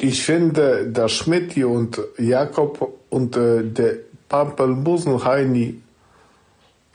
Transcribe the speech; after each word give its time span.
Ich 0.00 0.22
finde, 0.22 0.86
der 0.86 1.08
Schmidti 1.08 1.64
und 1.64 2.00
Jakob 2.18 3.00
und 3.10 3.36
äh, 3.36 3.64
der 3.64 3.96
Pampelmusen 4.28 5.24
Heini 5.24 5.82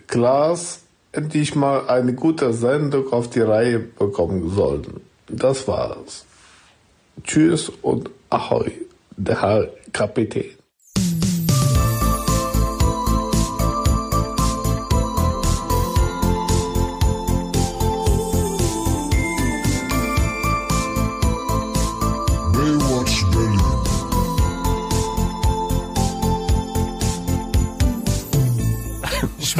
Klaas 0.07 0.83
endlich 1.11 1.53
mal 1.53 1.89
eine 1.89 2.13
gute 2.13 2.53
Sendung 2.53 3.11
auf 3.11 3.29
die 3.29 3.41
Reihe 3.41 3.79
bekommen 3.79 4.49
sollten. 4.49 5.01
Das 5.27 5.67
war's. 5.67 6.25
Tschüss 7.23 7.69
und 7.81 8.09
Ahoi, 8.29 8.71
der 9.17 9.41
Herr 9.41 9.69
Kapitän. 9.91 10.62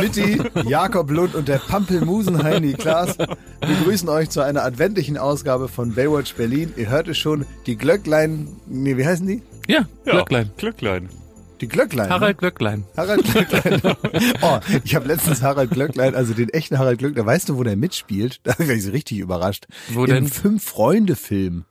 Schmidti, 0.04 0.42
Jakob 0.68 1.10
Lund 1.12 1.34
und 1.34 1.48
der 1.48 1.60
Pampelmusen-Heini 1.60 2.74
Klaas 2.74 3.16
begrüßen 3.62 4.10
euch 4.10 4.30
zu 4.30 4.42
einer 4.42 4.64
adventlichen 4.64 5.18
Ausgabe 5.18 5.70
von 5.70 5.94
Baywatch 5.94 6.34
Berlin. 6.36 6.74
Ihr 6.76 6.90
hört 6.90 7.08
es 7.08 7.18
schon, 7.18 7.46
die 7.68 7.78
Glöcklein, 7.78 8.50
nee, 8.68 8.98
wie 8.98 9.06
heißen 9.06 9.26
die? 9.26 9.42
Ja, 9.68 9.86
Glöcklein. 10.04 10.52
Glöcklein. 10.58 11.10
Die 11.62 11.70
Glöcklein. 11.70 12.08
ne? 12.08 12.14
Harald 12.16 12.38
Glöcklein. 12.38 12.84
Harald 12.98 13.24
Glöcklein. 13.24 13.82
Oh, 14.42 14.60
ich 14.84 14.96
habe 14.96 15.08
letztens 15.08 15.42
Harald 15.42 15.72
Glöcklein, 15.72 16.16
also 16.16 16.34
den 16.34 16.50
echten 16.50 16.78
Harald 16.78 17.00
Glöcklein, 17.00 17.26
weißt 17.26 17.48
du, 17.48 17.58
wo 17.58 17.64
der 17.64 17.78
mitspielt? 17.78 18.42
Da 18.44 18.60
war 18.60 18.70
ich 18.70 18.92
richtig 18.92 19.20
überrascht. 19.20 19.68
Wo 19.88 20.04
Im 20.04 20.10
denn? 20.10 20.28
Fünf-Freunde-Film 20.28 21.64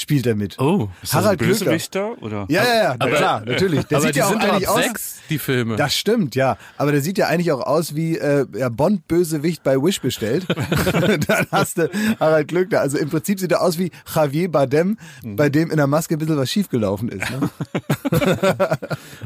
spielt 0.00 0.26
er 0.26 0.34
mit. 0.34 0.58
Oh. 0.58 0.88
Ist 1.02 1.14
das 1.14 1.26
ein 1.26 1.36
Bösewichter 1.36 2.20
oder? 2.22 2.46
Ja, 2.48 2.64
ja, 2.64 2.74
ja, 2.82 2.90
Aber- 2.98 3.10
klar, 3.10 3.42
natürlich. 3.44 3.84
Der 3.86 3.98
Aber 3.98 4.06
sieht 4.06 4.14
die 4.14 4.18
ja 4.20 4.26
auch 4.26 4.30
sind 4.30 4.42
doch 4.42 4.48
ab 4.48 4.54
eigentlich 4.54 4.68
aus. 4.68 4.82
sechs, 4.84 5.16
die 5.28 5.38
Filme. 5.38 5.76
Das 5.76 5.94
stimmt, 5.96 6.34
ja. 6.34 6.56
Aber 6.76 6.92
der 6.92 7.00
sieht 7.00 7.18
ja 7.18 7.26
eigentlich 7.28 7.52
auch 7.52 7.60
aus 7.66 7.94
wie 7.94 8.16
äh, 8.18 8.46
ja, 8.56 8.68
Bond-Bösewicht 8.68 9.62
bei 9.62 9.76
Wish 9.76 10.00
bestellt. 10.00 10.46
Dann 11.28 11.46
hast 11.52 11.78
du 11.78 11.90
Harald 12.18 12.48
Glöckner. 12.48 12.80
Also 12.80 12.98
im 12.98 13.08
Prinzip 13.10 13.38
sieht 13.40 13.52
er 13.52 13.62
aus 13.62 13.78
wie 13.78 13.90
Javier 14.14 14.50
Bardem, 14.50 14.96
Mhm. 15.22 15.36
bei 15.36 15.48
dem 15.48 15.70
in 15.70 15.76
der 15.76 15.86
Maske 15.86 16.14
ein 16.14 16.18
bisschen 16.18 16.36
was 16.36 16.50
schiefgelaufen 16.50 17.08
ist. 17.10 17.30
Ne? 17.30 17.50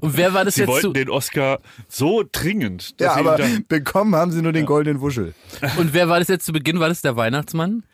Und 0.01 0.17
wer 0.17 0.35
war 0.35 0.45
das 0.45 0.55
Sie 0.55 0.63
jetzt 0.63 0.69
wollten 0.69 0.87
zu, 0.89 0.93
den 0.93 1.09
Oscar 1.11 1.61
so 1.89 2.25
dringend. 2.31 3.01
dass 3.01 3.07
Ja, 3.07 3.15
sie 3.15 3.21
aber 3.21 3.39
bekommen 3.69 4.15
haben 4.17 4.33
sie 4.33 4.43
nur 4.43 4.53
den 4.53 4.67
goldenen 4.67 5.01
Wuschel. 5.01 5.35
Und 5.77 5.93
wer 5.95 6.09
war 6.09 6.19
das 6.19 6.29
jetzt 6.29 6.47
zu 6.47 6.53
Beginn? 6.53 6.81
War 6.81 6.89
das 6.89 7.01
der 7.03 7.17
Weihnachtsmann? 7.17 7.85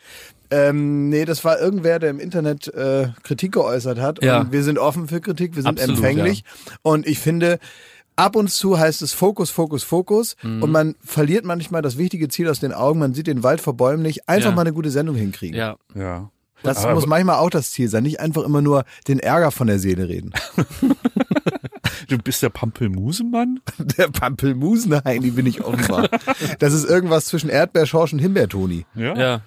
Ähm, 0.50 1.08
nee, 1.08 1.24
das 1.24 1.44
war 1.44 1.58
irgendwer, 1.60 1.98
der 1.98 2.10
im 2.10 2.18
Internet 2.20 2.68
äh, 2.74 3.08
Kritik 3.22 3.52
geäußert 3.52 3.98
hat. 4.00 4.22
Ja. 4.22 4.40
Und 4.40 4.52
wir 4.52 4.62
sind 4.62 4.78
offen 4.78 5.08
für 5.08 5.20
Kritik, 5.20 5.54
wir 5.56 5.62
sind 5.62 5.78
Absolut, 5.78 5.96
empfänglich. 5.98 6.44
Und 6.82 7.06
ich 7.06 7.18
finde, 7.20 7.58
ab 8.16 8.34
und 8.36 8.50
zu 8.50 8.78
heißt 8.78 9.00
es 9.02 9.12
Fokus, 9.12 9.50
Fokus, 9.50 9.82
Fokus. 9.84 10.36
Mhm. 10.42 10.62
Und 10.62 10.70
man 10.72 10.94
verliert 11.04 11.44
manchmal 11.44 11.82
das 11.82 11.98
wichtige 11.98 12.28
Ziel 12.28 12.48
aus 12.48 12.60
den 12.60 12.72
Augen. 12.72 12.98
Man 12.98 13.14
sieht 13.14 13.26
den 13.28 13.42
Wald 13.42 13.60
vor 13.60 13.74
Bäumen 13.76 14.02
nicht. 14.02 14.28
Einfach 14.28 14.50
Ja. 14.50 14.54
mal 14.56 14.62
eine 14.62 14.72
gute 14.72 14.90
Sendung 14.90 15.14
hinkriegen. 15.16 15.56
Ja. 15.56 15.76
ja. 15.94 16.30
Das 16.62 16.84
Aber- 16.84 16.94
muss 16.94 17.06
manchmal 17.06 17.36
auch 17.36 17.50
das 17.50 17.70
Ziel 17.70 17.88
sein. 17.88 18.02
Nicht 18.02 18.20
einfach 18.20 18.42
immer 18.44 18.60
nur 18.60 18.84
den 19.08 19.18
Ärger 19.20 19.50
von 19.50 19.66
der 19.68 19.78
Seele 19.78 20.08
reden. 20.08 20.32
Du 22.08 22.18
bist 22.18 22.42
der 22.42 22.48
Pampelmusenmann? 22.48 23.60
Der 23.98 24.08
Pampelmusenheini 24.08 25.30
bin 25.30 25.46
ich 25.46 25.62
offenbar. 25.62 26.08
Das 26.58 26.72
ist 26.72 26.84
irgendwas 26.84 27.26
zwischen 27.26 27.50
Erdbeerschorsch 27.50 28.12
und 28.12 28.18
Himbeertoni. 28.18 28.84
Ja. 28.96 29.16
Ja. 29.16 29.40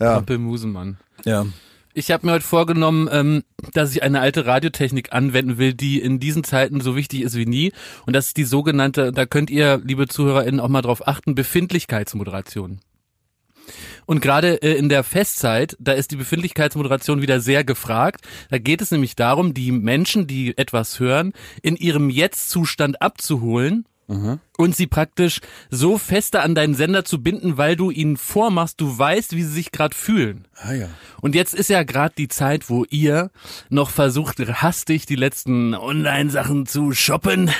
Ja. 0.00 0.14
Pampelmusenmann. 0.14 0.98
Ja. 1.24 1.46
Ich 1.94 2.10
habe 2.12 2.26
mir 2.26 2.32
heute 2.32 2.44
vorgenommen, 2.44 3.08
ähm, 3.10 3.42
dass 3.72 3.90
ich 3.90 4.02
eine 4.02 4.20
alte 4.20 4.46
Radiotechnik 4.46 5.12
anwenden 5.12 5.58
will, 5.58 5.74
die 5.74 6.00
in 6.00 6.20
diesen 6.20 6.44
Zeiten 6.44 6.80
so 6.80 6.94
wichtig 6.94 7.22
ist 7.22 7.34
wie 7.34 7.46
nie. 7.46 7.72
Und 8.06 8.14
das 8.14 8.28
ist 8.28 8.36
die 8.36 8.44
sogenannte, 8.44 9.10
da 9.10 9.26
könnt 9.26 9.50
ihr, 9.50 9.80
liebe 9.84 10.06
ZuhörerInnen, 10.06 10.60
auch 10.60 10.68
mal 10.68 10.82
drauf 10.82 11.08
achten, 11.08 11.34
Befindlichkeitsmoderation. 11.34 12.80
Und 14.06 14.20
gerade 14.20 14.62
äh, 14.62 14.74
in 14.74 14.88
der 14.88 15.02
Festzeit, 15.02 15.76
da 15.80 15.92
ist 15.92 16.10
die 16.10 16.16
Befindlichkeitsmoderation 16.16 17.20
wieder 17.20 17.40
sehr 17.40 17.64
gefragt. 17.64 18.20
Da 18.48 18.58
geht 18.58 18.80
es 18.80 18.90
nämlich 18.90 19.16
darum, 19.16 19.52
die 19.52 19.72
Menschen, 19.72 20.26
die 20.26 20.56
etwas 20.56 21.00
hören, 21.00 21.32
in 21.62 21.76
ihrem 21.76 22.10
Jetzt-Zustand 22.10 23.02
abzuholen 23.02 23.86
und 24.56 24.74
sie 24.74 24.86
praktisch 24.86 25.40
so 25.70 25.98
fester 25.98 26.42
an 26.42 26.54
deinen 26.54 26.74
Sender 26.74 27.04
zu 27.04 27.22
binden, 27.22 27.58
weil 27.58 27.76
du 27.76 27.90
ihnen 27.90 28.16
vormachst, 28.16 28.80
du 28.80 28.98
weißt, 28.98 29.36
wie 29.36 29.42
sie 29.42 29.52
sich 29.52 29.70
gerade 29.70 29.94
fühlen. 29.94 30.48
Ah 30.56 30.72
ja. 30.72 30.88
Und 31.20 31.34
jetzt 31.34 31.54
ist 31.54 31.68
ja 31.68 31.82
gerade 31.82 32.14
die 32.16 32.28
Zeit, 32.28 32.70
wo 32.70 32.84
ihr 32.90 33.30
noch 33.68 33.90
versucht, 33.90 34.38
hastig 34.40 35.06
die 35.06 35.14
letzten 35.14 35.74
Online-Sachen 35.74 36.66
zu 36.66 36.92
shoppen. 36.92 37.50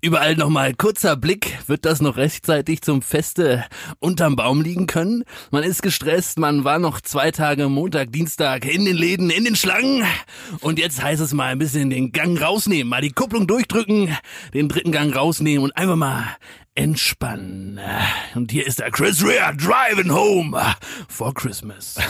Überall 0.00 0.34
nochmal 0.34 0.74
kurzer 0.74 1.14
Blick. 1.16 1.58
Wird 1.66 1.84
das 1.84 2.00
noch 2.00 2.16
rechtzeitig 2.16 2.82
zum 2.82 3.02
Feste 3.02 3.64
unterm 3.98 4.34
Baum 4.34 4.62
liegen 4.62 4.86
können? 4.86 5.24
Man 5.50 5.62
ist 5.62 5.82
gestresst, 5.82 6.38
man 6.38 6.64
war 6.64 6.78
noch 6.78 7.00
zwei 7.00 7.30
Tage 7.30 7.68
Montag, 7.68 8.12
Dienstag 8.12 8.64
in 8.64 8.84
den 8.84 8.96
Läden, 8.96 9.30
in 9.30 9.44
den 9.44 9.56
Schlangen. 9.56 10.04
Und 10.60 10.78
jetzt 10.78 11.02
heißt 11.02 11.20
es 11.20 11.34
mal 11.34 11.52
ein 11.52 11.58
bisschen 11.58 11.90
den 11.90 12.12
Gang 12.12 12.40
rausnehmen, 12.40 12.88
mal 12.88 13.02
die 13.02 13.12
Kupplung 13.12 13.46
durchdrücken, 13.46 14.16
den 14.54 14.68
dritten 14.68 14.90
Gang 14.90 15.14
rausnehmen 15.14 15.62
und 15.62 15.76
einfach 15.76 15.97
mal 15.98 16.24
entspannen. 16.74 17.80
Und 18.34 18.50
hier 18.52 18.66
ist 18.66 18.78
der 18.78 18.90
Chris 18.90 19.22
Rea 19.24 19.52
driving 19.52 20.10
home 20.12 20.58
for 21.08 21.34
Christmas. 21.34 21.96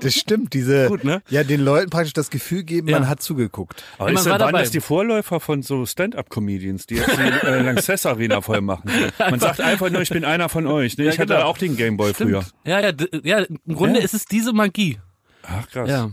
Das 0.00 0.14
stimmt, 0.14 0.52
diese, 0.52 0.88
Gut, 0.88 1.04
ne? 1.04 1.22
ja, 1.30 1.42
den 1.42 1.60
Leuten 1.60 1.88
praktisch 1.90 2.12
das 2.12 2.28
Gefühl 2.30 2.62
geben, 2.64 2.86
Ja. 2.88 2.98
man 3.00 3.08
hat 3.08 3.22
zugeguckt. 3.22 3.82
Aber 3.98 4.08
Ja, 4.08 4.12
man 4.12 4.20
ist, 4.20 4.26
war 4.26 4.32
waren 4.32 4.38
dabei. 4.52 4.60
das 4.60 4.70
die 4.70 4.80
Vorläufer 4.80 5.40
von 5.40 5.62
so 5.62 5.86
Stand-Up-Comedians, 5.86 6.86
die 6.86 6.96
jetzt 6.96 7.16
die 7.16 7.22
äh, 7.46 7.62
Lanxess 7.62 8.04
Arena 8.06 8.40
voll 8.42 8.60
machen? 8.60 8.90
Man 9.18 9.40
sagt 9.40 9.60
einfach 9.62 9.88
nur, 9.90 10.02
ich 10.02 10.10
bin 10.10 10.24
einer 10.24 10.48
von 10.50 10.66
euch. 10.66 10.98
Ne? 10.98 11.04
Ich 11.08 11.18
hatte 11.18 11.34
genau. 11.34 11.46
auch 11.46 11.56
den 11.58 11.76
Gameboy 11.76 12.12
Stimmt. 12.14 12.30
früher. 12.30 12.44
Ja, 12.64 12.80
ja, 12.80 12.92
ja, 13.24 13.38
im 13.66 13.74
Grunde 13.74 13.98
Ja. 14.00 14.04
ist 14.04 14.14
es 14.14 14.26
diese 14.26 14.52
Magie. 14.52 15.00
Ach 15.42 15.66
krass. 15.70 15.88
Ja. 15.88 16.10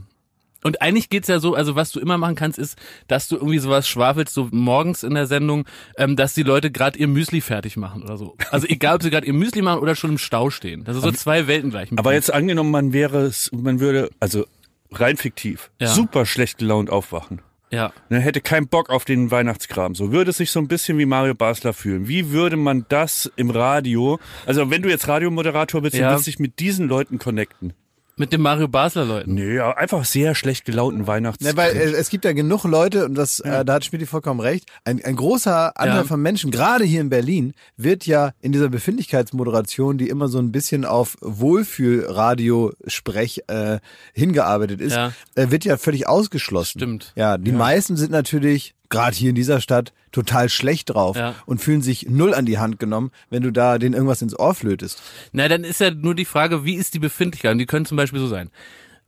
Und 0.64 0.82
eigentlich 0.82 1.10
geht's 1.10 1.28
ja 1.28 1.40
so, 1.40 1.56
also 1.56 1.76
was 1.76 1.92
du 1.92 2.00
immer 2.00 2.18
machen 2.18 2.36
kannst, 2.36 2.60
ist, 2.60 2.78
dass 3.08 3.28
du 3.28 3.36
irgendwie 3.36 3.58
sowas 3.60 3.88
schwafelst, 3.88 4.34
so 4.34 4.48
morgens 4.52 5.04
in 5.04 5.16
der 5.16 5.26
Sendung, 5.26 5.66
ähm, 5.98 6.16
dass 6.16 6.34
die 6.34 6.44
Leute 6.44 6.70
gerade 6.72 7.00
ihr 7.00 7.08
Müsli 7.08 7.42
fertig 7.42 7.78
machen 7.78 8.04
oder 8.04 8.18
so. 8.18 8.36
Also 8.52 8.68
egal, 8.68 8.96
ob 8.96 9.04
sie 9.04 9.10
gerade 9.10 9.26
ihr 9.26 9.34
Müsli 9.34 9.62
machen 9.62 9.80
oder 9.82 9.96
schon 9.96 10.12
im 10.12 10.18
Stau 10.18 10.50
stehen. 10.50 10.84
Das 10.84 10.96
sind 10.96 11.04
so 11.04 11.12
zwei 11.12 11.48
Welten 11.48 11.70
gleich. 11.72 11.90
Aber 11.96 12.14
jetzt 12.14 12.32
angenommen, 12.34 12.72
man 12.72 12.94
wäre 12.94 13.22
es, 13.22 13.50
man 13.54 13.80
würde, 13.80 14.10
also 14.20 14.46
rein 14.92 15.18
fiktiv, 15.18 15.72
Ja. 15.80 15.88
super 15.88 16.26
schlecht 16.26 16.58
gelaunt 16.60 16.90
aufwachen. 16.90 17.42
Ja. 17.72 17.94
Ne, 18.10 18.20
hätte 18.20 18.42
keinen 18.42 18.68
Bock 18.68 18.90
auf 18.90 19.06
den 19.06 19.32
Weihnachtskram. 19.32 19.96
So 19.96 20.12
würde 20.12 20.32
es 20.32 20.38
sich 20.38 20.52
so 20.52 20.60
ein 20.60 20.68
bisschen 20.68 20.98
wie 20.98 21.06
Mario 21.06 21.34
Basler 21.36 21.72
fühlen. 21.74 22.08
Wie 22.10 22.32
würde 22.32 22.58
man 22.58 22.86
das 22.90 23.32
im 23.38 23.50
Radio, 23.50 24.20
also 24.46 24.70
wenn 24.70 24.82
du 24.82 24.90
jetzt 24.90 25.08
Radiomoderator 25.08 25.82
bist, 25.82 25.96
Ja. 25.96 26.10
du 26.10 26.16
willst 26.16 26.28
dich 26.28 26.38
mit 26.38 26.60
diesen 26.60 26.90
Leuten 26.90 27.18
connecten. 27.18 27.74
Mit 28.22 28.32
den 28.34 28.42
Mario 28.42 28.68
Basler 28.68 29.04
Leuten. 29.04 29.34
Nee, 29.34 29.56
ja, 29.56 29.76
einfach 29.76 30.06
sehr 30.06 30.36
schlecht 30.36 30.64
gelaunten 30.66 31.08
Weihnachts. 31.08 31.44
Ne, 31.44 31.58
weil 31.58 31.76
äh, 31.76 31.86
es 31.94 32.12
gibt 32.12 32.24
ja 32.24 32.34
genug 32.34 32.66
Leute, 32.66 33.06
und 33.06 33.16
das, 33.16 33.40
äh, 33.40 33.66
da 33.66 33.74
hat 33.74 33.84
Schmidt 33.84 34.08
vollkommen 34.08 34.40
recht, 34.40 34.70
ein, 34.86 35.04
ein 35.04 35.16
großer 35.16 35.76
Anteil 35.76 35.98
Ja. 35.98 36.04
von 36.04 36.22
Menschen, 36.22 36.52
gerade 36.52 36.84
hier 36.84 37.02
in 37.02 37.10
Berlin, 37.10 37.54
wird 37.78 38.06
ja 38.06 38.34
in 38.40 38.52
dieser 38.52 38.70
Befindlichkeitsmoderation, 38.70 39.98
die 39.98 40.08
immer 40.08 40.28
so 40.28 40.38
ein 40.38 40.52
bisschen 40.52 40.86
auf 40.86 41.18
Wohlfühlradio-Sprech 41.22 43.42
äh, 43.48 43.80
hingearbeitet 44.14 44.82
ist, 44.82 44.94
Ja. 44.94 45.14
äh, 45.34 45.50
wird 45.50 45.66
ja 45.66 45.78
völlig 45.78 46.08
ausgeschlossen. 46.08 46.78
Stimmt. 46.80 47.14
Ja, 47.16 47.40
die 47.40 47.52
meisten 47.52 47.98
sind 47.98 48.12
natürlich, 48.12 48.76
gerade 48.92 49.16
hier 49.16 49.30
in 49.32 49.36
dieser 49.36 49.60
Stadt, 49.62 49.92
total 50.12 50.50
schlecht 50.50 50.92
drauf 50.92 51.18
Ja. 51.18 51.34
und 51.48 51.60
fühlen 51.62 51.82
sich 51.82 52.08
null 52.08 52.36
an 52.36 52.46
die 52.46 52.60
Hand 52.60 52.78
genommen, 52.78 53.10
wenn 53.32 53.42
du 53.42 53.52
da 53.52 53.80
denen 53.80 53.96
irgendwas 53.96 54.22
ins 54.22 54.38
Ohr 54.38 54.54
flötest. 54.54 55.02
Na, 55.32 55.48
dann 55.48 55.64
ist 55.64 55.80
ja 55.80 55.90
nur 55.90 56.14
die 56.14 56.26
Frage, 56.26 56.64
wie 56.66 56.76
ist 56.76 56.94
die 56.94 57.00
Befindlichkeit? 57.00 57.54
Und 57.54 57.58
die 57.58 57.66
können 57.66 57.86
zum 57.88 57.98
Beispiel 57.98 58.20
so 58.20 58.28
sein. 58.28 58.52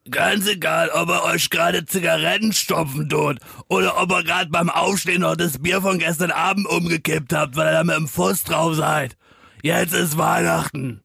Ganz 0.10 0.48
egal, 0.48 0.90
ob 0.90 1.08
er 1.10 1.24
euch 1.26 1.50
gerade 1.50 1.86
Zigaretten 1.86 2.52
stopfen 2.52 3.08
tut 3.08 3.38
oder 3.69 4.02
ob 4.02 4.12
ihr 4.12 4.24
gerade 4.24 4.50
beim 4.50 4.69
Aufstehen 4.69 5.22
noch 5.22 5.36
das 5.38 5.60
Bier 5.60 5.81
von 5.81 6.00
gestern 6.00 6.31
Abend 6.31 6.68
umgekippt 6.68 7.31
habt, 7.31 7.56
weil 7.56 7.68
ihr 7.68 7.72
da 7.74 7.84
mit 7.84 7.96
dem 7.96 8.07
Fuß 8.10 8.44
drauf 8.44 8.75
seid. 8.75 9.16
Jetzt 9.62 9.94
ist 9.94 10.18
Weihnachten. 10.18 11.03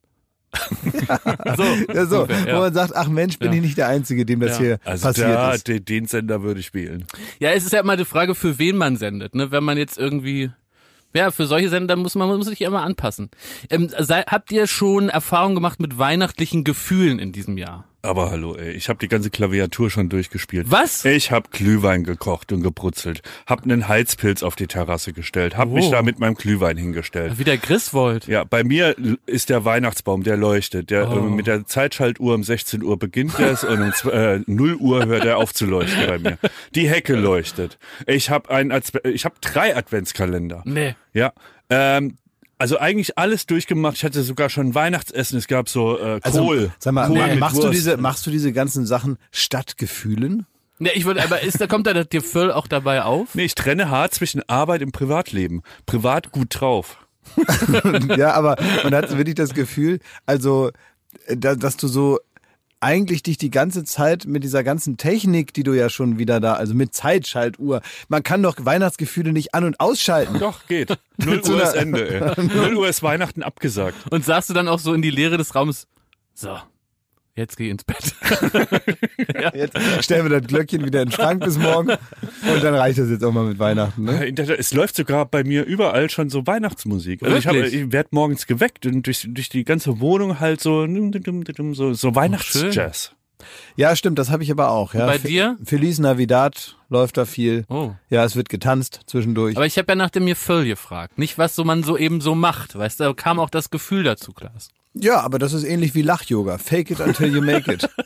So, 1.57 1.63
Ja, 1.93 2.05
so, 2.05 2.21
ungefähr, 2.21 2.47
ja. 2.47 2.55
wo 2.55 2.59
man 2.61 2.73
sagt, 2.73 2.95
ach 2.95 3.07
Mensch, 3.07 3.37
bin 3.39 3.49
Ja. 3.51 3.55
ich 3.57 3.61
nicht 3.61 3.77
der 3.77 3.87
Einzige, 3.87 4.25
dem 4.25 4.39
das 4.39 4.57
Ja. 4.57 4.63
hier 4.63 4.79
also 4.83 5.07
passiert 5.07 5.29
da, 5.29 5.51
ist. 5.53 5.67
den, 5.67 5.85
den 5.85 6.05
Sender 6.05 6.41
würde 6.41 6.59
ich 6.59 6.73
wählen. 6.73 7.05
Ja, 7.39 7.51
es 7.51 7.65
ist 7.65 7.73
ja 7.73 7.79
immer 7.81 7.97
die 7.97 8.05
Frage, 8.05 8.35
für 8.35 8.57
wen 8.59 8.77
man 8.77 8.97
sendet. 8.97 9.35
Ne? 9.35 9.51
Wenn 9.51 9.63
man 9.63 9.77
jetzt 9.77 9.97
irgendwie, 9.97 10.51
ja, 11.13 11.31
für 11.31 11.45
solche 11.45 11.69
Sender 11.69 11.95
muss 11.95 12.15
man, 12.15 12.27
man 12.27 12.37
muss 12.37 12.47
sich 12.47 12.61
immer 12.61 12.83
anpassen. 12.83 13.29
Ähm, 13.69 13.89
sei, 13.99 14.21
habt 14.23 14.51
ihr 14.51 14.67
schon 14.67 15.09
Erfahrung 15.09 15.55
gemacht 15.55 15.79
mit 15.79 15.97
weihnachtlichen 15.97 16.63
Gefühlen 16.63 17.19
in 17.19 17.31
diesem 17.31 17.57
Jahr? 17.57 17.85
Aber 18.01 18.31
hallo, 18.31 18.55
ey, 18.55 18.71
ich 18.71 18.87
habe 18.87 18.97
die 18.99 19.09
ganze 19.09 19.29
Klaviatur 19.29 19.89
schon 19.89 20.07
durchgespielt. 20.07 20.67
Was? 20.71 21.03
Ich 21.03 21.31
habe 21.31 21.49
Glühwein 21.51 22.05
gekocht 22.05 22.53
und 22.53 22.61
gebrutzelt, 22.63 23.21
hab 23.45 23.63
einen 23.63 23.89
Heizpilz 23.89 24.41
auf 24.41 24.55
die 24.55 24.67
Terrasse 24.67 25.11
gestellt, 25.11 25.57
hab 25.57 25.67
mich 25.67 25.87
Oh. 25.87 25.91
da 25.91 26.01
mit 26.01 26.17
meinem 26.17 26.35
Glühwein 26.35 26.77
hingestellt. 26.77 27.37
Wie 27.37 27.43
der 27.43 27.57
Griswold. 27.57 28.25
Ja, 28.27 28.45
bei 28.45 28.63
mir 28.63 28.95
ist 29.25 29.49
der 29.49 29.65
Weihnachtsbaum, 29.65 30.23
der 30.23 30.37
leuchtet. 30.37 30.91
Der 30.91 31.09
Oh. 31.11 31.17
äh, 31.17 31.21
mit 31.29 31.45
der 31.47 31.65
Zeitschaltuhr 31.65 32.35
um 32.35 32.43
16 32.43 32.83
Uhr 32.83 32.97
beginnt 32.97 33.37
es 33.37 33.63
und 33.65 33.81
um 34.05 34.11
äh, 34.11 34.39
0 34.47 34.75
Uhr 34.75 35.05
hört 35.05 35.25
er 35.25 35.37
auf 35.37 35.53
zu 35.53 35.65
leuchten 35.65 36.07
bei 36.07 36.19
mir. 36.19 36.37
Die 36.75 36.87
Hecke 36.89 37.15
leuchtet. 37.15 37.77
Ich 38.07 38.29
habe 38.29 38.49
ein 38.49 38.71
ich 39.03 39.25
habe 39.25 39.35
drei 39.41 39.75
Adventskalender. 39.75 40.61
Nee. 40.65 40.95
Ja. 41.13 41.33
Ähm, 41.69 42.15
also 42.59 42.77
eigentlich 42.77 43.17
alles 43.17 43.45
durchgemacht. 43.45 43.97
Ich 43.97 44.03
hatte 44.03 44.21
sogar 44.21 44.49
schon 44.49 44.75
Weihnachtsessen. 44.75 45.37
Es 45.37 45.47
gab 45.47 45.69
so 45.69 45.97
äh, 45.97 46.19
Also, 46.21 46.45
Kohl. 46.45 46.71
Sag 46.77 46.93
mal, 46.93 47.07
Kohl 47.07 47.25
mit 47.25 47.39
machst 47.39 47.57
du 47.57 47.63
Wurst. 47.63 47.73
diese, 47.73 47.97
machst 47.97 48.27
du 48.27 48.31
diese 48.31 48.51
ganzen 48.53 48.85
Sachen 48.85 49.17
statt 49.31 49.77
Gefühlen? 49.77 50.45
Nee, 50.77 50.91
ich 50.93 51.05
würde, 51.05 51.23
aber 51.23 51.41
ist, 51.41 51.59
da 51.59 51.67
kommt 51.67 51.87
da 51.87 51.93
der 51.93 52.05
Gefühl 52.05 52.51
auch 52.51 52.67
dabei 52.67 53.03
auf? 53.03 53.33
Nee, 53.33 53.45
ich 53.45 53.55
trenne 53.55 53.89
hart 53.89 54.13
zwischen 54.13 54.47
Arbeit 54.47 54.81
und 54.81 54.91
Privatleben. 54.91 55.61
Privat 55.85 56.31
gut 56.31 56.47
drauf. 56.59 57.05
ja, 58.17 58.33
aber 58.33 58.55
man 58.83 58.93
hat 58.95 59.15
wirklich 59.17 59.35
das 59.35 59.53
Gefühl, 59.53 59.99
also, 60.25 60.71
äh, 61.25 61.37
da, 61.37 61.55
dass 61.55 61.77
du 61.77 61.87
so 61.87 62.19
eigentlich 62.81 63.23
dich 63.23 63.37
die 63.37 63.49
ganze 63.49 63.83
Zeit 63.83 64.25
mit 64.25 64.43
dieser 64.43 64.63
ganzen 64.63 64.97
Technik, 64.97 65.53
die 65.53 65.63
du 65.63 65.73
ja 65.73 65.89
schon 65.89 66.17
wieder 66.17 66.39
da, 66.39 66.53
also 66.53 66.73
mit 66.73 66.93
Zeitschaltuhr, 66.93 67.81
man 68.07 68.23
kann 68.23 68.41
doch 68.41 68.55
Weihnachtsgefühle 68.59 69.33
nicht 69.33 69.53
an- 69.53 69.65
und 69.65 69.79
ausschalten. 69.79 70.39
Doch, 70.39 70.65
geht. 70.67 70.97
0 71.17 71.43
so 71.43 71.53
Uhr 71.53 71.63
ist 71.63 71.75
Ende, 71.75 72.37
ey. 72.37 72.45
0 72.55 72.75
Uhr 72.75 72.87
ist 72.87 73.03
Weihnachten 73.03 73.43
abgesagt. 73.43 73.95
Und 74.11 74.23
sagst 74.25 74.49
du 74.49 74.53
dann 74.53 74.67
auch 74.67 74.79
so 74.79 74.93
in 74.93 75.01
die 75.01 75.11
Leere 75.11 75.37
des 75.37 75.53
Raums, 75.55 75.87
so, 76.33 76.57
jetzt 77.39 77.57
geh 77.57 77.69
ins 77.69 77.83
Bett. 77.83 78.13
Jetzt 79.53 79.77
stellen 80.03 80.29
wir 80.29 80.39
das 80.39 80.47
Glöckchen 80.47 80.85
wieder 80.85 81.01
in 81.01 81.09
den 81.09 81.13
Schrank 81.15 81.43
bis 81.43 81.57
morgen 81.57 81.89
und 81.91 82.63
dann 82.63 82.75
reicht 82.75 82.99
das 82.99 83.09
jetzt 83.09 83.23
auch 83.23 83.31
mal 83.31 83.45
mit 83.45 83.59
Weihnachten. 83.59 84.03
Ne? 84.03 84.31
Der- 84.33 84.59
Es 84.59 84.73
läuft 84.73 84.95
sogar 84.95 85.25
bei 85.25 85.43
mir 85.43 85.65
überall 85.65 86.09
schon 86.09 86.29
so 86.29 86.45
Weihnachtsmusik. 86.47 87.23
Also 87.23 87.35
ich, 87.37 87.73
ich 87.73 87.91
werde 87.91 88.09
morgens 88.11 88.45
geweckt 88.47 88.85
und 88.85 89.05
durch, 89.05 89.25
durch 89.29 89.49
die 89.49 89.63
ganze 89.63 89.99
Wohnung 89.99 90.39
halt 90.39 90.61
so 90.61 90.87
so, 91.73 91.93
so 91.93 92.15
Weihnachtsjazz. 92.15 93.13
Ja, 93.77 93.95
stimmt, 93.95 94.19
das 94.19 94.29
habe 94.31 94.43
ich 94.43 94.51
aber 94.51 94.69
auch. 94.71 94.93
Ja. 94.93 95.05
bei 95.05 95.17
dir? 95.17 95.57
Feliz 95.63 95.97
Navidad 95.99 96.77
läuft 96.89 97.15
da 97.17 97.23
viel. 97.25 97.63
Oh. 97.69 97.91
Ja, 98.09 98.25
es 98.25 98.35
wird 98.35 98.49
getanzt 98.49 99.01
zwischendurch. 99.05 99.55
Aber 99.55 99.65
ich 99.65 99.77
habe 99.77 99.89
ja 99.91 99.95
nach 99.95 100.09
dem 100.09 100.25
Gefühl 100.25 100.65
gefragt. 100.65 101.17
Nicht, 101.17 101.37
was 101.37 101.55
so 101.55 101.63
man 101.63 101.83
so 101.83 101.97
eben 101.97 102.19
so 102.19 102.35
macht. 102.35 102.77
Weißt 102.77 102.99
du, 102.99 103.05
da 103.05 103.13
kam 103.13 103.39
auch 103.39 103.49
das 103.49 103.69
Gefühl 103.69 104.03
dazu, 104.03 104.33
Klaas. 104.33 104.69
Ja, 104.93 105.21
aber 105.21 105.37
das 105.37 105.53
ist 105.53 105.63
ähnlich 105.63 105.93
wie 105.93 106.01
Lach-Yoga. 106.01 106.57
Fake 106.57 106.91
it 106.91 106.99
until 106.99 107.33
you 107.33 107.41
make 107.41 107.71
it. 107.71 107.87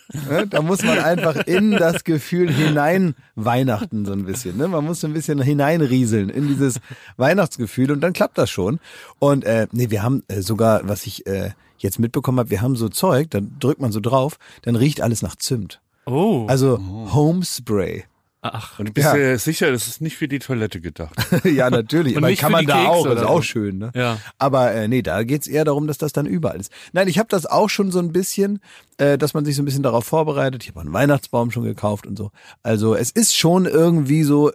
Da 0.50 0.62
muss 0.62 0.84
man 0.84 1.00
einfach 1.00 1.36
in 1.48 1.72
das 1.72 2.04
Gefühl 2.04 2.52
hinein 2.52 3.16
Weihnachten 3.36 4.06
so 4.06 4.14
ein 4.14 4.26
bisschen. 4.26 4.58
Ne? 4.58 4.68
Man 4.68 4.86
muss 4.86 5.02
so 5.02 5.08
ein 5.08 5.14
bisschen 5.14 5.42
hineinrieseln 5.42 6.30
in 6.30 6.48
dieses 6.48 6.80
Weihnachtsgefühl 7.18 7.92
und 7.92 8.02
dann 8.02 8.14
klappt 8.14 8.38
das 8.38 8.50
schon. 8.52 8.80
Und 9.18 9.44
äh, 9.44 9.68
nee, 9.72 9.90
wir 9.90 10.04
haben 10.04 10.24
äh, 10.28 10.42
sogar, 10.42 10.88
was 10.88 11.08
ich 11.08 11.26
äh, 11.26 11.52
jetzt 11.80 12.00
mitbekommen 12.00 12.40
habe, 12.40 12.52
wir 12.52 12.62
haben 12.62 12.76
so 12.76 12.90
Zeug, 12.90 13.32
dann 13.32 13.56
drückt 13.60 13.82
man 13.82 13.92
so 13.92 14.00
drauf, 14.00 14.38
dann 14.62 14.76
riecht 14.76 15.02
alles 15.02 15.24
nach 15.24 15.36
Zimt. 15.36 15.82
Oh. 16.06 16.46
Also 16.48 16.80
Home 17.14 17.44
Spray. 17.44 18.06
Ach. 18.46 18.78
Und 18.78 18.90
du 18.90 18.94
bist 18.94 19.08
Ja. 19.08 19.16
ja. 19.16 19.38
sicher, 19.38 19.72
das 19.72 19.88
ist 19.88 20.02
nicht 20.02 20.18
für 20.18 20.28
die 20.28 20.40
Toilette 20.40 20.82
gedacht. 20.82 21.16
ja, 21.46 21.70
natürlich. 21.70 22.14
Und 22.18 22.24
Aber 22.24 22.30
nicht 22.30 22.40
kann 22.42 22.50
für 22.50 22.58
man 22.58 22.62
die 22.62 22.68
da 22.68 22.76
Kekse 22.76 22.90
auch, 22.90 23.06
das 23.08 23.16
ist 23.22 23.26
auch 23.26 23.36
so. 23.38 23.42
schön. 23.42 23.78
Ne? 23.78 23.92
Ja. 23.96 24.20
Aber 24.38 24.74
äh, 24.74 24.88
nee, 24.88 25.02
da 25.02 25.24
geht's 25.24 25.48
eher 25.48 25.64
darum, 25.66 25.88
dass 25.88 25.98
das 25.98 26.12
dann 26.12 26.26
überall 26.26 26.60
ist. 26.60 26.72
Nein, 26.92 27.08
ich 27.08 27.18
habe 27.20 27.30
das 27.30 27.46
auch 27.46 27.70
schon 27.70 27.92
so 27.92 28.00
ein 28.00 28.12
bisschen, 28.12 28.60
äh, 28.98 29.18
dass 29.18 29.34
man 29.34 29.46
sich 29.46 29.56
so 29.56 29.62
ein 29.62 29.66
bisschen 29.66 29.84
darauf 29.84 30.06
vorbereitet. 30.06 30.62
Ich 30.64 30.70
habe 30.70 30.82
einen 30.82 30.94
Weihnachtsbaum 30.94 31.52
schon 31.52 31.64
gekauft 31.64 32.06
und 32.06 32.18
so. 32.18 32.32
Also 32.64 32.96
es 32.96 33.12
ist 33.12 33.36
schon 33.36 33.66
irgendwie 33.66 34.24
so 34.24 34.50
äh, 34.50 34.54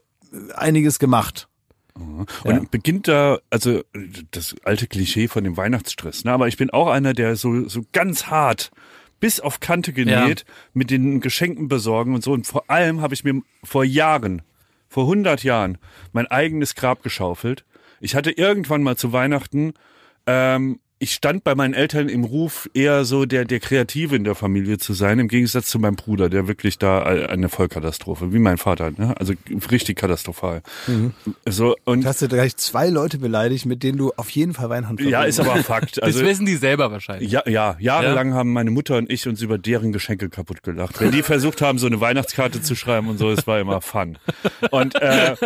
einiges 0.55 0.99
gemacht. 0.99 1.49
Und 1.95 2.29
Ja. 2.45 2.61
beginnt 2.71 3.09
da, 3.09 3.39
also 3.51 3.83
das 4.31 4.55
alte 4.63 4.87
Klischee 4.87 5.27
von 5.27 5.43
dem 5.43 5.57
Weihnachtsstress. 5.57 6.25
Ne? 6.25 6.31
Aber 6.33 6.47
ich 6.47 6.57
bin 6.57 6.71
auch 6.71 6.87
einer, 6.89 7.13
der 7.13 7.35
so, 7.35 7.69
so 7.69 7.83
ganz 7.93 8.27
hart 8.27 8.71
bis 9.21 9.41
auf 9.41 9.61
Kante 9.61 9.93
genäht 9.93 10.45
mit 10.75 10.91
den 10.91 11.21
Geschenken 11.21 11.69
besorgen 11.69 12.15
und 12.15 12.23
so. 12.23 12.33
Und 12.33 12.47
vor 12.47 12.71
allem 12.71 13.01
habe 13.01 13.15
ich 13.15 13.25
mir 13.25 13.43
vor 13.65 13.85
Jahren, 13.85 14.43
vor 14.89 15.05
100 15.05 15.43
Jahren, 15.43 15.79
mein 16.13 16.27
eigenes 16.27 16.75
Grab 16.75 17.03
geschaufelt. 17.03 17.65
Ich 18.01 18.15
hatte 18.15 18.31
irgendwann 18.31 18.83
mal 18.83 18.97
zu 18.97 19.13
Weihnachten, 19.13 19.75
ähm, 20.27 20.81
ich 21.01 21.13
stand 21.13 21.45
bei 21.45 21.55
meinen 21.55 21.75
Eltern 21.75 22.09
im 22.09 22.25
Ruf, 22.25 22.69
eher 22.75 23.05
so 23.05 23.25
der, 23.25 23.45
der 23.45 23.61
Kreative 23.61 24.17
in 24.17 24.25
der 24.25 24.35
Familie 24.35 24.79
zu 24.79 24.95
sein, 24.95 25.19
im 25.21 25.29
Gegensatz 25.29 25.67
zu 25.67 25.79
meinem 25.79 25.95
Bruder, 25.95 26.29
der 26.29 26.49
wirklich 26.49 26.79
da 26.79 27.03
eine 27.03 27.49
Vollkatastrophe, 27.49 28.33
wie 28.33 28.39
mein 28.39 28.59
Vater, 28.59 28.91
ne? 28.97 29.15
also 29.19 29.33
richtig 29.71 29.97
katastrophal. 29.99 30.63
So, 31.47 31.77
und 31.85 32.03
Du 32.03 32.09
hast 32.09 32.21
ja 32.21 32.27
gleich 32.27 32.57
zwei 32.57 32.89
Leute 32.89 33.19
beleidigt, 33.19 33.67
mit 33.67 33.83
denen 33.83 33.99
du 33.99 34.13
auf 34.17 34.31
jeden 34.31 34.55
Fall 34.55 34.71
Weihnachten 34.71 35.09
ja, 35.09 35.23
ist 35.23 35.39
aber 35.39 35.57
Fakt. 35.63 36.03
Also, 36.03 36.19
das 36.19 36.29
wissen 36.29 36.47
die 36.47 36.57
selber 36.57 36.91
wahrscheinlich. 36.91 37.31
ja, 37.31 37.49
ja, 37.49 37.77
jahrelang 37.79 38.35
haben 38.35 38.53
meine 38.53 38.71
Mutter 38.71 38.97
und 38.97 39.11
ich 39.11 39.29
uns 39.29 39.41
über 39.41 39.59
deren 39.59 39.93
Geschenke 39.93 40.29
kaputt 40.29 40.63
gelacht. 40.63 41.01
Wenn 41.01 41.13
die 41.13 41.23
versucht 41.23 41.63
haben, 41.63 41.79
so 41.79 41.87
eine 41.87 42.01
Weihnachtskarte 42.01 42.61
zu 42.61 42.75
schreiben 42.75 43.09
und 43.09 43.19
so, 43.19 43.31
es 43.31 43.47
war 43.47 43.61
immer 43.61 43.81
Fun. 43.81 44.19
Und 44.71 44.97
äh, 44.97 45.37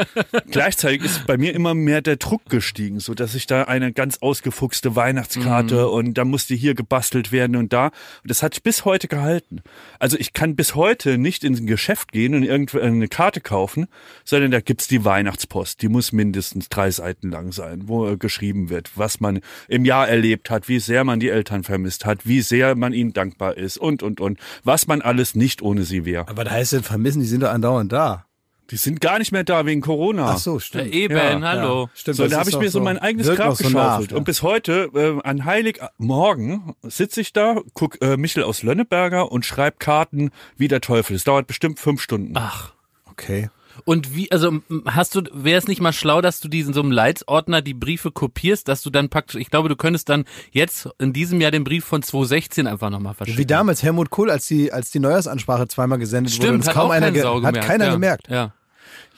gleichzeitig 0.50 1.04
ist 1.04 1.26
bei 1.26 1.36
mir 1.36 1.54
immer 1.54 1.74
mehr 1.74 2.00
der 2.00 2.16
Druck 2.16 2.46
gestiegen, 2.48 3.00
so 3.00 3.14
dass 3.14 3.34
ich 3.34 3.46
da 3.46 3.64
eine 3.64 3.92
ganz 3.92 4.18
ausgefuchste 4.20 4.96
Weihnachtskarte 4.96 5.41
und 5.90 6.14
da 6.14 6.24
musste 6.24 6.54
hier 6.54 6.74
gebastelt 6.74 7.32
werden 7.32 7.56
und 7.56 7.72
da. 7.72 7.86
Und 7.86 8.30
das 8.30 8.42
hat 8.42 8.62
bis 8.62 8.84
heute 8.84 9.08
gehalten. 9.08 9.62
Also 9.98 10.16
ich 10.18 10.32
kann 10.32 10.56
bis 10.56 10.74
heute 10.74 11.18
nicht 11.18 11.44
in 11.44 11.54
ein 11.54 11.66
Geschäft 11.66 12.12
gehen 12.12 12.34
und 12.34 12.42
irgendeine 12.42 13.08
Karte 13.08 13.40
kaufen, 13.40 13.86
sondern 14.24 14.50
da 14.50 14.60
gibt's 14.60 14.88
die 14.88 15.04
Weihnachtspost. 15.04 15.82
Die 15.82 15.88
muss 15.88 16.12
mindestens 16.12 16.68
drei 16.68 16.90
Seiten 16.90 17.30
lang 17.30 17.52
sein, 17.52 17.88
wo 17.88 18.08
äh, 18.08 18.16
geschrieben 18.16 18.70
wird, 18.70 18.90
was 18.96 19.20
man 19.20 19.40
im 19.68 19.84
Jahr 19.84 20.08
erlebt 20.08 20.50
hat, 20.50 20.68
wie 20.68 20.80
sehr 20.80 21.04
man 21.04 21.20
die 21.20 21.28
Eltern 21.28 21.64
vermisst 21.64 22.04
hat, 22.04 22.26
wie 22.26 22.40
sehr 22.40 22.74
man 22.74 22.92
ihnen 22.92 23.12
dankbar 23.12 23.56
ist 23.56 23.78
und, 23.78 24.02
und, 24.02 24.20
und. 24.20 24.38
Was 24.64 24.86
man 24.86 25.02
alles 25.02 25.34
nicht 25.34 25.62
ohne 25.62 25.84
sie 25.84 26.04
wäre. 26.04 26.28
aber 26.28 26.44
da 26.44 26.52
heißt 26.52 26.72
denn 26.72 26.82
vermissen, 26.82 27.20
die 27.20 27.26
sind 27.26 27.42
doch 27.42 27.50
andauernd 27.50 27.92
da. 27.92 28.26
Die 28.72 28.76
sind 28.78 29.00
gar 29.02 29.18
nicht 29.18 29.30
mehr 29.32 29.44
da 29.44 29.66
wegen 29.66 29.82
Corona. 29.82 30.30
Ach 30.30 30.38
so, 30.38 30.54
Ja, 30.54 30.60
stimmt. 30.60 30.94
eben, 30.94 31.14
Ja, 31.16 31.40
hallo. 31.42 31.90
Stimmt, 31.94 32.16
So, 32.16 32.22
das 32.24 32.32
da 32.32 32.38
habe 32.40 32.50
ich 32.50 32.58
mir 32.58 32.70
so 32.70 32.80
mein 32.80 32.98
eigenes 32.98 33.26
Grab 33.28 33.54
so 33.54 33.64
nach, 33.64 33.70
geschaufelt. 33.98 34.10
ja. 34.12 34.16
Und 34.16 34.24
bis 34.24 34.42
heute, 34.42 34.90
äh, 34.94 35.20
an 35.28 35.44
Heiligmorgen, 35.44 36.74
sitze 36.82 37.20
ich 37.20 37.32
da, 37.32 37.56
guck 37.74 38.00
äh, 38.02 38.16
Michel 38.16 38.42
aus 38.42 38.62
Lönneberger 38.62 39.30
und 39.30 39.44
schreibe 39.44 39.76
Karten 39.78 40.30
wie 40.56 40.68
der 40.68 40.80
Teufel. 40.80 41.16
Es 41.16 41.24
dauert 41.24 41.46
bestimmt 41.46 41.78
fünf 41.78 42.00
Stunden. 42.00 42.32
Ach. 42.36 42.72
Okay. 43.10 43.50
Und 43.84 44.14
wie, 44.14 44.30
also 44.30 44.60
hast 44.86 45.14
du, 45.14 45.22
wäre 45.32 45.58
es 45.58 45.66
nicht 45.66 45.80
mal 45.80 45.92
schlau, 45.94 46.20
dass 46.20 46.40
du 46.40 46.48
diesen 46.48 46.74
so 46.74 46.80
einem 46.82 46.90
Leitsordner 46.92 47.62
die 47.62 47.72
Briefe 47.74 48.10
kopierst, 48.10 48.68
dass 48.68 48.82
du 48.82 48.90
dann 48.90 49.08
praktisch, 49.08 49.40
ich 49.40 49.50
glaube, 49.50 49.68
du 49.70 49.76
könntest 49.76 50.08
dann 50.10 50.24
jetzt 50.50 50.88
in 50.98 51.12
diesem 51.14 51.40
Jahr 51.40 51.50
den 51.50 51.64
Brief 51.64 51.84
von 51.84 52.02
2016 52.02 52.66
einfach 52.66 52.90
nochmal 52.90 53.14
verschicken. 53.14 53.38
Wie 53.38 53.46
damals 53.46 53.82
Helmut 53.82 54.10
Kohl, 54.10 54.30
als 54.30 54.46
die, 54.46 54.72
als 54.72 54.90
die 54.90 54.98
Neujahrsansprache 55.00 55.68
zweimal 55.68 55.98
gesendet 55.98 56.32
wurde, 56.34 56.46
Stimmt, 56.48 56.62
es 56.62 56.68
hat 56.68 56.74
kaum 56.74 56.90
auch 56.90 56.94
einer 56.94 57.10
ge 57.12 57.22
Sau 57.22 57.36
hat 57.42 57.54
gemerkt. 57.54 57.66
keiner 57.66 57.86
ja. 57.86 57.92
gemerkt. 57.92 58.28
Ja. 58.28 58.52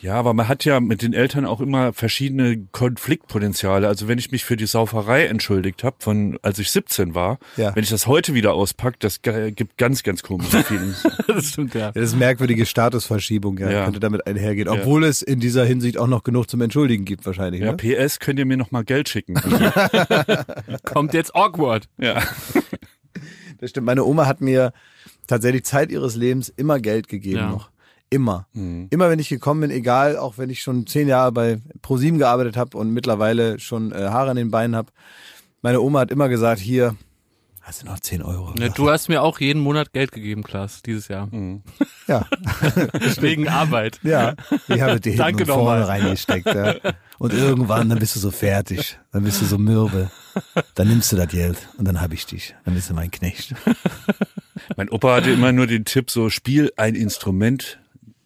Ja, 0.04 0.16
aber 0.16 0.34
man 0.34 0.48
hat 0.48 0.66
ja 0.66 0.80
mit 0.80 1.00
den 1.00 1.14
Eltern 1.14 1.46
auch 1.46 1.62
immer 1.62 1.94
verschiedene 1.94 2.66
Konfliktpotenziale. 2.72 3.88
Also 3.88 4.06
wenn 4.06 4.18
ich 4.18 4.30
mich 4.32 4.44
für 4.44 4.54
die 4.56 4.66
Sauferei 4.66 5.24
entschuldigt 5.24 5.82
habe, 5.82 5.96
von 5.98 6.38
als 6.42 6.58
ich 6.58 6.70
17 6.72 7.14
war, 7.14 7.38
Ja. 7.56 7.74
wenn 7.74 7.82
ich 7.84 7.88
das 7.88 8.06
heute 8.06 8.34
wieder 8.34 8.52
auspacke, 8.52 8.96
das 9.00 9.22
gibt 9.22 9.78
ganz, 9.78 10.02
ganz 10.02 10.22
komische 10.22 10.62
Feelings. 10.62 11.02
Das 11.26 11.46
stimmt, 11.46 11.72
ja. 11.74 11.80
Ja, 11.86 11.92
das 11.92 12.04
ist 12.10 12.16
merkwürdige 12.18 12.66
Statusverschiebung, 12.66 13.56
ja, 13.56 13.70
Ja. 13.70 13.84
könnte 13.84 13.98
damit 13.98 14.26
einhergehen. 14.26 14.68
Obwohl 14.68 15.04
es 15.04 15.22
in 15.22 15.40
dieser 15.40 15.64
Hinsicht 15.64 15.96
auch 15.96 16.06
noch 16.06 16.22
genug 16.22 16.50
zum 16.50 16.60
Entschuldigen 16.60 17.06
gibt, 17.06 17.24
wahrscheinlich. 17.24 17.62
ja, 17.62 17.70
Ne? 17.72 17.76
PS, 17.78 18.18
könnt 18.20 18.38
ihr 18.38 18.44
mir 18.44 18.58
noch 18.58 18.70
mal 18.72 18.84
Geld 18.84 19.08
schicken? 19.08 19.34
Kommt 20.84 21.14
jetzt 21.14 21.34
awkward. 21.34 21.88
ja. 21.98 22.22
Das 23.58 23.70
stimmt. 23.70 23.86
Meine 23.86 24.04
Oma 24.04 24.26
hat 24.26 24.42
mir 24.42 24.72
tatsächlich 25.26 25.64
Zeit 25.64 25.90
ihres 25.90 26.16
Lebens 26.16 26.50
immer 26.54 26.78
Geld 26.80 27.08
gegeben 27.08 27.36
Ja. 27.38 27.50
noch. 27.50 27.70
Immer. 28.10 28.46
Immer 28.52 29.10
wenn 29.10 29.18
ich 29.18 29.28
gekommen 29.28 29.62
bin, 29.62 29.70
egal, 29.70 30.16
auch 30.16 30.38
wenn 30.38 30.48
ich 30.48 30.62
schon 30.62 30.86
zehn 30.86 31.08
Jahre 31.08 31.32
bei 31.32 31.58
ProSieben 31.82 32.18
gearbeitet 32.18 32.56
habe 32.56 32.78
und 32.78 32.90
mittlerweile 32.90 33.58
schon 33.58 33.90
äh, 33.92 33.96
Haare 33.96 34.30
an 34.30 34.36
den 34.36 34.50
Beinen 34.50 34.76
habe. 34.76 34.92
Meine 35.62 35.80
Oma 35.80 36.00
hat 36.00 36.10
immer 36.10 36.28
gesagt, 36.28 36.60
hier, 36.60 36.94
hast 37.62 37.82
du 37.82 37.86
noch 37.86 37.98
zehn 37.98 38.22
Euro? 38.22 38.54
Ja, 38.58 38.68
du 38.68 38.90
hast 38.90 39.08
mir 39.08 39.22
auch 39.22 39.40
jeden 39.40 39.60
Monat 39.60 39.92
Geld 39.92 40.12
gegeben, 40.12 40.44
Klaas, 40.44 40.82
dieses 40.82 41.08
Jahr. 41.08 41.28
ja. 42.06 42.26
Wegen 43.20 43.48
Arbeit. 43.48 43.98
Ja, 44.02 44.34
ich 44.68 44.80
habe 44.80 45.00
dir 45.00 45.12
hinten 45.24 45.40
und 45.40 45.46
vorne 45.48 45.88
reingesteckt. 45.88 46.46
Ja. 46.46 46.76
Und 47.18 47.32
irgendwann, 47.32 47.88
dann 47.88 47.98
bist 47.98 48.14
du 48.14 48.20
so 48.20 48.30
fertig, 48.30 48.98
dann 49.10 49.24
bist 49.24 49.40
du 49.40 49.46
so 49.46 49.58
mürbe, 49.58 50.10
dann 50.74 50.88
nimmst 50.88 51.10
du 51.10 51.16
das 51.16 51.28
Geld 51.28 51.68
und 51.78 51.86
dann 51.88 52.00
habe 52.00 52.14
ich 52.14 52.26
dich, 52.26 52.54
dann 52.64 52.74
bist 52.74 52.90
du 52.90 52.94
mein 52.94 53.10
Knecht. 53.10 53.54
Mein 54.76 54.88
Opa 54.88 55.16
hatte 55.16 55.30
immer 55.30 55.52
nur 55.52 55.66
den 55.66 55.84
Tipp, 55.84 56.10
so 56.10 56.30
spiel 56.30 56.72
ein 56.76 56.94
Instrument, 56.94 57.80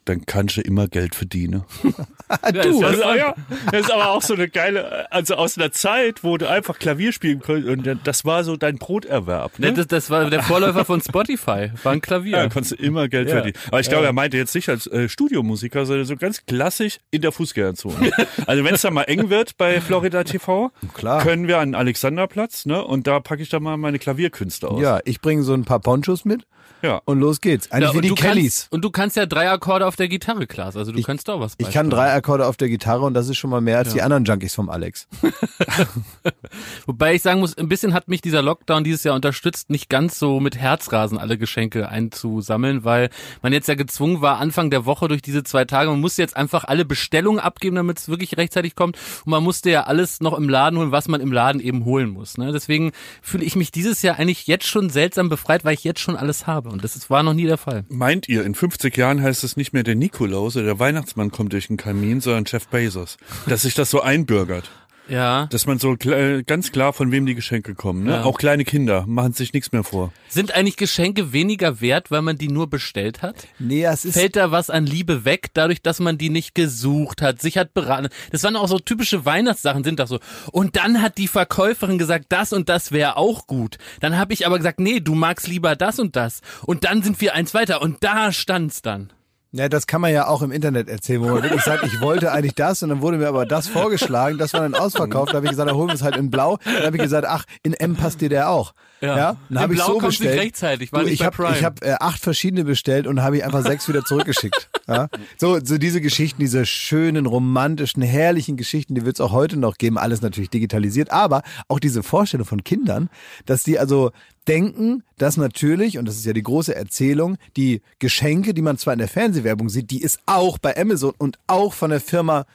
dann 0.09 0.25
kannst 0.27 0.57
du 0.57 0.61
immer 0.61 0.89
Geld 0.89 1.15
verdienen. 1.15 1.65
du, 1.83 2.53
Das 2.53 2.67
ist, 2.67 3.03
auch, 3.05 3.15
ja, 3.15 3.35
das 3.73 3.81
ist 3.83 3.93
aber 3.93 4.11
auch 4.11 4.23
so 4.23 4.35
eine 4.35 4.49
geile, 4.49 5.11
also 5.13 5.35
aus 5.35 5.57
einer 5.57 5.73
Zeit, 5.73 6.25
wo 6.25 6.37
du 6.37 6.49
einfach 6.49 6.79
Klavier 6.79 7.13
spielen 7.13 7.41
konntest 7.41 7.69
und 7.69 8.01
das 8.07 8.25
war 8.25 8.45
so 8.45 8.57
dein 8.57 8.77
Broterwerb. 8.77 9.59
Ne? 9.59 9.73
das, 9.73 9.87
das 9.87 10.11
war 10.11 10.29
der 10.29 10.43
Vorläufer 10.43 10.85
von 10.85 11.01
Spotify, 11.01 11.71
war 11.83 11.93
ein 11.93 12.01
Klavier. 12.01 12.39
Ja, 12.39 12.43
da 12.45 12.49
konntest 12.49 12.73
du 12.73 12.77
immer 12.77 13.09
Geld 13.09 13.29
Ja. 13.29 13.35
verdienen. 13.37 13.57
Aber 13.69 13.81
ich 13.81 13.89
glaube, 13.89 14.07
er 14.07 14.13
meinte 14.13 14.37
jetzt 14.37 14.55
nicht 14.55 14.69
als 14.69 14.87
äh, 14.87 15.09
Studiomusiker, 15.09 15.87
sondern 15.87 16.07
so 16.07 16.17
ganz 16.17 16.45
klassisch 16.47 16.99
in 17.11 17.23
der 17.23 17.33
Fußgängerzone. 17.33 18.11
also 18.47 18.65
wenn 18.65 18.75
es 18.75 18.83
dann 18.83 18.95
mal 18.95 19.05
eng 19.05 19.31
wird 19.31 19.57
bei 19.57 19.81
Florida 19.81 20.25
TV, 20.25 20.71
Klar. 20.95 21.23
können 21.23 21.49
wir 21.49 21.59
an 21.59 21.71
den 21.71 21.75
Alexanderplatz, 21.75 22.67
ne? 22.67 22.83
Und 22.85 23.07
da 23.07 23.21
packe 23.21 23.43
ich 23.43 23.49
dann 23.49 23.63
mal 23.63 23.77
meine 23.77 23.99
Klavierkünste 23.99 24.69
aus. 24.69 24.81
Ja, 24.81 25.01
ich 25.05 25.21
bringe 25.21 25.43
so 25.43 25.55
ein 25.55 25.65
paar 25.65 25.81
Ponchos 25.81 26.25
mit 26.25 26.47
Ja. 26.83 27.01
und 27.05 27.21
los 27.21 27.41
geht's. 27.41 27.71
Eigentlich 27.71 27.93
Ja, 27.93 27.97
wie 27.97 28.09
die 28.09 28.15
Kellys. 28.15 28.61
Kannst, 28.63 28.73
und 28.73 28.85
du 28.85 28.91
kannst 28.91 29.17
ja 29.17 29.27
drei 29.27 29.51
Akkorde 29.51 29.87
auf 29.87 29.97
der 29.97 30.09
Gitarre, 30.09 30.47
Klaas. 30.47 30.77
Also 30.77 30.93
du 30.93 31.03
kannst 31.03 31.29
doch 31.29 31.41
was 31.41 31.55
Ich 31.59 31.71
kann 31.71 31.91
drei 31.91 32.13
Akkorde 32.13 32.47
auf 32.47 32.57
der 32.57 32.69
Gitarre 32.69 33.05
und 33.05 33.15
das 33.15 33.29
ist 33.29 33.37
schon 33.37 33.51
mal 33.51 33.61
mehr 33.61 33.79
als 33.79 33.93
die 33.93 34.03
anderen 34.03 34.25
Junkies 34.25 34.55
vom 34.55 34.69
Alex. 34.71 35.09
Wobei 36.87 37.15
ich 37.15 37.23
sagen 37.23 37.41
muss, 37.41 37.57
ein 37.57 37.69
bisschen 37.69 37.95
hat 37.95 38.09
mich 38.09 38.21
dieser 38.21 38.43
Lockdown 38.43 38.85
dieses 38.85 39.05
Jahr 39.05 39.15
unterstützt, 39.15 39.71
nicht 39.71 39.89
ganz 39.89 40.19
so 40.19 40.41
mit 40.41 40.57
Herzrasen 40.57 41.19
alle 41.19 41.39
Geschenke 41.39 41.89
einzusammeln, 41.89 42.85
weil 42.85 43.11
man 43.43 43.53
jetzt 43.53 43.69
ja 43.69 43.75
gezwungen 43.75 44.21
war, 44.21 44.39
Anfang 44.39 44.71
der 44.71 44.85
Woche 44.85 45.09
durch 45.09 45.23
diese 45.23 45.43
zwei 45.43 45.65
Tage, 45.65 45.91
man 45.91 46.01
musste 46.01 46.23
jetzt 46.23 46.37
einfach 46.37 46.65
alle 46.65 46.85
Bestellungen 46.85 47.41
abgeben, 47.41 47.77
damit 47.77 47.99
es 47.99 48.09
wirklich 48.09 48.37
rechtzeitig 48.37 48.75
kommt. 48.75 48.97
Und 49.25 49.31
man 49.31 49.43
musste 49.43 49.71
ja 49.71 49.85
alles 49.85 50.21
noch 50.21 50.37
im 50.37 50.49
Laden 50.49 50.79
holen, 50.79 50.93
was 50.93 51.09
man 51.09 51.21
im 51.21 51.33
Laden 51.33 51.61
eben 51.61 51.85
holen 51.85 52.11
muss. 52.11 52.39
Ne? 52.39 52.53
Deswegen 52.53 52.93
fühle 53.23 53.45
ich 53.45 53.57
mich 53.57 53.71
dieses 53.71 54.03
Jahr 54.03 54.19
eigentlich 54.19 54.47
jetzt 54.47 54.67
schon 54.67 54.91
seltsam 54.91 55.29
befreit, 55.29 55.65
weil 55.65 55.75
ich 55.75 55.85
jetzt 55.85 56.01
schon 56.01 56.17
alles 56.17 56.47
habe. 56.47 56.68
Und 56.69 56.85
das 56.85 57.09
war 57.11 57.23
noch 57.23 57.35
nie 57.35 57.47
der 57.47 57.59
Fall. 57.59 57.85
Meint 57.89 58.29
ihr, 58.29 58.45
in 58.45 58.55
50 58.55 58.97
Jahren 58.97 59.23
heißt 59.23 59.45
es 59.45 59.57
nicht 59.57 59.73
mehr 59.73 59.83
der 59.83 59.95
Nikolaus 59.95 60.57
oder 60.57 60.67
der 60.67 60.79
Weihnachtsmann 60.79 61.31
kommt 61.31 61.53
durch 61.53 61.69
den 61.69 61.77
Kamin, 61.77 62.21
sondern 62.21 62.45
Jeff 62.47 62.69
Bezos? 62.69 63.17
Dass 63.47 63.63
sich 63.63 63.75
das 63.75 63.91
so 63.91 64.01
einbürgert. 64.01 64.71
Ja. 65.09 65.47
Dass 65.47 65.67
man 65.67 65.79
so 65.79 65.97
kl 65.97 66.43
ganz 66.45 66.73
klar, 66.73 66.93
von 66.93 67.11
wem 67.13 67.27
die 67.27 67.35
Geschenke 67.35 67.75
kommen. 67.75 68.05
Ne? 68.05 68.13
Ja. 68.13 68.25
Auch 68.25 68.39
kleine 68.39 68.65
Kinder 68.65 69.05
machen 69.07 69.33
sich 69.33 69.53
nichts 69.53 69.73
mehr 69.73 69.85
vor. 69.85 70.13
Sind 70.29 70.55
eigentlich 70.55 70.77
Geschenke 70.77 71.33
weniger 71.33 71.81
wert, 71.81 72.11
weil 72.11 72.23
man 72.23 72.37
die 72.37 72.49
nur 72.49 72.69
bestellt 72.69 73.23
hat? 73.23 73.47
Nee, 73.59 73.85
es 73.85 74.05
ist 74.05 74.15
fällt 74.15 74.37
da 74.37 74.51
was 74.51 74.71
an 74.71 74.87
Liebe 74.87 75.25
weg, 75.25 75.49
dadurch, 75.55 75.83
dass 75.83 76.01
man 76.01 76.19
die 76.19 76.31
nicht 76.31 76.55
gesucht 76.55 77.23
hat, 77.23 77.41
sich 77.41 77.59
hat 77.59 77.75
beraten. 77.75 78.09
Das 78.31 78.43
waren 78.45 78.57
auch 78.57 78.69
so 78.69 78.79
typische 78.79 79.25
Weihnachtssachen, 79.25 79.85
sind 79.85 80.01
doch 80.01 80.09
so. 80.09 80.21
Und 80.53 80.77
dann 80.77 81.03
hat 81.03 81.19
die 81.19 81.29
Verkäuferin 81.29 81.99
gesagt, 81.99 82.27
das 82.29 82.53
und 82.53 82.69
das 82.69 82.93
wäre 82.93 83.17
auch 83.17 83.47
gut. 83.47 83.79
Dann 84.01 84.17
habe 84.17 84.33
ich 84.33 84.47
aber 84.47 84.59
gesagt, 84.59 84.81
nee, 84.81 85.01
du 85.01 85.15
magst 85.15 85.49
lieber 85.49 85.77
das 85.77 85.99
und 85.99 86.17
das. 86.17 86.41
Und 86.67 86.85
dann 86.85 87.03
sind 87.03 87.21
wir 87.21 87.35
eins 87.35 87.55
weiter 87.55 87.83
und 87.83 88.05
da 88.05 88.33
stand's 88.33 88.83
dann. 88.83 89.13
Ja, 89.53 89.71
das 89.71 89.87
kann 89.87 90.03
man 90.03 90.13
ja 90.13 90.27
auch 90.27 90.43
im 90.43 90.53
Internet 90.53 90.89
erzählen, 90.91 91.23
wo 91.23 91.29
man 91.29 91.43
wirklich 91.43 91.63
sagt, 91.63 91.83
ich 91.85 92.03
wollte 92.03 92.33
eigentlich 92.33 92.55
das 92.55 92.83
und 92.83 92.91
dann 92.91 93.01
wurde 93.01 93.17
mir 93.17 93.29
aber 93.29 93.47
das 93.47 93.67
vorgeschlagen, 93.67 94.37
das 94.37 94.53
war 94.53 94.61
dann 94.61 94.75
ausverkauft. 94.75 95.33
Da 95.33 95.37
habe 95.37 95.47
ich 95.47 95.51
gesagt, 95.53 95.71
da 95.71 95.75
holen 95.75 95.89
wir 95.89 95.95
es 95.95 96.03
halt 96.03 96.17
in 96.17 96.31
Blau. 96.31 96.59
Dann 96.65 96.85
habe 96.85 96.97
ich 96.97 97.03
gesagt, 97.03 97.27
ach, 97.27 97.45
in 97.63 97.73
M 97.73 97.97
passt 97.97 98.21
dir 98.21 98.29
der 98.29 98.51
auch. 98.51 98.75
Ja. 99.01 99.17
Dann 99.17 99.37
In 99.49 99.59
habe 99.59 99.75
ich 99.75 99.81
so 99.81 99.93
kommt's 99.93 100.05
nicht 100.05 100.19
bestellt. 100.19 100.41
rechtzeitig, 100.41 100.93
war 100.93 101.03
du, 101.03 101.09
ich 101.09 101.25
habe 101.25 101.63
hab, 101.63 101.83
äh, 101.83 101.95
acht 101.99 102.21
verschiedene 102.21 102.65
bestellt 102.65 103.07
und 103.07 103.23
habe 103.23 103.39
ich 103.39 103.45
einfach 103.45 103.63
sechs 103.63 103.89
wieder 103.89 104.05
zurückgeschickt. 104.05 104.69
Ja? 104.87 105.09
So, 105.39 105.59
so 105.65 105.79
diese 105.79 106.01
Geschichten, 106.01 106.41
diese 106.41 106.67
schönen, 106.67 107.25
romantischen, 107.27 108.03
herrlichen 108.03 108.57
Geschichten, 108.57 108.95
die 108.97 109.07
wird 109.07 109.17
es 109.17 109.21
auch 109.21 109.33
heute 109.33 109.57
noch 109.57 109.77
geben. 109.79 109.99
Alles 109.99 110.21
natürlich 110.21 110.51
digitalisiert, 110.51 111.11
aber 111.11 111.43
auch 111.69 111.79
diese 111.79 112.03
Vorstellung 112.03 112.47
von 112.47 112.65
Kindern, 112.65 113.09
dass 113.47 113.63
die 113.63 113.79
also 113.79 114.11
denken, 114.49 115.03
dass 115.19 115.37
natürlich, 115.37 115.99
und 115.99 116.07
das 116.07 116.17
ist 116.17 116.25
ja 116.25 116.33
die 116.33 116.43
große 116.43 116.75
Erzählung, 116.75 117.37
die 117.57 117.83
Geschenke, 117.99 118.55
die 118.55 118.63
man 118.63 118.79
zwar 118.79 118.95
in 118.95 118.99
der 118.99 119.09
Fernsehwerbung 119.09 119.69
sieht, 119.69 119.91
die 119.91 120.03
es 120.03 120.19
auch 120.27 120.59
bei 120.59 120.77
Amazon 120.77 121.13
und 121.19 121.39
auch 121.47 121.75
von 121.75 121.91
der 121.91 122.01
Firma 122.01 122.47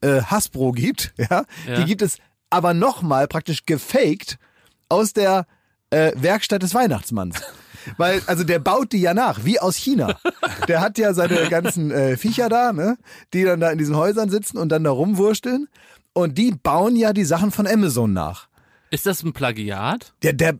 äh, 0.00 0.22
Hasbro 0.22 0.72
gibt, 0.72 1.12
ja, 1.16 1.44
Ja. 1.66 1.74
die 1.76 1.84
gibt 1.84 2.02
es 2.02 2.18
aber 2.50 2.74
nochmal 2.74 3.28
praktisch 3.28 3.66
gefaked 3.66 4.38
aus 4.88 5.12
der 5.12 5.46
äh, 5.90 6.12
Werkstatt 6.16 6.62
des 6.62 6.74
Weihnachtsmanns. 6.74 7.36
Weil, 7.96 8.20
also 8.26 8.44
der 8.44 8.58
baut 8.58 8.92
die 8.92 9.00
ja 9.00 9.14
nach, 9.14 9.44
wie 9.44 9.58
aus 9.58 9.74
China. 9.76 10.18
Der 10.68 10.80
hat 10.82 10.98
ja 10.98 11.14
seine 11.14 11.48
ganzen 11.48 11.90
äh, 11.90 12.16
Viecher 12.18 12.50
da, 12.50 12.72
ne, 12.72 12.98
die 13.32 13.42
dann 13.44 13.58
da 13.60 13.70
in 13.70 13.78
diesen 13.78 13.96
Häusern 13.96 14.28
sitzen 14.28 14.58
und 14.58 14.68
dann 14.68 14.84
da 14.84 14.90
rumwursteln. 14.90 15.66
Und 16.12 16.36
die 16.36 16.52
bauen 16.52 16.94
ja 16.94 17.14
die 17.14 17.24
Sachen 17.24 17.50
von 17.50 17.66
Amazon 17.66 18.12
nach. 18.12 18.48
Ist 18.90 19.06
das 19.06 19.22
ein 19.22 19.32
Plagiat? 19.32 20.12
Der, 20.22 20.34
der, 20.34 20.58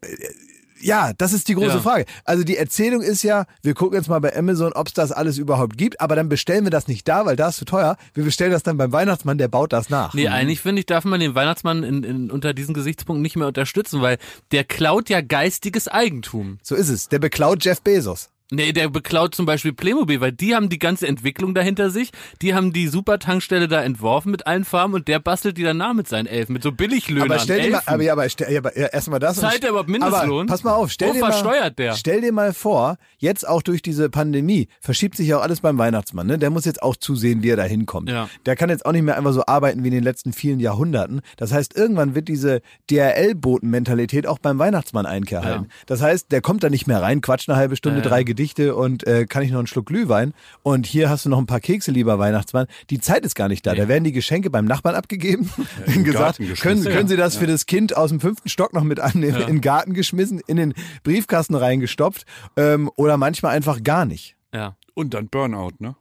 ja, 0.81 1.13
das 1.19 1.33
ist 1.33 1.49
die 1.49 1.55
große 1.55 1.77
Ja. 1.77 1.81
Frage. 1.81 2.07
Also 2.25 2.45
die 2.45 2.57
Erzählung 2.57 3.03
ist 3.03 3.23
ja, 3.23 3.45
wir 3.63 3.75
gucken 3.75 3.97
jetzt 3.99 4.09
mal 4.09 4.19
bei 4.21 4.37
Amazon, 4.37 4.73
ob 4.73 4.89
es 4.89 4.95
das 4.95 5.13
alles 5.13 5.39
überhaupt 5.39 5.77
gibt, 5.77 6.01
aber 6.01 6.17
dann 6.17 6.29
bestellen 6.29 6.65
wir 6.65 6.71
das 6.71 6.89
nicht 6.89 7.07
da, 7.09 7.27
weil 7.27 7.37
da 7.37 7.49
ist 7.49 7.57
zu 7.57 7.65
teuer. 7.65 7.97
Wir 8.15 8.25
bestellen 8.25 8.53
das 8.53 8.63
dann 8.63 8.77
beim 8.77 8.93
Weihnachtsmann, 8.93 9.39
der 9.39 9.49
baut 9.49 9.73
das 9.73 9.91
nach. 9.91 10.15
Nee, 10.15 10.29
eigentlich 10.29 10.61
finde 10.61 10.81
ich, 10.81 10.87
darf 10.87 11.05
man 11.05 11.21
den 11.21 11.35
Weihnachtsmann 11.35 11.83
in, 11.83 12.03
in, 12.05 12.31
unter 12.31 12.55
diesen 12.55 12.75
Gesichtspunkten 12.75 13.23
nicht 13.23 13.37
mehr 13.37 13.47
unterstützen, 13.49 14.01
weil 14.01 14.19
der 14.53 14.65
klaut 14.65 15.09
ja 15.09 15.21
geistiges 15.21 15.89
Eigentum. 15.89 16.59
So 16.63 16.75
ist 16.75 16.89
es. 16.89 17.09
Der 17.09 17.19
beklaut 17.19 17.65
Jeff 17.65 17.81
Bezos. 17.83 18.31
Nee, 18.53 18.73
der 18.73 18.89
beklaut 18.89 19.33
zum 19.35 19.47
Beispiel 19.47 19.73
Playmobil, 19.73 20.21
weil 20.21 20.33
die 20.33 20.57
haben 20.57 20.69
die 20.69 20.81
ganze 20.81 21.07
Entwicklung 21.07 21.55
dahinter 21.55 21.91
sich. 21.91 22.11
Die 22.43 22.53
haben 22.53 22.73
die 22.73 22.89
Supertankstelle 22.89 23.69
da 23.69 23.81
entworfen 23.81 24.33
mit 24.33 24.47
allen 24.47 24.65
Farben 24.65 24.95
und 24.95 25.07
der 25.07 25.21
bastelt 25.21 25.57
die 25.57 25.63
dann 25.63 25.77
nach 25.77 25.95
mit 25.95 26.09
seinen 26.09 26.27
Elfen, 26.27 26.55
mit 26.55 26.65
so 26.65 26.73
Billiglöhnern. 26.73 27.31
Aber 27.31 27.39
stell 27.39 27.63
dir 27.63 27.71
mal, 27.71 27.83
aber, 27.87 28.03
ja, 28.03 28.13
aber, 28.13 28.29
stell, 28.29 28.53
ja, 28.53 28.59
aber 28.59 28.77
ja, 28.77 28.87
erstmal 28.87 29.21
das. 29.21 29.37
Zahlt 29.37 29.63
der 29.63 29.71
überhaupt 29.71 29.89
Mindestlohn? 29.89 30.41
Aber 30.41 30.47
pass 30.47 30.65
mal 30.65 30.75
auf, 30.75 30.91
stell 30.91 31.11
Wo 31.11 31.13
dir 31.13 31.21
mal, 31.21 31.31
versteuert 31.31 31.79
der? 31.79 31.95
Stell 31.95 32.23
dir 32.23 32.33
mal 32.33 32.53
vor, 32.53 32.97
jetzt 33.19 33.47
auch 33.47 33.63
durch 33.63 33.83
diese 33.83 34.11
Pandemie 34.11 34.67
verschiebt 34.81 35.17
sich 35.17 35.29
ja 35.29 35.39
auch 35.39 35.43
alles 35.43 35.61
beim 35.61 35.79
Weihnachtsmann. 35.79 36.27
Ne? 36.27 36.37
Der 36.37 36.51
muss 36.51 36.65
jetzt 36.65 36.83
auch 36.83 36.97
zusehen, 36.97 37.45
wie 37.45 37.51
er 37.51 37.57
da 37.57 37.65
hinkommt. 37.65 38.11
Ja. 38.11 38.29
Der 38.47 38.57
kann 38.57 38.69
jetzt 38.69 38.85
auch 38.85 38.93
nicht 38.93 39.03
mehr 39.03 39.17
einfach 39.17 39.33
so 39.33 39.45
arbeiten 39.47 39.85
wie 39.85 39.89
in 39.89 39.95
den 39.95 40.05
letzten 40.05 40.33
vielen 40.33 40.59
Jahrhunderten. 40.59 41.21
Das 41.37 41.53
heißt, 41.53 41.77
irgendwann 41.77 42.17
wird 42.17 42.27
diese 42.27 42.63
DRL-Boten-Mentalität 42.91 44.27
auch 44.27 44.41
beim 44.41 44.59
Weihnachtsmann 44.59 45.07
Einkehr 45.07 45.45
halten. 45.45 45.67
Ja. 45.69 45.75
Das 45.87 46.03
heißt, 46.03 46.33
der 46.33 46.41
kommt 46.41 46.65
da 46.65 46.69
nicht 46.69 46.89
mehr 46.89 47.01
rein, 47.01 47.21
quatscht 47.21 47.49
eine 47.49 47.57
halbe 47.57 47.77
Stunde, 47.77 48.03
drei 48.03 48.25
Gedichte 48.25 48.40
und 48.75 49.07
äh, 49.07 49.27
kann 49.27 49.43
ich 49.43 49.51
noch 49.51 49.59
einen 49.59 49.67
Schluck 49.67 49.87
Glühwein. 49.87 50.35
Und 50.63 50.87
hier 50.87 51.11
hast 51.11 51.25
du 51.25 51.29
noch 51.29 51.39
ein 51.39 51.47
paar 51.47 51.61
Kekse, 51.61 51.91
lieber 51.91 52.19
Weihnachtsmann. 52.19 52.67
Die 52.91 53.01
Zeit 53.01 53.25
ist 53.25 53.35
gar 53.35 53.49
nicht 53.49 53.67
da. 53.67 53.75
Da 53.75 53.89
werden 53.89 54.05
die 54.05 54.13
Geschenke 54.13 54.51
beim 54.51 54.65
Nachbarn 54.65 54.95
abgegeben. 54.95 55.51
im 55.87 56.05
gesagt, 56.05 56.39
können, 56.61 56.85
können 56.85 57.09
Sie 57.09 57.17
das 57.17 57.37
für 57.37 57.47
das 57.47 57.67
Kind 57.67 57.97
aus 57.97 58.11
dem 58.11 58.21
fünften 58.21 58.49
Stock 58.49 58.73
noch 58.73 58.85
mit 58.85 59.01
annehmen, 59.01 59.41
in 59.41 59.47
den 59.47 59.61
Garten 59.61 59.93
geschmissen, 59.93 60.41
in 60.47 60.57
den 60.57 60.75
Briefkasten 61.03 61.55
reingestopft 61.55 62.25
ähm, 62.57 62.91
oder 62.97 63.17
manchmal 63.17 63.55
einfach 63.55 63.83
gar 63.83 64.05
nicht. 64.05 64.37
Ja. 64.55 64.77
Und 64.95 65.15
dann 65.15 65.29
Burnout, 65.29 65.73
ne? 65.79 65.97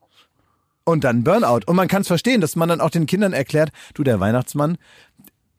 Und 0.83 1.03
dann 1.03 1.23
Burnout. 1.23 1.61
Und 1.67 1.75
man 1.75 1.87
kann 1.87 2.01
es 2.01 2.07
verstehen, 2.07 2.41
dass 2.41 2.55
man 2.55 2.69
dann 2.69 2.81
auch 2.81 2.89
den 2.89 3.05
Kindern 3.05 3.33
erklärt, 3.33 3.71
du, 3.93 4.03
der 4.03 4.19
Weihnachtsmann, 4.19 4.77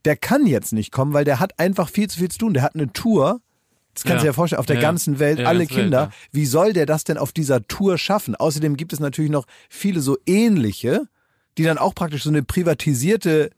der 0.05 0.17
kann 0.17 0.47
jetzt 0.47 0.73
nicht 0.73 0.93
kommen, 0.93 1.13
weil 1.13 1.25
der 1.25 1.41
hat 1.41 1.59
einfach 1.59 1.89
viel 1.89 2.09
zu 2.09 2.19
viel 2.19 2.31
zu 2.31 2.39
tun. 2.39 2.55
Der 2.55 2.63
hat 2.63 2.75
eine 2.75 2.93
Tour. 2.93 3.41
Das 4.03 4.05
kannst 4.05 4.23
du 4.23 4.27
Ja. 4.27 4.33
dir 4.33 4.35
vorstellen, 4.35 4.61
auf 4.61 4.67
der 4.67 4.77
Ja. 4.77 4.83
ganzen 4.83 5.19
Welt, 5.19 5.41
Ja, 5.41 5.47
alle 5.47 5.61
Welt, 5.61 5.69
Kinder. 5.71 6.01
ja. 6.05 6.11
Wie 6.33 6.47
soll 6.47 6.73
der 6.73 6.87
das 6.87 7.05
denn 7.05 7.19
auf 7.19 7.33
dieser 7.33 7.67
Tour 7.67 7.99
schaffen? 7.99 8.35
Außerdem 8.35 8.77
gibt 8.79 8.93
es 8.95 9.01
natürlich 9.01 9.31
noch 9.31 9.45
viele 9.69 10.01
so 10.01 10.17
ähnliche, 10.27 11.03
die 11.59 11.65
dann 11.65 11.77
auch 11.79 11.95
praktisch 11.95 12.23
so 12.23 12.31
eine 12.31 12.43
privatisierte 12.43 13.51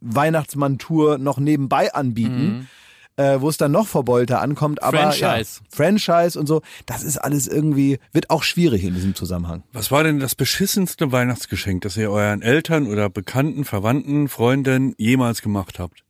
Weihnachtsmann-Tour 0.00 1.18
noch 1.18 1.38
nebenbei 1.38 1.92
anbieten. 1.94 2.68
Äh, 3.16 3.40
wo 3.40 3.48
es 3.48 3.56
dann 3.56 3.70
noch 3.70 3.86
verbeulter 3.86 4.40
ankommt, 4.42 4.82
aber 4.82 4.98
Mhm. 4.98 5.12
Franchise. 5.12 5.60
Ja, 5.62 5.66
Franchise 5.70 6.36
und 6.36 6.48
so, 6.48 6.62
das 6.84 7.04
ist 7.04 7.16
alles 7.16 7.46
irgendwie, 7.46 8.00
wird 8.10 8.28
auch 8.28 8.42
schwierig 8.42 8.82
in 8.82 8.92
diesem 8.92 9.14
Zusammenhang. 9.14 9.62
Was 9.72 9.92
war 9.92 10.02
denn 10.02 10.18
das 10.18 10.34
beschissenste 10.34 11.12
Weihnachtsgeschenk, 11.12 11.82
das 11.82 11.96
ihr 11.96 12.10
euren 12.10 12.42
Eltern 12.42 12.88
oder 12.88 13.08
Bekannten, 13.10 13.64
Verwandten, 13.64 14.26
Freunden 14.28 14.96
jemals 14.98 15.42
gemacht 15.42 15.78
habt? 15.78 16.02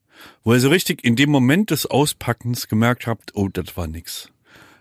Wo 0.43 0.55
ihr 0.55 0.61
so 0.61 0.69
richtig 0.69 1.05
in 1.05 1.17
dem 1.17 1.31
Moment 1.31 1.71
des 1.71 1.87
Auspackens 1.87 2.69
gemerkt 2.69 3.07
habt, 3.07 3.35
oh, 3.35 3.49
das 3.49 3.77
war 3.77 3.87
nix. 3.87 4.31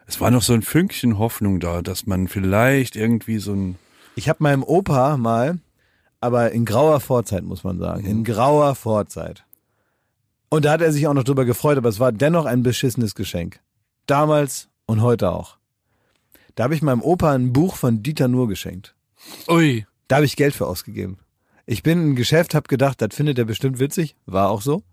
Es 0.06 0.20
war 0.20 0.32
noch 0.32 0.42
so 0.42 0.54
ein 0.54 0.62
Fünkchen 0.62 1.18
Hoffnung 1.18 1.60
da, 1.60 1.82
dass 1.82 2.06
man 2.06 2.28
vielleicht 2.28 2.96
irgendwie 2.96 3.38
so 3.38 3.54
ein 3.54 3.78
Ich 4.16 4.30
habe 4.30 4.44
meinem 4.44 4.64
Opa 4.64 5.18
mal, 5.18 5.60
aber 6.20 6.52
in 6.52 6.66
grauer 6.66 7.00
Vorzeit, 7.00 7.44
muss 7.44 7.64
man 7.64 7.80
sagen, 7.80 8.06
in 8.06 8.24
grauer 8.24 8.76
Vorzeit. 8.76 9.46
Und 10.50 10.66
da 10.66 10.72
hat 10.72 10.82
er 10.82 10.92
sich 10.92 11.08
auch 11.08 11.14
noch 11.14 11.24
drüber 11.24 11.46
gefreut, 11.46 11.78
aber 11.78 11.90
es 11.90 12.00
war 12.00 12.12
dennoch 12.12 12.46
ein 12.46 12.64
beschissenes 12.64 13.16
Geschenk. 13.16 13.60
Damals 14.06 14.70
und 14.86 15.02
heute 15.02 15.32
auch. 15.32 15.58
Da 16.56 16.66
habe 16.66 16.76
ich 16.76 16.82
meinem 16.82 17.02
Opa 17.02 17.34
ein 17.34 17.54
Buch 17.54 17.76
von 17.76 18.04
Dieter 18.04 18.28
Nuhr 18.28 18.48
geschenkt. 18.48 18.94
Ui. 19.48 19.88
Da 20.08 20.18
habe 20.18 20.26
ich 20.26 20.36
Geld 20.36 20.54
für 20.54 20.68
ausgegeben. 20.68 21.18
Ich 21.66 21.82
bin 21.82 22.00
in 22.00 22.10
ein 22.12 22.16
Geschäft, 22.16 22.54
habe 22.54 22.68
gedacht, 22.68 23.02
das 23.02 23.16
findet 23.16 23.40
er 23.40 23.46
bestimmt 23.46 23.80
witzig. 23.80 24.16
War 24.26 24.50
auch 24.50 24.62
so. 24.62 24.84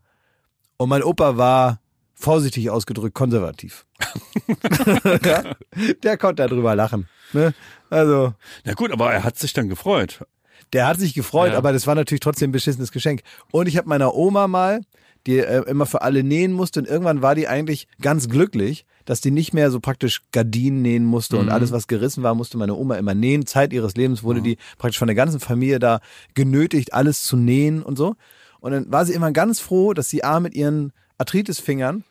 Und 0.81 0.89
mein 0.89 1.03
Opa 1.03 1.37
war, 1.37 1.79
vorsichtig 2.15 2.71
ausgedrückt, 2.71 3.15
konservativ. 3.15 3.85
ja, 5.27 5.55
der 6.03 6.17
konnte 6.17 6.49
darüber 6.49 6.75
lachen. 6.75 7.07
Ne? 7.35 7.53
Also, 7.91 8.33
Na 8.65 8.73
gut, 8.73 8.91
aber 8.91 9.13
er 9.13 9.23
hat 9.23 9.39
sich 9.39 9.53
dann 9.53 9.69
gefreut. 9.69 10.25
Der 10.73 10.87
hat 10.87 10.99
sich 10.99 11.13
gefreut, 11.13 11.53
Ja. 11.53 11.59
aber 11.59 11.75
das 11.75 11.87
war 11.87 11.95
natürlich 11.95 12.21
trotzdem 12.21 12.49
ein 12.49 12.53
beschissenes 12.53 12.93
Geschenk. 12.93 13.21
Und 13.53 13.69
ich 13.69 13.77
habe 13.77 13.91
meiner 13.91 14.15
Oma 14.15 14.49
mal, 14.49 14.81
die 15.27 15.41
äh, 15.41 15.69
immer 15.69 15.85
für 15.85 16.01
alle 16.01 16.25
nähen 16.25 16.53
musste 16.53 16.81
und 16.81 16.89
irgendwann 16.89 17.21
war 17.21 17.35
die 17.35 17.47
eigentlich 17.47 17.87
ganz 18.01 18.31
glücklich, 18.31 18.87
dass 19.05 19.21
die 19.21 19.33
nicht 19.33 19.53
mehr 19.53 19.71
so 19.71 19.81
praktisch 19.81 20.23
Gardinen 20.33 20.81
nähen 20.81 21.05
musste 21.05 21.37
und 21.37 21.51
alles, 21.51 21.73
was 21.73 21.89
gerissen 21.89 22.23
war, 22.23 22.35
musste 22.35 22.57
meine 22.57 22.75
Oma 22.75 22.95
immer 22.95 23.13
nähen. 23.13 23.45
Zeit 23.45 23.75
ihres 23.75 23.97
Lebens 23.97 24.23
wurde 24.23 24.41
die 24.41 24.57
praktisch 24.79 24.99
von 24.99 25.09
der 25.09 25.15
ganzen 25.15 25.41
Familie 25.41 25.79
da 25.79 26.01
genötigt, 26.33 26.95
alles 26.95 27.23
zu 27.23 27.37
nähen 27.37 27.83
und 27.83 27.99
so. 27.99 28.17
Und 28.61 28.73
dann 28.73 28.91
war 28.93 29.05
sie 29.05 29.15
immer 29.15 29.33
ganz 29.33 29.61
froh, 29.61 29.95
dass 29.95 30.09
sie 30.09 30.25
A 30.25 30.41
mit 30.41 30.55
ihren 30.55 30.93
Arthritisfingern 31.19 32.05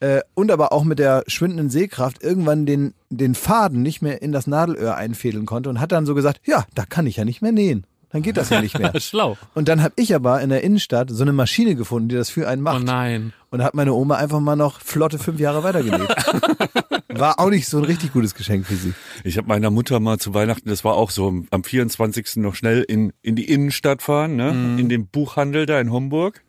äh, 0.00 0.20
und 0.34 0.50
aber 0.50 0.72
auch 0.72 0.84
mit 0.84 0.98
der 0.98 1.24
schwindenden 1.26 1.70
Sehkraft 1.70 2.22
irgendwann 2.22 2.66
den, 2.66 2.94
den 3.10 3.34
Faden 3.34 3.82
nicht 3.82 4.02
mehr 4.02 4.22
in 4.22 4.32
das 4.32 4.46
Nadelöhr 4.46 4.96
einfädeln 4.96 5.46
konnte 5.46 5.70
und 5.70 5.80
hat 5.80 5.92
dann 5.92 6.06
so 6.06 6.14
gesagt, 6.14 6.40
ja, 6.44 6.64
da 6.74 6.84
kann 6.84 7.06
ich 7.06 7.16
ja 7.16 7.24
nicht 7.24 7.42
mehr 7.42 7.52
nähen. 7.52 7.86
Dann 8.10 8.22
geht 8.22 8.36
das 8.36 8.50
ja 8.50 8.60
nicht 8.62 8.78
mehr. 8.78 8.92
Schlau. 9.00 9.36
Und 9.54 9.68
dann 9.68 9.82
habe 9.82 9.94
ich 9.96 10.14
aber 10.14 10.40
in 10.40 10.48
der 10.48 10.62
Innenstadt 10.62 11.10
so 11.10 11.22
eine 11.22 11.32
Maschine 11.32 11.74
gefunden, 11.74 12.08
die 12.08 12.14
das 12.14 12.30
für 12.30 12.48
einen 12.48 12.62
Oh 12.62 12.64
macht. 12.64 12.84
nein. 12.84 13.32
Und 13.50 13.58
da 13.58 13.64
hat 13.64 13.74
meine 13.74 13.92
Oma 13.94 14.16
einfach 14.16 14.40
mal 14.40 14.56
noch 14.56 14.80
flotte 14.80 15.18
fünf 15.18 15.40
Jahre 15.40 15.62
weitergenäht. 15.64 16.08
War 17.08 17.40
auch 17.40 17.50
nicht 17.50 17.66
so 17.68 17.78
ein 17.78 17.84
richtig 17.84 18.12
gutes 18.12 18.34
Geschenk 18.34 18.66
für 18.66 18.76
sie. 18.76 18.92
Ich 19.24 19.38
habe 19.38 19.48
meiner 19.48 19.70
Mutter 19.70 20.00
mal 20.00 20.18
zu 20.18 20.34
Weihnachten, 20.34 20.68
das 20.68 20.84
war 20.84 20.94
auch 20.94 21.10
so, 21.10 21.32
am 21.50 21.64
24. 21.64 22.36
noch 22.36 22.54
schnell 22.54 22.82
in, 22.82 23.12
in 23.22 23.36
die 23.36 23.50
Innenstadt 23.50 24.02
fahren, 24.02 24.36
ne? 24.36 24.50
in 24.78 24.88
den 24.90 25.06
Buchhandel 25.08 25.64
da 25.66 25.80
in 25.80 25.90
Homburg 25.90 26.42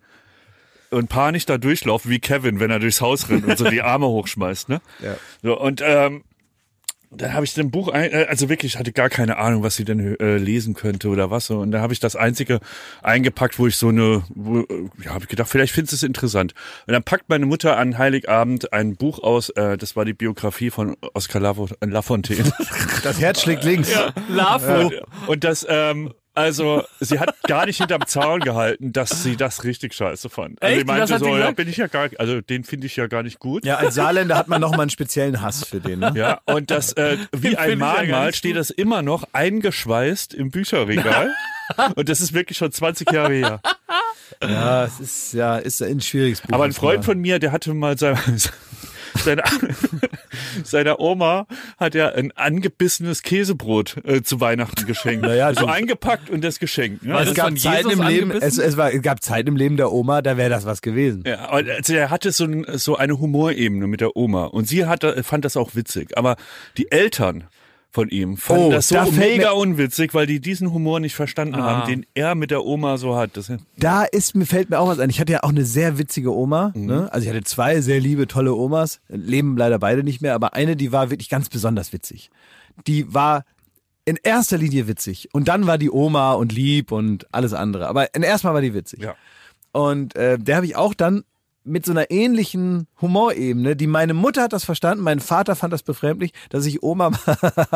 und 0.89 1.07
panisch 1.09 1.45
da 1.45 1.57
durchlaufen 1.57 2.11
wie 2.11 2.19
Kevin, 2.19 2.59
wenn 2.59 2.71
er 2.71 2.79
durchs 2.79 2.99
Haus 3.01 3.29
rennt 3.29 3.45
und 3.45 3.57
so 3.57 3.69
die 3.69 3.81
Arme 3.81 4.07
hochschmeißt. 4.07 4.67
Ne? 4.69 4.81
Ja. 5.01 5.15
So, 5.41 5.59
und 5.59 5.81
ähm, 5.85 6.23
dann 7.11 7.33
habe 7.33 7.45
ich 7.45 7.57
ein 7.57 7.71
Buch, 7.71 7.87
ein, 7.87 8.11
äh, 8.11 8.25
also 8.29 8.49
wirklich, 8.49 8.73
ich 8.73 8.79
hatte 8.79 8.91
gar 8.91 9.09
keine 9.09 9.37
Ahnung, 9.37 9.63
was 9.63 9.75
sie 9.75 9.85
denn 9.85 10.17
äh, 10.19 10.37
lesen 10.37 10.73
könnte 10.73 11.07
oder 11.09 11.31
was 11.31 11.47
so. 11.47 11.59
Und 11.59 11.71
da 11.71 11.81
habe 11.81 11.93
ich 11.93 11.99
das 11.99 12.15
einzige 12.15 12.59
eingepackt, 13.01 13.59
wo 13.59 13.67
ich 13.67 13.75
so 13.77 13.89
eine, 13.89 14.23
wo, 14.29 14.59
äh, 14.59 14.65
ja, 15.03 15.11
habe 15.11 15.23
ich 15.23 15.29
gedacht, 15.29 15.49
vielleicht 15.49 15.73
findest 15.73 15.93
du 15.93 15.95
es 15.97 16.03
interessant. 16.03 16.53
Und 16.85 16.93
dann 16.93 17.03
packt 17.03 17.29
meine 17.29 17.45
Mutter 17.45 17.77
an 17.77 17.97
Heiligabend 17.97 18.73
ein 18.73 18.95
Buch 18.95 19.19
aus, 19.23 19.49
äh, 19.51 19.77
das 19.77 19.95
war 19.95 20.05
die 20.05 20.13
Biografie 20.13 20.69
von 20.69 20.97
Oscar 21.13 21.39
Lafo- 21.39 21.73
Lafontaine. 21.85 22.51
Das 23.03 23.19
Herz 23.19 23.41
schlägt 23.41 23.63
links. 23.63 23.89
Lafo. 24.29 24.87
Und, 24.87 24.93
und 25.27 25.43
das, 25.43 25.65
ähm, 25.69 26.13
also 26.38 26.84
sie 27.00 27.20
hat 27.20 27.36
gar 27.44 27.65
nicht 27.65 27.77
hinterm 27.77 28.06
Zaun 28.06 28.41
gehalten, 28.41 28.94
dass 28.94 29.24
sie 29.24 29.36
das 29.36 29.63
richtig 29.63 29.96
scheiße 29.96 30.29
fand. 30.29 30.62
Also 30.62 30.72
Echt? 30.72 30.82
sie 30.82 30.86
meinte 30.86 31.20
so, 31.20 31.36
ja, 31.36 31.50
bin 31.50 31.67
ich 31.67 31.77
ja 31.77 31.88
gar, 31.88 32.10
also 32.20 32.41
den 32.41 32.63
finde 32.63 32.86
ich 32.86 32.96
ja 32.96 33.08
gar 33.08 33.24
nicht 33.24 33.39
gut. 33.39 33.65
Ja, 33.65 33.77
als 33.77 33.96
Saarländer 33.96 34.38
hat 34.38 34.48
man 34.48 34.62
noch 34.62 34.72
mal 34.72 34.84
einen 34.84 34.91
speziellen 34.91 35.41
Hass 35.41 35.65
für 35.65 35.79
den. 35.79 36.00
Ne? 36.00 36.13
Ja, 36.15 36.41
und 36.46 36.70
das, 36.70 36.94
äh, 36.94 37.17
wie 37.32 37.48
find 37.48 37.58
ein 37.58 37.70
ja 37.72 37.75
Mahnmal 37.77 38.27
nicht 38.27 38.38
steht 38.38 38.56
das 38.56 38.70
immer 38.70 39.01
noch 39.01 39.27
eingeschweißt 39.34 40.36
im 40.36 40.51
Bücherregal. 40.51 41.34
und 41.96 42.08
das 42.08 42.22
ist 42.22 42.34
wirklich 42.34 42.60
schon 42.60 42.72
20 42.72 43.12
Jahre 43.12 43.34
her. 43.34 43.62
Ja, 44.41 44.86
es 44.86 45.00
ist 45.00 45.34
ja 45.34 45.58
ist 45.58 45.82
ein 45.82 46.01
schwieriges 46.01 46.41
Buch. 46.41 46.53
Aber 46.53 46.65
ein 46.65 46.74
Freund 46.74 47.03
von 47.03 47.17
mir, 47.17 47.39
der 47.39 47.51
hatte 47.51 47.74
mal 47.74 47.98
sein, 47.98 48.15
seine, 49.19 49.43
seiner 50.63 51.00
Oma 51.00 51.47
hat 51.77 51.95
ja 51.95 52.09
ein 52.09 52.31
angebissenes 52.36 53.21
Käsebrot 53.21 53.97
äh, 54.05 54.21
zu 54.21 54.39
Weihnachten 54.41 54.86
geschenkt. 54.86 55.24
Naja, 55.24 55.53
so 55.53 55.65
die- 55.65 55.71
eingepackt 55.71 56.29
und 56.29 56.43
das 56.43 56.59
geschenkt. 56.59 57.03
Ne? 57.03 57.17
Es 57.19 57.29
ist 57.29 57.36
gab 57.36 57.57
Zeiten 57.57 57.89
im 57.91 58.01
Leben, 58.01 58.31
es, 58.31 58.57
es, 58.57 58.77
war, 58.77 58.93
es 58.93 59.01
gab 59.01 59.24
Zeiten 59.24 59.50
im 59.50 59.55
Leben 59.57 59.77
der 59.77 59.91
Oma, 59.91 60.21
da 60.21 60.38
wäre 60.38 60.50
das 60.50 60.65
was 60.65 60.81
gewesen. 60.81 61.24
Ja, 61.25 61.50
also 61.50 61.93
er 61.93 62.09
hatte 62.09 62.31
so, 62.31 62.45
ein, 62.45 62.65
so 62.74 62.95
eine 62.95 63.19
Humorebene 63.19 63.88
mit 63.88 64.01
der 64.01 64.15
Oma 64.15 64.45
und 64.45 64.67
sie 64.67 64.86
hatte, 64.86 65.24
fand 65.24 65.45
das 65.45 65.57
auch 65.57 65.75
witzig. 65.75 66.17
Aber 66.17 66.36
die 66.77 66.91
Eltern 66.91 67.45
von 67.91 68.10
ihm 68.10 68.38
fanden 68.38 68.65
Oh, 68.65 68.72
das 68.72 68.89
so 68.89 68.96
da 68.96 69.06
fällt 69.06 69.17
mega 69.38 69.51
unwitzig, 69.51 70.13
weil 70.13 70.27
die 70.27 70.39
diesen 70.39 70.72
Humor 70.74 71.00
nicht 71.00 71.15
verstanden 71.15 71.56
Ah. 71.56 71.79
haben, 71.82 71.88
den 71.89 72.06
er 72.13 72.36
mit 72.36 72.51
der 72.51 72.63
Oma 72.65 72.98
so 72.98 73.15
hat. 73.15 73.36
Das, 73.38 73.51
Da 73.77 74.03
ist 74.03 74.36
mir 74.36 74.46
fällt 74.46 74.70
mir 74.70 74.79
auch 74.79 74.88
was 74.88 75.00
ein. 75.00 75.10
Ich 75.10 75.20
hatte 75.20 75.32
ja 75.34 75.44
auch 75.44 75.50
eine 75.50 75.65
sehr 75.65 75.98
witzige 75.98 76.34
Oma. 76.36 76.72
Ne? 76.75 77.12
Also 77.12 77.25
ich 77.27 77.34
hatte 77.34 77.44
zwei 77.44 77.82
sehr 77.82 78.00
liebe, 78.00 78.27
tolle 78.27 78.53
Omas. 78.53 79.00
Leben 79.08 79.58
leider 79.58 79.79
beide 79.79 80.03
nicht 80.03 80.22
mehr, 80.22 80.36
aber 80.36 80.53
eine, 80.53 80.75
die 80.75 80.91
war 80.91 81.10
wirklich 81.10 81.29
ganz 81.29 81.50
besonders 81.50 81.91
witzig. 81.94 82.29
Die 82.86 83.12
war 83.13 83.44
in 84.06 84.17
erster 84.22 84.58
Linie 84.58 84.88
witzig 84.88 85.29
und 85.34 85.48
dann 85.48 85.65
war 85.67 85.77
die 85.77 85.89
Oma 85.91 86.34
und 86.34 86.51
lieb 86.53 86.91
und 86.91 87.25
alles 87.34 87.53
andere. 87.53 87.88
Aber 87.88 88.13
in 88.15 88.22
erstmal 88.24 88.53
war 88.53 88.62
die 88.62 88.74
witzig. 88.74 89.01
ja. 89.01 89.15
Und 89.74 90.15
äh, 90.15 90.38
der 90.39 90.56
habe 90.58 90.65
ich 90.65 90.75
auch 90.75 90.94
dann 90.94 91.24
mit 91.67 91.86
so 91.86 91.91
einer 91.91 92.09
ähnlichen 92.09 92.88
Humorebene, 93.01 93.75
die 93.75 93.88
meine 93.88 94.13
Mutter 94.13 94.43
hat 94.43 94.53
das 94.53 94.63
verstanden, 94.63 95.03
mein 95.03 95.19
Vater 95.19 95.55
fand 95.55 95.74
das 95.74 95.83
befremdlich, 95.83 96.31
dass 96.50 96.65
ich 96.65 96.81
Oma 96.81 97.12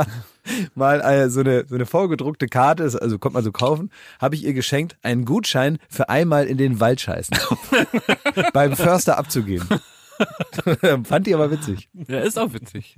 mal, 0.76 1.02
äh, 1.02 1.30
so, 1.30 1.42
eine, 1.42 1.66
so 1.68 1.76
eine 1.76 1.86
vorgedruckte 1.86 2.48
Karte, 2.48 2.84
also 2.84 3.20
kommt 3.20 3.36
man 3.36 3.44
so 3.44 3.52
kaufen, 3.52 3.92
habe 4.20 4.36
ich 4.36 4.44
ihr 4.44 4.54
geschenkt, 4.54 4.98
einen 5.02 5.26
Gutschein 5.26 5.78
für 5.90 6.10
einmal 6.10 6.48
in 6.48 6.58
den 6.58 6.80
Wald 6.80 7.02
scheißen. 7.02 7.38
beim 8.54 8.76
Förster 8.76 9.18
abzugeben. 9.18 9.68
Fand 11.04 11.28
die 11.28 11.34
aber 11.34 11.52
witzig. 11.52 11.90
Ja, 12.08 12.20
ist 12.20 12.38
auch 12.38 12.54
witzig. 12.54 12.96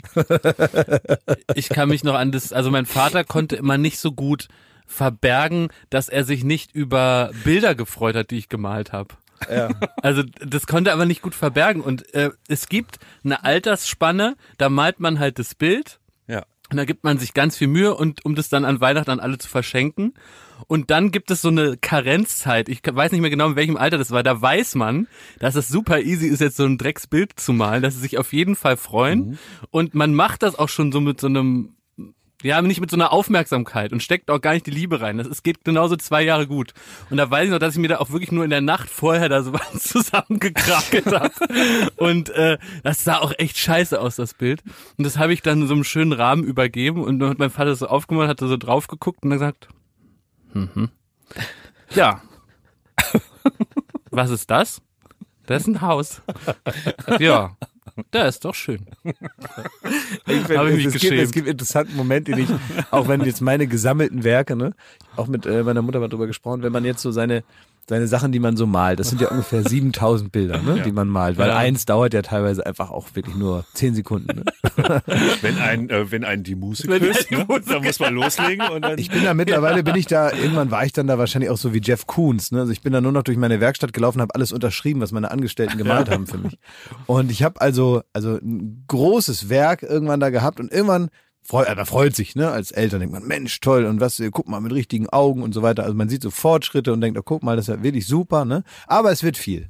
Ich 1.55 1.69
kann 1.69 1.89
mich 1.89 2.03
noch 2.03 2.15
an 2.15 2.31
das, 2.31 2.51
also 2.51 2.69
mein 2.69 2.85
Vater 2.85 3.23
konnte 3.23 3.55
immer 3.55 3.77
nicht 3.77 3.99
so 3.99 4.11
gut 4.11 4.47
verbergen, 4.85 5.69
dass 5.89 6.09
er 6.09 6.23
sich 6.23 6.43
nicht 6.43 6.75
über 6.75 7.31
Bilder 7.43 7.75
gefreut 7.75 8.15
hat, 8.15 8.31
die 8.31 8.37
ich 8.37 8.49
gemalt 8.49 8.91
habe. 8.91 9.15
Ja. 9.49 9.69
Also 10.01 10.23
das 10.23 10.67
konnte 10.67 10.89
er 10.89 10.93
aber 10.95 11.05
nicht 11.05 11.21
gut 11.21 11.35
verbergen. 11.35 11.81
Und 11.81 12.13
äh, 12.13 12.31
es 12.47 12.67
gibt 12.67 12.99
eine 13.23 13.43
Altersspanne, 13.43 14.35
da 14.57 14.69
malt 14.69 14.99
man 14.99 15.19
halt 15.19 15.39
das 15.39 15.55
Bild 15.55 15.99
Ja. 16.27 16.43
und 16.69 16.77
da 16.77 16.85
gibt 16.85 17.03
man 17.03 17.17
sich 17.17 17.33
ganz 17.33 17.57
viel 17.57 17.67
Mühe 17.67 17.95
und 17.95 18.25
um 18.25 18.35
das 18.35 18.49
dann 18.49 18.65
an 18.65 18.81
Weihnachten 18.81 19.09
an 19.11 19.19
alle 19.19 19.37
zu 19.37 19.47
verschenken. 19.49 20.13
Und 20.67 20.91
dann 20.91 21.11
gibt 21.11 21.29
es 21.31 21.41
so 21.41 21.49
eine 21.49 21.75
Karenzzeit. 21.77 22.69
Ich 22.69 22.81
weiß 22.89 23.11
nicht 23.11 23.19
mehr 23.21 23.29
genau, 23.29 23.49
in 23.49 23.55
welchem 23.57 23.75
Alter 23.75 23.97
das 23.97 24.11
war. 24.11 24.23
Da 24.23 24.41
weiß 24.41 24.75
man, 24.75 25.07
dass 25.39 25.55
es 25.55 25.67
super 25.67 25.99
easy 25.99 26.27
ist, 26.27 26.39
jetzt 26.39 26.55
so 26.57 26.63
ein 26.65 26.77
Drecksbild 26.77 27.37
zu 27.37 27.51
malen, 27.53 27.81
dass 27.83 27.95
sie 27.95 27.99
sich 28.01 28.17
auf 28.17 28.31
jeden 28.31 28.55
Fall 28.55 28.77
freuen. 28.77 29.37
Und 29.71 29.93
man 29.93 30.13
macht 30.13 30.41
das 30.43 30.55
auch 30.57 30.69
schon 30.69 30.91
so 30.93 31.01
mit 31.01 31.19
so 31.19 31.27
einem, 31.27 31.75
ja, 32.43 32.61
nicht 32.61 32.81
mit 32.81 32.91
so 32.91 32.97
einer 32.97 33.11
Aufmerksamkeit 33.11 33.93
und 33.93 34.03
steckt 34.03 34.29
auch 34.29 34.39
gar 34.39 34.53
nicht 34.53 34.65
die 34.65 34.71
Liebe 34.71 35.01
rein. 35.01 35.17
Das, 35.17 35.27
es 35.27 35.43
geht 35.43 35.63
genauso 35.63 35.95
zwei 35.95 36.21
Jahre 36.21 36.45
gut. 36.45 36.73
Und 37.09 37.17
da 37.17 37.29
weiß 37.29 37.45
ich 37.45 37.51
noch, 37.51 37.59
dass 37.59 37.73
ich 37.73 37.79
mir 37.79 37.87
da 37.87 37.97
auch 37.97 38.11
wirklich 38.11 38.31
nur 38.31 38.43
in 38.43 38.49
der 38.49 38.61
Nacht 38.61 38.89
vorher 38.89 39.29
da 39.29 39.41
so 39.41 39.53
was 39.53 39.83
zusammengekrakelt 39.83 41.07
habe. 41.07 41.31
Und 41.95 42.29
äh, 42.31 42.57
das 42.83 43.03
sah 43.03 43.19
auch 43.19 43.33
echt 43.37 43.57
scheiße 43.57 43.99
aus, 43.99 44.17
das 44.17 44.33
Bild. 44.33 44.61
Und 44.97 45.05
das 45.05 45.17
habe 45.17 45.33
ich 45.33 45.41
dann 45.41 45.67
so 45.67 45.73
einem 45.73 45.83
schönen 45.83 46.11
Rahmen 46.11 46.43
übergeben 46.43 47.03
und 47.03 47.19
dann 47.19 47.29
hat 47.29 47.39
mein 47.39 47.49
Vater 47.49 47.75
so 47.75 47.87
aufgemacht, 47.87 48.27
hat 48.27 48.41
da 48.41 48.47
so 48.47 48.57
drauf 48.57 48.87
geguckt 48.87 49.23
und 49.23 49.29
dann 49.29 49.39
gesagt, 49.39 49.69
mhm. 50.53 50.89
ja. 51.95 52.21
Was 54.11 54.29
ist 54.29 54.51
das? 54.51 54.81
Das 55.47 55.63
ist 55.63 55.67
ein 55.67 55.81
Haus. 55.81 56.21
Ja, 57.19 57.57
der 58.13 58.27
ist 58.27 58.45
doch 58.45 58.55
schön. 58.55 58.85
Ich 60.25 60.41
find, 60.47 60.57
Hab 60.57 60.67
ich 60.67 60.85
es, 60.85 60.93
mich 60.93 60.95
es, 60.95 61.01
gibt, 61.01 61.13
es 61.13 61.31
gibt 61.31 61.47
interessanten 61.47 61.95
Momente, 61.95 62.31
die 62.31 62.43
ich, 62.43 62.49
auch 62.91 63.07
wenn 63.07 63.21
jetzt 63.21 63.41
meine 63.41 63.67
gesammelten 63.67 64.23
Werke, 64.23 64.55
ne, 64.55 64.73
auch 65.15 65.27
mit 65.27 65.45
äh, 65.45 65.63
meiner 65.63 65.81
Mutter 65.81 65.99
mal 65.99 66.07
drüber 66.07 66.27
gesprochen, 66.27 66.63
wenn 66.63 66.71
man 66.71 66.85
jetzt 66.85 67.01
so 67.01 67.11
seine, 67.11 67.43
seine 67.89 68.07
Sachen, 68.07 68.31
die 68.31 68.39
man 68.39 68.55
so 68.55 68.65
malt, 68.65 68.99
das 68.99 69.09
sind 69.09 69.19
ja 69.21 69.29
ungefähr 69.29 69.61
7000 69.67 70.31
Bilder, 70.31 70.61
ne, 70.61 70.81
die 70.85 70.91
man 70.91 71.07
malt, 71.09 71.37
weil 71.37 71.49
Ja. 71.49 71.57
eins 71.57 71.85
dauert 71.85 72.13
ja 72.13 72.21
teilweise 72.21 72.65
einfach 72.65 72.89
auch 72.91 73.07
wirklich 73.13 73.35
nur 73.35 73.65
10 73.73 73.95
Sekunden. 73.95 74.37
Ne? 74.37 74.43
Wenn 75.41 75.57
ein, 75.57 75.89
äh, 75.89 76.09
wenn 76.11 76.23
ein 76.23 76.43
die 76.43 76.55
Musik 76.55 76.89
Wenn 76.89 77.01
küsst, 77.01 77.29
ne? 77.29 77.45
Dann 77.67 77.83
muss 77.83 77.99
man 77.99 78.13
loslegen 78.13 78.67
und 78.69 78.81
dann. 78.83 78.97
Ich 78.97 79.09
bin 79.09 79.23
da 79.23 79.33
mittlerweile, 79.33 79.83
bin 79.83 79.95
ich 79.95 80.07
da, 80.07 80.31
irgendwann 80.31 80.71
war 80.71 80.85
ich 80.85 80.93
dann 80.93 81.07
da 81.07 81.17
wahrscheinlich 81.17 81.49
auch 81.51 81.57
so 81.57 81.73
wie 81.73 81.81
Jeff 81.83 82.07
Koons, 82.07 82.51
ne, 82.51 82.61
also 82.61 82.71
ich 82.71 82.81
bin 82.81 82.93
da 82.93 83.01
nur 83.01 83.11
noch 83.11 83.23
durch 83.23 83.37
meine 83.37 83.59
Werkstatt 83.59 83.93
gelaufen, 83.93 84.21
habe 84.21 84.33
alles 84.35 84.51
unterschrieben, 84.51 85.01
was 85.01 85.11
meine 85.11 85.29
Angestellten 85.31 85.77
gemalt 85.77 86.09
haben 86.09 86.25
für 86.27 86.37
mich. 86.37 86.57
Und 87.05 87.31
ich 87.31 87.43
habe 87.43 87.59
also, 87.61 88.01
also 88.13 88.37
ein 88.37 88.85
großes 88.87 89.49
Werk 89.49 89.83
irgendwann 89.83 90.19
da 90.19 90.29
gehabt 90.29 90.59
und 90.59 90.71
irgendwann 90.71 91.09
freut, 91.43 91.67
äh, 91.67 91.75
man 91.75 91.85
freut 91.85 92.15
sich, 92.15 92.35
ne, 92.35 92.49
als 92.49 92.71
Eltern 92.71 93.01
denkt 93.01 93.13
man, 93.13 93.27
Mensch, 93.27 93.59
toll, 93.59 93.85
und 93.85 93.99
was, 93.99 94.19
äh, 94.19 94.29
guck 94.31 94.47
mal, 94.47 94.61
mit 94.61 94.73
richtigen 94.73 95.09
Augen 95.09 95.43
und 95.43 95.53
so 95.53 95.61
weiter. 95.61 95.83
Also 95.83 95.95
man 95.95 96.09
sieht 96.09 96.23
so 96.23 96.31
Fortschritte 96.31 96.93
und 96.93 97.01
denkt, 97.01 97.19
oh, 97.19 97.23
guck 97.23 97.43
mal, 97.43 97.55
das 97.55 97.67
ist 97.67 97.75
ja 97.75 97.83
wirklich 97.83 98.07
super, 98.07 98.45
ne? 98.45 98.63
Aber 98.87 99.11
es 99.11 99.23
wird 99.23 99.37
viel. 99.37 99.69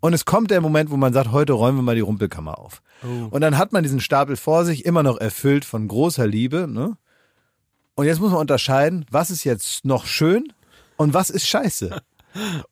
Und 0.00 0.14
es 0.14 0.24
kommt 0.24 0.50
der 0.50 0.60
Moment, 0.60 0.90
wo 0.90 0.96
man 0.96 1.12
sagt, 1.12 1.30
heute 1.30 1.52
räumen 1.52 1.78
wir 1.78 1.82
mal 1.82 1.94
die 1.94 2.00
Rumpelkammer 2.00 2.58
auf. 2.58 2.82
Und 3.30 3.40
dann 3.40 3.58
hat 3.58 3.72
man 3.72 3.82
diesen 3.82 4.00
Stapel 4.00 4.36
vor 4.36 4.64
sich, 4.64 4.84
immer 4.84 5.02
noch 5.02 5.18
erfüllt 5.18 5.64
von 5.64 5.88
großer 5.88 6.26
Liebe, 6.26 6.66
ne? 6.68 6.96
Und 7.94 8.06
jetzt 8.06 8.20
muss 8.20 8.30
man 8.30 8.40
unterscheiden, 8.40 9.04
was 9.10 9.30
ist 9.30 9.44
jetzt 9.44 9.84
noch 9.84 10.06
schön 10.06 10.52
und 10.96 11.12
was 11.12 11.28
ist 11.28 11.46
scheiße. 11.46 12.00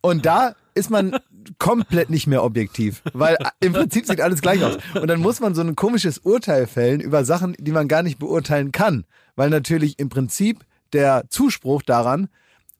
Und 0.01 0.25
da 0.25 0.55
ist 0.79 0.91
man 0.91 1.17
komplett 1.59 2.11
nicht 2.11 2.27
mehr 2.27 2.45
objektiv, 2.45 3.03
weil 3.13 3.37
im 3.61 3.73
Prinzip 3.73 4.07
sieht 4.07 4.21
alles 4.21 4.41
gleich 4.41 4.63
aus. 4.63 4.79
Und 4.95 5.09
dann 5.09 5.21
muss 5.21 5.41
man 5.41 5.55
so 5.55 5.63
ein 5.63 5.77
komisches 5.77 6.19
Urteil 6.19 6.67
fällen 6.67 7.01
über 7.01 7.25
Sachen, 7.25 7.55
die 7.59 7.73
man 7.73 7.89
gar 7.89 8.03
nicht 8.03 8.19
beurteilen 8.19 8.73
kann, 8.73 9.05
weil 9.37 9.51
natürlich 9.51 9.99
im 9.99 10.09
Prinzip 10.09 10.65
der 10.93 11.25
Zuspruch 11.29 11.83
daran 11.83 12.29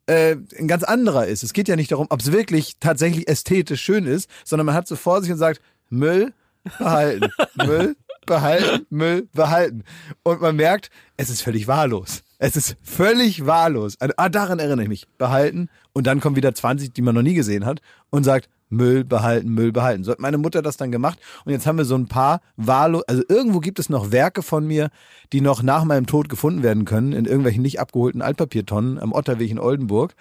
äh, 0.07 0.37
ein 0.59 0.69
ganz 0.69 0.85
anderer 0.85 1.27
ist. 1.27 1.43
Es 1.43 1.53
geht 1.53 1.69
ja 1.69 1.77
nicht 1.77 1.93
darum, 1.93 2.07
ob 2.11 2.21
es 2.21 2.33
wirklich 2.33 2.77
tatsächlich 2.81 3.29
ästhetisch 3.29 3.83
schön 3.83 4.07
ist, 4.07 4.31
sondern 4.45 4.67
man 4.67 4.75
hat 4.75 4.89
so 4.89 4.97
vor 4.97 5.21
sich 5.21 5.31
und 5.31 5.39
sagt, 5.39 5.61
Müll 5.91 6.33
behalten, 6.79 7.31
Müll 7.67 7.97
behalten, 8.27 8.87
Müll 8.91 9.29
behalten. 9.33 9.85
Und 10.23 10.41
man 10.41 10.57
merkt, 10.57 10.91
es 11.17 11.31
ist 11.31 11.43
völlig 11.43 11.67
wahllos. 11.67 12.23
Es 12.39 12.57
ist 12.57 12.77
völlig 12.83 13.47
wahllos. 13.47 13.97
Also, 14.01 14.15
Ah, 14.17 14.29
daran 14.29 14.59
erinnere 14.59 14.83
ich 14.85 14.89
mich. 14.89 15.07
Behalten. 15.19 15.69
Und 15.93 16.07
dann 16.07 16.21
kommen 16.21 16.37
wieder 16.37 16.55
20, 16.55 16.93
die 16.93 17.03
man 17.03 17.15
noch 17.15 17.23
nie 17.23 17.35
gesehen 17.35 17.67
hat 17.67 17.81
und 18.11 18.25
sagt, 18.25 18.49
Müll 18.71 19.05
behalten, 19.05 19.51
Müll 19.51 19.73
behalten. 19.73 20.05
So 20.05 20.13
hat 20.13 20.21
meine 20.21 20.39
Mutter 20.39 20.63
das 20.63 20.77
dann 20.77 20.93
gemacht. 20.93 21.19
Und 21.45 21.53
jetzt 21.53 21.67
haben 21.67 21.79
wir 21.79 21.85
so 21.85 21.97
ein 21.97 22.07
paar 22.09 22.41
wahllos, 22.57 23.03
also 23.07 23.23
irgendwo 23.29 23.61
gibt 23.61 23.79
es 23.79 23.89
noch 23.89 24.13
Werke 24.13 24.43
von 24.43 24.67
mir, 24.67 24.91
die 25.33 25.41
noch 25.41 25.63
nach 25.63 25.85
meinem 25.85 26.07
Tod 26.07 26.29
gefunden 26.29 26.63
werden 26.63 26.85
können, 26.85 27.13
in 27.13 27.25
irgendwelchen 27.25 27.63
nicht 27.63 27.81
abgeholten 27.81 28.23
Altpapiertonnen 28.23 28.99
am 28.99 29.13
Otterweg 29.13 29.51
in 29.51 29.59
Oldenburg, 29.59 30.15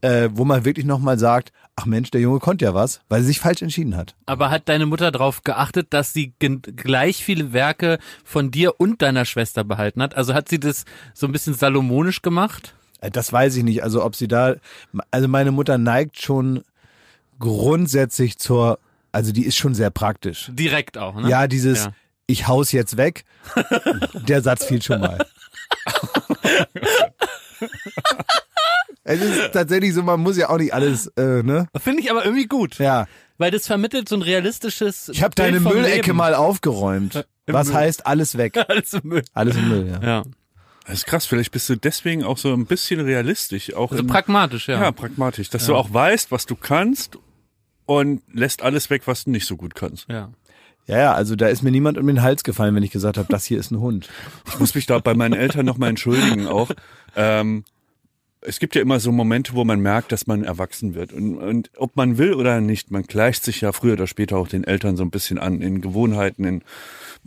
äh, 0.00 0.28
wo 0.32 0.44
man 0.44 0.64
wirklich 0.64 0.86
nochmal 0.86 1.18
sagt, 1.18 1.52
ach 1.76 1.86
Mensch, 1.86 2.10
der 2.10 2.20
Junge 2.20 2.38
konnte 2.38 2.64
ja 2.64 2.74
was, 2.74 3.00
weil 3.08 3.20
sie 3.22 3.28
sich 3.28 3.40
falsch 3.40 3.62
entschieden 3.62 3.96
hat. 3.96 4.14
Aber 4.26 4.50
hat 4.50 4.68
deine 4.68 4.86
Mutter 4.86 5.10
darauf 5.10 5.42
geachtet, 5.42 5.88
dass 5.90 6.12
sie 6.12 6.34
gleich 6.38 7.24
viele 7.24 7.52
Werke 7.52 7.98
von 8.24 8.50
dir 8.50 8.80
und 8.80 9.02
deiner 9.02 9.24
Schwester 9.24 9.64
behalten 9.64 10.02
hat? 10.02 10.16
Also 10.16 10.34
hat 10.34 10.48
sie 10.48 10.60
das 10.60 10.84
so 11.14 11.26
ein 11.26 11.32
bisschen 11.32 11.54
salomonisch 11.54 12.22
gemacht? 12.22 12.74
Äh, 13.00 13.10
Das 13.10 13.32
weiß 13.32 13.56
ich 13.56 13.64
nicht. 13.64 13.82
Also 13.82 14.04
ob 14.04 14.14
sie 14.16 14.28
da, 14.28 14.56
also 15.10 15.28
meine 15.28 15.52
Mutter 15.52 15.78
neigt 15.78 16.20
schon 16.20 16.62
grundsätzlich 17.42 18.38
zur, 18.38 18.78
also 19.10 19.32
die 19.32 19.44
ist 19.44 19.56
schon 19.56 19.74
sehr 19.74 19.90
praktisch. 19.90 20.48
Direkt 20.52 20.96
auch, 20.96 21.16
ne? 21.16 21.28
Ja, 21.28 21.46
dieses, 21.48 21.84
Ja. 21.84 21.92
ich 22.26 22.46
haus 22.48 22.72
jetzt 22.72 22.96
weg, 22.96 23.24
der 24.28 24.40
Satz 24.42 24.64
fiel 24.64 24.80
schon 24.80 25.00
mal. 25.00 25.18
es 29.04 29.20
ist 29.20 29.52
tatsächlich 29.52 29.92
so, 29.94 30.02
man 30.02 30.20
muss 30.20 30.36
ja 30.36 30.48
auch 30.50 30.58
nicht 30.58 30.72
alles, 30.72 31.08
äh, 31.16 31.42
ne? 31.42 31.66
Finde 31.78 32.00
ich 32.02 32.10
aber 32.10 32.24
irgendwie 32.24 32.46
gut. 32.46 32.78
Ja. 32.78 33.06
Weil 33.38 33.50
das 33.50 33.66
vermittelt 33.66 34.08
so 34.08 34.14
ein 34.16 34.22
realistisches. 34.22 35.08
Ich 35.08 35.22
habe 35.22 35.34
deine 35.34 35.58
Müllecke 35.60 36.06
Leben. 36.06 36.16
mal 36.16 36.34
aufgeräumt. 36.34 37.26
Im 37.46 37.54
Was 37.54 37.68
Müll. 37.68 37.76
heißt 37.76 38.06
alles 38.06 38.38
weg? 38.38 38.56
Alles 38.68 38.92
im 38.94 39.00
Müll. 39.08 39.24
Alles 39.34 39.56
im 39.56 39.68
Müll, 39.68 39.88
ja. 39.88 40.00
Ja. 40.06 40.22
Das 40.86 40.94
ist 40.98 41.06
krass, 41.06 41.26
vielleicht 41.26 41.50
bist 41.52 41.68
du 41.68 41.76
deswegen 41.76 42.22
auch 42.24 42.38
so 42.38 42.52
ein 42.52 42.66
bisschen 42.66 43.00
realistisch. 43.00 43.74
Auch 43.74 43.90
Also 43.90 44.02
in, 44.02 44.08
pragmatisch, 44.08 44.68
ja. 44.68 44.80
ja, 44.80 44.92
pragmatisch. 44.92 45.48
Dass 45.50 45.66
du 45.66 45.74
auch 45.76 45.92
weißt, 45.92 46.30
was 46.30 46.46
du 46.46 46.54
kannst 46.56 47.18
und 48.00 48.22
lässt 48.32 48.62
alles 48.62 48.90
weg, 48.90 49.02
was 49.06 49.24
du 49.24 49.30
nicht 49.30 49.46
so 49.46 49.56
gut 49.56 49.74
kannst. 49.74 50.08
ja. 50.08 50.30
Ja, 50.86 50.98
ja, 50.98 51.14
also 51.14 51.36
da 51.36 51.46
ist 51.46 51.62
mir 51.62 51.70
niemand 51.70 51.96
um 51.96 52.08
den 52.08 52.22
Hals 52.22 52.42
gefallen, 52.42 52.74
wenn 52.74 52.82
ich 52.82 52.90
gesagt 52.90 53.16
habe, 53.16 53.28
das 53.30 53.44
hier 53.44 53.58
ist 53.60 53.70
ein 53.70 53.78
Hund. 53.78 54.08
Ich 54.48 54.58
muss 54.58 54.74
mich 54.74 54.84
da 54.86 54.98
bei 54.98 55.14
meinen 55.14 55.34
Eltern 55.34 55.64
nochmal 55.64 55.90
entschuldigen 55.90 56.48
auch. 56.48 56.72
Ähm, 57.14 57.64
es 58.40 58.58
gibt 58.58 58.74
ja 58.74 58.82
immer 58.82 58.98
so 58.98 59.12
Momente, 59.12 59.54
wo 59.54 59.64
man 59.64 59.80
merkt, 59.80 60.10
dass 60.10 60.26
man 60.26 60.42
erwachsen 60.42 60.94
wird. 60.94 61.12
Und, 61.12 61.36
und 61.36 61.70
ob 61.76 61.96
man 61.96 62.18
will 62.18 62.34
oder 62.34 62.60
nicht, 62.60 62.90
man 62.90 63.04
gleicht 63.04 63.44
sich 63.44 63.60
ja 63.60 63.72
früher 63.72 63.92
oder 63.92 64.08
später 64.08 64.36
auch 64.36 64.48
den 64.48 64.64
Eltern 64.64 64.96
so 64.96 65.04
ein 65.04 65.10
bisschen 65.10 65.38
an, 65.38 65.60
in 65.60 65.80
Gewohnheiten, 65.80 66.44
in, 66.44 66.64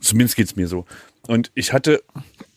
zumindest 0.02 0.36
geht's 0.36 0.56
mir 0.58 0.68
so. 0.68 0.86
Und 1.28 1.52
ich 1.56 1.72
hatte, 1.72 2.04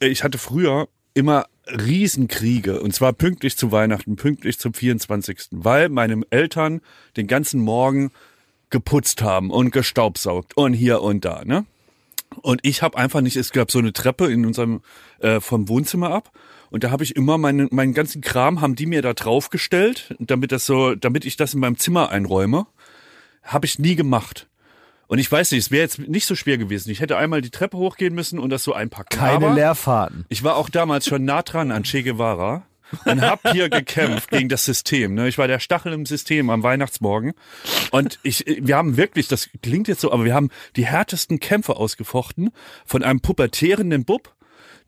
ich 0.01 0.25
hatte 0.25 0.39
früher 0.39 0.89
immer 1.15 1.47
Riesenkriege, 1.71 2.81
und 2.81 2.95
zwar 2.95 3.13
pünktlich 3.13 3.57
zu 3.57 3.73
Weihnachten, 3.73 4.17
pünktlich 4.17 4.59
zum 4.59 4.75
24., 4.75 5.49
weil 5.51 5.89
meine 5.89 6.21
Eltern 6.31 6.81
den 7.17 7.27
ganzen 7.27 7.61
Morgen 7.61 8.11
geputzt 8.71 9.23
haben 9.23 9.51
und 9.51 9.71
gestaubsaugt 9.71 10.57
und 10.57 10.73
hier 10.73 11.03
und 11.03 11.25
da, 11.25 11.45
ne? 11.45 11.65
Und 12.43 12.61
ich 12.63 12.83
habe 12.83 12.99
einfach 12.99 13.23
nicht, 13.23 13.37
es 13.37 13.53
gab 13.53 13.71
so 13.71 13.79
eine 13.79 13.93
Treppe 13.93 14.31
in 14.31 14.45
unserem 14.45 14.83
äh, 15.21 15.41
vom 15.41 15.69
Wohnzimmer 15.69 16.11
ab 16.11 16.31
und 16.71 16.85
da 16.85 16.91
habe 16.91 17.03
ich 17.03 17.17
immer 17.17 17.39
meinen 17.39 17.69
meinen 17.71 17.95
ganzen 17.95 18.21
Kram 18.21 18.61
haben 18.61 18.75
die 18.75 18.87
mir 18.87 19.01
da 19.01 19.15
draufgestellt, 19.15 20.15
damit 20.19 20.53
das 20.53 20.67
so, 20.67 20.95
damit 20.95 21.25
ich 21.25 21.37
das 21.37 21.55
in 21.55 21.61
meinem 21.61 21.79
Zimmer 21.79 22.11
einräume, 22.11 22.67
habe 23.43 23.67
ich 23.67 23.79
nie 23.79 23.97
gemacht. 23.97 24.47
Und 25.09 25.19
ich 25.19 25.33
weiß 25.33 25.51
nicht, 25.53 25.61
es 25.61 25.71
wäre 25.71 25.83
jetzt 25.83 25.99
nicht 25.99 26.27
so 26.27 26.35
schwer 26.35 26.59
gewesen. 26.59 26.91
Ich 26.91 27.01
hätte 27.01 27.17
einmal 27.17 27.41
die 27.41 27.51
Treppe 27.51 27.79
hochgehen 27.79 28.15
müssen 28.15 28.39
und 28.39 28.51
das 28.51 28.63
so 28.63 28.75
einpacken. 28.75 29.19
Keine 29.19 29.47
Aber 29.47 29.55
Leerfahrten. 29.55 30.27
ich 30.29 30.45
war 30.45 30.57
auch 30.57 30.69
damals 30.69 31.07
schon 31.07 31.25
nah 31.25 31.43
dran 31.43 31.73
an 31.73 31.83
Che 31.83 32.03
Guevara 32.03 32.63
und 33.07 33.23
hab 33.23 33.51
hier 33.51 33.69
gekämpft 33.71 34.31
gegen 34.31 34.51
das 34.51 34.67
System. 34.67 35.15
Ne? 35.15 35.27
Ich 35.29 35.39
war 35.39 35.49
der 35.49 35.61
Stachel 35.61 35.95
im 35.95 36.05
System 36.05 36.51
am 36.51 36.63
Weihnachtsmorgen. 36.63 37.33
Und 37.91 38.19
ich, 38.23 38.45
wir 38.47 38.77
haben 38.77 38.99
wirklich, 38.99 39.29
das 39.29 39.49
klingt 39.63 39.89
jetzt 39.89 40.03
so, 40.03 40.13
aber 40.13 40.27
wir 40.27 40.35
haben 40.35 40.51
die 40.77 40.87
härtesten 40.87 41.41
Kämpfe 41.41 41.77
ausgefochten 41.77 42.51
von 42.85 43.03
einem 43.03 43.21
pubertärenden 43.21 44.05
Bub, 44.05 44.35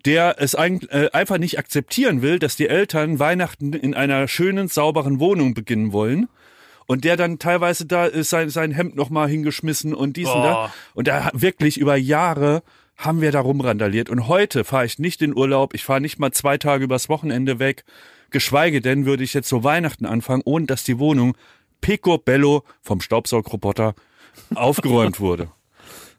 der 0.05 0.37
es 0.39 0.53
äh, 0.55 1.09
einfach 1.13 1.39
nicht 1.39 1.59
akzeptieren 1.59 2.21
will, 2.21 2.39
dass 2.39 2.57
die 2.57 2.69
Eltern 2.69 3.19
Weihnachten 3.19 3.73
in 3.73 3.95
einer 3.95 4.29
schönen, 4.29 4.69
sauberen 4.69 5.19
Wohnung 5.19 5.55
beginnen 5.55 5.93
wollen. 5.93 6.29
Und 6.91 7.05
der 7.05 7.17
dann 7.17 7.39
teilweise 7.39 7.87
da 7.87 8.07
ist 8.07 8.31
sein, 8.31 8.51
sein 8.51 8.73
Hemd 8.73 8.97
nochmal 8.97 9.29
hingeschmissen 9.29 9.95
und 9.95 10.17
dies 10.17 10.27
und 10.27 10.43
Boah. 10.43 10.65
das. 10.65 10.71
Und 10.95 11.07
da 11.07 11.31
wirklich 11.35 11.79
über 11.79 11.95
Jahre 11.95 12.65
haben 12.97 13.21
wir 13.21 13.31
da 13.31 13.39
rumrandaliert. 13.39 14.11
Und 14.11 14.27
heute 14.27 14.65
fahre 14.65 14.87
ich 14.87 14.99
nicht 14.99 15.23
in 15.23 15.37
Urlaub, 15.37 15.73
ich 15.73 15.85
fahre 15.85 16.01
nicht 16.01 16.19
mal 16.19 16.33
zwei 16.33 16.59
Tage 16.59 16.83
übers 16.83 17.09
Wochenende 17.09 17.61
weg. 17.61 17.85
Geschweige 18.31 18.81
denn 18.81 19.07
würde 19.07 19.23
ich 19.23 19.35
jetzt 19.35 19.49
so 19.49 19.63
Weihnachten 19.63 20.05
anfangen, 20.05 20.43
ohne 20.45 20.67
dass 20.67 20.83
die 20.83 20.99
Wohnung 20.99 21.37
picobello 21.81 22.65
vom 22.83 23.01
Staubsaugroboter 23.01 23.95
aufgeräumt 24.57 25.21
wurde. 25.21 25.49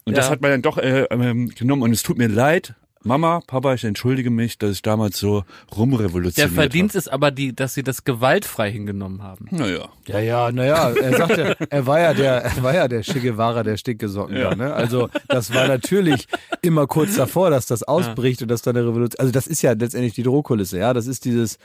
Und 0.06 0.16
das 0.16 0.28
Ja. 0.28 0.32
hat 0.32 0.42
man 0.42 0.52
dann 0.52 0.62
doch 0.62 0.78
äh, 0.78 1.04
ähm, 1.10 1.50
genommen. 1.50 1.82
Und 1.82 1.92
es 1.92 2.02
tut 2.02 2.18
mir 2.18 2.30
leid, 2.30 2.76
Mama, 3.04 3.42
Papa, 3.48 3.74
ich 3.74 3.84
entschuldige 3.84 4.30
mich, 4.30 4.58
dass 4.60 4.72
ich 4.72 4.82
damals 4.84 5.18
so 5.18 5.42
Der 5.70 5.78
rumrevolutioniert 5.78 6.54
Verdienst 6.54 6.96
ist 6.96 7.08
aber 7.12 7.32
die, 7.32 7.56
dass 7.56 7.74
sie 7.74 7.82
das 7.84 8.04
gewaltfrei 8.04 8.72
hingenommen 8.72 9.24
haben. 9.24 9.48
habe. 9.52 9.56
Naja. 9.64 9.90
Ja, 10.08 10.20
ja, 10.20 10.52
naja, 10.52 10.92
er 10.92 11.18
sagte, 11.18 11.56
er 11.70 11.88
war 11.88 12.00
ja 12.00 12.14
der, 12.14 12.44
er 12.44 12.64
war 12.64 12.76
ja 12.76 12.88
der 12.88 13.02
Che 13.02 13.20
Guevara 13.20 13.64
der 13.64 13.78
Stickesocken 13.78 14.38
Ja. 14.38 14.52
da, 14.52 14.56
ne? 14.56 14.74
Also, 14.74 15.10
das 15.28 15.52
war 15.54 15.68
natürlich 15.68 16.28
immer 16.62 16.86
kurz 16.86 17.16
davor, 17.16 17.50
dass 17.50 17.66
das 17.66 17.82
ausbricht 17.84 18.42
und 18.44 18.50
dass 18.50 18.62
da 18.62 18.70
eine 18.72 18.82
Revolution, 18.82 19.20
also 19.20 19.32
das 19.32 19.48
ist 19.48 19.62
ja 19.64 19.72
letztendlich 19.72 20.14
die 20.14 20.24
Drohkulisse, 20.24 20.78
ja? 20.78 20.94
Das 20.94 21.08
ist 21.08 21.26
dieses, 21.26 21.58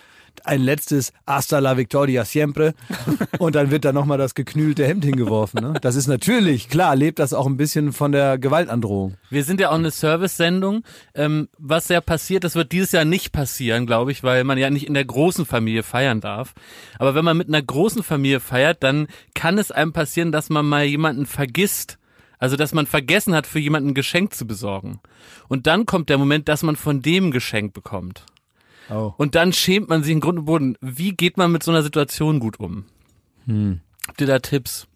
ein 0.45 0.61
letztes 0.61 1.13
Hasta 1.27 1.61
la 1.61 1.77
Victoria 1.77 2.25
siempre 2.25 2.75
und 3.39 3.55
dann 3.55 3.71
wird 3.71 3.85
da 3.85 3.93
nochmal 3.93 4.19
das 4.19 4.35
geknühlte 4.35 4.87
Hemd 4.87 5.05
hingeworfen, 5.05 5.61
ne? 5.63 5.75
Das 5.81 5.97
ist 5.97 6.09
natürlich, 6.09 6.69
klar, 6.69 6.97
lebt 6.97 7.19
das 7.19 7.33
auch 7.33 7.47
ein 7.47 7.57
bisschen 7.57 7.93
von 7.93 8.13
der 8.13 8.39
Gewaltandrohung. 8.39 9.15
Wir 9.31 9.45
sind 9.45 9.61
ja 9.61 9.71
auch 9.71 9.75
eine 9.77 9.91
Service-Sendung. 9.91 10.83
Ähm, 11.15 11.49
was 11.59 11.89
ja 11.89 12.01
passiert, 12.01 12.45
das 12.45 12.55
wird 12.55 12.73
dieses 12.73 12.93
Jahr 12.93 13.05
nicht 13.05 13.33
passieren, 13.33 13.87
glaube 13.87 14.13
ich, 14.13 14.23
weil 14.23 14.45
man 14.45 14.59
ja 14.59 14.71
nicht 14.71 14.87
in 14.87 14.95
der 14.95 15.05
großen 15.05 15.47
Familie 15.47 15.83
feiern 15.83 16.21
darf. 16.21 16.55
Aber 16.99 17.15
wenn 17.15 17.25
man 17.25 17.37
mit 17.37 17.49
einer 17.49 17.63
großen 17.63 18.03
Familie 18.03 18.41
feiert, 18.41 18.83
dann 18.83 19.07
kann 19.35 19.59
es 19.59 19.71
einem 19.71 19.93
passieren, 19.93 20.33
dass 20.33 20.51
man 20.51 20.67
mal 20.67 20.85
jemanden 20.85 21.27
vergisst. 21.27 21.99
Also, 22.39 22.57
dass 22.57 22.75
man 22.75 22.87
vergessen 22.87 23.35
hat, 23.35 23.47
für 23.47 23.59
jemanden 23.59 23.91
ein 23.91 23.95
Geschenk 23.95 24.35
zu 24.35 24.47
besorgen. 24.47 25.01
Und 25.49 25.67
dann 25.67 25.87
kommt 25.87 26.11
der 26.11 26.19
Moment, 26.19 26.49
dass 26.49 26.63
man 26.63 26.77
von 26.77 27.01
dem 27.01 27.31
Geschenk 27.31 27.73
bekommt. 27.73 28.27
Oh. 28.91 29.13
Und 29.17 29.35
dann 29.35 29.53
schämt 29.53 29.89
man 29.89 30.03
sich 30.03 30.13
in 30.13 30.21
Grund 30.21 30.39
und 30.39 30.45
Boden. 30.45 30.77
Wie 30.81 31.13
geht 31.13 31.37
man 31.37 31.51
mit 31.53 31.63
so 31.63 31.71
einer 31.71 31.83
Situation 31.83 32.41
gut 32.41 32.61
um? 32.61 32.85
Habt 34.09 34.21
ihr 34.21 34.27
da 34.27 34.39
Tipps? 34.39 34.87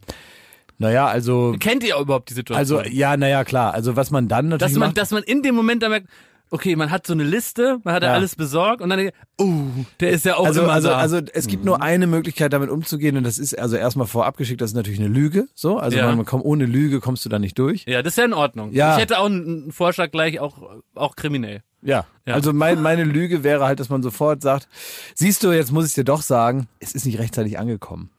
Naja, 0.78 1.06
also, 1.06 1.54
Kennt 1.60 1.84
ihr 1.84 1.96
überhaupt 1.98 2.30
die 2.30 2.34
Situation? 2.34 2.80
also, 2.80 2.90
ja, 2.90 3.16
naja, 3.16 3.44
klar, 3.44 3.74
also 3.74 3.96
was 3.96 4.10
man 4.10 4.28
dann 4.28 4.48
natürlich 4.48 4.72
dass 4.72 4.78
man, 4.78 4.88
macht, 4.88 4.98
dass 4.98 5.10
man 5.10 5.22
in 5.22 5.42
dem 5.42 5.54
Moment 5.54 5.82
dann 5.82 5.90
merkt, 5.90 6.08
okay, 6.50 6.74
man 6.74 6.90
hat 6.90 7.06
so 7.06 7.12
eine 7.12 7.22
Liste, 7.22 7.78
man 7.84 7.94
hat 7.94 8.02
ja 8.02 8.12
alles 8.14 8.34
besorgt 8.34 8.80
und 8.80 8.88
dann, 8.90 9.10
oh, 9.38 9.66
der 10.00 10.10
ist 10.10 10.24
ja 10.24 10.36
auch 10.36 10.46
also, 10.46 10.62
immer 10.62 10.72
also, 10.72 10.88
da. 10.88 10.96
also 10.96 11.20
es 11.32 11.46
gibt 11.46 11.64
nur 11.64 11.82
eine 11.82 12.06
Möglichkeit, 12.06 12.52
damit 12.52 12.70
umzugehen, 12.70 13.16
und 13.18 13.24
das 13.24 13.38
ist 13.38 13.58
also 13.58 13.76
erstmal 13.76 14.06
vorab 14.06 14.36
geschickt, 14.36 14.60
das 14.62 14.70
ist 14.70 14.74
natürlich 14.74 14.98
eine 14.98 15.08
Lüge. 15.08 15.48
So, 15.54 15.78
also 15.78 15.98
Ja. 15.98 16.12
man 16.16 16.24
kommt 16.24 16.44
ohne 16.44 16.64
Lüge 16.64 17.00
kommst 17.00 17.24
du 17.24 17.28
da 17.28 17.38
nicht 17.38 17.58
durch. 17.58 17.84
ja, 17.86 18.02
das 18.02 18.14
ist 18.14 18.16
ja 18.16 18.24
in 18.24 18.32
Ordnung. 18.32 18.72
Ja. 18.72 18.94
Ich 18.96 19.02
hätte 19.02 19.18
auch 19.18 19.26
einen 19.26 19.46
einen 19.46 19.72
Vorschlag 19.72 20.10
gleich, 20.10 20.40
auch, 20.40 20.80
auch 20.94 21.14
kriminell. 21.14 21.62
Ja. 21.82 22.04
Ja. 22.26 22.34
Also 22.34 22.52
mein, 22.52 22.82
meine 22.82 23.04
Lüge 23.04 23.42
wäre 23.42 23.64
halt, 23.64 23.80
dass 23.80 23.88
man 23.88 24.02
sofort 24.02 24.42
sagt, 24.42 24.68
siehst 25.14 25.42
du, 25.42 25.52
jetzt 25.52 25.72
muss 25.72 25.86
ich 25.86 25.94
dir 25.94 26.04
doch 26.04 26.22
sagen, 26.22 26.68
es 26.78 26.92
ist 26.92 27.06
nicht 27.06 27.18
rechtzeitig 27.18 27.58
angekommen. 27.58 28.10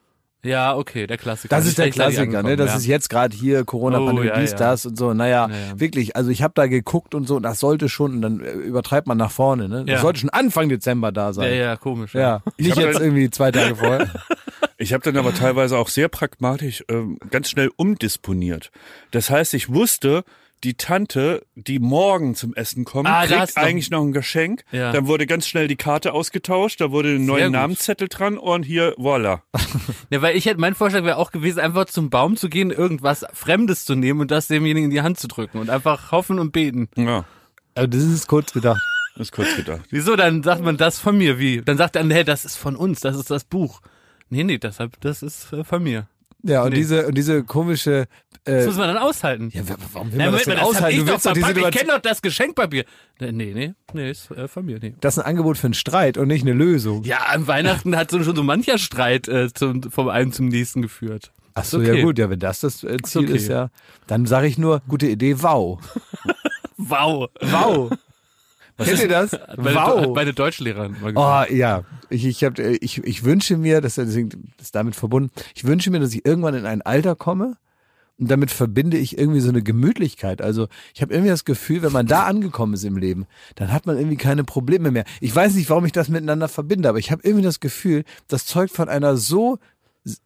Ja, 0.43 0.75
okay, 0.75 1.05
der 1.05 1.19
Klassiker. 1.19 1.55
Das 1.55 1.67
ist 1.67 1.77
der 1.77 1.91
Klassiker, 1.91 2.41
ne? 2.41 2.55
Das 2.55 2.71
ja. 2.71 2.77
ist 2.77 2.87
jetzt 2.87 3.09
gerade 3.11 3.37
hier 3.37 3.63
Corona-Pandemie, 3.63 4.21
Oh, 4.31 4.33
ja, 4.33 4.39
dies, 4.39 4.51
ja. 4.53 4.57
das 4.57 4.87
und 4.87 4.97
so. 4.97 5.13
Naja, 5.13 5.47
Ja, 5.47 5.55
ja. 5.55 5.79
wirklich. 5.79 6.15
Also 6.15 6.31
ich 6.31 6.41
habe 6.41 6.53
da 6.55 6.65
geguckt 6.65 7.13
und 7.13 7.27
so, 7.27 7.35
und 7.35 7.43
das 7.43 7.59
sollte 7.59 7.89
schon, 7.89 8.13
und 8.15 8.21
dann 8.23 8.39
äh, 8.39 8.51
übertreibt 8.53 9.05
man 9.05 9.19
nach 9.19 9.29
vorne, 9.29 9.69
ne? 9.69 9.85
Das 9.85 9.97
Ja. 9.97 10.01
sollte 10.01 10.19
schon 10.21 10.31
Anfang 10.31 10.67
Dezember 10.67 11.11
da 11.11 11.27
Ja, 11.27 11.33
sein. 11.33 11.53
ja, 11.55 11.75
komisch. 11.75 12.15
Ja, 12.15 12.41
nicht 12.57 12.75
jetzt 12.75 12.95
dann- 12.95 13.03
irgendwie 13.03 13.29
zwei 13.29 13.51
Tage 13.51 13.75
vorher. 13.75 14.09
Ich 14.77 14.93
habe 14.93 15.03
dann 15.03 15.15
aber 15.17 15.31
teilweise 15.31 15.77
auch 15.77 15.89
sehr 15.89 16.07
pragmatisch 16.07 16.83
ähm, 16.89 17.19
ganz 17.29 17.51
schnell 17.51 17.69
umdisponiert. 17.75 18.71
Das 19.11 19.29
heißt, 19.29 19.53
ich 19.53 19.71
wusste, 19.71 20.23
die 20.63 20.75
Tante, 20.75 21.45
die 21.55 21.79
morgen 21.79 22.35
zum 22.35 22.53
Essen 22.53 22.85
kommt, 22.85 23.07
Ah, 23.09 23.25
kriegt 23.25 23.57
eigentlich 23.57 23.89
noch 23.89 24.01
ein 24.03 24.11
Geschenk. 24.11 24.63
Ja. 24.71 24.91
Dann 24.91 25.07
wurde 25.07 25.25
ganz 25.25 25.47
schnell 25.47 25.67
die 25.67 25.75
Karte 25.75 26.13
ausgetauscht, 26.13 26.81
da 26.81 26.91
wurde 26.91 27.15
ein 27.15 27.25
neuer. 27.25 27.49
Namenszettel 27.49 28.07
dran 28.07 28.37
und 28.37 28.63
hier, 28.63 28.93
voila. 28.97 29.41
Ja, 30.11 30.21
weil 30.21 30.35
ich 30.37 30.45
hätte, 30.45 30.59
mein 30.59 30.75
Vorschlag 30.75 31.03
wäre 31.03 31.17
auch 31.17 31.31
gewesen, 31.31 31.59
einfach 31.59 31.85
zum 31.85 32.09
Baum 32.09 32.37
zu 32.37 32.47
gehen, 32.49 32.69
irgendwas 32.71 33.25
Fremdes 33.33 33.85
zu 33.85 33.95
nehmen 33.95 34.21
und 34.21 34.29
das 34.31 34.47
demjenigen 34.47 34.85
in 34.85 34.91
die 34.91 35.01
Hand 35.01 35.19
zu 35.19 35.27
drücken 35.27 35.57
und 35.57 35.69
einfach 35.69 36.11
hoffen 36.11 36.37
und 36.39 36.51
beten. 36.51 36.89
Ja, 36.95 37.25
Also 37.75 37.87
das 37.87 38.03
ist 38.03 38.27
kurz 38.27 38.53
gedacht. 38.53 38.81
das 39.15 39.27
ist 39.27 39.31
kurz 39.33 39.55
gedacht. 39.55 39.81
Wieso? 39.89 40.15
Dann 40.15 40.43
sagt 40.43 40.61
man 40.63 40.77
das 40.77 40.99
von 40.99 41.17
mir, 41.17 41.39
wie? 41.39 41.61
Dann 41.61 41.77
sagt 41.77 41.95
er, 41.95 42.03
nee, 42.03 42.23
das 42.23 42.45
ist 42.45 42.57
von 42.57 42.75
uns, 42.75 42.99
das 42.99 43.15
ist 43.17 43.31
das 43.31 43.43
Buch. 43.45 43.81
Nee, 44.29 44.43
nee, 44.43 44.57
deshalb, 44.59 45.01
das 45.01 45.23
ist 45.23 45.51
äh, 45.51 45.63
von 45.63 45.81
mir. 45.83 46.07
Ja, 46.43 46.63
und 46.63 46.69
Nee. 46.71 46.75
diese, 46.77 47.07
und 47.07 47.15
diese 47.17 47.43
komische, 47.43 48.07
Das 48.45 48.63
äh, 48.63 48.65
muss 48.67 48.77
man 48.77 48.87
dann 48.87 48.97
aushalten. 48.97 49.49
ja, 49.53 49.67
wa- 49.69 49.75
warum 49.93 50.11
will 50.11 50.17
Na, 50.17 50.25
man 50.25 50.33
das 50.33 50.43
denn 50.43 50.55
das 50.55 50.63
aushalten? 50.63 50.97
ich 50.99 51.05
Du 51.05 51.11
willst 51.11 51.25
doch. 51.25 51.35
Ich 51.35 51.71
kenne 51.71 51.93
doch 51.93 51.99
das 51.99 52.21
Geschenkpapier. 52.21 52.85
Nee, 53.19 53.31
nee, 53.53 53.73
nee, 53.93 54.09
ist 54.11 54.31
äh, 54.31 54.47
von 54.47 54.65
mir, 54.65 54.79
nee. 54.81 54.95
das 55.01 55.17
ist 55.17 55.23
ein 55.23 55.25
Angebot 55.27 55.57
für 55.57 55.67
einen 55.67 55.73
Streit 55.75 56.17
und 56.17 56.27
nicht 56.27 56.41
eine 56.41 56.53
Lösung. 56.53 57.03
Ja, 57.03 57.17
an 57.29 57.47
Weihnachten 57.47 57.95
hat 57.95 58.09
so 58.11 58.23
schon 58.23 58.35
so 58.35 58.43
mancher 58.43 58.77
Streit 58.79 59.27
äh, 59.27 59.53
zum, 59.53 59.83
vom 59.83 60.09
einen 60.09 60.31
zum 60.31 60.47
nächsten 60.47 60.81
geführt. 60.81 61.31
Ach 61.53 61.65
so, 61.65 61.77
okay. 61.79 61.97
ja 61.97 62.03
gut, 62.03 62.17
ja, 62.17 62.29
wenn 62.29 62.39
das 62.39 62.61
das 62.61 62.83
äh, 62.83 62.97
Ziel 63.03 63.25
okay. 63.25 63.35
ist, 63.35 63.47
ja, 63.49 63.69
dann 64.07 64.25
sage 64.25 64.47
ich 64.47 64.57
nur, 64.57 64.81
gute 64.87 65.07
Idee, 65.07 65.35
wow. 65.43 65.79
Wow. 66.77 67.29
Wow. 67.41 67.91
Kennt 68.83 69.01
ihr 69.01 69.07
das? 69.07 69.31
Meine, 69.57 69.75
wow. 69.75 70.15
meine 70.15 70.33
Deutschlehrerin 70.33 70.95
mal 71.01 71.13
Oh 71.15 71.53
ja, 71.53 71.83
ich, 72.09 72.25
ich, 72.25 72.43
hab, 72.43 72.59
äh, 72.59 72.77
ich, 72.81 73.03
ich 73.03 73.23
wünsche 73.23 73.57
mir, 73.57 73.81
das 73.81 73.97
ist 73.97 74.35
damit 74.73 74.95
verbunden, 74.95 75.31
ich 75.55 75.63
wünsche 75.65 75.91
mir, 75.91 75.99
dass 75.99 76.13
ich 76.13 76.25
irgendwann 76.25 76.55
in 76.55 76.65
ein 76.65 76.81
Alter 76.81 77.15
komme 77.15 77.57
und 78.17 78.29
damit 78.29 78.51
verbinde 78.51 78.97
ich 78.97 79.17
irgendwie 79.17 79.39
so 79.39 79.49
eine 79.49 79.63
Gemütlichkeit. 79.63 80.41
Also 80.41 80.67
ich 80.93 81.01
habe 81.01 81.13
irgendwie 81.13 81.31
das 81.31 81.45
Gefühl, 81.45 81.81
wenn 81.81 81.91
man 81.91 82.05
da 82.05 82.25
angekommen 82.25 82.75
ist 82.75 82.83
im 82.83 82.97
Leben, 82.97 83.25
dann 83.55 83.71
hat 83.71 83.87
man 83.87 83.97
irgendwie 83.97 84.17
keine 84.17 84.43
Probleme 84.43 84.91
mehr. 84.91 85.05
Ich 85.21 85.35
weiß 85.35 85.55
nicht, 85.55 85.69
warum 85.69 85.85
ich 85.85 85.91
das 85.91 86.09
miteinander 86.09 86.47
verbinde, 86.47 86.87
aber 86.87 86.99
ich 86.99 87.11
habe 87.11 87.23
irgendwie 87.23 87.43
das 87.43 87.59
Gefühl, 87.59 88.03
das 88.27 88.45
zeugt 88.45 88.73
von 88.73 88.89
einer 88.89 89.17
so 89.17 89.57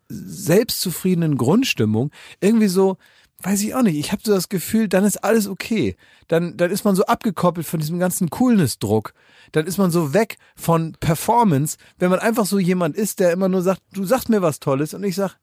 selbstzufriedenen 0.10 1.38
Grundstimmung, 1.38 2.12
irgendwie 2.40 2.68
so, 2.68 2.98
weiß 3.42 3.62
ich 3.62 3.76
auch 3.76 3.82
nicht, 3.82 3.98
ich 3.98 4.12
habe 4.12 4.22
so 4.24 4.34
das 4.34 4.50
Gefühl, 4.50 4.88
dann 4.88 5.04
ist 5.04 5.24
alles 5.24 5.48
okay. 5.48 5.96
Dann, 6.28 6.58
dann 6.58 6.72
ist 6.72 6.84
man 6.86 6.96
so 6.96 7.06
abgekoppelt 7.06 7.68
von 7.68 7.80
diesem 7.80 8.00
ganzen 8.00 8.30
Coolness-Druck. 8.30 9.14
Dann 9.52 9.68
ist 9.68 9.78
man 9.78 9.92
so 9.92 10.14
weg 10.14 10.38
von 10.56 10.94
Performance, 11.00 11.78
wenn 12.00 12.10
man 12.10 12.20
einfach 12.20 12.46
so 12.46 12.60
jemand 12.60 12.96
ist, 12.96 13.20
der 13.20 13.32
immer 13.32 13.50
nur 13.50 13.62
sagt, 13.62 13.82
du 13.94 14.06
sagst 14.06 14.30
mir 14.30 14.42
was 14.42 14.60
Tolles 14.60 14.94
und 14.94 15.04
ich 15.04 15.16
sag, 15.16 15.38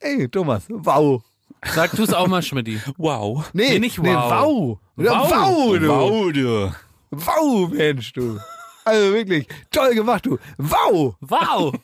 ey 0.00 0.28
Thomas, 0.28 0.64
wow. 0.68 1.22
Sag 1.74 1.92
du 1.92 2.02
es 2.02 2.12
auch 2.12 2.26
mal, 2.26 2.42
Schmidti. 2.42 2.80
Wow. 2.96 3.48
Nee, 3.52 3.70
Nee, 3.70 3.78
nicht 3.78 3.98
Nee, 3.98 4.14
wow. 4.14 4.30
wow. 4.30 4.78
Wow. 4.96 5.30
wow, 5.30 5.78
du. 5.78 5.88
Wow, 5.88 6.32
du. 6.32 6.74
Wow, 7.10 7.70
Mensch, 7.70 8.12
du. 8.12 8.38
Also 8.84 9.12
wirklich, 9.14 9.48
toll 9.70 9.94
gemacht, 9.94 10.26
du. 10.26 10.38
Wow. 10.58 11.16
Wow. 11.20 11.74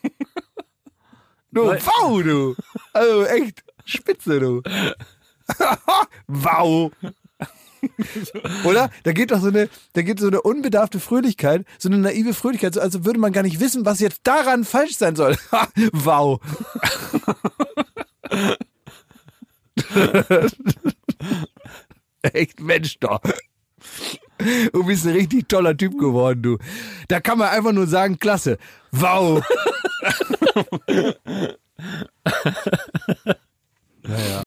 Du, 1.51 1.65
wow, 1.65 2.23
du. 2.23 2.55
Also 2.93 3.25
echt, 3.25 3.63
spitze, 3.85 4.39
du. 4.39 4.61
wow. 6.27 6.91
Oder? 8.63 8.89
Da 9.03 9.11
geht 9.11 9.31
doch 9.31 9.41
so 9.41 9.47
eine, 9.47 9.69
da 9.93 10.01
geht 10.01 10.19
so 10.19 10.27
eine 10.27 10.41
unbedarfte 10.41 10.99
Fröhlichkeit, 10.99 11.65
so 11.77 11.89
eine 11.89 11.97
naive 11.97 12.33
Fröhlichkeit, 12.33 12.73
so 12.73 12.81
als 12.81 13.03
würde 13.05 13.19
man 13.19 13.33
gar 13.33 13.43
nicht 13.43 13.59
wissen, 13.59 13.85
was 13.85 13.99
jetzt 13.99 14.21
daran 14.23 14.63
falsch 14.63 14.95
sein 14.95 15.15
soll. 15.15 15.37
wow. 15.91 16.39
Echt 22.21 22.59
Mensch 22.61 22.99
doch. 22.99 23.19
Du 24.71 24.85
bist 24.85 25.05
ein 25.05 25.13
richtig 25.13 25.47
toller 25.49 25.75
Typ 25.77 25.97
geworden, 25.97 26.41
du. 26.41 26.57
Da 27.07 27.19
kann 27.19 27.37
man 27.37 27.49
einfach 27.49 27.71
nur 27.71 27.87
sagen, 27.87 28.17
klasse. 28.17 28.57
Wow. 28.91 29.43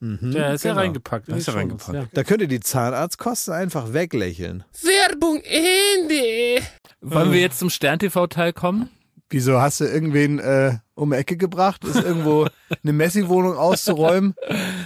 Ja, 0.00 0.52
ist 0.52 0.64
ja 0.64 0.72
genau. 0.72 0.82
reingepackt. 0.82 1.28
Da 1.28 1.36
ist 1.36 1.48
er 1.48 1.54
die 1.54 1.60
Shownotes, 1.60 1.88
reingepackt. 1.88 2.16
Da 2.16 2.24
könnt 2.24 2.42
ihr 2.42 2.48
die 2.48 2.60
Zahnarztkosten 2.60 3.54
einfach 3.54 3.92
weglächeln. 3.92 4.64
Werbung 4.82 5.40
Ende. 5.42 6.62
Wollen 7.00 7.32
wir 7.32 7.40
jetzt 7.40 7.58
zum 7.58 7.70
Stern-TV-Teil 7.70 8.52
kommen? 8.52 8.90
Wieso 9.30 9.60
hast 9.60 9.80
du 9.80 9.84
irgendwen 9.84 10.38
äh, 10.38 10.78
um 10.94 11.10
die 11.10 11.16
Ecke 11.16 11.36
gebracht? 11.36 11.84
Ist 11.84 11.96
irgendwo 11.96 12.46
eine 12.82 12.92
Messi-Wohnung 12.92 13.56
auszuräumen? 13.56 14.34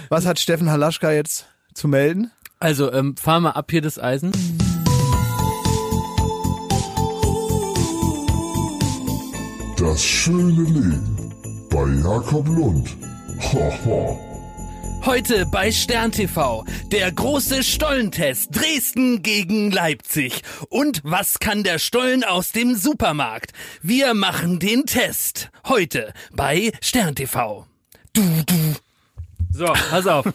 Was 0.09 0.25
hat 0.25 0.39
Steffen 0.39 0.71
Halaschka 0.71 1.11
jetzt 1.11 1.45
zu 1.73 1.87
melden? 1.87 2.31
Also, 2.59 2.91
ähm, 2.91 3.17
fahr 3.17 3.39
mal 3.39 3.51
ab 3.51 3.69
hier 3.71 3.81
das 3.81 3.99
Eisen. 3.99 4.31
Das 9.77 10.03
schöne 10.03 10.63
Leben 10.63 11.67
bei 11.69 11.87
Jakob 12.03 12.47
Lund. 12.47 12.95
Haha. 13.39 14.30
Heute 15.05 15.47
bei 15.47 15.71
Stern 15.71 16.11
TV 16.11 16.63
der 16.91 17.11
große 17.11 17.63
Stollentest 17.63 18.55
Dresden 18.55 19.23
gegen 19.23 19.71
Leipzig. 19.71 20.43
Und 20.69 21.01
was 21.03 21.39
kann 21.39 21.63
der 21.63 21.79
Stollen 21.79 22.23
aus 22.23 22.51
dem 22.51 22.75
Supermarkt? 22.75 23.51
Wir 23.81 24.13
machen 24.13 24.59
den 24.59 24.85
Test. 24.85 25.49
Heute 25.67 26.13
bei 26.33 26.71
Stern 26.81 27.15
TV. 27.15 27.65
Du, 28.13 28.21
du. 28.45 28.75
So, 29.53 29.65
pass 29.65 30.07
auf. 30.07 30.25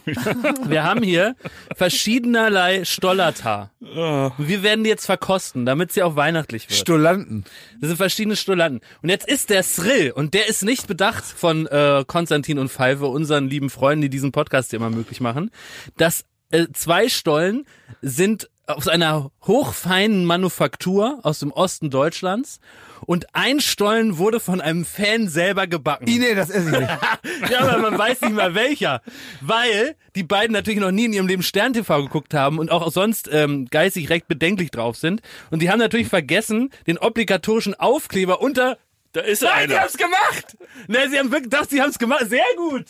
Wir 0.67 0.83
haben 0.83 1.03
hier 1.03 1.35
verschiedenerlei 1.75 2.85
Stollata. 2.85 3.71
Wir 3.79 4.63
werden 4.63 4.83
die 4.83 4.89
jetzt 4.89 5.05
verkosten, 5.05 5.65
damit 5.65 5.91
sie 5.91 6.03
auch 6.03 6.15
weihnachtlich 6.15 6.69
wird. 6.69 6.79
Stolanten. 6.79 7.43
Das 7.79 7.89
sind 7.89 7.97
verschiedene 7.97 8.35
Stolanten. 8.35 8.81
Und 9.01 9.09
jetzt 9.09 9.27
ist 9.27 9.49
der 9.49 9.63
Thrill, 9.63 10.11
und 10.11 10.33
der 10.33 10.47
ist 10.47 10.63
nicht 10.63 10.87
bedacht 10.87 11.23
von 11.23 11.67
äh, 11.67 12.03
Konstantin 12.05 12.59
und 12.59 12.69
Pfeife, 12.69 13.07
unseren 13.07 13.49
lieben 13.49 13.69
Freunden, 13.69 14.03
die 14.03 14.09
diesen 14.09 14.31
Podcast 14.31 14.69
hier 14.69 14.77
immer 14.77 14.89
möglich 14.89 15.19
machen, 15.19 15.51
dass 15.97 16.23
äh, 16.51 16.67
zwei 16.73 17.09
Stollen 17.09 17.65
sind 18.01 18.49
aus 18.67 18.89
einer 18.89 19.31
hochfeinen 19.45 20.25
Manufaktur 20.25 21.19
aus 21.23 21.39
dem 21.39 21.51
Osten 21.51 21.89
Deutschlands 21.89 22.59
und 23.05 23.33
ein 23.33 23.61
Stollen 23.61 24.17
wurde 24.17 24.41
von 24.41 24.59
einem 24.59 24.83
Fan 24.83 25.29
selber 25.29 25.67
gebacken. 25.67 26.03
Nee, 26.05 26.35
das 26.35 26.49
esse 26.49 26.71
ich 26.71 26.79
nicht. 26.79 26.89
Ja, 27.49 27.59
aber 27.61 27.77
man 27.77 27.97
weiß 27.97 28.21
nicht 28.21 28.33
mal 28.33 28.55
welcher. 28.55 29.01
Weil 29.41 29.95
die 30.15 30.23
beiden 30.23 30.51
natürlich 30.53 30.79
noch 30.79 30.91
nie 30.91 31.05
in 31.05 31.13
ihrem 31.13 31.27
Leben 31.27 31.43
Stern-TV 31.43 32.03
geguckt 32.03 32.33
haben 32.33 32.59
und 32.59 32.71
auch 32.71 32.91
sonst 32.91 33.29
ähm, 33.31 33.67
geistig 33.69 34.09
recht 34.09 34.27
bedenklich 34.27 34.71
drauf 34.71 34.97
sind. 34.97 35.21
Und 35.49 35.61
die 35.61 35.69
haben 35.69 35.79
natürlich 35.79 36.07
vergessen, 36.07 36.71
den 36.87 36.97
obligatorischen 36.97 37.73
Aufkleber 37.75 38.41
unter... 38.41 38.77
Da 39.13 39.21
ist 39.21 39.41
Nein, 39.43 39.53
einer. 39.53 39.73
sie 39.73 39.79
haben's 39.79 39.97
gemacht! 39.97 40.57
Nein, 40.87 41.09
sie 41.09 41.19
haben 41.19 41.31
wirklich 41.31 41.49
gedacht, 41.51 41.69
sie 41.69 41.81
haben's 41.81 41.99
gemacht. 41.99 42.25
Sehr 42.27 42.43
gut! 42.57 42.85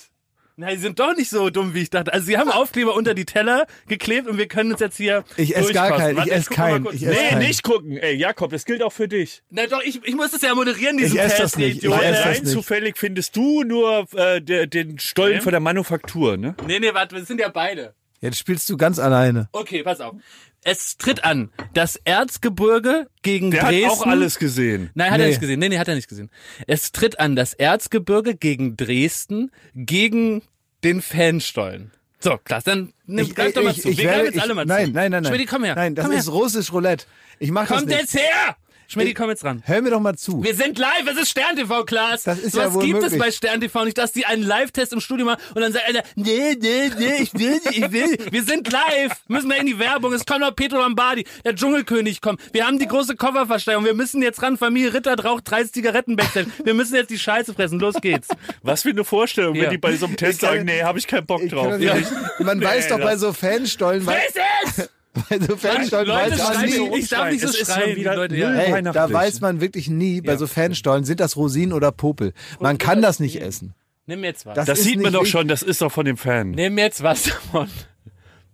Nein, 0.59 0.75
sie 0.75 0.81
sind 0.81 0.99
doch 0.99 1.15
nicht 1.15 1.29
so 1.29 1.51
dumm, 1.51 1.75
wie 1.75 1.83
ich 1.83 1.91
dachte. 1.91 2.11
Also 2.11 2.25
sie 2.25 2.35
haben 2.39 2.49
Aufkleber 2.49 2.95
unter 2.95 3.13
die 3.13 3.25
Teller 3.25 3.67
geklebt 3.87 4.27
und 4.27 4.39
wir 4.39 4.47
können 4.47 4.71
uns 4.71 4.79
jetzt 4.81 4.97
hier 4.97 5.23
Ich 5.37 5.55
esse 5.55 5.71
gar 5.71 5.95
keinen, 5.95 6.17
ich 6.17 6.31
esse 6.31 6.49
keinen. 6.49 6.87
Ich 6.87 7.03
esse 7.05 7.11
Nee, 7.11 7.29
keinen. 7.29 7.39
nicht 7.47 7.61
gucken. 7.61 7.95
Ey, 7.97 8.15
Jakob, 8.15 8.49
das 8.49 8.65
gilt 8.65 8.81
auch 8.81 8.91
für 8.91 9.07
dich. 9.07 9.43
Na 9.51 9.67
doch, 9.67 9.83
ich, 9.83 10.03
ich 10.03 10.15
muss 10.15 10.31
das 10.31 10.41
ja 10.41 10.55
moderieren, 10.55 10.97
diesen 10.97 11.15
Ich 11.15 11.21
esse 11.21 11.29
Test, 11.37 11.43
das 11.43 11.57
nicht. 11.57 11.83
Ich 11.83 11.91
esse 11.91 12.01
das 12.11 12.25
Rein 12.25 12.31
nicht. 12.41 12.47
zufällig 12.47 12.97
findest 12.97 13.35
du 13.35 13.61
nur 13.63 14.07
äh, 14.15 14.41
den 14.41 14.97
Stollen 14.97 15.35
Nee. 15.35 15.41
von 15.41 15.51
der 15.51 15.59
Manufaktur, 15.61 16.37
ne? 16.37 16.55
Nee, 16.65 16.79
nee, 16.79 16.91
warte, 16.91 17.15
das 17.17 17.27
sind 17.27 17.39
ja 17.39 17.49
beide. 17.49 17.93
Jetzt 18.19 18.39
spielst 18.39 18.67
du 18.71 18.77
ganz 18.77 18.97
alleine. 18.97 19.49
Okay, 19.51 19.83
pass 19.83 20.01
auf. 20.01 20.15
Es 20.63 20.97
tritt 20.97 21.23
an. 21.23 21.49
Das 21.73 21.95
Erzgebirge 22.03 23.07
gegen 23.21 23.51
Der 23.51 23.63
Dresden. 23.63 23.85
hat 23.85 23.91
auch 23.93 24.05
alles 24.07 24.37
gesehen. 24.37 24.89
Nein, 24.95 25.11
hat 25.11 25.17
Nee. 25.17 25.23
er 25.23 25.29
nicht 25.29 25.39
gesehen. 25.39 25.59
Nee, 25.59 25.69
nee, 25.69 25.77
hat 25.79 25.87
er 25.87 25.95
nicht 25.95 26.09
gesehen. 26.09 26.29
Es 26.67 26.91
tritt 26.91 27.19
an 27.19 27.35
das 27.35 27.53
Erzgebirge 27.53 28.35
gegen 28.35 28.75
Dresden 28.75 29.51
gegen 29.75 30.41
den 30.83 31.01
Fanstollen. 31.01 31.91
So, 32.19 32.37
klasse, 32.43 32.65
dann 32.71 32.93
nimm, 33.05 33.33
greif 33.33 33.53
doch 33.53 33.63
mal 33.63 33.75
zu. 33.75 33.89
Wir 33.89 33.97
werde- 33.97 34.09
greifen 34.23 34.33
jetzt 34.33 34.41
alle 34.41 34.55
mal 34.55 34.65
nein, 34.65 34.87
zu. 34.87 34.91
Nein, 34.91 35.11
nein, 35.11 35.23
nein. 35.23 35.31
Schmidti, 35.31 35.45
komm 35.45 35.63
her. 35.63 35.75
Nein, 35.75 35.95
das 35.95 36.05
komm 36.05 36.15
ist 36.15 36.25
her. 36.27 36.33
russisch 36.33 36.73
Roulette. 36.73 37.05
Ich 37.39 37.51
mach 37.51 37.67
das 37.67 37.77
Kommt 37.77 37.87
nicht. 37.89 37.99
jetzt 37.99 38.15
her! 38.15 38.57
Schmidti, 38.89 39.13
komm 39.13 39.29
jetzt 39.29 39.43
ran. 39.43 39.61
Hör 39.65 39.81
mir 39.81 39.89
doch 39.89 39.99
mal 39.99 40.15
zu. 40.17 40.41
Wir 40.43 40.55
sind 40.55 40.77
live, 40.79 41.05
es 41.11 41.17
ist 41.17 41.29
Stern 41.29 41.55
TV, 41.57 41.83
Klaas. 41.83 42.23
Das 42.23 42.39
ist 42.39 42.53
so 42.53 42.59
ja 42.61 42.67
was 42.67 42.73
wohl 42.75 42.85
gibt 42.85 42.97
es 42.99 43.03
möglich. 43.11 43.19
bei 43.19 43.31
Stern 43.31 43.59
TV 43.59 43.83
nicht, 43.85 43.97
dass 43.97 44.13
die 44.13 44.25
einen 44.25 44.43
Live-Test 44.43 44.93
im 44.93 45.01
Studio 45.01 45.25
machen 45.25 45.41
und 45.55 45.61
dann 45.61 45.73
sagt 45.73 45.87
einer, 45.89 46.03
nee, 46.15 46.55
nee, 46.59 46.89
nee, 46.97 47.15
ich 47.21 47.33
will 47.33 47.51
nicht, 47.65 47.77
ich 47.77 47.91
will. 47.91 48.17
Wir 48.31 48.43
sind 48.43 48.71
live, 48.71 49.11
müssen 49.27 49.49
wir 49.49 49.57
in 49.57 49.65
die 49.65 49.77
Werbung. 49.77 50.13
Es 50.13 50.25
kommt 50.25 50.39
noch 50.39 50.55
Petro 50.55 50.77
Lombardi, 50.77 51.25
der 51.43 51.53
Dschungelkönig 51.55 52.21
kommt. 52.21 52.39
Wir 52.53 52.65
haben 52.65 52.79
die 52.79 52.87
große 52.87 53.15
Kofferversteigerung. 53.17 53.85
Wir 53.85 53.93
müssen 53.93 54.21
jetzt 54.21 54.41
ran. 54.41 54.57
Familie 54.57 54.93
Ritter 54.93 55.19
raucht 55.21 55.51
30 55.51 55.73
Zigaretten 55.73 56.15
backstage. 56.15 56.47
Wir 56.63 56.73
müssen 56.73 56.95
jetzt 56.95 57.09
die 57.09 57.19
Scheiße 57.19 57.53
fressen. 57.53 57.79
Los 57.79 57.95
geht's. 58.01 58.29
Was 58.63 58.83
für 58.83 58.89
eine 58.89 59.03
Vorstellung, 59.03 59.55
Ja. 59.55 59.63
wenn 59.63 59.69
die 59.71 59.77
bei 59.77 59.95
so 59.97 60.05
einem 60.05 60.15
Test 60.15 60.39
kann- 60.39 60.49
sagen, 60.51 60.65
nee, 60.65 60.81
habe 60.83 60.97
ich 60.97 61.07
keinen 61.07 61.25
Bock 61.25 61.47
drauf. 61.49 61.77
Ja. 61.79 61.93
nicht. 61.95 62.09
Man 62.39 62.61
weiß 62.63 62.87
doch 62.87 62.99
bei 62.99 63.17
so 63.17 63.33
Fanstollen, 63.33 64.05
bei, 64.05 64.17
Friss 64.63 64.77
es! 64.77 64.89
Bei 65.29 65.39
so 65.39 65.55
Fanstollen 65.57 66.07
Leute, 66.07 66.31
weiß 66.31 66.37
man 66.39 66.53
schreien 66.69 66.89
nie. 66.91 66.97
Ich 66.99 67.09
darf 67.09 67.29
nicht 67.31 67.41
so 67.47 67.65
schreien, 67.65 67.95
wieder 67.95 68.11
die 68.11 68.17
Leute, 68.17 68.35
ja. 68.37 68.51
Hey, 68.53 68.83
da 68.83 69.11
weiß 69.11 69.41
man 69.41 69.61
wirklich 69.61 69.89
nie, 69.89 70.21
bei 70.21 70.37
so 70.37 70.47
Fanstollen, 70.47 71.03
sind 71.05 71.19
das 71.19 71.35
Rosinen 71.35 71.73
oder 71.73 71.91
Popel. 71.91 72.33
Man 72.59 72.77
kann 72.77 73.01
das 73.01 73.19
nicht 73.19 73.41
essen. 73.41 73.73
Nimm 74.05 74.23
jetzt 74.23 74.45
was. 74.45 74.55
Das 74.55 74.65
Das 74.67 74.83
sieht 74.83 75.01
man 75.01 75.11
doch 75.13 75.25
schon, 75.25 75.47
das 75.47 75.61
ist 75.63 75.81
doch 75.81 75.91
von 75.91 76.05
dem 76.05 76.17
Fan. 76.17 76.51
Nimm 76.51 76.77
jetzt 76.77 77.03
was 77.03 77.23
davon. 77.23 77.67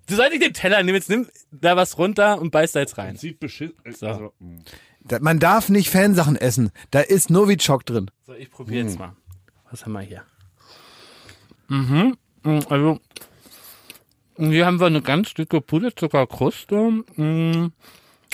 Du 0.08 0.16
sollst 0.16 0.32
nicht 0.32 0.44
den 0.44 0.54
Teller 0.54 0.82
nehmen, 0.84 0.96
jetzt 0.96 1.10
nimm 1.10 1.28
da 1.52 1.76
was 1.78 1.98
runter 1.98 2.42
und 2.42 2.52
beiß 2.52 2.72
da 2.74 2.80
jetzt 2.82 2.98
rein. 2.98 3.16
Sieht 3.16 3.40
beschissen. 3.40 3.76
Also, 3.86 4.34
mh. 4.40 4.62
Da- 5.06 5.20
Man 5.20 5.40
darf 5.40 5.70
nicht 5.70 5.90
Fansachen 5.90 6.36
essen. 6.36 6.72
Da 6.92 7.00
ist 7.02 7.30
Novichok 7.30 7.86
drin. 7.86 8.10
So, 8.26 8.34
ich 8.34 8.50
probiere 8.52 8.86
jetzt 8.86 8.98
mal. 9.00 9.16
Was 9.70 9.86
haben 9.86 9.94
wir 9.94 10.02
hier? 10.02 10.24
Mhm. 11.68 12.18
mm, 12.44 12.60
Also, 12.70 13.00
hier 14.38 14.66
haben 14.66 14.80
wir 14.80 14.88
eine 14.88 15.02
ganz 15.02 15.34
dicke 15.34 15.62
Puderzuckerkruste. 15.62 16.76
Mm, 17.16 17.72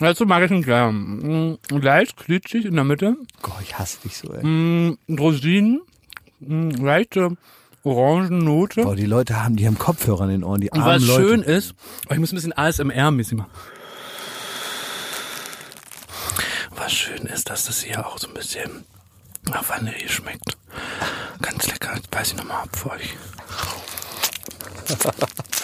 Also 0.02 0.26
mag 0.26 0.44
ich 0.44 0.52
ihn 0.52 0.64
gern. 0.64 1.58
Mm, 1.72 1.78
Leicht 1.78 2.18
klitschig 2.18 2.66
in 2.66 2.76
der 2.76 2.84
Mitte. 2.86 3.16
Gott, 3.42 3.56
ich 3.62 3.78
hasse 3.78 4.00
dich 4.02 4.18
so, 4.18 4.34
ey. 4.34 4.44
Mm, 4.46 4.98
Rosinen. 5.10 5.82
Leichte 6.40 7.36
Orangennote. 7.84 8.84
Boah, 8.84 8.96
die 8.96 9.06
Leute 9.06 9.44
haben, 9.44 9.56
die 9.58 9.66
haben 9.68 9.78
Kopfhörer 9.78 10.24
in 10.26 10.30
den 10.30 10.44
Ohren, 10.44 10.62
die 10.62 10.70
Und 10.72 10.80
armen 10.82 10.96
was 11.02 11.06
Leute. 11.08 11.22
schön 11.28 11.42
ist, 11.44 11.76
oh, 12.10 12.14
ich 12.14 12.20
muss 12.20 12.32
ein 12.32 12.36
bisschen 12.36 12.54
ASMR-mäßig 12.54 13.36
machen. 13.38 13.50
Was 16.76 16.94
schön 16.94 17.26
ist, 17.26 17.50
dass 17.50 17.66
das 17.66 17.82
hier 17.84 18.06
auch 18.08 18.18
so 18.20 18.28
ein 18.30 18.34
bisschen 18.34 18.86
nach 19.50 19.68
Vanille 19.68 20.08
schmeckt. 20.08 20.58
Ganz 21.42 21.68
lecker. 21.68 21.94
Jetzt 21.96 22.10
beiß 22.12 22.32
ich 22.32 22.38
nochmal 22.38 22.64
ab 22.64 22.70
für 22.76 22.92
euch. 22.92 23.18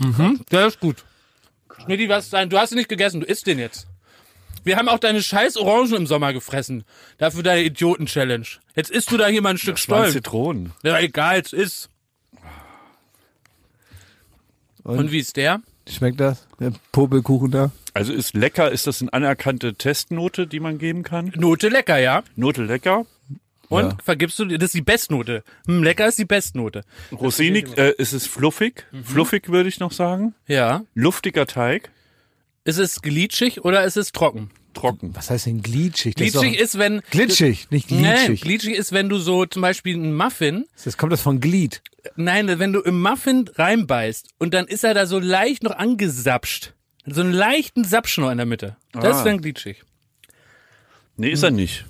mhm, 0.00 0.40
der 0.50 0.66
ist 0.66 0.80
gut. 0.80 1.04
Schnitti, 1.84 2.08
was 2.08 2.30
sein? 2.30 2.50
Du 2.50 2.58
hast 2.58 2.72
ihn 2.72 2.78
nicht 2.78 2.88
gegessen, 2.88 3.20
du 3.20 3.26
isst 3.26 3.46
den 3.46 3.58
jetzt. 3.58 3.86
Wir 4.64 4.76
haben 4.76 4.88
auch 4.88 4.98
deine 4.98 5.22
scheiß 5.22 5.58
Orangen 5.58 5.94
im 5.94 6.06
Sommer 6.06 6.32
gefressen. 6.32 6.84
Dafür 7.18 7.42
deine 7.42 7.62
Idioten-Challenge. 7.64 8.46
Jetzt 8.74 8.90
isst 8.90 9.10
du 9.10 9.18
da 9.18 9.26
hier 9.26 9.42
mal 9.42 9.50
ein 9.50 9.58
Stück 9.58 9.78
Stollen. 9.78 10.10
Zitronen. 10.10 10.72
Ja, 10.82 10.98
egal, 10.98 11.40
es 11.40 11.52
ist. 11.52 11.90
Und, 14.82 14.98
Und? 14.98 15.12
wie 15.12 15.18
ist 15.18 15.36
der? 15.36 15.60
Schmeckt 15.88 16.18
das? 16.20 16.46
Der 16.58 16.72
Popelkuchen 16.92 17.50
da? 17.50 17.70
Also 17.92 18.12
ist 18.12 18.34
lecker, 18.34 18.72
ist 18.72 18.86
das 18.86 19.02
eine 19.02 19.12
anerkannte 19.12 19.74
Testnote, 19.74 20.46
die 20.46 20.60
man 20.60 20.78
geben 20.78 21.02
kann? 21.02 21.32
Note 21.36 21.68
lecker, 21.68 21.98
ja. 21.98 22.22
Note 22.34 22.64
lecker. 22.64 23.04
Und 23.74 23.84
Ja. 23.92 23.96
vergibst 24.02 24.38
du, 24.38 24.44
das 24.44 24.66
ist 24.66 24.74
die 24.74 24.82
Bestnote. 24.82 25.42
Hm, 25.66 25.82
lecker 25.82 26.06
ist 26.06 26.18
die 26.18 26.24
Bestnote. 26.24 26.82
Rosinig, 27.12 27.76
äh, 27.78 27.92
ist 27.98 28.12
es 28.12 28.26
fluffig? 28.26 28.86
Fluffig 29.04 29.48
würde 29.48 29.68
ich 29.68 29.80
noch 29.80 29.92
sagen. 29.92 30.34
Ja. 30.46 30.82
Luftiger 30.94 31.46
Teig. 31.46 31.90
Ist 32.64 32.78
es 32.78 33.02
glitschig 33.02 33.64
oder 33.64 33.84
ist 33.84 33.96
es 33.96 34.12
trocken? 34.12 34.50
Trocken. 34.72 35.14
Was 35.14 35.30
heißt 35.30 35.46
denn 35.46 35.62
glitschig? 35.62 36.14
Das 36.16 36.32
Glitschig 36.32 36.54
ist, 36.54 36.74
ist, 36.74 36.78
wenn. 36.78 37.00
glitschig, 37.10 37.70
nicht 37.70 37.90
Nee, 37.90 38.02
glitschig. 38.02 38.40
glitschig 38.40 38.74
ist, 38.74 38.92
wenn 38.92 39.08
du 39.08 39.18
so 39.18 39.44
zum 39.46 39.62
Beispiel 39.62 39.94
einen 39.94 40.14
Muffin, 40.16 40.64
Das 40.84 40.96
kommt 40.96 41.12
das 41.12 41.20
von 41.22 41.38
Glied. 41.40 41.82
nein, 42.16 42.58
wenn 42.58 42.72
du 42.72 42.80
im 42.80 43.00
Muffin 43.00 43.48
reinbeißt 43.54 44.30
und 44.38 44.52
dann 44.54 44.66
ist 44.66 44.82
er 44.82 44.94
da 44.94 45.06
so 45.06 45.18
leicht 45.20 45.62
noch 45.62 45.76
angesapscht. 45.76 46.72
So 47.06 47.20
einen 47.20 47.32
leichten 47.32 47.84
Sapsch 47.84 48.16
noch 48.18 48.30
in 48.30 48.38
der 48.38 48.46
Mitte. 48.46 48.76
Das 48.92 49.04
Ah. 49.04 49.18
ist 49.18 49.24
dann 49.24 49.40
glitschig. 49.42 49.82
Nee, 51.16 51.30
ist 51.30 51.42
er 51.44 51.50
nicht. 51.52 51.84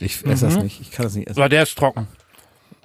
Ich 0.00 0.24
esse 0.26 0.46
das 0.46 0.56
nicht. 0.62 0.80
Ich 0.80 0.90
kann 0.90 1.04
das 1.04 1.14
nicht 1.14 1.28
essen. 1.28 1.38
Aber 1.38 1.48
der 1.48 1.62
ist 1.62 1.76
trocken. 1.76 2.06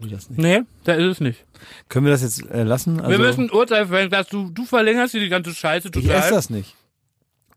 Ich 0.02 0.12
das 0.12 0.30
nicht. 0.30 0.40
Nee, 0.40 0.62
der 0.86 0.98
ist 0.98 1.06
es 1.14 1.20
nicht. 1.22 1.46
Können 1.90 2.06
wir 2.06 2.12
das 2.12 2.22
jetzt 2.22 2.46
äh, 2.52 2.64
lassen? 2.64 3.00
Also, 3.00 3.12
Wir 3.12 3.20
müssen 3.20 3.46
ein 3.46 3.52
Urteil 3.52 3.88
fällen, 3.88 4.10
dass 4.10 4.28
du, 4.28 4.50
du 4.50 4.66
verlängerst 4.66 5.12
hier 5.14 5.22
die 5.22 5.30
ganze 5.30 5.54
Scheiße 5.56 5.88
ich 5.88 5.92
total. 5.94 6.18
esse 6.20 6.32
das 6.32 6.50
nicht. 6.50 6.76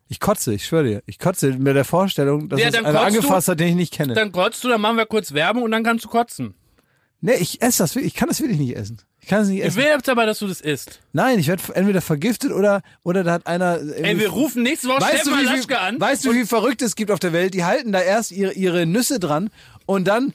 Ich 0.08 0.20
kotze, 0.20 0.54
ich 0.54 0.64
schwöre 0.64 0.84
dir. 0.84 1.02
Ich 1.06 1.18
kotze 1.18 1.52
mit 1.52 1.74
der 1.76 1.84
Vorstellung, 1.84 2.48
dass 2.48 2.60
Ja, 2.60 2.68
es 2.68 2.74
einer 2.74 2.84
kotzt 2.92 2.96
du- 3.02 3.06
angefasst 3.06 3.48
hat, 3.48 3.60
den 3.60 3.68
ich 3.68 3.74
nicht 3.74 3.92
kenne. 3.92 4.14
Dann 4.14 4.32
kotzt 4.32 4.62
du, 4.64 4.68
dann 4.68 4.80
machen 4.80 4.96
wir 4.96 5.04
kurz 5.06 5.32
Werbung 5.34 5.64
und 5.64 5.70
dann 5.72 5.82
kannst 5.84 6.04
du 6.04 6.08
kotzen. 6.08 6.54
nee, 7.20 7.34
ich 7.34 7.60
esse 7.60 7.82
das 7.82 7.94
wirklich. 7.94 8.14
Ich 8.14 8.18
kann 8.18 8.28
das 8.28 8.40
wirklich 8.40 8.58
nicht 8.58 8.76
essen. 8.76 8.98
Ich 9.20 9.28
kann 9.28 9.42
es 9.42 9.48
nicht 9.48 9.58
Ich 9.60 9.64
essen. 9.66 9.76
will 9.78 9.84
jetzt 9.86 10.08
aber, 10.08 10.24
dass 10.26 10.38
du 10.38 10.46
das 10.46 10.60
isst. 10.60 11.00
Nein, 11.12 11.38
ich 11.38 11.48
werde 11.48 11.62
entweder 11.74 12.00
vergiftet 12.00 12.52
oder, 12.52 12.82
oder 13.02 13.24
da 13.24 13.32
hat 13.32 13.46
einer. 13.46 13.78
Ey, 13.96 14.18
wir 14.18 14.28
rufen 14.30 14.62
nächste 14.62 14.88
Woche 14.88 15.02
weißt 15.02 15.26
du, 15.26 15.30
Stefan 15.32 15.40
wie 15.40 15.44
Laschke 15.56 15.78
an. 15.78 16.00
weißt 16.00 16.24
du, 16.24 16.30
wie 16.30 16.34
viel 16.36 16.46
Verrückte 16.46 16.84
es 16.84 16.94
gibt 16.96 17.10
auf 17.10 17.18
der 17.18 17.32
Welt? 17.32 17.52
Die 17.54 17.64
halten 17.64 17.92
da 17.92 18.00
erst 18.00 18.30
ihre, 18.30 18.52
ihre 18.52 18.86
Nüsse 18.86 19.18
dran 19.18 19.50
und 19.88 20.06
dann 20.06 20.34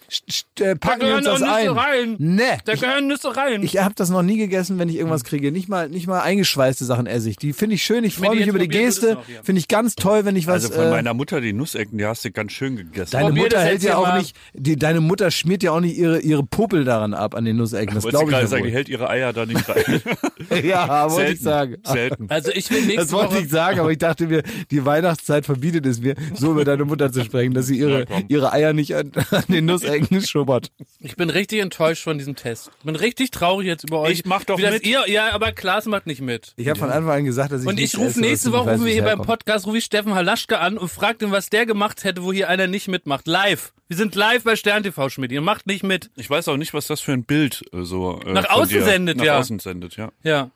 äh, 0.59 0.75
packen 0.75 1.01
wir 1.01 1.07
gehören 1.09 1.17
uns 1.17 1.25
das 1.25 1.39
Nüsse 1.41 1.53
ein. 1.53 1.67
rein. 1.69 2.15
Nee. 2.17 2.41
Da 2.65 2.73
gehören 2.73 3.05
Nüsse 3.05 3.37
rein. 3.37 3.61
Ich 3.61 3.77
habe 3.77 3.93
das 3.95 4.09
noch 4.09 4.23
nie 4.23 4.37
gegessen, 4.37 4.79
wenn 4.79 4.89
ich 4.89 4.95
irgendwas 4.95 5.23
kriege. 5.23 5.51
Nicht 5.51 5.69
mal, 5.69 5.89
nicht 5.89 6.07
mal 6.07 6.21
eingeschweißte 6.21 6.85
Sachen 6.85 7.05
esse 7.05 7.29
ich. 7.29 7.37
Die 7.37 7.53
finde 7.53 7.75
ich 7.75 7.83
schön. 7.83 8.03
Ich 8.03 8.15
freue 8.15 8.35
mich 8.35 8.47
über 8.47 8.57
die 8.57 8.67
Geste. 8.67 9.19
Finde 9.43 9.59
ich 9.59 9.67
ganz 9.67 9.93
toll, 9.93 10.25
wenn 10.25 10.35
ich 10.35 10.47
was. 10.47 10.63
Also 10.63 10.73
von 10.73 10.85
äh, 10.85 10.89
meiner 10.89 11.13
Mutter 11.13 11.39
die 11.39 11.53
Nussecken, 11.53 11.99
die 11.99 12.05
hast 12.07 12.25
du 12.25 12.31
ganz 12.31 12.51
schön 12.51 12.77
gegessen. 12.77 13.11
Deine 13.11 13.27
Probier 13.27 13.43
Mutter 13.43 13.59
hält 13.61 13.83
ja 13.83 13.97
auch 13.97 14.07
mal. 14.07 14.17
nicht, 14.17 14.35
die, 14.53 14.75
deine 14.75 15.01
Mutter 15.01 15.29
schmiert 15.29 15.61
ja 15.61 15.71
auch 15.71 15.81
nicht 15.81 15.99
ihre, 15.99 16.19
ihre 16.19 16.41
Popel 16.43 16.83
daran 16.83 17.13
ab, 17.13 17.35
an 17.35 17.45
den 17.45 17.57
Nussecken. 17.57 17.93
Das 17.93 18.07
glaube 18.07 18.25
ich 18.25 18.31
gerade 18.31 18.45
ja 18.45 18.47
sagen, 18.47 18.63
die 18.63 18.71
hält 18.71 18.89
ihre 18.89 19.07
Eier 19.07 19.33
da 19.33 19.45
nicht 19.45 19.69
rein. 19.69 20.01
Ja, 20.63 21.09
wollte 21.11 21.33
ich 21.33 21.41
sagen. 21.41 21.77
Selten. 21.83 22.25
also 22.29 22.51
ich 22.51 22.69
will 22.69 22.81
nächste 22.81 22.95
Das 22.97 23.11
wollte 23.11 23.35
Woche. 23.35 23.43
ich 23.43 23.49
sagen, 23.49 23.79
aber 23.79 23.91
ich 23.91 23.97
dachte 23.97 24.27
mir, 24.27 24.43
die 24.71 24.85
Weihnachtszeit 24.85 25.45
verbietet 25.45 25.85
es 25.85 26.01
mir, 26.01 26.15
so 26.33 26.51
über 26.51 26.65
deine 26.65 26.85
Mutter 26.85 27.11
zu 27.11 27.23
sprechen, 27.23 27.53
dass 27.53 27.67
sie 27.67 27.77
ihre, 27.77 28.05
ihre 28.27 28.51
Eier 28.51 28.73
nicht 28.73 28.95
an, 28.95 29.11
an 29.47 29.53
den 29.53 29.65
Nussecken 29.65 30.21
schubbert. 30.21 30.71
Ich 30.99 31.15
bin 31.15 31.29
richtig 31.29 31.61
enttäuscht 31.61 32.03
von 32.03 32.17
diesem 32.17 32.35
Test. 32.35 32.71
Ich 32.79 32.85
bin 32.85 32.95
richtig 32.95 33.31
traurig 33.31 33.67
jetzt 33.67 33.83
über 33.83 33.99
euch. 34.01 34.11
Ich 34.19 34.25
mach 34.25 34.43
doch 34.43 34.57
mit. 34.57 34.85
Ihr, 34.85 35.09
ja, 35.09 35.31
aber 35.31 35.51
Klaas 35.51 35.85
macht 35.85 36.07
nicht 36.07 36.21
mit. 36.21 36.53
Ich 36.57 36.67
habe 36.69 36.79
von 36.79 36.89
Anfang 36.89 37.19
an 37.19 37.25
gesagt, 37.25 37.51
dass 37.51 37.61
ich 37.61 37.67
Und 37.67 37.75
nicht 37.75 37.93
ich 37.93 37.99
rufe 37.99 38.19
nächste 38.19 38.51
Woche, 38.51 38.69
ich 38.71 38.73
rufen 38.75 38.85
wir 38.85 38.93
hier 38.93 39.03
beim. 39.03 39.21
Podcast, 39.21 39.65
rufe 39.67 39.77
ich 39.77 39.85
Steffen 39.85 40.13
Halaschke 40.15 40.59
an 40.59 40.77
und 40.77 40.89
fragt 40.89 41.21
ihn, 41.21 41.31
was 41.31 41.49
der 41.49 41.65
gemacht 41.65 42.03
hätte, 42.03 42.23
wo 42.23 42.33
hier 42.33 42.49
einer 42.49 42.67
nicht 42.67 42.87
mitmacht. 42.87 43.27
Live. 43.27 43.73
Wir 43.87 43.97
sind 43.97 44.15
live 44.15 44.43
bei 44.43 44.55
Stern 44.55 44.83
TV, 44.83 45.09
Schmidt. 45.09 45.31
Ihr 45.31 45.41
macht 45.41 45.67
nicht 45.67 45.83
mit. 45.83 46.09
Ich 46.15 46.29
weiß 46.29 46.47
auch 46.47 46.57
nicht, 46.57 46.73
was 46.73 46.87
das 46.87 47.01
für 47.01 47.11
ein 47.13 47.23
Bild 47.25 47.63
äh, 47.73 47.83
so 47.83 48.19
äh, 48.25 48.33
Nach 48.33 48.47
von 48.47 48.61
außen 48.61 48.73
dir, 48.77 48.83
sendet, 48.83 49.17
nach 49.17 49.25
ja. 49.25 49.37
außen 49.39 49.59
sendet, 49.59 49.97
ja. 49.97 50.11
Ja, 50.23 50.49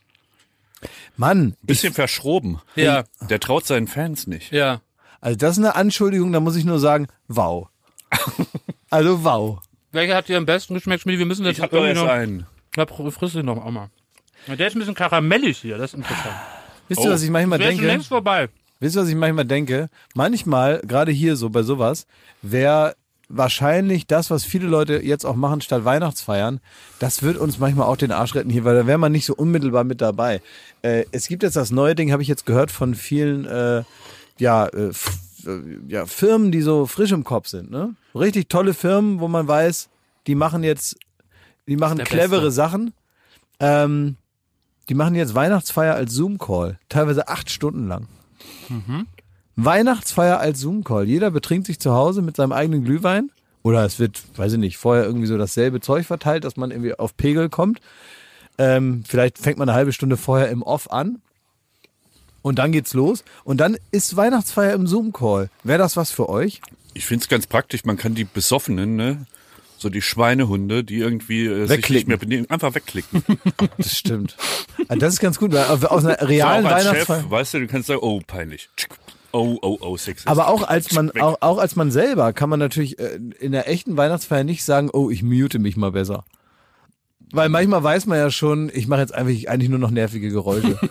Mann, 1.15 1.55
Bisschen 1.63 1.93
verschroben. 1.93 2.59
ja, 2.75 3.03
Der 3.29 3.39
traut 3.39 3.65
seinen 3.65 3.87
Fans 3.87 4.27
nicht. 4.27 4.51
ja. 4.51 4.81
also 5.21 5.37
das 5.37 5.53
ist 5.53 5.63
eine 5.63 5.75
Anschuldigung, 5.75 6.31
da 6.31 6.39
muss 6.39 6.55
ich 6.55 6.65
nur 6.65 6.79
sagen, 6.79 7.07
wow. 7.27 7.67
Also 8.89 9.23
wow. 9.23 9.59
Welcher 9.91 10.15
hat 10.15 10.27
dir 10.27 10.37
am 10.37 10.45
besten 10.45 10.73
geschmeckt, 10.73 11.01
Schmidt? 11.03 11.19
Wir 11.19 11.25
müssen 11.25 11.43
das 11.43 11.53
Ich 11.53 11.61
hab 11.61 11.69
doch 11.71 11.77
irgendwie 11.77 11.91
erst 11.99 12.03
noch... 12.03 12.11
einen. 12.11 12.45
Ja, 12.75 12.83
pr- 12.83 13.11
friss 13.11 13.33
den 13.33 13.45
noch 13.45 13.57
auch 13.63 13.71
mal. 13.71 13.89
Ja, 14.47 14.55
Der 14.55 14.67
ist 14.67 14.75
ein 14.75 14.79
bisschen 14.79 14.95
karamellig 14.95 15.57
hier, 15.57 15.77
das 15.77 15.91
ist 15.93 15.97
interessant. 15.99 16.35
Wisst 16.87 17.01
Oh. 17.01 17.05
ihr, 17.05 17.11
was 17.11 17.23
ich 17.23 17.29
manchmal 17.29 17.57
Der 17.59 17.69
ist 17.69 17.73
schon 17.75 17.81
denke? 17.81 17.93
längst 17.93 18.07
vorbei. 18.09 18.49
Wisst 18.79 18.95
ihr, 18.95 19.01
was 19.01 19.09
ich 19.09 19.15
manchmal 19.15 19.45
denke? 19.45 19.89
Manchmal, 20.13 20.79
gerade 20.85 21.11
hier 21.11 21.35
so 21.35 21.49
bei 21.49 21.63
sowas, 21.63 22.05
wäre 22.41 22.95
wahrscheinlich 23.29 24.07
das, 24.07 24.29
was 24.29 24.45
viele 24.45 24.67
Leute 24.67 25.01
jetzt 25.03 25.25
auch 25.25 25.35
machen 25.35 25.59
statt 25.61 25.83
Weihnachtsfeiern, 25.83 26.61
das 26.99 27.23
wird 27.23 27.37
uns 27.37 27.59
manchmal 27.59 27.87
auch 27.87 27.97
den 27.97 28.11
Arsch 28.11 28.35
retten 28.35 28.49
hier, 28.49 28.63
weil 28.63 28.75
da 28.75 28.87
wäre 28.87 28.97
man 28.97 29.11
nicht 29.11 29.25
so 29.25 29.35
unmittelbar 29.35 29.83
mit 29.83 29.99
dabei. 30.01 30.41
Äh, 30.81 31.03
es 31.11 31.27
gibt 31.27 31.43
jetzt 31.43 31.55
das 31.57 31.71
neue 31.71 31.93
Ding, 31.95 32.11
habe 32.13 32.21
ich 32.21 32.27
jetzt 32.29 32.45
gehört 32.45 32.71
von 32.71 32.95
vielen 32.95 33.45
äh, 33.45 33.83
ja, 34.37 34.67
äh, 34.67 34.89
f- 34.89 35.07
äh, 35.07 35.26
ja, 35.87 36.05
Firmen, 36.05 36.51
die 36.51 36.61
so 36.61 36.85
frisch 36.85 37.11
im 37.11 37.23
Kopf 37.23 37.47
sind. 37.47 37.71
Ne? 37.71 37.95
Richtig 38.15 38.49
tolle 38.49 38.73
Firmen, 38.73 39.19
wo 39.19 39.27
man 39.27 39.47
weiß, 39.47 39.89
die 40.27 40.35
machen 40.35 40.63
jetzt, 40.63 40.97
die 41.67 41.77
machen 41.77 41.97
clevere 41.99 42.41
Beste. 42.41 42.51
Sachen. 42.51 42.93
Ähm, 43.59 44.17
die 44.89 44.93
machen 44.93 45.15
jetzt 45.15 45.35
Weihnachtsfeier 45.35 45.95
als 45.95 46.13
Zoom-Call, 46.13 46.79
teilweise 46.87 47.27
acht 47.27 47.49
Stunden 47.49 47.87
lang. 47.87 48.07
Weihnachtsfeier 49.55 50.39
als 50.39 50.59
Zoom-Call. 50.59 51.05
Jeder 51.05 51.31
betrinkt 51.31 51.67
sich 51.67 51.79
zu 51.79 51.93
Hause 51.93 52.21
mit 52.21 52.37
seinem 52.37 52.51
eigenen 52.53 52.83
Glühwein. 52.83 53.31
Oder 53.63 53.83
es 53.83 53.99
wird, 53.99 54.23
weiß 54.37 54.53
ich 54.53 54.59
nicht, 54.59 54.77
vorher 54.77 55.03
irgendwie 55.03 55.27
so 55.27 55.37
dasselbe 55.37 55.81
Zeug 55.81 56.05
verteilt, 56.05 56.45
dass 56.45 56.55
man 56.55 56.71
irgendwie 56.71 56.97
auf 56.97 57.17
Pegel 57.17 57.49
kommt. 57.49 57.81
Ähm, 58.57 59.03
vielleicht 59.05 59.39
fängt 59.39 59.57
man 59.57 59.67
eine 59.67 59.75
halbe 59.75 59.91
Stunde 59.91 60.15
vorher 60.15 60.49
im 60.49 60.63
Off 60.63 60.89
an. 60.89 61.21
Und 62.47 62.59
dann 62.59 62.71
geht's 62.71 62.93
los. 62.93 63.25
Und 63.43 63.57
dann 63.57 63.77
ist 63.91 64.15
Weihnachtsfeier 64.15 64.73
im 64.73 64.87
Zoom-Call. 64.87 65.49
Wäre 65.63 65.79
das 65.79 65.97
was 65.97 66.11
für 66.11 66.29
euch? 66.29 66.61
Ich 66.93 67.05
find's 67.05 67.27
ganz 67.27 67.45
praktisch, 67.45 67.83
man 67.83 67.97
kann 67.97 68.15
die 68.15 68.23
Besoffenen, 68.23 68.95
ne? 68.95 69.25
So 69.77 69.89
die 69.89 70.01
Schweinehunde, 70.01 70.83
die 70.83 70.97
irgendwie 70.97 71.45
äh, 71.45 71.67
sich 71.67 71.89
nicht 71.89 72.07
mehr 72.07 72.17
benehmen, 72.17 72.49
einfach 72.49 72.73
wegklicken. 72.73 73.23
Das 73.77 73.95
stimmt. 73.95 74.35
Also 74.87 74.99
das 74.99 75.13
ist 75.15 75.19
ganz 75.19 75.37
gut, 75.37 75.51
weil 75.51 75.65
aus 75.65 76.05
einer 76.05 76.27
realen 76.27 76.65
als 76.65 76.85
Weihnachtsfeier. 76.85 77.21
Chef, 77.21 77.29
weißt 77.29 77.53
du, 77.53 77.59
du 77.59 77.67
kannst 77.67 77.87
sagen, 77.87 77.99
oh, 78.01 78.21
peinlich. 78.25 78.69
Oh, 79.33 79.59
oh, 79.61 79.77
oh, 79.81 79.97
sexist. 79.97 80.27
Aber 80.27 80.47
auch 80.47 80.63
als 80.63 80.93
man, 80.93 81.11
auch, 81.19 81.37
auch 81.41 81.57
als 81.57 81.75
man 81.75 81.91
selber 81.91 82.33
kann 82.33 82.49
man 82.49 82.59
natürlich 82.59 82.97
äh, 82.97 83.19
in 83.39 83.51
der 83.51 83.69
echten 83.69 83.97
Weihnachtsfeier 83.97 84.43
nicht 84.43 84.63
sagen, 84.63 84.89
oh, 84.91 85.11
ich 85.11 85.21
mute 85.21 85.59
mich 85.59 85.75
mal 85.75 85.91
besser. 85.91 86.23
Weil 87.31 87.49
manchmal 87.49 87.83
weiß 87.83 88.05
man 88.05 88.17
ja 88.17 88.31
schon, 88.31 88.71
ich 88.73 88.87
mache 88.87 89.01
jetzt 89.01 89.13
einfach 89.13 89.51
eigentlich 89.51 89.69
nur 89.69 89.79
noch 89.79 89.91
nervige 89.91 90.29
Geräusche. 90.29 90.79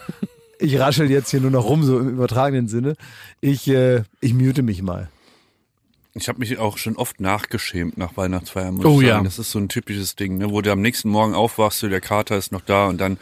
ich 0.59 0.79
raschel 0.79 1.11
jetzt 1.11 1.31
hier 1.31 1.41
nur 1.41 1.51
noch 1.51 1.65
rum, 1.65 1.83
so 1.83 1.99
im 1.99 2.09
übertragenen 2.09 2.69
Sinne. 2.69 2.95
Ich, 3.41 3.69
äh, 3.69 4.03
ich 4.21 4.35
mute 4.35 4.63
mich 4.63 4.83
mal. 4.83 5.09
Ich 6.15 6.29
habe 6.29 6.39
mich 6.39 6.57
auch 6.59 6.79
schon 6.79 6.97
oft 6.97 7.21
nachgeschämt 7.21 7.99
nach 7.99 8.17
Weihnachtsfeiern. 8.17 8.75
Muss 8.75 8.87
Oh 8.87 9.01
ich 9.01 9.07
ja. 9.07 9.15
sagen. 9.15 9.25
Das 9.25 9.39
ist 9.39 9.51
so 9.51 9.59
ein 9.59 9.69
typisches 9.69 10.17
Ding, 10.17 10.39
ne? 10.39 10.51
wo 10.51 10.63
du 10.63 10.73
am 10.73 10.81
nächsten 10.81 11.11
Morgen 11.11 11.35
aufwachst, 11.35 11.81
so 11.81 11.89
der 11.89 12.01
Kater 12.01 12.39
ist 12.39 12.53
noch 12.53 12.63
da 12.63 12.87
und 12.87 12.99
dann, 12.99 13.19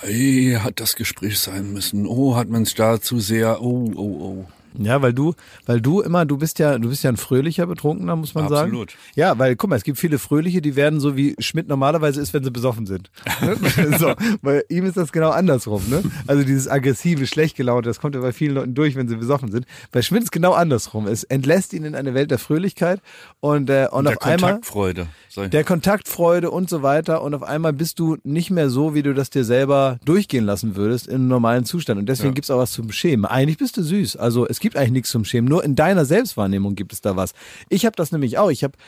ey, 0.00 0.58
hat 0.62 0.80
das 0.80 0.96
Gespräch 0.96 1.38
sein 1.38 1.72
müssen. 1.74 2.06
Oh, 2.06 2.34
hat 2.34 2.48
man 2.48 2.62
es 2.62 2.74
da 2.74 2.98
zu 2.98 3.20
sehr. 3.20 3.60
Oh, 3.60 3.92
oh, 3.94 4.00
oh. 4.00 4.44
Ja, 4.78 5.02
weil 5.02 5.12
du, 5.12 5.34
weil 5.66 5.80
du 5.80 6.00
immer, 6.00 6.24
du 6.26 6.36
bist 6.36 6.58
ja, 6.58 6.78
du 6.78 6.88
bist 6.88 7.02
ja 7.04 7.10
ein 7.10 7.16
fröhlicher 7.16 7.66
Betrunkener, 7.66 8.16
muss 8.16 8.34
man 8.34 8.48
sagen. 8.48 8.70
Absolut. 8.70 8.94
Ja, 9.14 9.38
weil 9.38 9.56
guck 9.56 9.70
mal, 9.70 9.76
es 9.76 9.84
gibt 9.84 9.98
viele 9.98 10.18
Fröhliche, 10.18 10.60
die 10.60 10.76
werden 10.76 11.00
so 11.00 11.16
wie 11.16 11.36
Schmidt 11.38 11.68
normalerweise 11.68 12.20
ist, 12.20 12.34
wenn 12.34 12.42
sie 12.44 12.50
besoffen 12.50 12.86
sind. 12.86 13.10
So, 13.98 14.14
bei 14.42 14.64
ihm 14.68 14.84
ist 14.86 14.96
das 14.96 15.12
genau 15.12 15.30
andersrum, 15.30 15.82
ne? 15.88 16.02
Also 16.26 16.42
dieses 16.44 16.68
aggressive, 16.68 17.26
schlecht 17.26 17.56
gelaunte, 17.56 17.88
das 17.88 18.00
kommt 18.00 18.14
ja 18.14 18.20
bei 18.20 18.32
vielen 18.32 18.54
Leuten 18.54 18.74
durch, 18.74 18.96
wenn 18.96 19.08
sie 19.08 19.16
besoffen 19.16 19.50
sind. 19.52 19.66
Bei 19.92 20.02
Schmidt 20.02 20.24
ist 20.24 20.32
genau 20.32 20.52
andersrum. 20.52 21.06
Es 21.06 21.24
entlässt 21.24 21.72
ihn 21.72 21.84
in 21.84 21.94
eine 21.94 22.14
Welt 22.14 22.30
der 22.30 22.38
Fröhlichkeit 22.38 23.00
und 23.40 23.70
äh, 23.70 23.88
und, 23.90 24.04
Der 24.06 24.16
auf 24.16 24.22
einmal 24.22 24.52
Kontaktfreude. 24.52 25.06
Ich. 25.28 25.50
der 25.50 25.64
Kontaktfreude 25.64 26.50
und 26.50 26.68
so 26.68 26.82
weiter 26.82 27.22
und 27.22 27.34
auf 27.34 27.42
einmal 27.42 27.72
bist 27.72 27.98
du 27.98 28.16
nicht 28.24 28.50
mehr 28.50 28.70
so, 28.70 28.94
wie 28.94 29.02
du 29.02 29.14
das 29.14 29.30
dir 29.30 29.44
selber 29.44 29.98
durchgehen 30.04 30.44
lassen 30.44 30.76
würdest 30.76 31.06
in 31.06 31.16
einem 31.16 31.28
normalen 31.28 31.64
Zustand 31.64 31.98
und 32.00 32.08
deswegen 32.08 32.30
Ja. 32.30 32.34
gibt's 32.34 32.50
auch 32.50 32.58
was 32.58 32.72
zum 32.72 32.90
Schämen. 32.90 33.24
Eigentlich 33.26 33.58
bist 33.58 33.76
du 33.76 33.82
süß, 33.82 34.16
also 34.16 34.46
es 34.48 34.60
gibt 34.64 34.78
eigentlich 34.78 34.92
nichts 34.92 35.10
zum 35.10 35.26
Schämen, 35.26 35.46
nur 35.46 35.62
in 35.62 35.76
deiner 35.76 36.06
Selbstwahrnehmung 36.06 36.74
gibt 36.74 36.94
es 36.94 37.02
da 37.02 37.16
was. 37.16 37.34
Ich 37.68 37.84
habe 37.84 37.96
das 37.96 38.12
nämlich 38.12 38.38
auch, 38.38 38.50
ich 38.50 38.64
habe, 38.64 38.78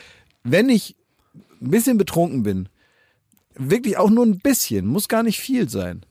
wenn 0.43 0.71
ich 0.71 0.97
ein 1.61 1.71
bisschen 1.71 1.99
betrunken 1.99 2.43
bin, 2.43 2.71
wirklich 3.55 3.99
auch 3.99 4.09
nur 4.09 4.25
ein 4.25 4.39
bisschen, 4.39 4.87
muss 4.87 5.07
gar 5.07 5.23
nicht 5.23 5.39
viel 5.39 5.69
sein. 5.69 6.07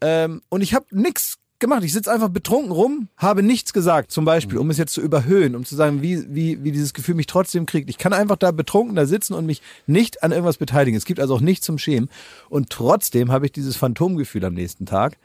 Ähm, 0.00 0.42
und 0.48 0.60
ich 0.60 0.74
habe 0.74 0.86
nix 0.90 1.38
gemacht. 1.60 1.84
Ich 1.84 1.92
sitze 1.92 2.12
einfach 2.12 2.28
betrunken 2.28 2.72
rum, 2.72 3.08
habe 3.16 3.42
nichts 3.42 3.72
gesagt, 3.72 4.10
zum 4.10 4.24
Beispiel, 4.24 4.58
um 4.58 4.70
es 4.70 4.78
jetzt 4.78 4.92
zu 4.92 5.00
überhöhen, 5.00 5.54
um 5.54 5.64
zu 5.64 5.74
sagen, 5.74 6.02
wie, 6.02 6.24
wie, 6.34 6.62
wie 6.64 6.72
dieses 6.72 6.94
Gefühl 6.94 7.14
mich 7.14 7.26
trotzdem 7.26 7.66
kriegt. 7.66 7.90
Ich 7.90 7.98
kann 7.98 8.12
einfach 8.12 8.36
da 8.36 8.50
betrunken 8.50 8.96
da 8.96 9.06
sitzen 9.06 9.34
und 9.34 9.46
mich 9.46 9.62
nicht 9.86 10.22
an 10.22 10.32
irgendwas 10.32 10.58
beteiligen. 10.58 10.96
Es 10.96 11.04
gibt 11.04 11.20
also 11.20 11.34
auch 11.34 11.40
nichts 11.40 11.66
zum 11.66 11.78
Schämen. 11.78 12.08
Und 12.48 12.70
trotzdem 12.70 13.30
habe 13.30 13.46
ich 13.46 13.52
dieses 13.52 13.76
Phantomgefühl 13.76 14.44
am 14.44 14.54
nächsten 14.54 14.86
Tag. 14.86 15.18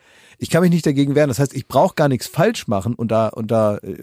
Ich 0.44 0.50
kann 0.50 0.62
mich 0.64 0.72
nicht 0.72 0.88
dagegen 0.88 1.14
wehren. 1.14 1.28
Das 1.28 1.38
heißt, 1.38 1.54
ich 1.54 1.68
brauche 1.68 1.94
gar 1.94 2.08
nichts 2.08 2.26
falsch 2.26 2.68
machen 2.68 2.96
unter, 2.96 3.38
unter 3.38 3.84
äh, 3.84 3.96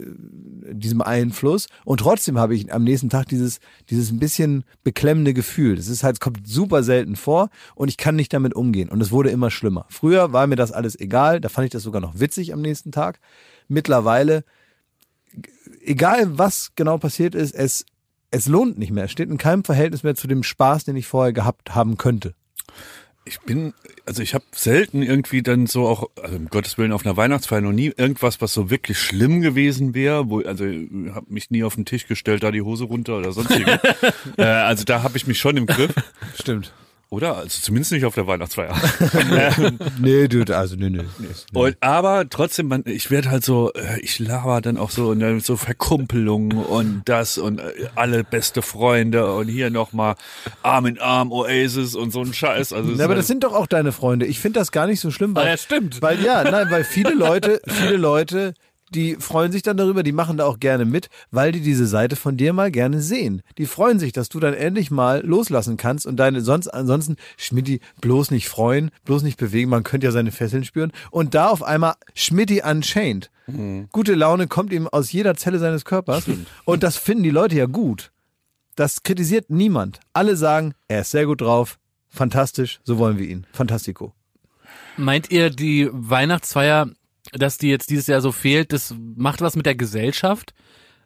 diesem 0.70 1.02
Einfluss. 1.02 1.66
Und 1.84 1.98
trotzdem 1.98 2.38
habe 2.38 2.54
ich 2.54 2.72
am 2.72 2.84
nächsten 2.84 3.10
Tag 3.10 3.26
dieses, 3.26 3.58
dieses 3.90 4.12
ein 4.12 4.20
bisschen 4.20 4.62
beklemmende 4.84 5.34
Gefühl. 5.34 5.74
Das 5.74 5.88
ist 5.88 6.04
halt, 6.04 6.14
es 6.14 6.20
kommt 6.20 6.46
super 6.46 6.84
selten 6.84 7.16
vor 7.16 7.50
und 7.74 7.88
ich 7.88 7.96
kann 7.96 8.14
nicht 8.14 8.32
damit 8.32 8.54
umgehen. 8.54 8.88
Und 8.88 9.00
es 9.00 9.10
wurde 9.10 9.30
immer 9.30 9.50
schlimmer. 9.50 9.86
Früher 9.88 10.32
war 10.32 10.46
mir 10.46 10.54
das 10.54 10.70
alles 10.70 10.98
egal. 11.00 11.40
Da 11.40 11.48
fand 11.48 11.64
ich 11.64 11.72
das 11.72 11.82
sogar 11.82 12.00
noch 12.00 12.17
witzig 12.20 12.52
am 12.52 12.60
nächsten 12.60 12.92
Tag. 12.92 13.20
Mittlerweile, 13.68 14.44
egal 15.84 16.38
was 16.38 16.72
genau 16.74 16.98
passiert 16.98 17.34
ist, 17.34 17.54
es, 17.54 17.84
es 18.30 18.46
lohnt 18.46 18.78
nicht 18.78 18.92
mehr. 18.92 19.04
Es 19.04 19.12
steht 19.12 19.30
in 19.30 19.38
keinem 19.38 19.64
Verhältnis 19.64 20.02
mehr 20.02 20.14
zu 20.14 20.26
dem 20.26 20.42
Spaß, 20.42 20.84
den 20.84 20.96
ich 20.96 21.06
vorher 21.06 21.32
gehabt 21.32 21.74
haben 21.74 21.96
könnte. 21.96 22.34
Ich 23.24 23.40
bin, 23.40 23.74
also 24.06 24.22
ich 24.22 24.32
habe 24.32 24.44
selten 24.52 25.02
irgendwie 25.02 25.42
dann 25.42 25.66
so 25.66 25.86
auch, 25.86 26.08
also 26.22 26.36
um 26.36 26.46
Gottes 26.46 26.78
Willen 26.78 26.92
auf 26.92 27.04
einer 27.04 27.18
Weihnachtsfeier 27.18 27.60
noch 27.60 27.72
nie 27.72 27.92
irgendwas, 27.94 28.40
was 28.40 28.54
so 28.54 28.70
wirklich 28.70 28.98
schlimm 28.98 29.42
gewesen 29.42 29.92
wäre, 29.94 30.30
wo, 30.30 30.40
also 30.40 30.64
habe 30.64 31.26
mich 31.28 31.50
nie 31.50 31.62
auf 31.62 31.74
den 31.74 31.84
Tisch 31.84 32.06
gestellt, 32.06 32.42
da 32.42 32.50
die 32.50 32.62
Hose 32.62 32.84
runter 32.84 33.18
oder 33.18 33.32
sonstige. 33.32 33.80
äh, 34.38 34.44
also 34.44 34.84
da 34.84 35.02
habe 35.02 35.18
ich 35.18 35.26
mich 35.26 35.38
schon 35.38 35.58
im 35.58 35.66
Griff, 35.66 35.92
Stimmt. 36.40 36.72
Oder? 37.10 37.36
Also 37.36 37.60
zumindest 37.62 37.92
nicht 37.92 38.04
auf 38.04 38.14
der 38.14 38.26
Weihnachtsfeier. 38.26 38.74
Nee, 40.00 40.28
du, 40.28 40.44
also 40.54 40.76
nee, 40.76 40.90
nee. 40.90 41.00
Und, 41.52 41.76
aber 41.80 42.28
trotzdem, 42.28 42.68
man, 42.68 42.82
ich 42.86 43.10
werde 43.10 43.30
halt 43.30 43.44
so, 43.44 43.72
äh, 43.72 44.00
ich 44.00 44.18
laber 44.18 44.60
dann 44.60 44.76
auch 44.76 44.90
so, 44.90 45.14
ne, 45.14 45.40
so 45.40 45.56
Verkumpelung 45.56 46.52
und 46.52 47.02
das 47.06 47.38
und 47.38 47.58
äh, 47.60 47.72
alle 47.94 48.24
beste 48.24 48.62
Freunde 48.62 49.32
und 49.34 49.48
hier 49.48 49.70
nochmal 49.70 50.14
Arm 50.62 50.86
in 50.86 50.98
Arm 50.98 51.32
Oasis 51.32 51.94
und 51.94 52.12
so 52.12 52.20
ein 52.20 52.32
Scheiß. 52.32 52.72
Also 52.72 52.92
Ja, 52.92 53.04
aber 53.04 53.14
das 53.14 53.26
sind 53.26 53.44
doch 53.44 53.54
auch 53.54 53.66
deine 53.66 53.92
Freunde. 53.92 54.26
Ich 54.26 54.38
finde 54.38 54.60
das 54.60 54.72
gar 54.72 54.86
nicht 54.86 55.00
so 55.00 55.10
schlimm, 55.10 55.34
weil, 55.34 55.46
Ah, 55.46 55.50
ja, 55.50 55.56
stimmt. 55.56 56.00
weil 56.02 56.22
ja, 56.22 56.44
nein, 56.44 56.70
weil 56.70 56.84
viele 56.84 57.14
Leute, 57.14 57.60
viele 57.66 57.96
Leute, 57.96 58.54
die 58.94 59.16
freuen 59.16 59.52
sich 59.52 59.62
dann 59.62 59.76
darüber, 59.76 60.02
die 60.02 60.12
machen 60.12 60.36
da 60.36 60.46
auch 60.46 60.58
gerne 60.58 60.84
mit, 60.84 61.08
weil 61.30 61.52
die 61.52 61.60
diese 61.60 61.86
Seite 61.86 62.16
von 62.16 62.36
dir 62.36 62.52
mal 62.52 62.70
gerne 62.70 63.00
sehen. 63.00 63.42
Die 63.58 63.66
freuen 63.66 63.98
sich, 63.98 64.12
dass 64.12 64.28
du 64.28 64.40
dann 64.40 64.54
endlich 64.54 64.90
mal 64.90 65.24
loslassen 65.24 65.76
kannst 65.76 66.06
und 66.06 66.16
deine 66.16 66.40
sonst 66.40 66.68
ansonsten 66.68 67.16
Schmidti 67.36 67.80
bloß 68.00 68.30
nicht 68.30 68.48
freuen, 68.48 68.90
bloß 69.04 69.22
nicht 69.22 69.38
bewegen, 69.38 69.70
man 69.70 69.84
könnte 69.84 70.06
ja 70.06 70.12
seine 70.12 70.32
Fesseln 70.32 70.64
spüren 70.64 70.92
und 71.10 71.34
da 71.34 71.48
auf 71.48 71.62
einmal 71.62 71.94
Schmidti 72.14 72.62
unchained. 72.62 73.30
Gute 73.92 74.14
Laune 74.14 74.46
kommt 74.46 74.74
ihm 74.74 74.88
aus 74.88 75.10
jeder 75.10 75.34
Zelle 75.34 75.58
seines 75.58 75.86
Körpers 75.86 76.24
und 76.66 76.82
das 76.82 76.98
finden 76.98 77.22
die 77.22 77.30
Leute 77.30 77.56
ja 77.56 77.64
gut. 77.64 78.12
Das 78.76 79.02
kritisiert 79.02 79.48
niemand. 79.48 80.00
Alle 80.12 80.36
sagen, 80.36 80.74
er 80.86 81.00
ist 81.00 81.10
sehr 81.10 81.24
gut 81.24 81.40
drauf, 81.40 81.78
fantastisch, 82.08 82.80
so 82.84 82.98
wollen 82.98 83.18
wir 83.18 83.26
ihn. 83.26 83.46
Fantastico. 83.52 84.12
Meint 84.98 85.30
ihr, 85.30 85.50
die 85.50 85.88
Weihnachtsfeier, 85.92 86.90
dass 87.32 87.58
die 87.58 87.68
jetzt 87.68 87.90
dieses 87.90 88.06
Jahr 88.06 88.20
so 88.20 88.32
fehlt, 88.32 88.72
das 88.72 88.94
macht 89.16 89.40
was 89.40 89.56
mit 89.56 89.66
der 89.66 89.74
Gesellschaft? 89.74 90.54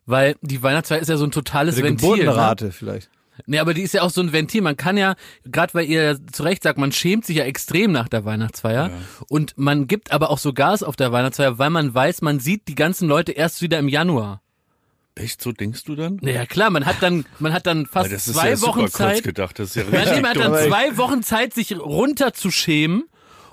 Weil 0.06 0.36
die 0.42 0.62
Weihnachtsfeier 0.62 0.98
ist 1.00 1.08
ja 1.08 1.16
so 1.16 1.24
ein 1.24 1.30
totales 1.30 1.76
Eine 1.76 1.84
Ventil. 1.84 2.08
Ne? 2.10 2.16
Geburtenrate 2.18 2.72
vielleicht. 2.72 3.10
Nee, 3.46 3.58
aber 3.60 3.72
die 3.72 3.82
ist 3.82 3.94
ja 3.94 4.02
auch 4.02 4.10
so 4.10 4.20
ein 4.20 4.32
Ventil. 4.32 4.60
Man 4.62 4.76
kann 4.76 4.96
ja, 4.96 5.14
gerade 5.44 5.72
weil 5.74 5.86
ihr 5.86 6.18
zu 6.32 6.42
Recht 6.42 6.62
sagt, 6.62 6.78
man 6.78 6.92
schämt 6.92 7.24
sich 7.24 7.36
ja 7.36 7.44
extrem 7.44 7.90
nach 7.92 8.08
der 8.08 8.24
Weihnachtsfeier. 8.24 8.90
Und 9.28 9.54
man 9.56 9.86
gibt 9.86 10.12
aber 10.12 10.30
auch 10.30 10.38
so 10.38 10.52
Gas 10.52 10.82
auf 10.82 10.96
der 10.96 11.12
Weihnachtsfeier, 11.12 11.58
weil 11.58 11.70
man 11.70 11.94
weiß, 11.94 12.20
man 12.22 12.40
sieht 12.40 12.68
die 12.68 12.74
ganzen 12.74 13.08
Leute 13.08 13.32
erst 13.32 13.62
wieder 13.62 13.78
im 13.78 13.88
Januar. 13.88 14.42
Echt, 15.14 15.42
so 15.42 15.52
denkst 15.52 15.84
du 15.84 15.94
dann? 15.94 16.18
Naja, 16.22 16.46
klar, 16.46 16.70
man 16.70 16.86
hat 16.86 16.96
dann, 17.00 17.24
man 17.38 17.52
hat 17.52 17.66
dann 17.66 17.86
fast 17.86 18.06
Weil 18.06 18.16
das 18.16 18.28
ist 18.28 18.34
zwei 18.34 18.50
ja 18.50 18.56
super 18.56 18.72
Wochen 18.72 18.80
kurz 18.80 18.92
Zeit. 18.92 19.22
gedacht. 19.22 19.58
Das 19.58 19.68
ist 19.70 19.74
ja 19.76 19.82
Ja, 19.82 20.00
richtig 20.00 20.22
man 20.22 20.30
hat 20.30 20.36
dann 20.38 20.68
zwei 20.68 20.96
Wochen 20.96 21.22
Zeit, 21.22 21.52
sich 21.54 21.78
runterzuschämen 21.78 23.04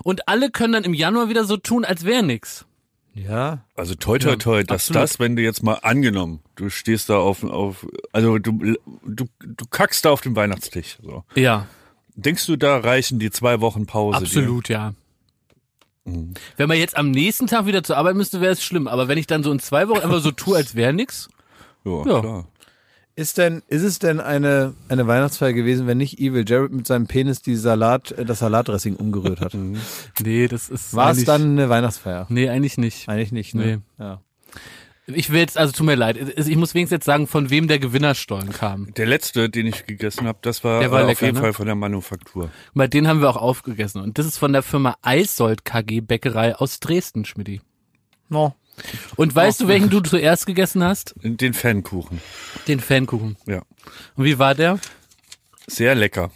und 0.02 0.28
alle 0.28 0.50
können 0.50 0.72
dann 0.72 0.84
im 0.84 0.94
Januar 0.94 1.28
wieder 1.28 1.44
so 1.44 1.56
tun, 1.56 1.84
als 1.84 2.04
wäre 2.04 2.22
nix. 2.22 2.66
Ja. 3.14 3.64
Also 3.74 3.94
toi 3.94 4.18
toi 4.18 4.36
toi, 4.36 4.62
dass 4.62 4.82
absolut. 4.88 5.02
das, 5.02 5.18
wenn 5.18 5.36
du 5.36 5.42
jetzt 5.42 5.62
mal 5.62 5.74
angenommen, 5.82 6.40
du 6.54 6.70
stehst 6.70 7.10
da 7.10 7.18
auf, 7.18 7.42
auf 7.44 7.86
also 8.12 8.38
du, 8.38 8.52
du, 9.04 9.24
du 9.40 9.64
kackst 9.70 10.04
da 10.04 10.10
auf 10.10 10.20
dem 10.20 10.36
Weihnachtstisch. 10.36 10.98
So. 11.02 11.24
Ja, 11.34 11.66
Denkst 12.16 12.46
du, 12.46 12.56
da 12.56 12.78
reichen 12.78 13.18
die 13.18 13.30
zwei 13.30 13.60
Wochen 13.60 13.86
Pause? 13.86 14.18
absolut, 14.18 14.68
ja. 14.68 14.94
Mhm. 16.04 16.34
Wenn 16.56 16.68
man 16.68 16.76
jetzt 16.78 16.96
am 16.96 17.10
nächsten 17.10 17.46
Tag 17.46 17.66
wieder 17.66 17.82
zur 17.82 17.96
Arbeit 17.96 18.14
müsste, 18.16 18.40
wäre 18.40 18.52
es 18.52 18.62
schlimm. 18.62 18.88
Aber 18.88 19.08
wenn 19.08 19.16
ich 19.18 19.26
dann 19.26 19.42
so 19.42 19.50
in 19.52 19.58
zwei 19.58 19.88
Wochen 19.88 20.00
einfach 20.00 20.20
so 20.20 20.30
tue, 20.30 20.56
als 20.56 20.74
wäre 20.74 20.92
nix. 20.92 21.28
Dir? 21.84 21.90
Ja, 21.90 22.12
Ja. 22.12 22.20
klar. 22.20 22.48
Ist 23.20 23.36
denn, 23.36 23.60
ist 23.68 23.82
es 23.82 23.98
denn 23.98 24.18
eine, 24.18 24.72
eine 24.88 25.06
Weihnachtsfeier 25.06 25.52
gewesen, 25.52 25.86
wenn 25.86 25.98
nicht 25.98 26.18
Evil 26.18 26.42
Jared 26.48 26.72
mit 26.72 26.86
seinem 26.86 27.06
Penis 27.06 27.42
die 27.42 27.54
Salat, 27.54 28.12
äh, 28.12 28.24
das 28.24 28.38
Salatdressing 28.38 28.96
umgerührt 28.96 29.42
hat? 29.42 29.52
Nee, 30.22 30.48
das 30.48 30.70
ist. 30.70 30.94
War 30.94 31.10
es 31.10 31.24
dann 31.24 31.50
eine 31.50 31.68
Weihnachtsfeier? 31.68 32.24
Nee, 32.30 32.48
eigentlich 32.48 32.78
nicht. 32.78 33.10
Eigentlich 33.10 33.32
nicht, 33.32 33.54
ne? 33.54 33.82
Ja. 33.98 34.22
Ich 35.06 35.28
will 35.28 35.40
jetzt, 35.40 35.58
also 35.58 35.70
tut 35.70 35.84
mir 35.84 35.96
leid, 35.96 36.16
ich 36.16 36.56
muss 36.56 36.72
wenigstens 36.72 36.96
jetzt 36.96 37.04
sagen, 37.04 37.26
von 37.26 37.50
wem 37.50 37.68
der 37.68 37.78
Gewinnerstollen 37.78 38.54
kam. 38.54 38.94
Der 38.94 39.04
letzte, 39.04 39.50
den 39.50 39.66
ich 39.66 39.84
gegessen 39.84 40.26
habe, 40.26 40.38
das 40.40 40.64
war, 40.64 40.80
Der 40.80 40.90
war 40.90 41.00
äh, 41.00 41.02
auf 41.02 41.08
lecker, 41.10 41.26
jeden 41.26 41.36
ne? 41.36 41.42
Fall 41.42 41.52
von 41.52 41.66
der 41.66 41.74
Manufaktur. 41.74 42.48
Bei 42.72 42.86
den 42.86 43.06
haben 43.06 43.20
wir 43.20 43.28
auch 43.28 43.36
aufgegessen. 43.36 44.00
Und 44.00 44.16
das 44.16 44.24
ist 44.24 44.38
von 44.38 44.54
der 44.54 44.62
Firma 44.62 44.96
Eisold 45.02 45.66
KG 45.66 46.00
Bäckerei 46.00 46.56
aus 46.56 46.80
Dresden, 46.80 47.26
Schmidti. 47.26 47.60
No. 48.30 48.54
Und 49.16 49.34
weißt 49.34 49.60
du, 49.60 49.68
welchen 49.68 49.90
du 49.90 50.00
zuerst 50.00 50.46
gegessen 50.46 50.82
hast? 50.82 51.14
Den 51.22 51.54
Pfannkuchen. 51.54 52.20
Den 52.68 52.80
Pfannkuchen. 52.80 53.36
Ja. 53.46 53.62
Und 54.16 54.24
wie 54.24 54.38
war 54.38 54.54
der? 54.54 54.78
Sehr 55.66 55.94
lecker. 55.94 56.30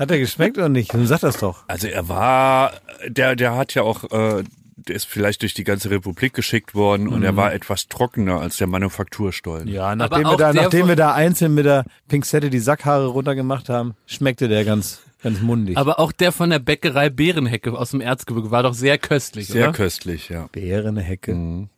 Hat 0.00 0.10
er 0.10 0.18
geschmeckt 0.18 0.56
oder 0.56 0.70
nicht? 0.70 0.94
Dann 0.94 1.06
sag 1.06 1.20
das 1.20 1.36
doch. 1.36 1.64
Also 1.68 1.86
er 1.86 2.08
war, 2.08 2.72
der, 3.06 3.36
der 3.36 3.54
hat 3.54 3.74
ja 3.74 3.82
auch, 3.82 4.04
äh, 4.04 4.44
der 4.76 4.96
ist 4.96 5.04
vielleicht 5.04 5.42
durch 5.42 5.52
die 5.52 5.64
ganze 5.64 5.90
Republik 5.90 6.32
geschickt 6.32 6.74
worden 6.74 7.06
und 7.06 7.22
er 7.22 7.36
war 7.36 7.52
etwas 7.52 7.86
trockener 7.88 8.40
als 8.40 8.56
der 8.56 8.66
Manufakturstollen. 8.66 9.68
Ja, 9.68 9.94
nachdem, 9.94 10.20
wir 10.20 10.28
auch 10.30 10.36
da, 10.36 10.54
nachdem 10.54 10.88
wir 10.88 10.96
da 10.96 11.12
einzeln 11.12 11.54
mit 11.54 11.66
der 11.66 11.84
Pinzette 12.08 12.48
die 12.48 12.60
Sackhaare 12.60 13.08
runtergemacht 13.08 13.68
haben, 13.68 13.94
schmeckte 14.06 14.48
der 14.48 14.64
ganz, 14.64 15.00
ganz 15.22 15.40
mundig. 15.40 15.76
Aber 15.76 15.98
auch 15.98 16.12
der 16.12 16.32
von 16.32 16.50
der 16.50 16.58
Bäckerei 16.58 17.10
Bärenhecke 17.10 17.72
aus 17.72 17.90
dem 17.90 18.00
Erzgebirge 18.00 18.50
war 18.50 18.62
doch 18.62 18.74
sehr 18.74 18.98
köstlich, 18.98 19.48
Sehr 19.48 19.68
oder? 19.68 19.72
köstlich, 19.72 20.28
ja. 20.28 20.48
Beerene 20.52 21.02
Hecke. 21.02 21.34
Mhm. 21.34 21.68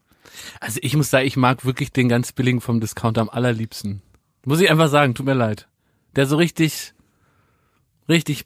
Also 0.60 0.78
ich 0.82 0.96
muss 0.96 1.10
sagen, 1.10 1.26
ich 1.26 1.36
mag 1.36 1.64
wirklich 1.64 1.92
den 1.92 2.08
ganz 2.08 2.32
billigen 2.32 2.60
vom 2.60 2.80
Discounter 2.80 3.20
am 3.20 3.28
allerliebsten. 3.28 4.02
Muss 4.44 4.60
ich 4.60 4.70
einfach 4.70 4.88
sagen, 4.88 5.14
tut 5.14 5.26
mir 5.26 5.34
leid. 5.34 5.68
Der 6.16 6.26
so 6.26 6.36
richtig, 6.36 6.94
richtig, 8.08 8.44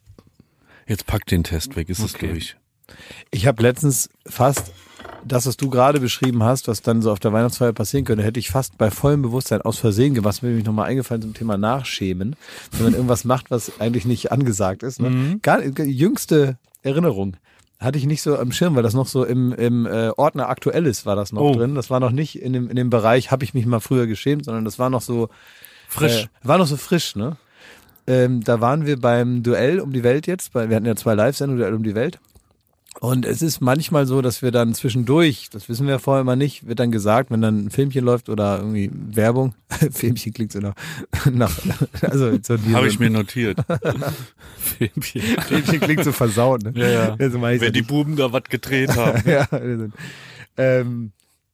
Jetzt 0.87 1.05
pack 1.05 1.25
den 1.25 1.43
Test 1.43 1.75
weg, 1.75 1.89
ist 1.89 1.99
es 1.99 2.15
Okay. 2.15 2.29
durch. 2.29 2.55
Ich 3.29 3.45
habe 3.45 3.61
letztens 3.61 4.09
fast 4.25 4.71
das, 5.27 5.45
was 5.45 5.57
du 5.57 5.69
gerade 5.69 5.99
beschrieben 5.99 6.43
hast, 6.43 6.67
was 6.67 6.81
dann 6.81 7.01
so 7.01 7.11
auf 7.11 7.19
der 7.19 7.33
Weihnachtsfeier 7.33 7.73
passieren 7.73 8.05
könnte, 8.05 8.23
hätte 8.23 8.39
ich 8.39 8.49
fast 8.49 8.77
bei 8.77 8.89
vollem 8.91 9.21
Bewusstsein 9.21 9.61
aus 9.61 9.77
Versehen 9.77 10.13
gemacht. 10.13 10.41
Mir 10.41 10.49
nämlich 10.49 10.65
nochmal 10.65 10.87
eingefallen 10.89 11.21
zum 11.21 11.33
Thema 11.33 11.57
Nachschämen. 11.57 12.35
Wenn 12.71 12.83
man 12.85 12.93
irgendwas 12.93 13.23
macht, 13.25 13.51
was 13.51 13.79
eigentlich 13.79 14.05
nicht 14.05 14.31
angesagt 14.31 14.83
ist. 14.83 14.99
Ne? 15.01 15.39
Gar, 15.41 15.63
jüngste 15.63 16.57
Erinnerung. 16.81 17.37
Hatte 17.79 17.99
ich 17.99 18.07
nicht 18.07 18.23
so 18.23 18.37
am 18.37 18.51
Schirm, 18.51 18.75
weil 18.75 18.81
das 18.81 18.95
noch 18.95 19.05
so 19.05 19.23
im, 19.23 19.53
im 19.53 19.85
äh, 19.85 20.09
Ordner 20.17 20.49
Aktuelles 20.49 21.05
war 21.05 21.15
das 21.15 21.31
noch 21.31 21.41
Oh. 21.41 21.53
drin. 21.53 21.75
Das 21.75 21.91
war 21.91 21.99
noch 21.99 22.09
nicht 22.11 22.41
in 22.41 22.53
dem, 22.53 22.69
in 22.69 22.75
dem 22.75 22.89
Bereich, 22.89 23.29
habe 23.29 23.43
ich 23.43 23.53
mich 23.53 23.67
mal 23.67 23.79
früher 23.79 24.07
geschämt, 24.07 24.45
sondern 24.45 24.65
das 24.65 24.79
war 24.79 24.89
noch 24.89 25.01
so 25.01 25.29
frisch. 25.87 26.23
Äh, 26.23 26.27
war 26.47 26.57
noch 26.57 26.65
so 26.65 26.75
frisch, 26.77 27.15
ne? 27.15 27.37
Ähm, 28.07 28.41
da 28.43 28.61
waren 28.61 28.85
wir 28.85 28.99
beim 28.99 29.43
Duell 29.43 29.79
um 29.79 29.91
die 29.93 30.03
Welt 30.03 30.25
jetzt, 30.27 30.55
weil 30.55 30.69
wir 30.69 30.75
hatten 30.77 30.85
ja 30.87 30.95
zwei 30.95 31.13
Live-Sendungen, 31.13 31.59
Duell 31.59 31.73
um 31.75 31.83
die 31.83 31.93
Welt. 31.93 32.19
Und 32.99 33.25
es 33.25 33.41
ist 33.41 33.61
manchmal 33.61 34.05
so, 34.05 34.21
dass 34.21 34.41
wir 34.41 34.51
dann 34.51 34.73
zwischendurch, 34.73 35.49
das 35.51 35.69
wissen 35.69 35.87
wir 35.87 35.99
vorher 35.99 36.21
immer 36.21 36.35
nicht, 36.35 36.67
wird 36.67 36.79
dann 36.79 36.91
gesagt, 36.91 37.29
wenn 37.29 37.41
dann 37.41 37.65
ein 37.65 37.69
Filmchen 37.69 38.03
läuft 38.03 38.29
oder 38.29 38.57
irgendwie 38.57 38.89
Werbung, 38.93 39.53
Filmchen 39.91 40.33
klingt 40.33 40.51
so 40.51 40.59
nach, 40.59 40.75
nach 41.31 41.57
also 42.01 42.37
so 42.41 42.57
Habe 42.73 42.87
ich 42.87 42.99
mir 42.99 43.09
notiert. 43.09 43.59
Filmchen. 44.57 45.21
Filmchen 45.21 45.79
klingt 45.79 46.03
so 46.03 46.11
versaut, 46.11 46.63
ne? 46.63 46.73
Ja, 46.75 46.87
ja. 46.87 47.15
Also 47.19 47.41
Wenn 47.41 47.73
die. 47.73 47.81
Buben 47.81 48.15
da 48.15 48.33
was 48.33 48.43
gedreht 48.43 48.95
haben. 48.95 49.21
ja, 49.29 49.47
ähm, 50.57 51.11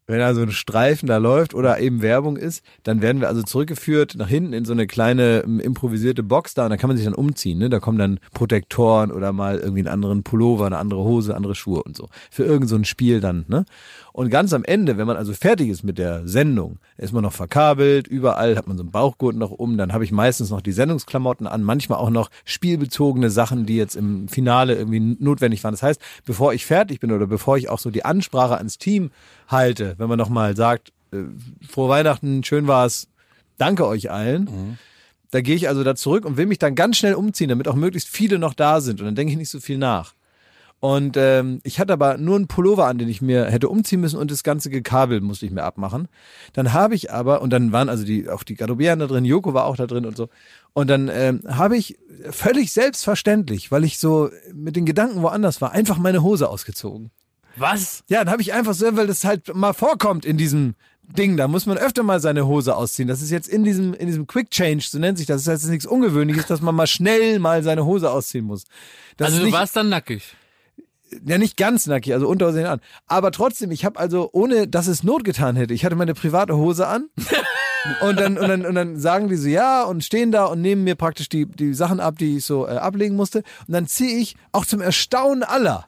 wenn 0.08 0.22
also 0.22 0.41
ein 0.41 0.51
Streifen 0.51 1.08
da 1.08 1.18
läuft 1.18 1.54
oder 1.54 1.80
eben 1.80 2.01
Werbung 2.01 2.38
ist, 2.38 2.64
dann 2.84 3.01
werden 3.01 3.22
wir 3.22 3.28
also 3.28 3.43
zurückgeführt 3.43 4.16
nach 4.16 4.28
hinten 4.28 4.54
in 4.54 4.66
so 4.66 4.74
eine 4.74 4.88
kleine 4.88 5.43
ähm, 5.45 5.60
improvisierte 5.60 6.24
Box 6.24 6.54
da 6.54 6.66
und 6.66 6.70
da 6.72 6.78
kann 6.78 6.89
man 6.89 6.97
sich 6.97 7.06
dann 7.06 7.16
umziehen. 7.16 7.60
Ne? 7.60 7.70
Da 7.70 7.80
kommen 7.80 7.97
dann 7.97 8.20
Protektoren 8.34 9.12
oder 9.12 9.32
mal 9.32 9.60
irgendwie 9.60 9.80
einen 9.80 9.88
anderen 9.88 10.24
Pullover, 10.24 10.66
eine 10.66 10.78
andere 10.78 11.04
Hose, 11.04 11.36
andere 11.36 11.56
Schuhe 11.56 11.84
und 11.84 11.95
so. 11.95 12.10
Für 12.30 12.43
irgend 12.43 12.70
so 12.70 12.76
ein 12.76 12.86
Spiel 12.86 13.22
dann. 13.22 13.45
Ne? 13.47 13.66
Und 14.14 14.30
ganz 14.30 14.53
am 14.53 14.64
Ende, 14.64 14.97
wenn 14.97 15.07
man 15.07 15.18
also 15.18 15.34
fertig 15.34 15.70
ist 15.70 15.84
mit 15.84 15.97
der 15.97 16.28
Sendung, 16.28 16.78
ist 16.97 17.14
man 17.14 17.24
noch 17.24 17.34
verkabelt, 17.34 18.07
überall 18.07 18.55
hat 18.55 18.68
man 18.68 18.78
so 18.78 18.84
einen 18.84 18.91
Bauchgurt 18.91 19.36
noch 19.36 19.49
um, 19.49 19.76
dann 19.76 19.91
habe 19.91 20.03
ich 20.03 20.11
meistens 20.11 20.51
noch 20.51 20.61
die 20.61 20.72
Sendungsklamotten 20.72 21.47
an, 21.47 21.64
manchmal 21.64 21.97
auch 21.97 22.11
noch 22.11 22.30
spielbezogene 22.45 23.32
Sachen, 23.32 23.66
die 23.66 23.76
jetzt 23.76 23.95
im 23.95 24.28
Finale 24.28 24.76
irgendwie 24.76 24.99
notwendig 24.99 25.64
waren. 25.64 25.74
Das 25.74 25.82
heißt, 25.82 25.99
bevor 26.26 26.53
ich 26.53 26.64
fertig 26.64 26.99
bin 26.99 27.11
oder 27.11 27.26
bevor 27.26 27.57
ich 27.57 27.70
auch 27.70 27.80
so 27.80 27.89
die 27.89 28.05
Ansprache 28.05 28.55
ans 28.55 28.78
Team 28.78 29.09
halte, 29.47 29.95
wenn 29.97 30.09
man 30.09 30.20
nochmal 30.20 30.55
sagt, 30.55 30.93
äh, 31.11 31.24
frohe 31.68 31.89
Weihnachten, 31.89 32.43
schön 32.43 32.68
war's, 32.68 33.07
danke 33.57 33.88
euch 33.88 34.11
allen. 34.11 34.78
Da 35.32 35.41
gehe 35.41 35.55
ich 35.55 35.68
also 35.68 35.84
da 35.84 35.95
zurück 35.95 36.26
und 36.26 36.38
will 36.38 36.45
mich 36.45 36.59
dann 36.59 36.76
ganz 36.76 36.97
schnell 36.97 37.16
umziehen, 37.16 37.49
damit 37.49 37.68
auch 37.68 37.74
möglichst 37.74 38.09
viele 38.09 38.38
noch 38.38 38.53
da 38.53 38.80
sind. 38.80 38.99
Und 39.01 39.07
dann 39.07 39.16
denke 39.16 39.32
ich 39.32 39.39
nicht 39.39 39.49
so 39.49 39.59
viel 39.59 39.80
nach. 39.80 40.14
Und 40.84 41.16
ähm, 41.16 41.62
ich 41.64 41.80
hatte 41.80 41.94
aber 41.94 42.18
nur 42.18 42.36
einen 42.36 42.48
Pullover 42.48 42.88
an, 42.88 42.98
den 42.98 43.08
ich 43.08 43.22
mir 43.22 43.46
hätte 43.46 43.70
umziehen 43.70 44.02
müssen 44.02 44.20
und 44.20 44.30
das 44.30 44.44
ganze 44.44 44.70
Gekabel 44.70 45.22
musste 45.22 45.46
ich 45.46 45.54
mir 45.54 45.64
abmachen. 45.64 46.10
Dann 46.52 46.74
habe 46.74 46.94
ich 46.94 47.10
aber, 47.10 47.42
und 47.42 47.52
dann 47.52 47.72
waren 47.72 47.88
also 47.88 48.04
die 48.04 48.28
auch 48.28 48.44
die 48.44 48.56
Garderobieren 48.56 49.00
da 49.00 49.08
drin, 49.08 49.24
Joko 49.24 49.54
war 49.54 49.64
auch 49.64 49.78
da 49.78 49.88
drin 49.88 50.06
und 50.06 50.18
so. 50.18 50.28
Und 50.74 50.90
dann 50.90 51.08
ähm, 51.08 51.40
habe 51.48 51.78
ich 51.78 51.98
völlig 52.32 52.74
selbstverständlich, 52.74 53.72
weil 53.72 53.86
ich 53.86 53.98
so 53.98 54.30
mit 54.54 54.76
den 54.76 54.86
Gedanken 54.86 55.22
woanders 55.22 55.62
war, 55.62 55.72
einfach 55.72 55.98
meine 56.00 56.22
Hose 56.22 56.50
ausgezogen. 56.50 57.12
Was? 57.56 58.04
Ja, 58.10 58.26
dann 58.26 58.34
habe 58.34 58.42
ich 58.42 58.52
einfach 58.52 58.74
so, 58.74 58.94
weil 58.98 59.08
das 59.08 59.24
halt 59.24 59.56
mal 59.56 59.72
vorkommt 59.72 60.26
in 60.26 60.36
diesem 60.36 60.76
Ding, 61.04 61.38
da 61.38 61.48
muss 61.48 61.66
man 61.66 61.78
öfter 61.78 62.04
mal 62.04 62.20
seine 62.20 62.46
Hose 62.46 62.76
ausziehen. 62.76 63.08
Das 63.08 63.22
ist 63.22 63.32
jetzt 63.32 63.48
in 63.48 63.64
diesem, 63.64 63.94
in 63.94 64.08
diesem 64.08 64.28
Quick 64.28 64.52
Change, 64.52 64.84
so 64.90 65.00
nennt 65.00 65.18
sich 65.18 65.28
das. 65.28 65.46
Das 65.46 65.54
heißt, 65.54 65.62
es 65.62 65.64
ist 65.64 65.72
nichts 65.72 65.86
Ungewöhnliches, 65.86 66.46
dass 66.46 66.60
man 66.60 66.76
mal 66.76 66.88
schnell 66.88 67.40
mal 67.40 67.64
seine 67.64 67.86
Hose 67.86 68.12
ausziehen 68.12 68.44
muss. 68.44 68.66
Das 69.16 69.28
also 69.28 69.44
ist 69.44 69.48
du 69.48 69.52
warst 69.54 69.78
dann 69.78 69.88
nackig. 69.88 70.36
Ja 71.26 71.38
nicht 71.38 71.57
ganz 71.57 71.88
nackig, 71.88 72.14
also 72.14 72.28
Unterhose 72.28 72.70
an. 72.70 72.80
Aber 73.07 73.32
trotzdem, 73.32 73.72
ich 73.72 73.86
habe 73.86 73.99
also, 73.99 74.30
ohne 74.32 74.68
dass 74.68 74.88
es 74.88 75.03
Not 75.03 75.24
getan 75.24 75.55
hätte, 75.55 75.74
ich 75.74 75.86
hatte 75.86 75.95
meine 75.95 76.14
private 76.14 76.55
Hose 76.55 76.88
an. 76.88 77.09
und, 78.01 78.20
dann, 78.20 78.38
und, 78.38 78.47
dann, 78.47 78.66
und 78.66 78.76
dann 78.76 78.99
sagen 78.99 79.30
die 79.30 79.36
so, 79.36 79.49
ja, 79.49 79.84
und 79.84 80.03
stehen 80.03 80.32
da 80.32 80.45
und 80.45 80.61
nehmen 80.61 80.84
mir 80.84 80.95
praktisch 80.95 81.30
die, 81.30 81.45
die 81.45 81.74
Sachen 81.74 81.99
ab, 81.99 82.18
die 82.18 82.38
ich 82.38 82.45
so 82.45 82.68
äh, 82.68 82.72
ablegen 82.72 83.16
musste. 83.16 83.39
Und 83.68 83.74
dann 83.74 83.88
ziehe 83.88 84.18
ich, 84.18 84.36
auch 84.51 84.66
zum 84.66 84.82
Erstaunen 84.82 85.43
aller, 85.43 85.88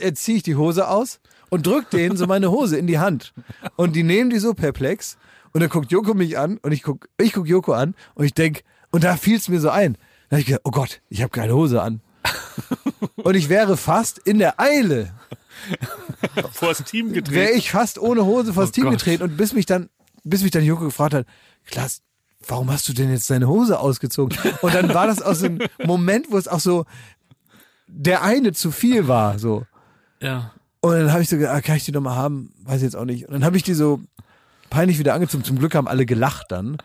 äh, 0.00 0.12
ziehe 0.12 0.38
ich 0.38 0.42
die 0.42 0.56
Hose 0.56 0.88
aus 0.88 1.20
und 1.50 1.66
drück 1.66 1.90
denen 1.90 2.16
so 2.16 2.26
meine 2.26 2.50
Hose 2.50 2.76
in 2.76 2.86
die 2.86 2.98
Hand. 2.98 3.32
Und 3.76 3.96
die 3.96 4.02
nehmen 4.02 4.30
die 4.30 4.38
so 4.38 4.54
perplex. 4.54 5.16
Und 5.52 5.60
dann 5.60 5.70
guckt 5.70 5.90
Joko 5.90 6.14
mich 6.14 6.38
an 6.38 6.58
und 6.58 6.72
ich 6.72 6.82
guck, 6.82 7.08
ich 7.18 7.32
guck 7.32 7.48
Joko 7.48 7.72
an 7.72 7.94
und 8.14 8.24
ich 8.24 8.34
denk, 8.34 8.62
und 8.90 9.04
da 9.04 9.16
fiel 9.16 9.36
es 9.36 9.48
mir 9.48 9.60
so 9.60 9.70
ein. 9.70 9.96
Da 10.28 10.36
hab 10.36 10.40
ich 10.40 10.46
gedacht, 10.46 10.62
oh 10.64 10.70
Gott, 10.70 11.00
ich 11.08 11.22
habe 11.22 11.30
keine 11.30 11.54
Hose 11.54 11.82
an. 11.82 12.00
Und 13.16 13.34
ich 13.34 13.48
wäre 13.48 13.76
fast 13.76 14.18
in 14.18 14.38
der 14.38 14.58
Eile, 14.60 15.12
Vor 16.52 16.68
das 16.70 16.84
Team 16.84 17.06
wäre 17.10 17.22
gedreht. 17.22 17.56
ich 17.56 17.70
fast 17.70 17.98
ohne 17.98 18.24
Hose 18.24 18.52
vors 18.54 18.68
Oh 18.70 18.72
Team 18.72 18.84
Gott. 18.84 18.92
getreten 18.94 19.22
und 19.24 19.36
bis 19.36 19.52
mich 19.52 19.66
dann, 19.66 19.88
bis 20.24 20.42
mich 20.42 20.50
dann 20.50 20.64
Joko 20.64 20.84
gefragt 20.84 21.14
hat, 21.14 21.26
Klaas, 21.66 22.02
warum 22.46 22.70
hast 22.70 22.88
du 22.88 22.92
denn 22.92 23.10
jetzt 23.10 23.28
deine 23.30 23.48
Hose 23.48 23.78
ausgezogen? 23.80 24.36
Und 24.62 24.74
dann 24.74 24.92
war 24.94 25.06
das 25.06 25.20
aus 25.22 25.40
dem 25.40 25.58
Moment, 25.84 26.30
wo 26.30 26.38
es 26.38 26.48
auch 26.48 26.60
so 26.60 26.84
der 27.86 28.22
eine 28.22 28.52
zu 28.52 28.70
viel 28.70 29.08
war, 29.08 29.38
so. 29.38 29.64
Ja. 30.20 30.52
Und 30.80 30.92
dann 30.92 31.12
habe 31.12 31.22
ich 31.22 31.28
so 31.28 31.36
gedacht, 31.36 31.54
ah, 31.56 31.60
kann 31.60 31.76
ich 31.76 31.84
die 31.84 31.92
noch 31.92 32.00
mal 32.02 32.14
haben? 32.16 32.52
Weiß 32.62 32.76
ich 32.76 32.82
jetzt 32.82 32.96
auch 32.96 33.04
nicht. 33.04 33.26
Und 33.26 33.32
dann 33.32 33.44
habe 33.44 33.56
ich 33.56 33.62
die 33.62 33.74
so 33.74 34.00
peinlich 34.70 34.98
wieder 34.98 35.14
angezogen. 35.14 35.44
Zum 35.44 35.58
Glück 35.58 35.74
haben 35.74 35.88
alle 35.88 36.06
gelacht 36.06 36.46
dann. 36.50 36.76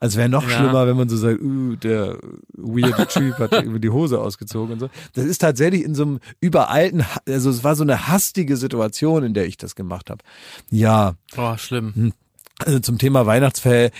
Also 0.00 0.18
wäre 0.18 0.28
noch 0.28 0.44
Ja. 0.48 0.56
schlimmer, 0.56 0.86
wenn 0.86 0.96
man 0.96 1.08
so 1.08 1.16
sagt, 1.16 1.40
uh, 1.40 1.76
der 1.76 2.18
weirde 2.52 3.06
Typ 3.06 3.38
hat 3.38 3.52
über 3.64 3.78
die 3.78 3.90
Hose 3.90 4.20
ausgezogen 4.20 4.74
und 4.74 4.80
so. 4.80 4.90
Das 5.14 5.24
ist 5.24 5.38
tatsächlich 5.38 5.82
in 5.84 5.94
so 5.94 6.02
einem 6.04 6.20
übereilten, 6.40 7.04
also 7.26 7.50
es 7.50 7.64
war 7.64 7.76
so 7.76 7.82
eine 7.82 8.08
hastige 8.08 8.56
Situation, 8.56 9.22
in 9.24 9.34
der 9.34 9.46
ich 9.46 9.56
das 9.56 9.74
gemacht 9.74 10.10
habe. 10.10 10.22
Ja, 10.70 11.14
Oh, 11.36 11.56
schlimm. 11.56 12.12
also 12.58 12.78
zum 12.80 12.98
Thema 12.98 13.26
Weihnachtsfeier, 13.26 13.90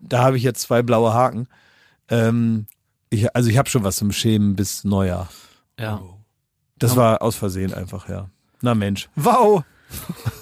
da 0.00 0.22
habe 0.24 0.36
ich 0.36 0.42
jetzt 0.42 0.60
zwei 0.62 0.82
blaue 0.82 1.12
Haken. 1.14 1.48
Ähm, 2.08 2.66
ich, 3.10 3.34
also 3.36 3.48
ich 3.50 3.58
habe 3.58 3.68
schon 3.70 3.84
was 3.84 3.96
zum 3.96 4.12
Schämen 4.12 4.56
bis 4.56 4.84
Neujahr. 4.84 5.28
Ja. 5.78 6.00
Das 6.78 6.96
war 6.96 7.22
aus 7.22 7.36
Versehen 7.36 7.72
einfach, 7.72 8.08
ja. 8.08 8.28
Na 8.60 8.74
Mensch. 8.74 9.08
Wow! 9.16 9.62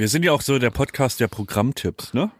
Wir 0.00 0.08
sind 0.08 0.24
ja 0.24 0.32
auch 0.32 0.40
so 0.40 0.58
der 0.58 0.70
Podcast 0.70 1.20
der 1.20 1.28
Programmtipps, 1.28 2.14
ne? 2.14 2.30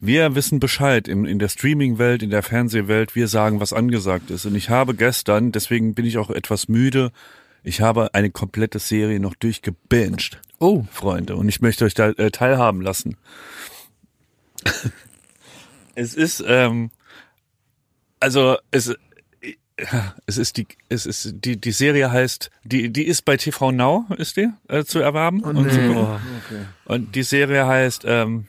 Wir 0.00 0.34
wissen 0.34 0.58
Bescheid 0.58 1.06
in, 1.06 1.24
in 1.24 1.38
der 1.38 1.48
Streaming-Welt, 1.48 2.24
in 2.24 2.30
der 2.30 2.42
Fernsehwelt. 2.42 3.14
Wir 3.14 3.28
sagen, 3.28 3.60
was 3.60 3.72
angesagt 3.72 4.32
ist. 4.32 4.44
Und 4.44 4.56
ich 4.56 4.70
habe 4.70 4.92
gestern, 4.92 5.52
deswegen 5.52 5.94
bin 5.94 6.04
ich 6.04 6.18
auch 6.18 6.30
etwas 6.30 6.66
müde, 6.66 7.12
ich 7.62 7.80
habe 7.80 8.12
eine 8.12 8.30
komplette 8.30 8.80
Serie 8.80 9.20
noch 9.20 9.36
durchgebinged, 9.36 10.40
Oh, 10.58 10.84
Freunde. 10.90 11.36
Und 11.36 11.48
ich 11.48 11.60
möchte 11.60 11.84
euch 11.84 11.94
da 11.94 12.08
äh, 12.08 12.32
teilhaben 12.32 12.80
lassen. 12.80 13.16
es 15.94 16.12
ist, 16.12 16.42
ähm, 16.44 16.90
also 18.18 18.56
es, 18.72 18.96
äh, 19.76 19.86
es 20.26 20.38
ist 20.38 20.56
die, 20.56 20.66
es 20.88 21.06
ist 21.06 21.34
die, 21.44 21.60
die 21.60 21.72
Serie 21.72 22.10
heißt, 22.10 22.50
die, 22.64 22.90
die 22.92 23.04
ist 23.04 23.22
bei 23.24 23.36
TV 23.36 23.72
Now, 23.72 24.06
ist 24.16 24.36
die 24.36 24.48
äh, 24.68 24.84
zu 24.84 24.98
erwerben 25.00 25.40
und 25.42 25.70
zu 25.70 25.78
gucken. 25.78 26.18
Und 26.84 27.14
die 27.14 27.22
Serie 27.22 27.66
heißt 27.66 28.04
ähm, 28.06 28.46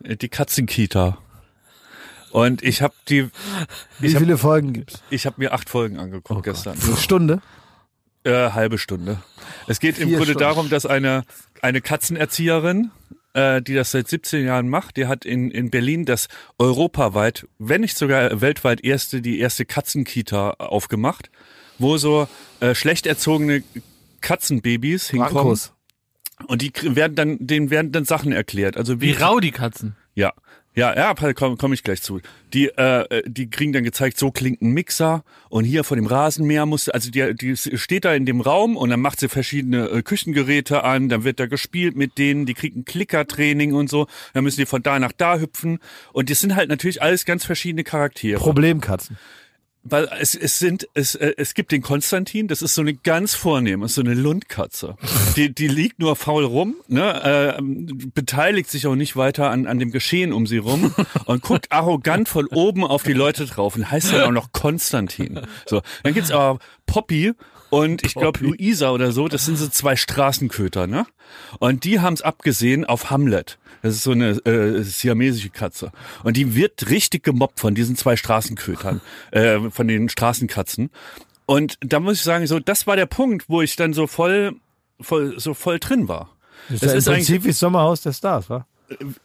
die 0.00 0.28
Katzenkita. 0.28 1.18
Und 2.30 2.62
ich 2.62 2.82
habe 2.82 2.94
die, 3.08 3.28
Wie 4.00 4.14
habe 4.14 4.24
viele 4.24 4.36
Folgen 4.38 4.74
gibt's? 4.74 5.02
ich 5.10 5.26
hab 5.26 5.38
mir 5.38 5.52
acht 5.54 5.70
Folgen 5.70 5.98
angeguckt 5.98 6.44
gestern. 6.44 6.76
Eine 6.82 6.96
Stunde? 6.96 7.40
Äh, 8.24 8.50
halbe 8.50 8.76
Stunde. 8.78 9.22
Es 9.66 9.80
geht 9.80 9.98
im 9.98 10.08
Vier 10.08 10.18
Grunde 10.18 10.32
Stunden. 10.32 10.48
darum, 10.48 10.68
dass 10.68 10.84
eine, 10.84 11.24
eine 11.62 11.80
Katzenerzieherin, 11.80 12.90
äh, 13.34 13.62
die 13.62 13.74
das 13.74 13.90
seit 13.90 14.08
17 14.08 14.44
Jahren 14.44 14.68
macht, 14.68 14.96
die 14.96 15.06
hat 15.06 15.24
in, 15.24 15.50
in 15.50 15.70
Berlin 15.70 16.04
das 16.04 16.28
europaweit, 16.58 17.46
wenn 17.58 17.80
nicht 17.82 17.96
sogar 17.96 18.40
weltweit 18.40 18.82
erste, 18.82 19.20
die 19.20 19.38
erste 19.38 19.64
Katzenkita 19.64 20.50
aufgemacht, 20.58 21.30
wo 21.78 21.96
so 21.96 22.28
äh, 22.60 22.74
schlecht 22.74 23.06
erzogene 23.06 23.62
Katzenbabys 24.20 25.10
hinkommen. 25.10 25.34
Markus. 25.34 25.72
Und 26.46 26.62
die 26.62 26.72
werden 26.82 27.14
dann, 27.16 27.36
denen 27.40 27.70
werden 27.70 27.92
dann 27.92 28.04
Sachen 28.04 28.32
erklärt. 28.32 28.76
Also 28.76 29.00
wie, 29.00 29.08
wie 29.08 29.22
rau 29.22 29.40
die 29.40 29.50
Katzen. 29.50 29.96
ja. 30.14 30.32
Ja, 30.78 30.94
ja, 30.94 31.32
komme 31.34 31.56
komm 31.56 31.72
ich 31.72 31.82
gleich 31.82 32.02
zu. 32.02 32.20
Die, 32.54 32.68
äh, 32.68 33.22
die 33.26 33.50
kriegen 33.50 33.72
dann 33.72 33.82
gezeigt, 33.82 34.16
so 34.16 34.30
klingt 34.30 34.62
ein 34.62 34.70
Mixer 34.70 35.24
und 35.48 35.64
hier 35.64 35.82
von 35.82 35.98
dem 35.98 36.06
Rasenmäher 36.06 36.66
muss, 36.66 36.88
also 36.88 37.10
die, 37.10 37.34
die 37.34 37.56
steht 37.56 38.04
da 38.04 38.14
in 38.14 38.26
dem 38.26 38.40
Raum 38.40 38.76
und 38.76 38.90
dann 38.90 39.00
macht 39.00 39.18
sie 39.18 39.28
verschiedene 39.28 39.88
äh, 39.88 40.02
Küchengeräte 40.02 40.84
an, 40.84 41.08
dann 41.08 41.24
wird 41.24 41.40
da 41.40 41.46
gespielt 41.46 41.96
mit 41.96 42.16
denen, 42.16 42.46
die 42.46 42.54
kriegen 42.54 42.84
Klickertraining 42.84 43.74
und 43.74 43.90
so, 43.90 44.06
dann 44.34 44.44
müssen 44.44 44.60
die 44.60 44.66
von 44.66 44.80
da 44.80 45.00
nach 45.00 45.10
da 45.10 45.40
hüpfen 45.40 45.80
und 46.12 46.30
das 46.30 46.38
sind 46.38 46.54
halt 46.54 46.68
natürlich 46.68 47.02
alles 47.02 47.24
ganz 47.24 47.44
verschiedene 47.44 47.82
Charaktere. 47.82 48.38
Problemkatzen. 48.38 49.18
Weil 49.90 50.08
es, 50.20 50.34
es 50.34 50.58
sind, 50.58 50.88
es, 50.94 51.14
äh, 51.14 51.34
es 51.36 51.54
gibt 51.54 51.72
den 51.72 51.82
Konstantin, 51.82 52.48
das 52.48 52.62
ist 52.62 52.74
so 52.74 52.82
eine 52.82 52.94
ganz 52.94 53.34
vornehme, 53.34 53.88
so 53.88 54.00
eine 54.00 54.14
Lundkatze. 54.14 54.96
Die, 55.36 55.54
die 55.54 55.68
liegt 55.68 55.98
nur 55.98 56.16
faul 56.16 56.44
rum, 56.44 56.76
ne, 56.88 57.56
äh, 57.58 57.62
beteiligt 58.14 58.70
sich 58.70 58.86
auch 58.86 58.94
nicht 58.94 59.16
weiter 59.16 59.50
an, 59.50 59.66
an 59.66 59.78
dem 59.78 59.90
Geschehen 59.90 60.32
um 60.32 60.46
sie 60.46 60.58
rum 60.58 60.94
und 61.26 61.42
guckt 61.42 61.66
arrogant 61.70 62.28
von 62.28 62.46
oben 62.46 62.84
auf 62.84 63.02
die 63.02 63.12
Leute 63.12 63.46
drauf 63.46 63.76
und 63.76 63.90
heißt 63.90 64.12
dann 64.12 64.22
auch 64.22 64.32
noch 64.32 64.52
Konstantin. 64.52 65.40
So, 65.66 65.82
dann 66.02 66.14
gibt's 66.14 66.30
aber 66.30 66.58
Poppy 66.86 67.34
und 67.70 68.04
ich 68.04 68.14
glaube 68.14 68.40
Luisa 68.40 68.90
oder 68.90 69.12
so, 69.12 69.28
das 69.28 69.44
sind 69.44 69.58
so 69.58 69.68
zwei 69.68 69.96
Straßenköter, 69.96 70.86
ne? 70.86 71.06
Und 71.58 71.84
die 71.84 72.00
haben's 72.00 72.22
abgesehen 72.22 72.84
auf 72.84 73.10
Hamlet. 73.10 73.58
Das 73.82 73.94
ist 73.94 74.02
so 74.02 74.12
eine 74.12 74.30
äh, 74.44 74.82
siamesische 74.82 75.50
Katze. 75.50 75.92
Und 76.24 76.36
die 76.36 76.54
wird 76.54 76.90
richtig 76.90 77.22
gemobbt 77.22 77.60
von 77.60 77.74
diesen 77.74 77.96
zwei 77.96 78.16
Straßenkötern, 78.16 79.00
äh, 79.30 79.70
von 79.70 79.88
den 79.88 80.08
Straßenkatzen. 80.08 80.90
Und 81.46 81.78
da 81.80 82.00
muss 82.00 82.18
ich 82.18 82.22
sagen, 82.22 82.46
so, 82.46 82.58
das 82.60 82.86
war 82.86 82.96
der 82.96 83.06
Punkt, 83.06 83.48
wo 83.48 83.62
ich 83.62 83.76
dann 83.76 83.94
so 83.94 84.06
voll, 84.06 84.54
voll, 85.00 85.38
so 85.40 85.54
voll 85.54 85.78
drin 85.78 86.08
war. 86.08 86.30
Das, 86.68 86.80
Das 86.80 86.92
ist 86.92 86.98
ist 86.98 87.06
ja 87.06 87.12
im 87.12 87.18
Prinzip 87.18 87.44
wie 87.44 87.52
Sommerhaus 87.52 88.02
der 88.02 88.12
Stars, 88.12 88.50
wa? 88.50 88.66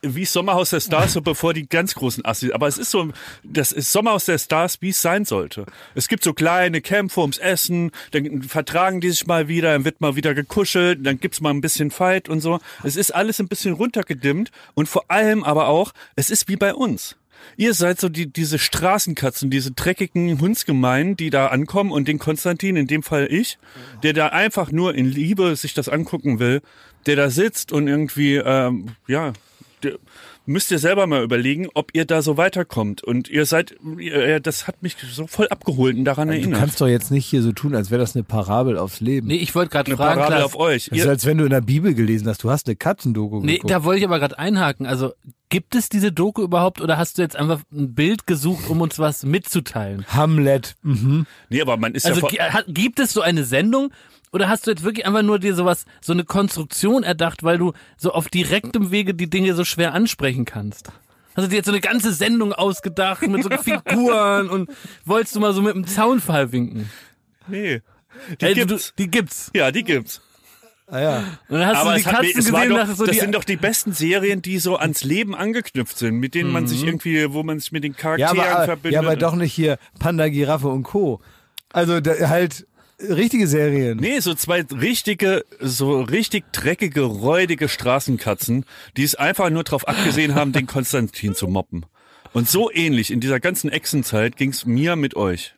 Wie 0.02 0.26
Sommerhaus 0.26 0.72
der 0.72 0.80
Stars, 0.80 1.14
so 1.14 1.22
bevor 1.22 1.54
die 1.54 1.68
ganz 1.68 1.96
großen 1.96 2.26
Assis. 2.26 2.52
Aber 2.52 2.68
es 2.68 2.78
ist 2.78 2.92
so, 2.92 3.10
das 3.44 3.72
ist 3.72 3.92
Sommerhaus 3.92 4.26
der 4.26 4.38
Stars, 4.38 4.82
wie 4.82 4.90
es 4.90 5.02
sein 5.02 5.26
sollte. 5.26 5.66
Es 5.96 6.08
gibt 6.08 6.24
so 6.24 6.34
kleine 6.34 6.82
Kämpfe 6.82 7.22
ums 7.22 7.38
Essen, 7.38 7.92
dann 8.12 8.44
vertragen 8.44 9.00
die 9.00 9.10
sich 9.10 9.26
mal 9.26 9.48
wieder, 9.48 9.74
dann 9.74 9.86
wird 9.86 10.02
mal 10.02 10.16
wieder 10.16 10.34
gekuschelt, 10.34 11.06
dann 11.06 11.20
gibt's 11.20 11.42
mal 11.42 11.52
ein 11.52 11.62
bisschen 11.62 11.92
Fight 11.92 12.30
und 12.30 12.42
so. 12.42 12.60
Es 12.84 12.96
ist 12.96 13.14
alles 13.16 13.40
ein 13.40 13.48
bisschen 13.48 13.74
runtergedimmt 13.74 14.52
und 14.74 14.90
vor 14.90 15.06
allem 15.10 15.44
aber 15.44 15.68
auch, 15.68 15.94
es 16.16 16.30
ist 16.30 16.48
wie 16.48 16.58
bei 16.58 16.74
uns. 16.74 17.16
Ihr 17.58 17.74
seid 17.74 18.00
so 18.00 18.10
die, 18.10 18.32
diese 18.32 18.58
Straßenkatzen, 18.58 19.50
diese 19.50 19.72
dreckigen 19.72 20.40
Hundsgemeinen, 20.40 21.16
die 21.16 21.30
da 21.30 21.48
ankommen 21.48 21.92
und 21.92 22.08
den 22.08 22.20
Konstantin, 22.20 22.76
in 22.76 22.88
dem 22.88 23.04
Fall 23.04 23.28
ich, 23.30 23.58
der 24.02 24.14
da 24.14 24.28
einfach 24.28 24.72
nur 24.72 24.96
in 24.96 25.06
Liebe 25.06 25.56
sich 25.56 25.74
das 25.74 25.90
angucken 25.90 26.40
will, 26.40 26.62
der 27.06 27.16
da 27.16 27.30
sitzt 27.30 27.72
und 27.72 27.88
irgendwie, 27.88 28.36
ähm, 28.36 28.96
ja, 29.08 29.34
müsst 30.46 30.72
ihr 30.72 30.80
selber 30.80 31.08
mal 31.08 31.24
überlegen, 31.24 31.68
ob 31.74 31.92
ihr 31.94 32.06
da 32.06 32.22
so 32.22 32.38
weiterkommt. 32.38 33.04
Und 33.04 33.30
ihr 33.30 33.46
seid, 33.46 33.76
das 34.42 34.68
hat 34.68 34.82
mich 34.84 34.96
so 35.12 35.28
voll 35.28 35.48
abgeholt 35.50 35.96
und 35.98 36.06
daran 36.06 36.28
Du 36.30 36.34
erinnert. 36.34 36.60
kannst 36.60 36.82
doch 36.82 36.88
jetzt 36.88 37.12
nicht 37.12 37.26
hier 37.26 37.42
so 37.42 37.52
tun, 37.52 37.76
als 37.76 37.92
wäre 37.92 38.02
das 38.02 38.16
eine 38.16 38.24
Parabel 38.24 38.78
aufs 38.78 39.00
Leben. 39.00 39.28
Nee, 39.28 39.36
ich 39.36 39.56
wollte 39.56 39.70
gerade 39.72 39.88
Eine 39.88 39.98
fragen, 39.98 40.20
Parabel 40.20 40.38
Klaas, 40.38 40.46
auf 40.54 40.60
euch. 40.60 40.90
das 40.90 41.00
ist, 41.00 41.08
als 41.08 41.26
wenn 41.26 41.38
du 41.38 41.44
in 41.46 41.50
der 41.52 41.62
Bibel 41.62 41.94
gelesen 41.94 42.28
hast, 42.28 42.44
du 42.44 42.50
hast 42.50 42.68
eine 42.68 42.76
Katzendoku 42.76 43.40
Nee, 43.42 43.54
geguckt. 43.56 43.72
da 43.72 43.84
wollte 43.84 44.00
ich 44.00 44.06
aber 44.06 44.20
gerade 44.20 44.38
einhaken. 44.38 44.86
Also 44.86 45.14
gibt 45.54 45.76
es 45.76 45.88
diese 45.88 46.12
Doku 46.12 46.42
überhaupt 46.42 46.82
oder 46.82 46.98
hast 46.98 47.18
du 47.18 47.22
jetzt 47.22 47.36
einfach 47.36 47.62
ein 47.72 47.94
Bild 47.94 48.26
gesucht, 48.28 48.68
um 48.70 48.82
uns 48.82 48.98
was 49.00 49.24
mitzuteilen? 49.24 50.04
Hamlet. 50.08 50.76
Mhm. 50.82 51.26
nee, 51.50 51.62
aber 51.62 51.78
man 51.78 51.94
ist 51.94 52.06
Also 52.08 52.28
ja 52.28 52.46
vor, 52.46 52.54
hat, 52.54 52.66
gibt 52.68 53.00
es 53.00 53.14
so 53.14 53.22
eine 53.22 53.44
Sendung 53.44 53.92
oder 54.32 54.50
hast 54.50 54.66
du 54.66 54.72
jetzt 54.72 54.84
wirklich 54.84 55.06
einfach 55.06 55.22
nur 55.22 55.38
dir 55.38 55.54
sowas, 55.54 55.86
so 56.02 56.12
eine 56.12 56.24
Konstruktion 56.24 57.04
erdacht, 57.04 57.44
weil 57.44 57.60
du 57.60 57.74
so 57.98 58.12
auf 58.14 58.30
direktem 58.30 58.90
Wege 58.90 59.14
die 59.14 59.30
Dinge 59.30 59.54
so 59.54 59.64
schwer 59.64 59.94
ansprechen 59.94 60.46
kannst? 60.46 60.92
Hast 61.36 61.46
du 61.46 61.50
dir 61.50 61.58
jetzt 61.58 61.68
so 61.68 61.72
eine 61.72 61.82
ganze 61.82 62.12
Sendung 62.14 62.52
ausgedacht 62.52 63.28
mit 63.28 63.44
so 63.44 63.50
Figuren 63.62 64.50
und 64.50 64.70
wolltest 65.06 65.36
du 65.36 65.40
mal 65.40 65.54
so 65.54 65.62
mit 65.62 65.76
dem 65.76 65.86
Zaunfall 65.88 66.52
winken? 66.52 66.90
nee. 67.48 67.82
Die 68.42 68.46
Ey, 68.46 68.54
du, 68.54 68.66
gibt's. 68.68 68.94
die 68.98 69.10
gibt's. 69.10 69.52
Ja, 69.56 69.72
die 69.72 69.84
gibt's. 69.84 70.22
Ah 70.94 71.02
ja. 71.02 71.18
Und 71.50 71.58
dann 71.58 71.66
hast 71.66 71.78
Aber 71.78 71.94
du 71.94 71.98
die 71.98 72.06
hat, 72.06 72.14
Katzen 72.22 72.54
war 72.54 72.62
gesehen 72.62 72.70
doch, 72.70 72.78
dachtest 72.78 72.98
so, 73.00 73.06
das 73.08 73.16
die, 73.16 73.20
sind 73.22 73.34
doch 73.34 73.44
die 73.44 73.56
besten 73.56 73.94
Serien, 73.94 74.44
die 74.44 74.60
so 74.60 74.78
ans 74.78 75.04
Leben 75.04 75.34
angeknüpft 75.34 75.98
sind, 75.98 76.20
mit 76.20 76.36
denen 76.36 76.52
man 76.52 76.68
sich 76.68 76.84
irgendwie, 76.84 77.34
wo 77.34 77.42
man 77.42 77.60
sich 77.60 77.72
mit 77.72 77.84
den 77.84 77.94
Ja 77.94 77.98
Charakteren 77.98 78.38
aber, 78.38 78.66
verbindet. 78.66 78.94
ja, 78.94 79.00
aber 79.00 79.16
doch 79.16 79.34
nicht 79.34 79.54
hier 79.54 79.80
Panda, 79.98 80.30
Giraffe 80.30 80.68
und 80.68 80.84
Co. 80.84 81.20
Also 81.72 82.00
da, 82.00 82.30
halt 82.30 82.68
richtige 83.00 83.48
Serien. 83.48 83.98
Nee, 83.98 84.20
so 84.20 84.36
zwei 84.36 84.62
richtige, 84.62 85.46
so 85.60 86.00
richtig 86.00 86.54
dreckige, 86.54 87.02
räudige 87.02 87.70
Straßenkatzen, 87.70 88.64
die 88.96 89.04
es 89.04 89.16
einfach 89.16 89.50
nur 89.50 89.64
drauf 89.64 89.88
abgesehen 89.88 90.36
haben, 90.36 90.52
den 90.52 90.68
Konstantin 90.68 91.34
zu 91.34 91.48
moppen. 91.48 91.88
Und 92.34 92.48
so 92.48 92.70
ähnlich 92.72 93.10
in 93.10 93.20
dieser 93.20 93.40
ganzen 93.40 93.72
Echsenzeit 93.72 94.38
ging's 94.38 94.66
mir 94.66 94.96
mit 94.96 95.16
euch. 95.16 95.56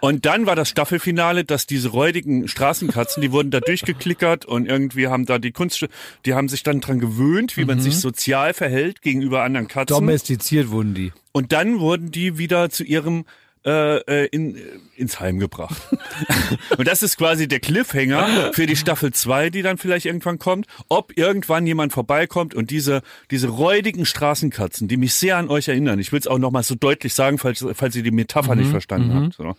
Und 0.00 0.24
dann 0.24 0.46
war 0.46 0.56
das 0.56 0.70
Staffelfinale, 0.70 1.44
dass 1.44 1.66
diese 1.66 1.90
räudigen 1.90 2.48
Straßenkatzen, 2.48 3.20
die 3.20 3.32
wurden 3.32 3.50
da 3.50 3.60
durchgeklickert 3.60 4.46
und 4.46 4.66
irgendwie 4.66 5.08
haben 5.08 5.26
da 5.26 5.38
die 5.38 5.52
Kunst, 5.52 5.86
die 6.24 6.34
haben 6.34 6.48
sich 6.48 6.62
dann 6.62 6.80
dran 6.80 6.98
gewöhnt, 6.98 7.56
wie 7.56 7.64
man 7.64 7.80
sich 7.80 7.98
sozial 7.98 8.54
verhält 8.54 9.02
gegenüber 9.02 9.42
anderen 9.42 9.68
Katzen. 9.68 9.94
Domestiziert 9.94 10.70
wurden 10.70 10.94
die. 10.94 11.12
Und 11.32 11.52
dann 11.52 11.80
wurden 11.80 12.10
die 12.10 12.38
wieder 12.38 12.70
zu 12.70 12.82
ihrem 12.82 13.24
äh, 13.64 13.98
äh, 13.98 14.26
in, 14.32 14.56
ins 14.96 15.20
Heim 15.20 15.38
gebracht. 15.38 15.76
und 16.78 16.88
das 16.88 17.02
ist 17.02 17.16
quasi 17.18 17.46
der 17.46 17.60
Cliffhanger 17.60 18.52
für 18.54 18.66
die 18.66 18.76
Staffel 18.76 19.12
2, 19.12 19.50
die 19.50 19.62
dann 19.62 19.76
vielleicht 19.76 20.06
irgendwann 20.06 20.38
kommt. 20.38 20.66
Ob 20.88 21.16
irgendwann 21.18 21.66
jemand 21.66 21.92
vorbeikommt 21.92 22.54
und 22.54 22.70
diese, 22.70 23.02
diese 23.30 23.48
räudigen 23.48 24.06
Straßenkatzen, 24.06 24.88
die 24.88 24.96
mich 24.96 25.12
sehr 25.14 25.36
an 25.36 25.48
euch 25.48 25.68
erinnern, 25.68 25.98
ich 25.98 26.10
will 26.12 26.20
es 26.20 26.26
auch 26.26 26.38
nochmal 26.38 26.62
so 26.62 26.74
deutlich 26.74 27.12
sagen, 27.12 27.36
falls, 27.38 27.64
falls 27.74 27.94
ihr 27.96 28.02
die 28.02 28.10
Metapher 28.10 28.54
nicht 28.54 28.70
verstanden 28.70 29.12
habt, 29.14 29.34
so, 29.34 29.54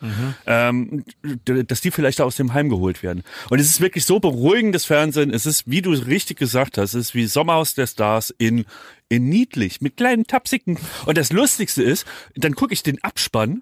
ähm, 0.47 1.03
d- 1.23 1.63
dass 1.63 1.81
die 1.81 1.91
vielleicht 1.91 2.21
aus 2.21 2.35
dem 2.35 2.53
Heim 2.53 2.69
geholt 2.69 3.03
werden. 3.03 3.23
Und 3.49 3.59
es 3.59 3.67
ist 3.69 3.81
wirklich 3.81 4.05
so 4.05 4.19
beruhigendes 4.19 4.85
Fernsehen. 4.85 5.31
Es 5.33 5.45
ist, 5.45 5.69
wie 5.69 5.81
du 5.81 5.91
richtig 5.91 6.37
gesagt 6.39 6.77
hast, 6.77 6.95
es 6.95 7.07
ist 7.07 7.15
wie 7.15 7.25
Sommerhaus 7.27 7.75
der 7.75 7.87
Stars 7.87 8.33
in, 8.37 8.65
in 9.09 9.29
niedlich, 9.29 9.81
mit 9.81 9.97
kleinen 9.97 10.25
Tapsiken. 10.25 10.77
Und 11.05 11.17
das 11.17 11.31
Lustigste 11.31 11.83
ist, 11.83 12.05
dann 12.35 12.55
gucke 12.55 12.73
ich 12.73 12.81
den 12.83 13.03
Abspann 13.03 13.61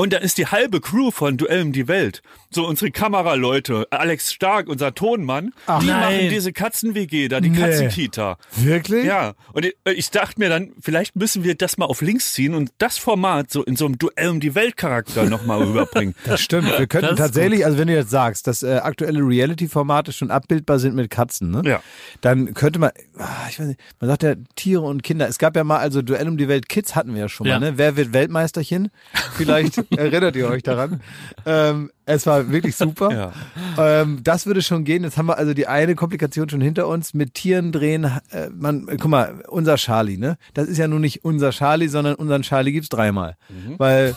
und 0.00 0.12
da 0.14 0.16
ist 0.16 0.38
die 0.38 0.46
halbe 0.46 0.80
Crew 0.80 1.10
von 1.10 1.36
Duell 1.36 1.60
um 1.62 1.72
die 1.72 1.86
Welt. 1.88 2.22
So 2.50 2.66
unsere 2.66 2.90
Kameraleute, 2.90 3.86
Alex 3.90 4.32
Stark, 4.32 4.68
unser 4.68 4.94
Tonmann, 4.94 5.52
die 5.82 5.86
nein. 5.86 6.00
machen 6.00 6.28
diese 6.30 6.52
Katzen-WG 6.52 7.28
da, 7.28 7.40
die 7.40 7.50
Nee. 7.50 7.58
Katzenkita. 7.60 8.38
Wirklich? 8.56 9.04
Ja, 9.04 9.34
und 9.52 9.66
ich, 9.66 9.74
ich 9.84 10.10
dachte 10.10 10.40
mir 10.40 10.48
dann, 10.48 10.72
vielleicht 10.80 11.16
müssen 11.16 11.44
wir 11.44 11.54
das 11.54 11.76
mal 11.76 11.84
auf 11.84 12.00
links 12.00 12.32
ziehen 12.32 12.54
und 12.54 12.70
das 12.78 12.96
Format 12.96 13.50
so 13.50 13.62
in 13.62 13.76
so 13.76 13.84
einem 13.84 13.98
Duell 13.98 14.30
um 14.30 14.40
die 14.40 14.54
Welt 14.54 14.76
Charakter 14.78 15.24
nochmal 15.26 15.62
rüberbringen. 15.62 16.14
Das 16.24 16.40
stimmt. 16.40 16.66
Wir 16.78 16.86
könnten 16.86 17.16
tatsächlich, 17.16 17.64
also 17.66 17.76
wenn 17.78 17.88
du 17.88 17.94
jetzt 17.94 18.10
sagst, 18.10 18.46
dass 18.46 18.62
äh, 18.62 18.76
aktuelle 18.76 19.20
Reality-Formate 19.20 20.12
schon 20.12 20.30
abbildbar 20.30 20.78
sind 20.78 20.94
mit 20.94 21.10
Katzen, 21.10 21.50
ne? 21.50 21.62
Ja. 21.64 21.80
Dann 22.20 22.54
könnte 22.54 22.78
man, 22.78 22.90
ah, 23.18 23.26
ich 23.50 23.58
weiß 23.60 23.66
nicht, 23.66 23.80
man 24.00 24.08
sagt 24.10 24.22
ja 24.22 24.34
Tiere 24.56 24.82
und 24.82 25.02
Kinder. 25.02 25.28
Es 25.28 25.38
gab 25.38 25.56
ja 25.56 25.64
mal, 25.64 25.78
also 25.78 26.02
Duell 26.02 26.26
um 26.28 26.36
die 26.38 26.48
Welt 26.48 26.68
Kids 26.68 26.94
hatten 26.96 27.12
wir 27.14 27.20
ja 27.22 27.28
schon 27.28 27.46
Ja. 27.46 27.58
mal, 27.58 27.70
ne? 27.72 27.78
Wer 27.78 27.96
wird 27.96 28.12
Weltmeisterchen? 28.12 28.90
Vielleicht 29.36 29.82
Erinnert 29.96 30.36
ihr 30.36 30.48
euch 30.48 30.62
daran? 30.62 31.00
Ähm, 31.46 31.90
es 32.04 32.26
war 32.26 32.50
wirklich 32.50 32.76
super. 32.76 33.10
Ja. 33.12 33.32
Ähm, 33.78 34.20
das 34.22 34.46
würde 34.46 34.62
schon 34.62 34.84
gehen. 34.84 35.04
Jetzt 35.04 35.16
haben 35.16 35.26
wir 35.26 35.38
also 35.38 35.54
die 35.54 35.66
eine 35.66 35.94
Komplikation 35.94 36.48
schon 36.48 36.60
hinter 36.60 36.86
uns. 36.88 37.14
Mit 37.14 37.34
Tieren 37.34 37.72
drehen, 37.72 38.04
äh, 38.30 38.48
man, 38.50 38.86
guck 38.86 39.08
mal, 39.08 39.42
unser 39.48 39.76
Charlie, 39.76 40.16
ne? 40.16 40.36
Das 40.54 40.68
ist 40.68 40.78
ja 40.78 40.88
nun 40.88 41.00
nicht 41.00 41.24
unser 41.24 41.50
Charlie, 41.50 41.88
sondern 41.88 42.14
unseren 42.14 42.42
Charlie 42.42 42.72
gibt's 42.72 42.88
dreimal. 42.88 43.36
Weil 43.78 44.14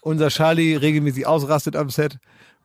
unser 0.00 0.28
Charlie 0.28 0.76
regelmäßig 0.76 1.26
ausrastet 1.26 1.76
am 1.76 1.90
Set 1.90 2.18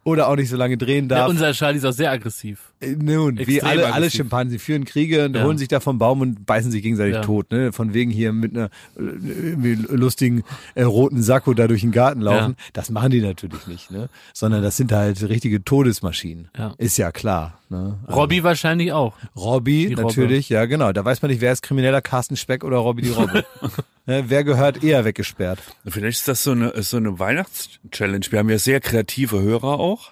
oder 0.05 0.29
auch 0.29 0.35
nicht 0.37 0.49
so 0.49 0.55
lange 0.55 0.77
drehen 0.77 1.09
Ja, 1.09 1.17
darf. 1.17 1.29
unser 1.29 1.51
Charlie 1.51 1.79
ist 1.79 1.85
auch 1.85 1.91
sehr 1.91 2.11
aggressiv. 2.11 2.71
Äh, 2.79 2.91
Nun, 2.95 3.37
wie 3.39 3.41
Extrem 3.57 3.65
alle, 3.69 3.85
alle 3.87 3.95
aggressiv. 3.95 4.17
Schimpansen, 4.17 4.51
sie 4.51 4.59
führen 4.59 4.85
Kriege 4.85 5.25
und 5.25 5.35
Ja. 5.35 5.43
holen 5.43 5.57
sich 5.57 5.67
da 5.67 5.79
vom 5.79 5.97
Baum 5.97 6.21
und 6.21 6.45
beißen 6.45 6.71
sich 6.71 6.83
gegenseitig 6.83 7.15
Ja. 7.15 7.21
tot. 7.21 7.51
Ne? 7.51 7.73
Von 7.73 7.93
wegen 7.93 8.11
hier 8.11 8.31
mit 8.31 8.55
einer 8.55 8.65
äh, 8.97 9.01
irgendwie 9.01 9.73
lustigen 9.89 10.43
äh, 10.75 10.83
roten 10.83 11.21
Sakko 11.23 11.53
da 11.55 11.67
durch 11.67 11.81
den 11.81 11.91
Garten 11.91 12.21
laufen. 12.21 12.55
Das 12.73 12.89
machen 12.91 13.09
die 13.11 13.21
natürlich 13.21 13.65
nicht, 13.67 13.89
ne? 13.91 14.09
sondern 14.33 14.61
das 14.61 14.77
sind 14.77 14.91
halt 14.91 15.21
richtige 15.27 15.63
Todesmaschinen. 15.63 16.49
Ja. 16.57 16.73
Ist 16.77 16.97
ja 16.97 17.11
klar. 17.11 17.57
Ne? 17.69 17.97
Also 18.05 18.19
Robby 18.19 18.43
wahrscheinlich 18.43 18.91
auch. 18.91 19.13
Robby, 19.35 19.87
Die 19.87 19.93
Robbe. 19.93 20.07
natürlich, 20.07 20.49
ja 20.49 20.65
genau. 20.65 20.91
Da 20.91 21.03
weiß 21.03 21.21
man 21.21 21.31
nicht, 21.31 21.41
wer 21.41 21.51
ist 21.51 21.61
krimineller, 21.61 22.01
Carsten 22.01 22.37
Speck 22.37 22.63
oder 22.63 22.77
Robby 22.77 23.03
die 23.03 23.09
Robbe. 23.09 23.45
ne? 24.05 24.25
Wer 24.27 24.43
gehört 24.43 24.83
eher 24.83 25.05
weggesperrt? 25.05 25.59
Vielleicht 25.85 26.19
ist 26.19 26.27
das 26.27 26.43
so 26.43 26.51
eine, 26.51 26.81
so 26.83 26.97
eine 26.97 27.17
Weihnachtschallenge. 27.19 28.25
Wir 28.31 28.39
haben 28.39 28.49
ja 28.49 28.59
sehr 28.59 28.79
kreative 28.79 29.41
Hörer 29.41 29.79
auch. 29.79 30.11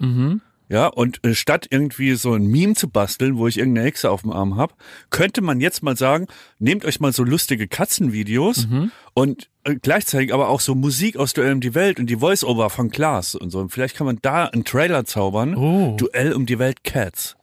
Ja, 0.69 0.87
und 0.87 1.23
äh, 1.23 1.35
statt 1.35 1.67
irgendwie 1.69 2.15
so 2.15 2.33
ein 2.33 2.47
Meme 2.47 2.73
zu 2.73 2.89
basteln, 2.89 3.37
wo 3.37 3.47
ich 3.47 3.59
irgendeine 3.59 3.85
Hexe 3.85 4.09
auf 4.09 4.21
dem 4.21 4.31
Arm 4.31 4.55
hab, 4.55 4.73
könnte 5.11 5.41
man 5.41 5.59
jetzt 5.59 5.83
mal 5.83 5.95
sagen, 5.95 6.25
nehmt 6.57 6.85
euch 6.85 6.99
mal 6.99 7.11
so 7.11 7.23
lustige 7.23 7.67
Katzenvideos 7.67 8.67
und 9.13 9.49
äh, 9.65 9.75
gleichzeitig 9.75 10.33
aber 10.33 10.49
auch 10.49 10.61
so 10.61 10.73
Musik 10.73 11.17
aus 11.17 11.33
Duell 11.33 11.53
um 11.53 11.59
die 11.59 11.75
Welt 11.75 11.99
und 11.99 12.07
die 12.07 12.15
Voice-Over 12.15 12.69
von 12.71 12.89
Klaas 12.89 13.35
und 13.35 13.51
so. 13.51 13.59
Und 13.59 13.69
vielleicht 13.69 13.95
kann 13.95 14.07
man 14.07 14.17
da 14.21 14.45
einen 14.45 14.63
Trailer 14.63 15.05
zaubern. 15.05 15.55
Oh. 15.55 15.95
Duell 15.97 16.33
um 16.33 16.45
die 16.47 16.57
Welt 16.57 16.83
Cats. 16.83 17.35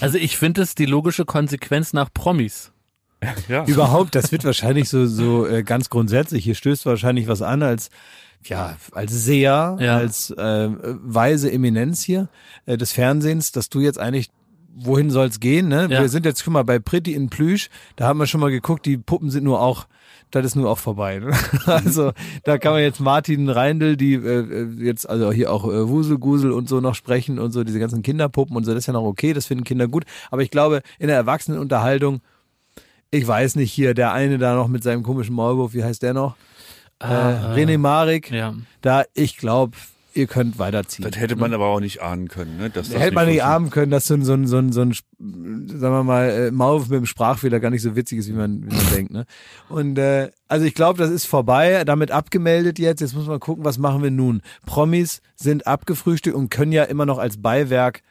Also 0.00 0.18
ich 0.18 0.36
finde 0.36 0.62
es 0.62 0.74
die 0.74 0.86
logische 0.86 1.24
Konsequenz 1.24 1.92
nach 1.92 2.08
Promis. 2.12 2.72
Ja. 3.48 3.64
Überhaupt, 3.66 4.14
das 4.14 4.32
wird 4.32 4.44
wahrscheinlich 4.44 4.88
so, 4.88 5.06
so 5.06 5.46
äh, 5.46 5.62
ganz 5.62 5.90
grundsätzlich. 5.90 6.42
Hier 6.44 6.54
stößt 6.54 6.86
wahrscheinlich 6.86 7.28
was 7.28 7.40
an 7.42 7.62
als, 7.62 7.90
ja, 8.44 8.76
als 8.92 9.12
Seher, 9.24 9.76
Ja. 9.80 9.96
als 9.96 10.30
äh, 10.30 10.68
weise 10.70 11.52
Eminenz 11.52 12.02
hier 12.02 12.28
äh, 12.66 12.76
des 12.76 12.92
Fernsehens, 12.92 13.52
dass 13.52 13.68
du 13.68 13.80
jetzt 13.80 13.98
eigentlich 14.00 14.30
wohin 14.74 15.10
soll's 15.10 15.38
gehen, 15.38 15.68
ne? 15.68 15.82
Ja. 15.90 16.00
Wir 16.00 16.08
sind 16.08 16.24
jetzt 16.24 16.42
schon 16.42 16.54
mal 16.54 16.64
bei 16.64 16.78
Pretty 16.78 17.12
in 17.12 17.28
Plüsch, 17.28 17.68
da 17.96 18.06
haben 18.06 18.18
wir 18.18 18.26
schon 18.26 18.40
mal 18.40 18.50
geguckt, 18.50 18.86
die 18.86 18.96
Puppen 18.96 19.30
sind 19.30 19.44
nur 19.44 19.60
auch, 19.60 19.86
das 20.40 20.52
ist 20.52 20.56
nur 20.56 20.70
auch 20.70 20.78
vorbei. 20.78 21.18
Ne? 21.18 21.32
Also 21.66 22.12
da 22.44 22.58
kann 22.58 22.72
man 22.72 22.82
jetzt 22.82 23.00
Martin 23.00 23.48
Reindl, 23.48 23.96
die 23.96 24.14
äh, 24.14 24.66
jetzt 24.78 25.08
also 25.08 25.32
hier 25.32 25.52
auch 25.52 25.64
äh, 25.64 25.88
Wuselgusel 25.88 26.52
und 26.52 26.68
so 26.68 26.80
noch 26.80 26.94
sprechen 26.94 27.38
und 27.38 27.52
so, 27.52 27.64
diese 27.64 27.78
ganzen 27.78 28.02
Kinderpuppen 28.02 28.56
und 28.56 28.64
so, 28.64 28.72
das 28.72 28.80
ist 28.80 28.86
ja 28.86 28.92
noch 28.92 29.04
okay, 29.04 29.32
das 29.32 29.46
finden 29.46 29.64
Kinder 29.64 29.88
gut. 29.88 30.04
Aber 30.30 30.42
ich 30.42 30.50
glaube, 30.50 30.82
in 30.98 31.08
der 31.08 31.16
Erwachsenenunterhaltung 31.16 32.20
ich 33.14 33.26
weiß 33.26 33.56
nicht, 33.56 33.70
hier 33.70 33.92
der 33.92 34.14
eine 34.14 34.38
da 34.38 34.54
noch 34.54 34.68
mit 34.68 34.82
seinem 34.82 35.02
komischen 35.02 35.34
Maulwurf, 35.34 35.74
wie 35.74 35.84
heißt 35.84 36.02
der 36.02 36.14
noch? 36.14 36.34
äh, 37.02 37.54
René 37.54 37.78
Marik. 37.78 38.30
Ja. 38.30 38.54
Da, 38.80 39.04
ich 39.14 39.36
glaube, 39.36 39.76
ihr 40.14 40.26
könnt 40.26 40.58
weiterziehen. 40.58 41.08
Das 41.08 41.18
hätte 41.20 41.36
man 41.36 41.52
aber 41.52 41.66
auch 41.66 41.80
nicht 41.80 42.02
ahnen 42.02 42.28
können. 42.28 42.56
Ne? 42.58 42.70
Dass 42.70 42.90
das 42.90 43.00
Hätte 43.00 43.14
man 43.14 43.26
nicht 43.26 43.42
ahnen 43.42 43.70
können, 43.70 43.90
dass 43.90 44.06
so 44.06 44.14
ein, 44.14 44.24
so 44.24 44.34
ein, 44.34 44.46
so 44.46 44.58
ein, 44.58 44.72
so 44.72 44.82
ein 44.82 44.92
sagen 44.92 45.94
wir 45.94 46.04
mal, 46.04 46.30
äh, 46.30 46.50
Maulwurf 46.50 46.88
mit 46.88 46.98
dem 46.98 47.06
Sprachfehler 47.06 47.60
gar 47.60 47.70
nicht 47.70 47.82
so 47.82 47.96
witzig 47.96 48.18
ist, 48.18 48.28
wie 48.28 48.32
man, 48.32 48.62
wie 48.64 48.74
man 48.74 48.90
denkt. 48.90 49.12
Ne? 49.12 49.26
Und 49.68 49.98
äh, 49.98 50.30
also 50.48 50.66
ich 50.66 50.74
glaube, 50.74 50.98
das 50.98 51.10
ist 51.10 51.26
vorbei, 51.26 51.84
damit 51.84 52.10
abgemeldet 52.10 52.78
jetzt. 52.78 53.00
Jetzt 53.00 53.14
muss 53.14 53.26
man 53.26 53.40
gucken, 53.40 53.64
was 53.64 53.78
machen 53.78 54.02
wir 54.02 54.10
nun. 54.10 54.42
Promis 54.66 55.22
sind 55.36 55.66
abgefrühstückt 55.66 56.36
und 56.36 56.50
können 56.50 56.72
ja 56.72 56.84
immer 56.84 57.06
noch 57.06 57.18
als 57.18 57.40
Beiwerk 57.40 58.02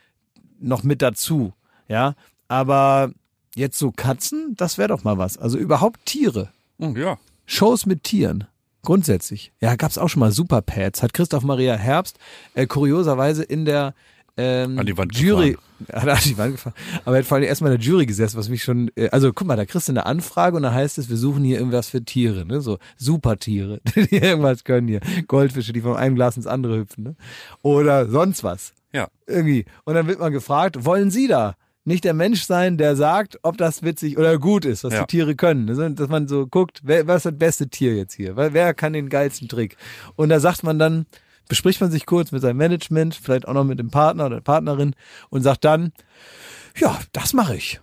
noch 0.59 0.83
mit 0.83 1.01
dazu. 1.01 1.53
Ja, 1.87 2.15
aber 2.47 3.11
jetzt 3.55 3.77
so 3.77 3.91
Katzen, 3.91 4.55
das 4.55 4.77
wäre 4.77 4.89
doch 4.89 5.03
mal 5.03 5.17
was. 5.17 5.37
Also 5.37 5.57
überhaupt 5.57 6.05
Tiere. 6.05 6.49
Ja. 6.79 7.17
Shows 7.45 7.85
mit 7.85 8.03
Tieren. 8.03 8.45
Grundsätzlich. 8.83 9.51
Ja, 9.61 9.75
gab's 9.75 9.97
auch 9.97 10.09
schon 10.09 10.21
mal 10.21 10.31
Superpads. 10.31 11.03
Hat 11.03 11.13
Christoph 11.13 11.43
Maria 11.43 11.75
Herbst 11.75 12.17
äh, 12.55 12.65
kurioserweise 12.65 13.43
in 13.43 13.65
der 13.65 13.93
ähm, 14.37 14.79
An 14.79 14.85
die 14.85 14.97
Wand 14.97 15.15
Jury. 15.17 15.57
Hat 15.91 16.05
er 16.05 16.13
an 16.13 16.21
die 16.23 16.37
Wand 16.37 16.51
gefahren. 16.53 16.75
Aber 17.05 17.15
er 17.15 17.19
hat 17.19 17.25
vor 17.25 17.37
allem 17.37 17.47
erstmal 17.47 17.71
in 17.71 17.79
der 17.79 17.85
Jury 17.85 18.05
gesessen, 18.05 18.37
was 18.37 18.49
mich 18.49 18.63
schon. 18.63 18.91
Äh, 18.95 19.09
also 19.09 19.33
guck 19.33 19.47
mal, 19.47 19.55
da 19.55 19.65
kriegst 19.65 19.87
du 19.87 19.91
eine 19.91 20.05
Anfrage 20.05 20.55
und 20.55 20.63
da 20.63 20.73
heißt 20.73 20.97
es, 20.99 21.09
wir 21.09 21.17
suchen 21.17 21.43
hier 21.43 21.57
irgendwas 21.57 21.89
für 21.89 22.03
Tiere, 22.03 22.45
ne? 22.45 22.61
So 22.61 22.77
Supertiere, 22.97 23.81
die 23.95 24.17
irgendwas 24.17 24.63
können 24.63 24.87
hier. 24.87 25.01
Goldfische, 25.27 25.73
die 25.73 25.81
von 25.81 25.95
einem 25.95 26.15
Glas 26.15 26.37
ins 26.37 26.47
andere 26.47 26.77
hüpfen, 26.77 27.03
ne? 27.03 27.15
Oder 27.61 28.07
sonst 28.07 28.43
was. 28.43 28.73
Ja. 28.93 29.07
Irgendwie. 29.25 29.65
Und 29.85 29.95
dann 29.95 30.07
wird 30.07 30.19
man 30.19 30.31
gefragt, 30.31 30.85
wollen 30.85 31.11
Sie 31.11 31.27
da? 31.27 31.55
Nicht 31.83 32.03
der 32.03 32.13
Mensch 32.13 32.43
sein, 32.43 32.77
der 32.77 32.95
sagt, 32.95 33.39
ob 33.41 33.57
das 33.57 33.81
witzig 33.81 34.17
oder 34.17 34.37
gut 34.37 34.65
ist, 34.65 34.83
was 34.83 34.93
Ja. 34.93 34.99
die 35.01 35.07
Tiere 35.17 35.35
können. 35.35 35.67
Also, 35.67 35.89
Dass 35.89 36.09
man 36.09 36.27
so 36.27 36.45
guckt, 36.45 36.81
wer, 36.83 37.07
was 37.07 37.17
ist 37.25 37.31
das 37.31 37.39
beste 37.39 37.69
Tier 37.69 37.95
jetzt 37.95 38.13
hier? 38.13 38.35
Wer, 38.37 38.53
wer 38.53 38.73
kann 38.75 38.93
den 38.93 39.09
geilsten 39.09 39.47
Trick? 39.47 39.77
Und 40.15 40.29
da 40.29 40.39
sagt 40.39 40.63
man 40.63 40.77
dann, 40.77 41.07
bespricht 41.49 41.81
man 41.81 41.89
sich 41.91 42.05
kurz 42.05 42.31
mit 42.31 42.41
seinem 42.43 42.57
Management, 42.57 43.15
vielleicht 43.15 43.47
auch 43.47 43.53
noch 43.53 43.63
mit 43.63 43.79
dem 43.79 43.89
Partner 43.89 44.27
oder 44.27 44.35
der 44.35 44.41
Partnerin 44.43 44.95
und 45.29 45.41
sagt 45.41 45.65
dann, 45.65 45.91
ja, 46.77 46.99
das 47.13 47.33
mache 47.33 47.55
ich. 47.55 47.81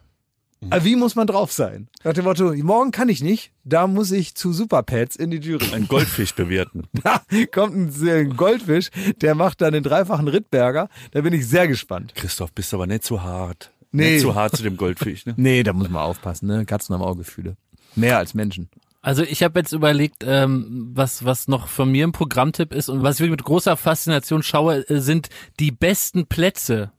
Mhm. 0.60 0.72
Also 0.72 0.86
Wie 0.86 0.96
muss 0.96 1.14
man 1.16 1.26
drauf 1.26 1.52
sein? 1.52 1.88
Nach 2.04 2.12
dem 2.12 2.24
Motto, 2.24 2.54
morgen 2.54 2.92
kann 2.92 3.08
ich 3.08 3.20
nicht, 3.20 3.52
da 3.64 3.86
muss 3.88 4.10
ich 4.12 4.34
zu 4.36 4.52
Superpads 4.52 5.16
in 5.16 5.30
die 5.32 5.38
Jury. 5.38 5.66
Ein 5.74 5.88
Goldfisch 5.88 6.34
bewerten. 6.34 6.84
Da 7.02 7.20
kommt 7.52 7.74
ein, 7.74 8.08
ein 8.08 8.36
Goldfisch, 8.36 8.90
der 9.20 9.34
macht 9.34 9.60
dann 9.60 9.72
den 9.72 9.82
dreifachen 9.82 10.28
Rittberger. 10.28 10.88
Da 11.10 11.20
bin 11.20 11.32
ich 11.34 11.48
sehr 11.48 11.66
gespannt. 11.68 12.14
Christoph, 12.14 12.52
bist 12.52 12.72
aber 12.72 12.86
nicht 12.86 13.02
zu 13.04 13.22
hart. 13.22 13.72
Nee. 13.98 14.12
Nicht 14.12 14.22
zu 14.22 14.34
hart 14.34 14.56
zu 14.56 14.62
dem 14.62 14.76
Goldfisch. 14.76 15.26
Ne? 15.26 15.34
Nee, 15.36 15.62
da 15.62 15.72
muss 15.72 15.88
man 15.88 16.02
aufpassen, 16.02 16.46
ne? 16.46 16.64
Katzen 16.64 16.94
haben 16.94 17.02
auch 17.02 17.16
Gefühle. 17.16 17.56
Mehr 17.94 18.18
als 18.18 18.34
Menschen. 18.34 18.68
Also 19.00 19.22
ich 19.22 19.42
habe 19.42 19.60
jetzt 19.60 19.72
überlegt, 19.72 20.24
ähm, 20.26 20.90
was 20.94 21.24
was 21.24 21.48
noch 21.48 21.68
von 21.68 21.90
mir 21.90 22.06
ein 22.06 22.12
Programmtipp 22.12 22.72
ist 22.72 22.88
und 22.88 23.02
was 23.02 23.16
ich 23.16 23.20
wirklich 23.20 23.38
mit 23.38 23.44
großer 23.44 23.76
Faszination 23.76 24.42
schaue, 24.42 24.88
äh, 24.88 25.00
sind 25.00 25.28
die 25.60 25.70
besten 25.70 26.26
Plätze. 26.26 26.92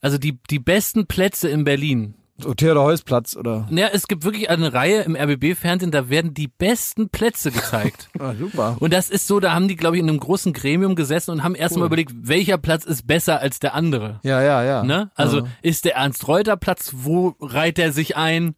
Also 0.00 0.18
die 0.18 0.38
die 0.50 0.58
besten 0.58 1.06
Plätze 1.06 1.48
in 1.48 1.64
Berlin. 1.64 2.14
So 2.42 2.54
Theodor 2.54 2.84
Heusplatz 2.84 3.36
oder? 3.36 3.68
Ja, 3.70 3.88
es 3.92 4.08
gibt 4.08 4.24
wirklich 4.24 4.50
eine 4.50 4.72
Reihe 4.72 5.02
im 5.02 5.14
RBB-Fernsehen, 5.16 5.90
da 5.90 6.08
werden 6.08 6.34
die 6.34 6.48
besten 6.48 7.08
Plätze 7.08 7.50
gezeigt. 7.50 8.08
Ah, 8.18 8.34
super. 8.38 8.76
Und 8.78 8.92
das 8.92 9.10
ist 9.10 9.26
so, 9.26 9.40
da 9.40 9.52
haben 9.52 9.66
die, 9.68 9.74
glaube 9.76 9.96
ich, 9.96 10.02
in 10.02 10.08
einem 10.08 10.20
großen 10.20 10.52
Gremium 10.52 10.94
gesessen 10.94 11.30
und 11.32 11.42
haben 11.42 11.54
erstmal 11.54 11.86
überlegt, 11.86 12.12
welcher 12.22 12.56
Platz 12.58 12.84
ist 12.84 13.06
besser 13.06 13.40
als 13.40 13.58
der 13.58 13.74
andere. 13.74 14.20
Ja, 14.22 14.40
ja, 14.42 14.62
ja. 14.62 14.82
Ne? 14.84 15.10
Also 15.16 15.38
Ja. 15.38 15.44
ist 15.62 15.84
der 15.84 15.96
Ernst-Reuter-Platz, 15.96 16.92
wo 16.98 17.34
reiht 17.40 17.78
er 17.78 17.92
sich 17.92 18.16
ein? 18.16 18.54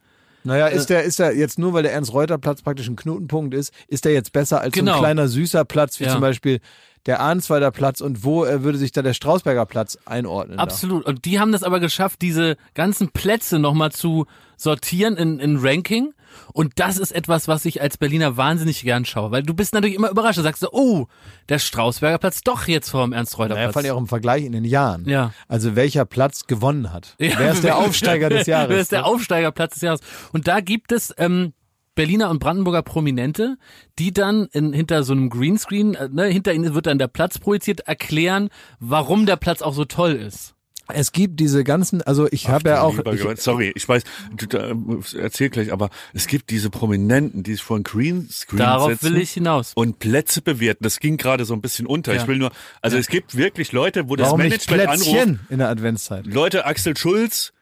Naja, 0.47 0.67
ist 0.67 0.91
der, 0.91 1.05
ist 1.05 1.19
der 1.19 1.35
jetzt 1.35 1.59
nur, 1.59 1.73
weil 1.73 1.83
der 1.85 1.93
Ernst-Reuter-Platz 1.95 2.61
praktisch 2.63 2.87
ein 2.89 2.97
Knotenpunkt 2.97 3.55
ist, 3.55 3.73
ist 3.89 4.05
der 4.05 4.13
jetzt 4.13 4.33
besser 4.33 4.61
als 4.61 4.75
so 4.75 4.81
Genau. 4.81 4.95
ein 4.95 4.99
kleiner 4.99 5.29
süßer 5.29 5.65
Platz, 5.65 5.99
wie 6.01 6.05
Ja. 6.05 6.11
zum 6.13 6.21
Beispiel 6.21 6.61
der 7.07 7.21
Arnsweiler 7.21 7.71
Platz 7.71 8.01
und 8.01 8.25
wo 8.25 8.45
äh, 8.45 8.63
würde 8.63 8.79
sich 8.79 8.93
da 8.93 9.03
der 9.03 9.15
Strausberger 9.15 9.67
Platz 9.67 9.99
einordnen? 10.07 10.59
Absolut. 10.59 11.05
Und 11.05 11.25
die 11.25 11.39
haben 11.39 11.53
das 11.53 11.63
aber 11.63 11.81
geschafft, 11.81 12.23
diese 12.23 12.57
ganzen 12.75 13.11
Plätze 13.11 13.59
nochmal 13.59 13.93
zu 13.93 14.27
sortieren 14.57 15.17
in, 15.17 15.39
in 15.39 15.59
Ranking. 15.59 16.15
Und 16.53 16.73
das 16.77 16.99
ist 16.99 17.13
etwas, 17.13 17.49
was 17.49 17.65
ich 17.65 17.81
als 17.81 17.97
Berliner 17.97 18.37
wahnsinnig 18.37 18.83
gern 18.83 19.05
schaue, 19.05 19.31
weil 19.31 19.43
du 19.43 19.55
bist 19.55 19.73
natürlich 19.75 19.97
immer 19.97 20.11
überrascht. 20.11 20.39
Du 20.39 20.43
sagst 20.43 20.61
so, 20.61 20.71
oh, 20.73 21.07
der 21.49 21.59
Strausberger 21.59 22.19
Platz 22.19 22.41
doch 22.43 22.67
jetzt 22.67 22.91
vor 22.91 23.03
dem 23.07 23.13
Da? 23.13 23.19
Ernst-Reuter-Platz. 23.19 23.59
Naja, 23.59 23.73
fand 23.73 23.87
ich 23.87 23.93
auch 23.93 23.99
im 23.99 24.09
Vergleich 24.09 24.45
in 24.45 24.53
den 24.53 24.65
Jahren. 24.65 25.09
Ja. 25.09 25.33
Also 25.49 25.77
welcher 25.77 26.05
Platz 26.05 26.47
gewonnen 26.47 26.93
hat. 26.93 27.15
Ja, 27.19 27.39
Wer 27.39 27.53
ist 27.53 27.65
der 27.65 27.79
Aufsteiger 27.79 28.31
des 28.31 28.47
Jahres? 28.47 28.69
Wer 28.71 28.81
ist 28.81 28.93
der 28.93 29.01
ne? 29.01 29.07
Aufsteigerplatz 29.07 29.75
des 29.75 29.83
Jahres? 29.83 30.01
Und 30.33 30.49
da 30.49 30.61
gibt 30.61 30.93
es 30.93 31.15
ähm, 31.19 31.53
Berliner 31.95 32.31
und 32.31 32.39
Brandenburger 32.39 32.83
Prominente, 32.83 33.57
die 33.99 34.13
dann 34.13 34.47
in, 34.53 34.73
hinter 34.73 35.03
so 35.03 35.13
einem 35.13 35.31
Greenscreen, 35.31 35.95
äh, 35.95 36.09
ne, 36.09 36.25
hinter 36.25 36.53
ihnen 36.53 36.75
wird 36.75 36.87
dann 36.87 36.99
der 36.99 37.09
Platz 37.09 37.39
projiziert, 37.39 37.81
erklären, 37.81 38.49
warum 38.81 39.27
der 39.27 39.37
Platz 39.37 39.63
auch 39.63 39.75
so 39.75 39.85
toll 39.85 40.13
ist. 40.13 40.55
Es 40.93 41.13
gibt 41.13 41.41
diese 41.41 41.65
ganzen, 41.65 42.03
also 42.03 42.29
ich 42.31 42.49
habe 42.49 42.69
ja 42.69 42.83
auch, 42.83 42.99
ich, 43.11 43.41
sorry, 43.41 43.73
ich 43.75 43.89
weiß, 43.89 44.03
du, 44.37 44.47
da, 44.47 44.75
erzähl 45.19 45.49
gleich, 45.49 45.73
aber 45.73 45.89
es 46.13 46.27
gibt 46.27 46.51
diese 46.51 46.69
Prominenten, 46.69 47.43
die 47.43 47.53
sich 47.53 47.63
vor 47.63 47.79
ein 47.79 47.85
Greenscreen 47.85 48.59
Darauf 48.59 48.91
setzen 48.91 49.15
will 49.15 49.23
ich 49.23 49.31
hinaus. 49.31 49.73
und 49.75 49.99
Plätze 49.99 50.43
bewerten. 50.43 50.85
Das 50.85 51.01
ging 51.01 51.17
gerade 51.17 51.47
so 51.47 51.55
ein 51.55 51.63
bisschen 51.63 51.87
unter. 51.87 52.15
Ja. 52.15 52.21
Ich 52.21 52.29
will 52.29 52.37
nur, 52.37 52.53
also 52.83 52.99
es 52.99 53.07
gibt 53.07 53.35
wirklich 53.35 53.73
Leute, 53.73 54.11
wo 54.11 54.17
das 54.17 54.27
warum 54.27 54.43
nicht 54.43 54.71
Management 54.71 54.89
anruft, 54.91 55.11
Plätzchen 55.11 55.41
in 55.49 55.59
der 55.59 55.71
Adventszeit? 55.71 56.27
Leute, 56.27 56.67
Axel 56.67 56.95
Schulz, 56.99 57.54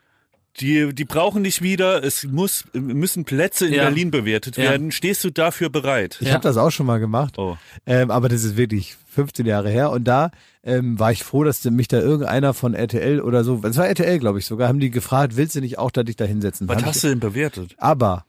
die, 0.61 0.95
die 0.95 1.05
brauchen 1.05 1.43
nicht 1.43 1.63
wieder, 1.63 2.05
es 2.05 2.25
muss, 2.25 2.65
müssen 2.75 3.25
Plätze 3.25 3.67
in 3.67 3.75
Ja. 3.75 3.85
Berlin 3.85 4.11
bewertet 4.11 4.57
Ja. 4.57 4.65
werden. 4.71 4.93
Stehst 4.93 5.25
du 5.25 5.31
dafür 5.31 5.71
bereit? 5.71 6.19
Ich 6.21 6.29
Ja. 6.29 6.35
habe 6.35 6.43
das 6.43 6.57
auch 6.57 6.71
schon 6.71 6.87
mal 6.87 6.99
gemacht, 7.01 7.39
Oh. 7.39 7.57
ähm, 7.87 8.11
aber 8.11 8.29
das 8.29 8.45
ist 8.45 8.57
wirklich 8.57 8.97
15 9.09 9.47
Jahre 9.47 9.71
her. 9.71 9.91
Und 9.91 10.05
da 10.05 10.31
ähm, 10.65 10.99
war 10.99 11.11
ich 11.11 11.25
froh, 11.25 11.43
dass 11.43 11.65
mich 11.65 11.89
da 11.89 11.99
irgendeiner 11.99 12.55
von 12.55 12.75
RTL 12.75 13.21
oder 13.21 13.43
so, 13.45 13.57
das 13.57 13.77
war 13.77 13.87
RTL, 13.89 14.19
glaube 14.19 14.39
ich 14.39 14.47
sogar, 14.47 14.69
haben 14.69 14.79
die 14.79 14.91
gefragt, 14.91 15.37
willst 15.37 15.57
du 15.57 15.61
nicht 15.61 15.79
auch 15.79 15.91
da 15.91 16.03
dich 16.05 16.17
da 16.17 16.25
hinsetzen? 16.25 16.69
Was 16.69 16.85
hast 16.85 16.97
ich, 16.97 17.03
du 17.03 17.09
denn 17.09 17.21
bewertet? 17.21 17.75
Aber 17.79 18.25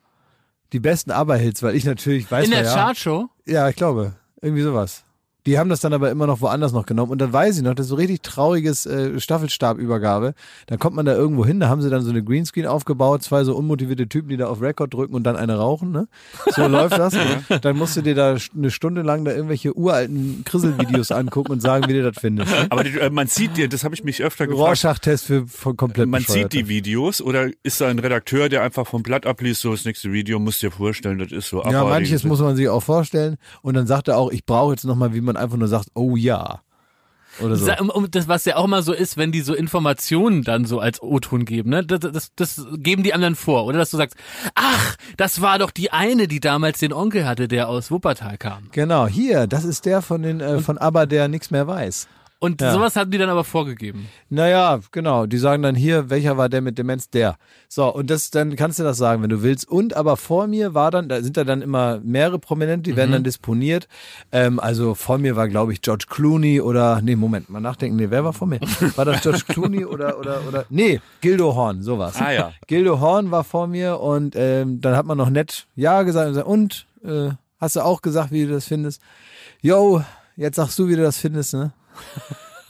die 0.71 0.79
besten 0.79 1.11
Aber-Hits, 1.11 1.61
weil 1.61 1.75
ich 1.75 1.83
natürlich 1.85 2.31
weiß 2.31 2.45
In 2.45 2.51
der 2.51 2.63
ja, 2.63 2.73
Chartshow? 2.73 3.29
ja, 3.45 3.69
ich 3.69 3.75
glaube. 3.75 4.13
Irgendwie 4.41 4.63
sowas. 4.63 5.03
Die 5.45 5.59
haben 5.59 5.69
das 5.69 5.81
dann 5.81 5.93
aber 5.93 6.09
immer 6.09 6.27
noch 6.27 6.41
woanders 6.41 6.71
noch 6.71 6.85
genommen. 6.85 7.11
Und 7.11 7.19
dann 7.19 7.33
weiß 7.33 7.57
ich 7.57 7.63
noch, 7.63 7.73
das 7.73 7.87
ist 7.87 7.89
so 7.89 7.95
richtig 7.95 8.21
trauriges 8.21 8.85
äh, 8.85 9.19
Staffelstabübergabe. 9.19 10.33
Dann 10.67 10.79
kommt 10.79 10.95
man 10.95 11.05
da 11.05 11.13
irgendwo 11.13 11.45
hin, 11.45 11.59
da 11.59 11.67
haben 11.69 11.81
sie 11.81 11.89
dann 11.89 12.01
so 12.01 12.09
eine 12.09 12.23
Greenscreen 12.23 12.65
aufgebaut, 12.65 13.23
zwei 13.23 13.43
so 13.43 13.55
unmotivierte 13.55 14.07
Typen, 14.07 14.29
die 14.29 14.37
da 14.37 14.47
auf 14.47 14.61
Record 14.61 14.93
drücken 14.93 15.15
und 15.15 15.23
dann 15.23 15.35
eine 15.35 15.57
rauchen. 15.57 15.91
Ne? 15.91 16.07
So 16.55 16.67
läuft 16.67 16.97
das. 16.97 17.15
Dann 17.61 17.77
musst 17.77 17.97
du 17.97 18.01
dir 18.01 18.15
da 18.15 18.37
eine 18.55 18.71
Stunde 18.71 19.01
lang 19.01 19.25
da 19.25 19.31
irgendwelche 19.31 19.75
uralten 19.75 20.43
Krisselvideos 20.45 21.11
angucken 21.11 21.51
und 21.51 21.61
sagen, 21.61 21.87
wie 21.87 21.93
du 21.93 22.03
das 22.03 22.17
findest. 22.19 22.51
Ne? 22.51 22.67
Aber 22.69 22.83
die, 22.83 22.97
äh, 22.97 23.09
man 23.09 23.27
sieht 23.27 23.57
dir, 23.57 23.67
das 23.67 23.83
habe 23.83 23.95
ich 23.95 24.03
mich 24.03 24.23
öfter 24.23 24.47
gefragt. 24.47 24.69
Rorschach-Test 24.69 25.25
für, 25.25 25.47
für 25.47 25.75
komplett 25.75 26.07
Man 26.07 26.23
sieht 26.23 26.53
die 26.53 26.67
Videos 26.67 27.21
oder 27.21 27.49
ist 27.63 27.81
da 27.81 27.87
ein 27.87 27.99
Redakteur, 27.99 28.49
der 28.49 28.63
einfach 28.63 28.87
vom 28.87 29.03
Blatt 29.03 29.25
abliest, 29.25 29.61
so 29.61 29.71
das 29.71 29.85
nächste 29.85 30.11
Video, 30.11 30.39
musst 30.39 30.61
dir 30.61 30.71
vorstellen, 30.71 31.19
das 31.19 31.31
ist 31.31 31.49
so 31.49 31.63
Ja, 31.63 31.83
manches 31.83 32.23
muss 32.23 32.39
man 32.39 32.55
sich 32.55 32.69
auch 32.69 32.83
vorstellen. 32.83 33.37
Und 33.61 33.75
dann 33.75 33.87
sagt 33.87 34.07
er 34.07 34.17
auch, 34.17 34.31
ich 34.31 34.45
brauche 34.45 34.71
jetzt 34.71 34.85
nochmal, 34.85 35.13
wie 35.13 35.21
man 35.21 35.32
einfach 35.37 35.57
nur 35.57 35.67
sagt, 35.67 35.89
oh 35.93 36.15
ja. 36.15 36.61
Oder 37.39 37.55
so. 37.55 37.65
Das, 38.11 38.27
was 38.27 38.45
ja 38.45 38.57
auch 38.57 38.65
immer 38.65 38.83
so 38.83 38.93
ist, 38.93 39.17
wenn 39.17 39.31
die 39.31 39.41
so 39.41 39.55
Informationen 39.55 40.43
dann 40.43 40.65
so 40.65 40.79
als 40.79 41.01
O-Ton 41.01 41.45
geben, 41.45 41.71
ne? 41.71 41.83
Das, 41.83 41.99
das, 41.99 42.31
das 42.35 42.67
geben 42.77 43.01
die 43.01 43.13
anderen 43.13 43.35
vor. 43.35 43.65
Oder 43.65 43.79
dass 43.79 43.89
du 43.89 43.97
sagst, 43.97 44.15
ach, 44.53 44.95
das 45.17 45.41
war 45.41 45.57
doch 45.57 45.71
die 45.71 45.91
eine, 45.91 46.27
die 46.27 46.39
damals 46.39 46.77
den 46.77 46.93
Onkel 46.93 47.25
hatte, 47.25 47.47
der 47.47 47.69
aus 47.69 47.89
Wuppertal 47.89 48.37
kam. 48.37 48.67
Genau, 48.71 49.07
hier, 49.07 49.47
das 49.47 49.63
ist 49.63 49.85
der 49.85 50.03
von 50.03 50.21
den 50.21 50.41
äh, 50.41 50.59
von 50.59 50.77
ABBA, 50.77 51.07
der 51.07 51.27
nichts 51.27 51.49
mehr 51.49 51.65
weiß. 51.65 52.07
Und 52.43 52.59
Ja. 52.59 52.73
sowas 52.73 52.97
haben 52.97 53.09
die 53.09 53.17
dann 53.17 53.29
aber 53.29 53.45
vorgegeben. 53.45 54.09
Naja, 54.29 54.81
genau. 54.91 55.25
Die 55.27 55.37
sagen 55.37 55.63
dann 55.63 55.75
hier, 55.75 56.09
welcher 56.09 56.35
war 56.35 56.49
der 56.49 56.59
mit 56.61 56.77
Demenz? 56.77 57.09
Der. 57.09 57.37
So, 57.69 57.87
und 57.87 58.09
das, 58.09 58.31
dann 58.31 58.57
kannst 58.57 58.79
du 58.79 58.83
das 58.83 58.97
sagen, 58.97 59.23
wenn 59.23 59.29
du 59.29 59.43
willst. 59.43 59.65
Und 59.65 59.95
aber 59.95 60.17
vor 60.17 60.47
mir 60.47 60.73
war 60.73 60.91
dann, 60.91 61.07
da 61.07 61.21
sind 61.21 61.37
da 61.37 61.45
dann 61.45 61.61
immer 61.61 62.01
mehrere 62.03 62.39
Prominente, 62.39 62.89
die 62.91 62.97
werden 62.97 63.11
Mhm. 63.11 63.13
dann 63.13 63.23
disponiert. 63.23 63.87
Ähm, 64.33 64.59
also 64.59 64.93
vor 64.93 65.19
mir 65.19 65.37
war, 65.37 65.47
glaube 65.47 65.71
ich, 65.71 65.79
George 65.81 66.03
Clooney 66.09 66.59
oder, 66.59 66.99
nee, 67.01 67.15
Moment, 67.15 67.49
mal 67.49 67.61
nachdenken, 67.61 67.95
nee, 67.95 68.09
wer 68.09 68.25
war 68.25 68.33
vor 68.33 68.45
mir? 68.47 68.59
War 68.97 69.05
das 69.05 69.21
George 69.21 69.43
Clooney 69.47 69.85
oder, 69.85 70.19
oder, 70.19 70.41
oder, 70.45 70.65
nee, 70.69 70.99
Gildo 71.21 71.55
Horn, 71.55 71.81
sowas. 71.81 72.17
Ah 72.19 72.31
ja. 72.33 72.51
Gildo 72.67 72.99
Horn 72.99 73.31
war 73.31 73.45
vor 73.45 73.67
mir 73.67 74.01
und 74.01 74.35
ähm, 74.35 74.81
dann 74.81 74.97
hat 74.97 75.05
man 75.05 75.17
noch 75.17 75.29
nett 75.29 75.65
Ja 75.75 76.03
gesagt 76.03 76.27
und, 76.27 76.33
gesagt, 76.33 76.47
und 76.49 76.87
äh, 77.05 77.29
hast 77.61 77.77
du 77.77 77.81
auch 77.85 78.01
gesagt, 78.01 78.31
wie 78.31 78.45
du 78.45 78.51
das 78.51 78.65
findest? 78.65 79.01
Yo, 79.61 80.03
jetzt 80.35 80.57
sagst 80.57 80.77
du, 80.77 80.89
wie 80.89 80.97
du 80.97 81.03
das 81.03 81.17
findest, 81.17 81.53
ne? 81.53 81.71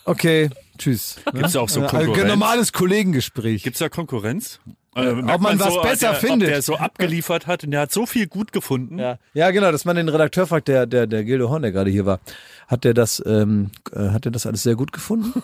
Okay, 0.05 0.49
tschüss. 0.77 1.17
Gibt's 1.31 1.53
da 1.53 1.61
auch 1.61 1.69
so 1.69 1.81
Konkurrenz? 1.81 2.19
Ein 2.19 2.27
normales 2.27 2.73
Kollegengespräch. 2.73 3.63
Gibt's 3.63 3.79
da 3.79 3.89
Konkurrenz? 3.89 4.59
Äh, 4.95 5.09
ob 5.09 5.41
man 5.41 5.59
was 5.59 5.73
so, 5.73 5.81
besser 5.81 6.11
der, 6.11 6.15
findet. 6.15 6.49
Ob 6.49 6.53
der 6.53 6.61
so 6.61 6.75
abgeliefert 6.75 7.47
hat 7.47 7.63
und 7.63 7.71
der 7.71 7.81
hat 7.81 7.91
so 7.91 8.05
viel 8.05 8.27
gut 8.27 8.51
gefunden. 8.51 8.99
Ja. 8.99 9.17
ja, 9.33 9.51
genau, 9.51 9.71
dass 9.71 9.85
man 9.85 9.95
den 9.95 10.09
Redakteur 10.09 10.45
fragt, 10.45 10.67
der, 10.67 10.85
der, 10.85 11.07
der 11.07 11.23
Gildo 11.23 11.49
Horn, 11.49 11.63
der 11.63 11.71
gerade 11.71 11.89
hier 11.89 12.05
war, 12.05 12.19
hat 12.67 12.83
der 12.83 12.93
das, 12.93 13.21
ähm, 13.25 13.71
äh, 13.91 14.09
hat 14.09 14.25
der 14.25 14.31
das 14.31 14.45
alles 14.45 14.63
sehr 14.63 14.75
gut 14.75 14.91
gefunden? 14.91 15.43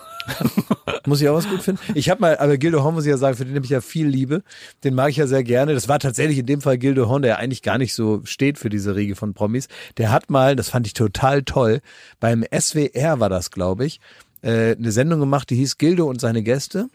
muss 1.06 1.20
ich 1.20 1.28
auch 1.28 1.36
was 1.36 1.48
gut 1.48 1.62
finden? 1.62 1.80
Ich 1.94 2.10
habe 2.10 2.20
mal, 2.20 2.38
aber 2.38 2.58
Gildo 2.58 2.82
Horn 2.82 2.94
muss 2.94 3.04
ich 3.04 3.10
ja 3.10 3.16
sagen, 3.16 3.36
für 3.36 3.44
den 3.44 3.56
habe 3.56 3.64
ich 3.64 3.70
ja 3.70 3.80
viel 3.80 4.06
Liebe. 4.06 4.42
Den 4.84 4.94
mag 4.94 5.10
ich 5.10 5.16
ja 5.16 5.26
sehr 5.26 5.42
gerne. 5.42 5.74
Das 5.74 5.88
war 5.88 5.98
tatsächlich 5.98 6.38
in 6.38 6.46
dem 6.46 6.60
Fall 6.60 6.78
Gildo 6.78 7.08
Horn, 7.08 7.22
der 7.22 7.32
ja 7.32 7.36
eigentlich 7.36 7.62
gar 7.62 7.78
nicht 7.78 7.94
so 7.94 8.20
steht 8.24 8.58
für 8.58 8.70
diese 8.70 8.94
Riege 8.94 9.16
von 9.16 9.34
Promis. 9.34 9.68
Der 9.98 10.10
hat 10.10 10.30
mal, 10.30 10.56
das 10.56 10.70
fand 10.70 10.86
ich 10.86 10.94
total 10.94 11.42
toll, 11.42 11.80
beim 12.20 12.44
SWR 12.56 13.20
war 13.20 13.28
das, 13.28 13.50
glaube 13.50 13.84
ich, 13.84 14.00
äh, 14.42 14.76
eine 14.76 14.92
Sendung 14.92 15.20
gemacht, 15.20 15.50
die 15.50 15.56
hieß 15.56 15.78
Gildo 15.78 16.08
und 16.08 16.20
seine 16.20 16.42
Gäste. 16.42 16.88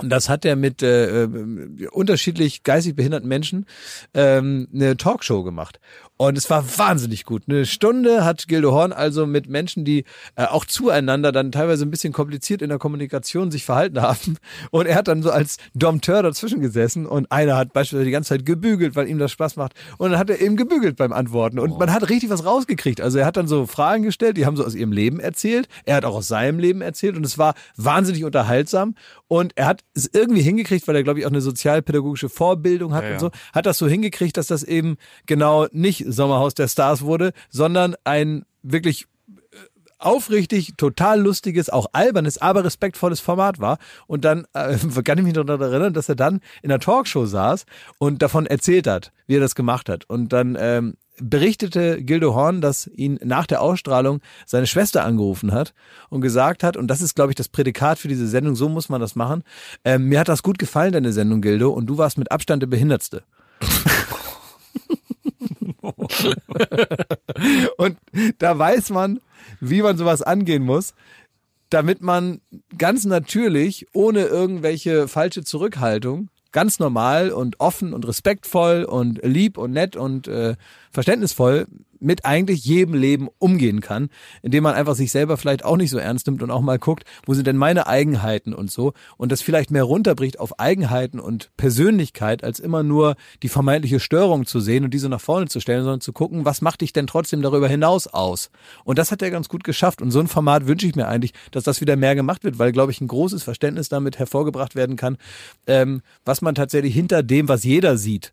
Und 0.00 0.10
das 0.10 0.28
hat 0.28 0.44
er 0.44 0.56
mit 0.56 0.82
äh, 0.82 1.24
äh, 1.24 1.86
unterschiedlich 1.90 2.64
geistig 2.64 2.96
behinderten 2.96 3.28
Menschen 3.28 3.64
ähm, 4.12 4.68
eine 4.74 4.98
Talkshow 4.98 5.42
gemacht. 5.42 5.80
Und 6.18 6.36
es 6.36 6.48
war 6.48 6.64
wahnsinnig 6.78 7.24
gut. 7.24 7.44
Eine 7.46 7.66
Stunde 7.66 8.24
hat 8.24 8.46
Gildo 8.46 8.72
Horn 8.72 8.92
also 8.92 9.26
mit 9.26 9.48
Menschen, 9.48 9.84
die 9.84 10.04
äh, 10.34 10.44
auch 10.44 10.64
zueinander 10.64 11.32
dann 11.32 11.52
teilweise 11.52 11.84
ein 11.84 11.90
bisschen 11.90 12.12
kompliziert 12.12 12.62
in 12.62 12.68
der 12.68 12.78
Kommunikation 12.78 13.50
sich 13.50 13.64
verhalten 13.64 14.00
haben. 14.00 14.36
Und 14.70 14.86
er 14.86 14.96
hat 14.96 15.08
dann 15.08 15.22
so 15.22 15.30
als 15.30 15.56
Dompteur 15.74 16.22
dazwischen 16.22 16.60
gesessen 16.60 17.06
und 17.06 17.30
einer 17.32 17.56
hat 17.56 17.72
beispielsweise 17.72 18.04
die 18.04 18.12
ganze 18.12 18.28
Zeit 18.30 18.46
gebügelt, 18.46 18.96
weil 18.96 19.08
ihm 19.08 19.18
das 19.18 19.32
Spaß 19.32 19.56
macht. 19.56 19.72
Und 19.98 20.10
dann 20.10 20.18
hat 20.18 20.28
er 20.30 20.40
eben 20.40 20.56
gebügelt 20.56 20.96
beim 20.96 21.12
Antworten. 21.12 21.58
Und 21.58 21.78
man 21.78 21.92
hat 21.92 22.08
richtig 22.08 22.28
was 22.28 22.44
rausgekriegt. 22.44 23.00
Also 23.00 23.18
er 23.18 23.26
hat 23.26 23.36
dann 23.36 23.48
so 23.48 23.66
Fragen 23.66 24.02
gestellt, 24.02 24.36
die 24.36 24.46
haben 24.46 24.56
so 24.56 24.64
aus 24.64 24.74
ihrem 24.74 24.92
Leben 24.92 25.20
erzählt. 25.20 25.68
Er 25.84 25.96
hat 25.96 26.04
auch 26.04 26.16
aus 26.16 26.28
seinem 26.28 26.58
Leben 26.58 26.82
erzählt 26.82 27.16
und 27.16 27.24
es 27.24 27.38
war 27.38 27.54
wahnsinnig 27.76 28.24
unterhaltsam. 28.24 28.94
Und 29.28 29.52
er 29.56 29.66
hat 29.66 29.84
es 29.96 30.10
irgendwie 30.12 30.42
hingekriegt, 30.42 30.86
weil 30.86 30.96
er, 30.96 31.02
glaube 31.02 31.20
ich, 31.20 31.26
auch 31.26 31.30
eine 31.30 31.40
sozialpädagogische 31.40 32.28
Vorbildung 32.28 32.94
hat 32.94 33.04
Ja, 33.04 33.12
und 33.12 33.20
so, 33.20 33.30
hat 33.52 33.66
das 33.66 33.78
so 33.78 33.88
hingekriegt, 33.88 34.36
dass 34.36 34.46
das 34.46 34.62
eben 34.62 34.96
genau 35.26 35.66
nicht 35.72 36.04
Sommerhaus 36.06 36.54
der 36.54 36.68
Stars 36.68 37.02
wurde, 37.02 37.32
sondern 37.48 37.96
ein 38.04 38.44
wirklich 38.62 39.06
äh, 39.28 39.56
aufrichtig, 39.98 40.74
total 40.76 41.20
lustiges, 41.20 41.70
auch 41.70 41.86
albernes, 41.92 42.38
aber 42.38 42.64
respektvolles 42.64 43.20
Format 43.20 43.58
war. 43.58 43.78
Und 44.06 44.24
dann 44.24 44.46
äh, 44.52 44.76
kann 45.04 45.18
ich 45.18 45.24
mich 45.24 45.34
noch 45.34 45.44
daran 45.44 45.72
erinnern, 45.72 45.94
dass 45.94 46.08
er 46.08 46.16
dann 46.16 46.40
in 46.62 46.70
einer 46.70 46.80
Talkshow 46.80 47.26
saß 47.26 47.64
und 47.98 48.22
davon 48.22 48.46
erzählt 48.46 48.86
hat, 48.86 49.12
wie 49.26 49.36
er 49.36 49.40
das 49.40 49.54
gemacht 49.54 49.88
hat. 49.88 50.04
Und 50.08 50.32
dann 50.32 50.56
ähm, 50.60 50.94
berichtete 51.20 52.02
Gildo 52.02 52.34
Horn, 52.34 52.60
dass 52.60 52.86
ihn 52.86 53.18
nach 53.22 53.46
der 53.46 53.62
Ausstrahlung 53.62 54.20
seine 54.44 54.66
Schwester 54.66 55.04
angerufen 55.04 55.52
hat 55.52 55.74
und 56.10 56.20
gesagt 56.20 56.62
hat, 56.62 56.76
und 56.76 56.88
das 56.88 57.00
ist, 57.00 57.14
glaube 57.14 57.32
ich, 57.32 57.36
das 57.36 57.48
Prädikat 57.48 57.98
für 57.98 58.08
diese 58.08 58.26
Sendung, 58.26 58.54
so 58.54 58.68
muss 58.68 58.88
man 58.88 59.00
das 59.00 59.16
machen, 59.16 59.42
ähm, 59.84 60.04
mir 60.04 60.20
hat 60.20 60.28
das 60.28 60.42
gut 60.42 60.58
gefallen, 60.58 60.92
deine 60.92 61.12
Sendung, 61.12 61.40
Gildo, 61.40 61.70
und 61.70 61.86
du 61.86 61.98
warst 61.98 62.18
mit 62.18 62.30
Abstand 62.30 62.62
der 62.62 62.68
Behindertste. 62.68 63.22
Und 67.76 67.96
da 68.38 68.58
weiß 68.58 68.90
man, 68.90 69.20
wie 69.60 69.82
man 69.82 69.96
sowas 69.96 70.22
angehen 70.22 70.64
muss, 70.64 70.94
damit 71.70 72.02
man 72.02 72.40
ganz 72.78 73.04
natürlich, 73.04 73.86
ohne 73.92 74.24
irgendwelche 74.24 75.08
falsche 75.08 75.44
Zurückhaltung, 75.44 76.28
ganz 76.52 76.78
normal 76.78 77.30
und 77.30 77.60
offen 77.60 77.92
und 77.92 78.06
respektvoll 78.06 78.84
und 78.84 79.20
lieb 79.22 79.58
und 79.58 79.72
nett 79.72 79.96
und 79.96 80.28
äh, 80.28 80.56
verständnisvoll 80.90 81.66
mit 82.00 82.24
eigentlich 82.24 82.64
jedem 82.64 82.94
Leben 82.94 83.28
umgehen 83.38 83.80
kann, 83.80 84.08
indem 84.42 84.64
man 84.64 84.74
einfach 84.74 84.94
sich 84.94 85.10
selber 85.10 85.36
vielleicht 85.36 85.64
auch 85.64 85.76
nicht 85.76 85.90
so 85.90 85.98
ernst 85.98 86.26
nimmt 86.26 86.42
und 86.42 86.50
auch 86.50 86.60
mal 86.60 86.78
guckt, 86.78 87.04
wo 87.26 87.34
sind 87.34 87.46
denn 87.46 87.56
meine 87.56 87.86
Eigenheiten 87.86 88.54
und 88.54 88.70
so 88.70 88.92
und 89.16 89.32
das 89.32 89.42
vielleicht 89.42 89.70
mehr 89.70 89.84
runterbricht 89.84 90.38
auf 90.38 90.58
Eigenheiten 90.58 91.20
und 91.20 91.50
Persönlichkeit, 91.56 92.44
als 92.44 92.58
immer 92.58 92.82
nur 92.82 93.16
die 93.42 93.48
vermeintliche 93.48 94.00
Störung 94.00 94.46
zu 94.46 94.60
sehen 94.60 94.84
und 94.84 94.92
diese 94.92 95.08
nach 95.08 95.20
vorne 95.20 95.46
zu 95.48 95.60
stellen, 95.60 95.82
sondern 95.82 96.00
zu 96.00 96.12
gucken, 96.12 96.44
was 96.44 96.62
macht 96.62 96.80
dich 96.80 96.92
denn 96.92 97.06
trotzdem 97.06 97.42
darüber 97.42 97.68
hinaus 97.68 98.06
aus? 98.06 98.50
Und 98.84 98.98
das 98.98 99.10
hat 99.10 99.22
er 99.22 99.30
ganz 99.30 99.48
gut 99.48 99.64
geschafft 99.64 100.02
und 100.02 100.10
so 100.10 100.20
ein 100.20 100.28
Format 100.28 100.66
wünsche 100.66 100.86
ich 100.86 100.96
mir 100.96 101.08
eigentlich, 101.08 101.32
dass 101.50 101.64
das 101.64 101.80
wieder 101.80 101.96
mehr 101.96 102.14
gemacht 102.14 102.44
wird, 102.44 102.58
weil, 102.58 102.72
glaube 102.72 102.92
ich, 102.92 103.00
ein 103.00 103.08
großes 103.08 103.42
Verständnis 103.42 103.88
damit 103.88 104.18
hervorgebracht 104.18 104.74
werden 104.74 104.96
kann, 104.96 105.16
ähm, 105.66 106.02
was 106.24 106.42
man 106.42 106.54
tatsächlich 106.54 106.94
hinter 106.94 107.22
dem, 107.22 107.48
was 107.48 107.64
jeder 107.64 107.96
sieht, 107.96 108.32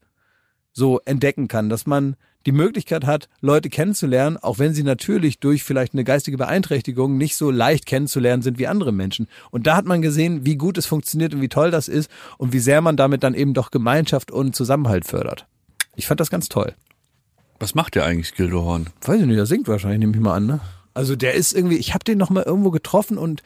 so 0.74 1.00
entdecken 1.06 1.48
kann, 1.48 1.70
dass 1.70 1.86
man 1.86 2.16
die 2.46 2.52
Möglichkeit 2.52 3.06
hat, 3.06 3.30
Leute 3.42 3.70
kennenzulernen, 3.70 4.38
auch 4.38 4.60
wenn 4.60 4.74
sie 4.74 4.84
natürlich 4.84 5.40
durch 5.40 5.64
vielleicht 5.64 5.94
eine 5.94 6.04
geistige 6.04 6.38
Beeinträchtigung 6.38 7.18
nicht 7.18 7.36
so 7.36 7.52
leicht 7.52 7.86
kennenzulernen 7.86 8.42
sind 8.42 8.60
wie 8.60 8.68
andere 8.68 8.92
Menschen. 8.92 9.28
Und 9.52 9.68
da 9.68 9.76
hat 9.76 9.86
man 9.86 10.02
gesehen, 10.02 10.46
wie 10.46 10.56
gut 10.56 10.78
es 10.78 10.86
funktioniert 10.86 11.34
und 11.34 11.42
wie 11.42 11.50
toll 11.50 11.72
das 11.72 11.88
ist 11.88 12.10
und 12.38 12.54
wie 12.54 12.60
sehr 12.60 12.82
man 12.82 12.98
damit 12.98 13.24
dann 13.24 13.34
eben 13.34 13.54
doch 13.54 13.72
Gemeinschaft 13.72 14.32
und 14.32 14.56
Zusammenhalt 14.56 15.06
fördert. 15.06 15.48
Ich 15.96 16.08
fand 16.08 16.20
das 16.20 16.30
ganz 16.30 16.50
toll. 16.50 16.74
Was 17.60 17.76
macht 17.76 17.96
der 17.96 18.06
eigentlich, 18.06 18.36
Gildo 18.36 18.64
Horn? 18.64 18.88
Weiß 19.02 19.22
ich 19.22 19.26
nicht, 19.26 19.38
der 19.38 19.46
singt 19.46 19.68
wahrscheinlich, 19.68 20.00
nehme 20.00 20.14
ich 20.14 20.22
mal 20.22 20.36
an. 20.36 20.46
Ne? 20.46 20.60
Also 20.94 21.16
der 21.16 21.34
ist 21.34 21.54
irgendwie, 21.54 21.78
ich 21.78 21.94
habe 21.94 22.04
den 22.04 22.18
noch 22.18 22.30
mal 22.30 22.44
irgendwo 22.44 22.72
getroffen 22.72 23.18
und 23.18 23.42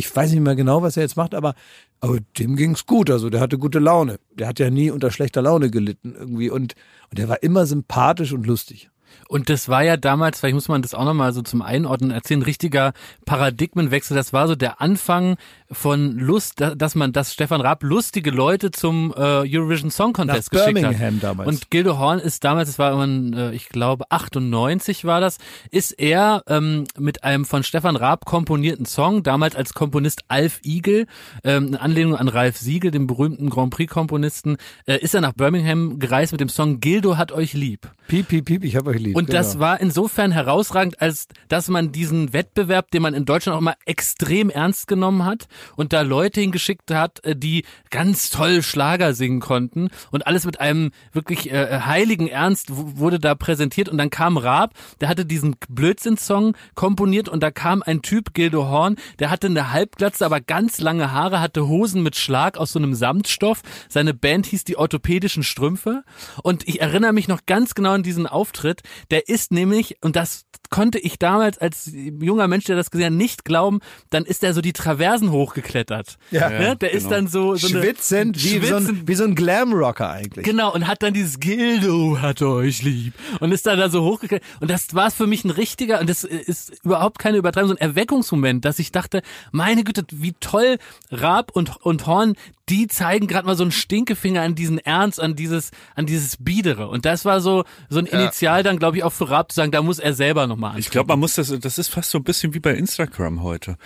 ich 0.00 0.16
weiß 0.16 0.32
nicht 0.32 0.40
mehr 0.40 0.56
genau, 0.56 0.82
was 0.82 0.96
er 0.96 1.02
jetzt 1.02 1.16
macht, 1.16 1.34
aber, 1.34 1.54
aber 2.00 2.18
dem 2.38 2.56
ging's 2.56 2.86
gut. 2.86 3.10
Also 3.10 3.28
der 3.28 3.40
hatte 3.40 3.58
gute 3.58 3.78
Laune. 3.78 4.18
Der 4.32 4.48
hat 4.48 4.58
ja 4.58 4.70
nie 4.70 4.90
unter 4.90 5.10
schlechter 5.10 5.42
Laune 5.42 5.70
gelitten 5.70 6.14
irgendwie 6.18 6.48
und, 6.48 6.74
und 7.10 7.18
der 7.18 7.28
war 7.28 7.42
immer 7.42 7.66
sympathisch 7.66 8.32
und 8.32 8.46
lustig. 8.46 8.90
Und 9.28 9.50
das 9.50 9.68
war 9.68 9.82
ja 9.82 9.96
damals, 9.96 10.40
vielleicht 10.40 10.54
muss 10.54 10.68
man 10.68 10.82
das 10.82 10.94
auch 10.94 11.04
nochmal 11.04 11.32
so 11.32 11.42
zum 11.42 11.62
Einordnen 11.62 12.10
erzählen, 12.10 12.42
richtiger 12.42 12.92
Paradigmenwechsel. 13.26 14.16
Das 14.16 14.32
war 14.32 14.48
so 14.48 14.54
der 14.54 14.80
Anfang 14.80 15.36
von 15.72 16.18
Lust, 16.18 16.60
da- 16.60 16.74
dass 16.74 16.94
man, 16.94 17.12
dass 17.12 17.32
Stefan 17.32 17.60
Raab 17.60 17.82
lustige 17.82 18.30
Leute 18.30 18.70
zum 18.70 19.12
äh, 19.16 19.20
Eurovision 19.20 19.90
Song 19.90 20.12
Contest 20.12 20.52
Nach 20.52 20.60
geschickt 20.60 20.80
Birmingham 20.80 21.16
hat. 21.16 21.22
damals. 21.22 21.48
Und 21.48 21.70
Gildo 21.70 21.98
Horn 21.98 22.18
ist 22.18 22.42
damals, 22.44 22.68
das 22.68 22.78
war 22.78 22.90
irgendwann, 22.90 23.52
äh, 23.52 23.54
ich 23.54 23.68
glaube 23.68 24.04
98 24.10 25.04
war 25.04 25.20
das, 25.20 25.38
ist 25.70 25.92
er 25.92 26.42
ähm, 26.48 26.84
mit 26.98 27.24
einem 27.24 27.44
von 27.44 27.62
Stefan 27.62 27.96
Raab 27.96 28.24
komponierten 28.24 28.86
Song, 28.86 29.22
damals 29.22 29.54
als 29.54 29.74
Komponist 29.74 30.24
Alf 30.28 30.60
Igel, 30.64 31.06
ähm, 31.44 31.68
eine 31.68 31.80
Anlehnung 31.80 32.16
an 32.16 32.28
Ralf 32.28 32.56
Siegel, 32.56 32.90
dem 32.90 33.06
berühmten 33.06 33.50
Grand 33.50 33.72
Prix 33.72 33.92
Komponisten, 33.92 34.56
äh, 34.86 34.98
ist 34.98 35.14
er 35.14 35.20
nach 35.20 35.32
Birmingham 35.32 35.98
gereist 35.98 36.32
mit 36.32 36.40
dem 36.40 36.48
Song 36.48 36.80
Gildo 36.80 37.16
hat 37.16 37.32
euch 37.32 37.52
lieb. 37.52 37.88
Piep, 38.08 38.28
piep, 38.28 38.44
piep, 38.44 38.64
ich 38.64 38.76
hab 38.76 38.86
euch 38.86 38.98
lieb. 38.98 39.16
Und 39.16 39.32
das 39.32 39.52
genau. 39.52 39.64
war 39.64 39.80
insofern 39.80 40.32
herausragend, 40.32 41.00
als 41.00 41.28
dass 41.48 41.68
man 41.68 41.92
diesen 41.92 42.32
Wettbewerb, 42.32 42.90
den 42.90 43.02
man 43.02 43.14
in 43.14 43.24
Deutschland 43.24 43.54
auch 43.56 43.60
immer 43.60 43.76
extrem 43.86 44.50
ernst 44.50 44.88
genommen 44.88 45.24
hat, 45.24 45.46
und 45.76 45.92
da 45.92 46.02
Leute 46.02 46.40
hingeschickt 46.40 46.90
hat, 46.90 47.24
äh, 47.24 47.36
die 47.36 47.64
ganz 47.90 48.30
toll 48.30 48.62
Schlager 48.62 49.14
singen 49.14 49.40
konnten 49.40 49.88
und 50.10 50.26
alles 50.26 50.44
mit 50.44 50.60
einem 50.60 50.90
wirklich 51.12 51.50
äh, 51.50 51.80
heiligen 51.80 52.28
Ernst 52.28 52.68
wurde 52.70 53.18
da 53.18 53.34
präsentiert 53.34 53.88
und 53.88 53.98
dann 53.98 54.10
kam 54.10 54.36
Raab, 54.36 54.74
der 55.00 55.08
hatte 55.08 55.24
diesen 55.24 55.56
Blödsinn-Song 55.68 56.54
komponiert 56.74 57.28
und 57.28 57.42
da 57.42 57.50
kam 57.50 57.82
ein 57.82 58.02
Typ, 58.02 58.34
Gildo 58.34 58.68
Horn, 58.68 58.96
der 59.18 59.30
hatte 59.30 59.46
eine 59.46 59.72
Halbglatze, 59.72 60.24
aber 60.24 60.40
ganz 60.40 60.80
lange 60.80 61.12
Haare, 61.12 61.40
hatte 61.40 61.68
Hosen 61.68 62.02
mit 62.02 62.16
Schlag 62.16 62.58
aus 62.58 62.72
so 62.72 62.78
einem 62.78 62.94
Samtstoff. 62.94 63.62
Seine 63.88 64.14
Band 64.14 64.46
hieß 64.46 64.64
die 64.64 64.76
Orthopädischen 64.76 65.42
Strümpfe 65.42 66.04
und 66.42 66.66
ich 66.68 66.80
erinnere 66.80 67.12
mich 67.12 67.28
noch 67.28 67.40
ganz 67.46 67.74
genau 67.74 67.92
an 67.92 68.02
diesen 68.02 68.26
Auftritt. 68.26 68.82
Der 69.10 69.28
ist 69.28 69.52
nämlich, 69.52 69.96
und 70.02 70.16
das 70.16 70.46
konnte 70.70 70.98
ich 70.98 71.18
damals 71.18 71.58
als 71.58 71.90
junger 71.92 72.48
Mensch, 72.48 72.64
der 72.64 72.76
das 72.76 72.90
gesehen 72.90 73.06
hat, 73.06 73.12
nicht 73.12 73.44
glauben, 73.44 73.80
dann 74.10 74.24
ist 74.24 74.44
er 74.44 74.54
so 74.54 74.60
die 74.60 74.72
Traversen 74.72 75.30
hochgeklettert. 75.50 76.16
Ja. 76.30 76.48
ne? 76.48 76.76
Der 76.76 76.92
ist 76.92 77.04
genau. 77.04 77.16
dann 77.16 77.26
so, 77.28 77.56
so 77.56 77.68
eine 77.68 77.80
Schwitzend, 77.82 78.42
wie, 78.42 78.66
so 78.66 78.76
ein, 78.76 78.82
schwitzend- 78.84 79.08
wie 79.08 79.14
so 79.14 79.24
ein 79.24 79.34
Glam-Rocker 79.34 80.10
eigentlich. 80.10 80.44
Genau, 80.44 80.72
und 80.72 80.86
hat 80.86 81.02
dann 81.02 81.14
dieses 81.14 81.40
Gildo 81.40 82.18
hat 82.20 82.42
euch 82.42 82.82
lieb. 82.82 83.14
Und 83.40 83.52
ist 83.52 83.66
dann 83.66 83.78
da 83.78 83.88
so 83.88 84.02
hochgeklettert. 84.02 84.46
Und 84.60 84.70
das 84.70 84.94
war 84.94 85.10
für 85.10 85.26
mich 85.26 85.44
ein 85.44 85.50
richtiger, 85.50 86.00
und 86.00 86.08
das 86.08 86.24
ist 86.24 86.84
überhaupt 86.84 87.18
keine 87.18 87.36
Übertreibung, 87.36 87.68
so 87.68 87.74
ein 87.74 87.80
Erweckungsmoment, 87.80 88.64
dass 88.64 88.78
ich 88.78 88.92
dachte, 88.92 89.22
meine 89.52 89.84
Güte, 89.84 90.04
wie 90.12 90.34
toll 90.40 90.78
Raab 91.10 91.50
und, 91.54 91.76
und 91.84 92.06
Horn, 92.06 92.34
die 92.68 92.86
zeigen 92.86 93.26
gerade 93.26 93.46
mal 93.46 93.56
so 93.56 93.64
einen 93.64 93.72
Stinkefinger 93.72 94.42
an 94.42 94.54
diesen 94.54 94.78
Ernst, 94.78 95.20
an 95.20 95.34
dieses, 95.34 95.72
an 95.96 96.06
dieses 96.06 96.36
Biedere. 96.36 96.88
Und 96.88 97.04
das 97.04 97.24
war 97.24 97.40
so, 97.40 97.64
so 97.88 97.98
ein 97.98 98.06
Initial 98.06 98.62
dann, 98.62 98.78
glaube 98.78 98.96
ich, 98.96 99.02
auch 99.02 99.12
für 99.12 99.28
Raab 99.28 99.50
zu 99.50 99.56
sagen, 99.56 99.72
da 99.72 99.82
muss 99.82 99.98
er 99.98 100.14
selber 100.14 100.46
nochmal 100.46 100.78
Ich 100.78 100.90
glaube, 100.90 101.08
man 101.08 101.18
muss 101.18 101.34
das, 101.34 101.52
das 101.58 101.78
ist 101.78 101.88
fast 101.88 102.10
so 102.10 102.18
ein 102.18 102.24
bisschen 102.24 102.54
wie 102.54 102.60
bei 102.60 102.74
Instagram 102.74 103.42
heute. 103.42 103.76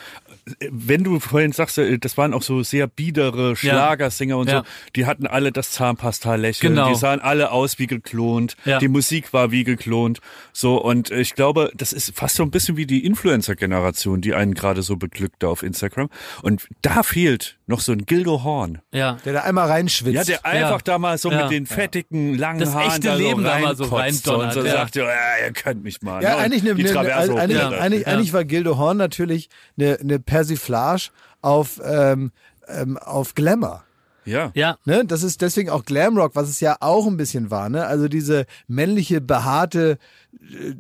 Wenn 0.71 1.05
du 1.05 1.21
vorhin 1.21 1.53
sagst, 1.53 1.79
äh, 1.79 1.99
das 1.99 2.19
waren 2.19 2.35
auch 2.35 2.43
so 2.43 2.63
sehr 2.63 2.87
biedere 2.87 3.57
Schlagersänger 3.57 4.37
und 4.37 4.49
Ja. 4.49 4.59
so, 4.61 4.65
die 4.95 5.07
hatten 5.07 5.27
alle 5.27 5.53
das 5.53 5.71
Zahnpasta-Lächeln, 5.73 6.75
Genau. 6.75 6.89
die 6.91 6.95
sahen 6.97 7.21
alle 7.21 7.51
aus 7.51 7.79
wie 7.79 7.87
geklont, 7.87 8.57
Ja. 8.65 8.79
die 8.79 8.89
Musik 8.89 9.33
war 9.33 9.51
wie 9.51 9.65
geklont, 9.65 10.21
so 10.53 10.77
und 10.77 11.11
ich 11.11 11.35
glaube, 11.35 11.71
das 11.75 11.93
ist 11.93 12.15
fast 12.15 12.37
so 12.37 12.43
ein 12.43 12.51
bisschen 12.51 12.77
wie 12.77 12.87
die 12.87 13.05
Influencer-Generation, 13.07 14.21
die 14.21 14.35
einen 14.35 14.55
gerade 14.55 14.83
so 14.83 14.97
beglückt 14.97 15.37
da 15.43 15.49
auf 15.49 15.63
Instagram 15.63 16.11
und 16.43 16.67
da 16.83 17.03
fehlt 17.03 17.59
noch 17.67 17.81
so 17.81 17.93
ein 17.93 18.05
Gildo 18.05 18.43
Horn. 18.45 18.83
Ja. 18.93 19.17
Der 19.25 19.33
da 19.33 19.41
einmal 19.43 19.69
reinschwitzt. 19.69 20.15
Ja, 20.15 20.25
der 20.25 20.45
einfach 20.45 20.83
da 20.83 20.99
mal 20.99 21.17
so 21.17 21.31
Ja. 21.31 21.45
mit 21.45 21.53
den 21.53 21.67
fettigen, 21.67 22.37
langen 22.37 22.61
Das 22.61 22.75
Haaren 22.75 22.89
echte 22.91 23.01
da 23.09 23.15
Leben 23.15 23.41
so 23.43 23.49
da 23.49 23.59
mal 23.59 23.77
so 23.77 23.85
reinkotzt 23.85 24.29
und 24.29 24.35
so 24.35 24.41
reindonnert, 24.41 24.67
ja. 24.67 24.73
sagt, 24.75 24.97
ja, 24.97 25.05
ihr 25.47 25.53
könnt 25.55 25.83
mich 25.83 26.03
mal. 26.03 26.23
Ja, 26.23 26.31
ne? 26.31 26.37
Und 26.37 26.43
eigentlich, 26.43 26.63
eine, 26.63 26.75
die 26.75 26.89
eine, 26.91 27.15
eine, 27.15 27.41
eigentlich, 27.81 28.03
Ja. 28.03 28.07
eigentlich 28.13 28.33
war 28.35 28.45
Gildo 28.45 28.77
Horn 28.77 28.99
natürlich 28.99 29.49
eine, 29.79 29.99
eine 29.99 30.19
Persiflage 30.35 31.11
auf, 31.43 31.81
ähm, 31.85 32.33
ähm, 32.67 32.99
auf 32.99 33.37
Glamour. 33.37 33.85
Ja. 34.25 34.51
Ja. 34.55 34.79
Ne? 34.85 35.05
Das 35.05 35.23
ist 35.23 35.43
deswegen 35.43 35.71
auch 35.71 35.85
Glamrock, 35.85 36.35
was 36.35 36.49
es 36.49 36.59
ja 36.59 36.77
auch 36.81 37.07
ein 37.07 37.17
bisschen 37.17 37.53
war. 37.53 37.69
Ne? 37.69 37.87
Also 37.87 38.09
diese 38.09 38.47
männliche, 38.67 39.21
behaarte, 39.21 39.97
äh, 40.43 40.75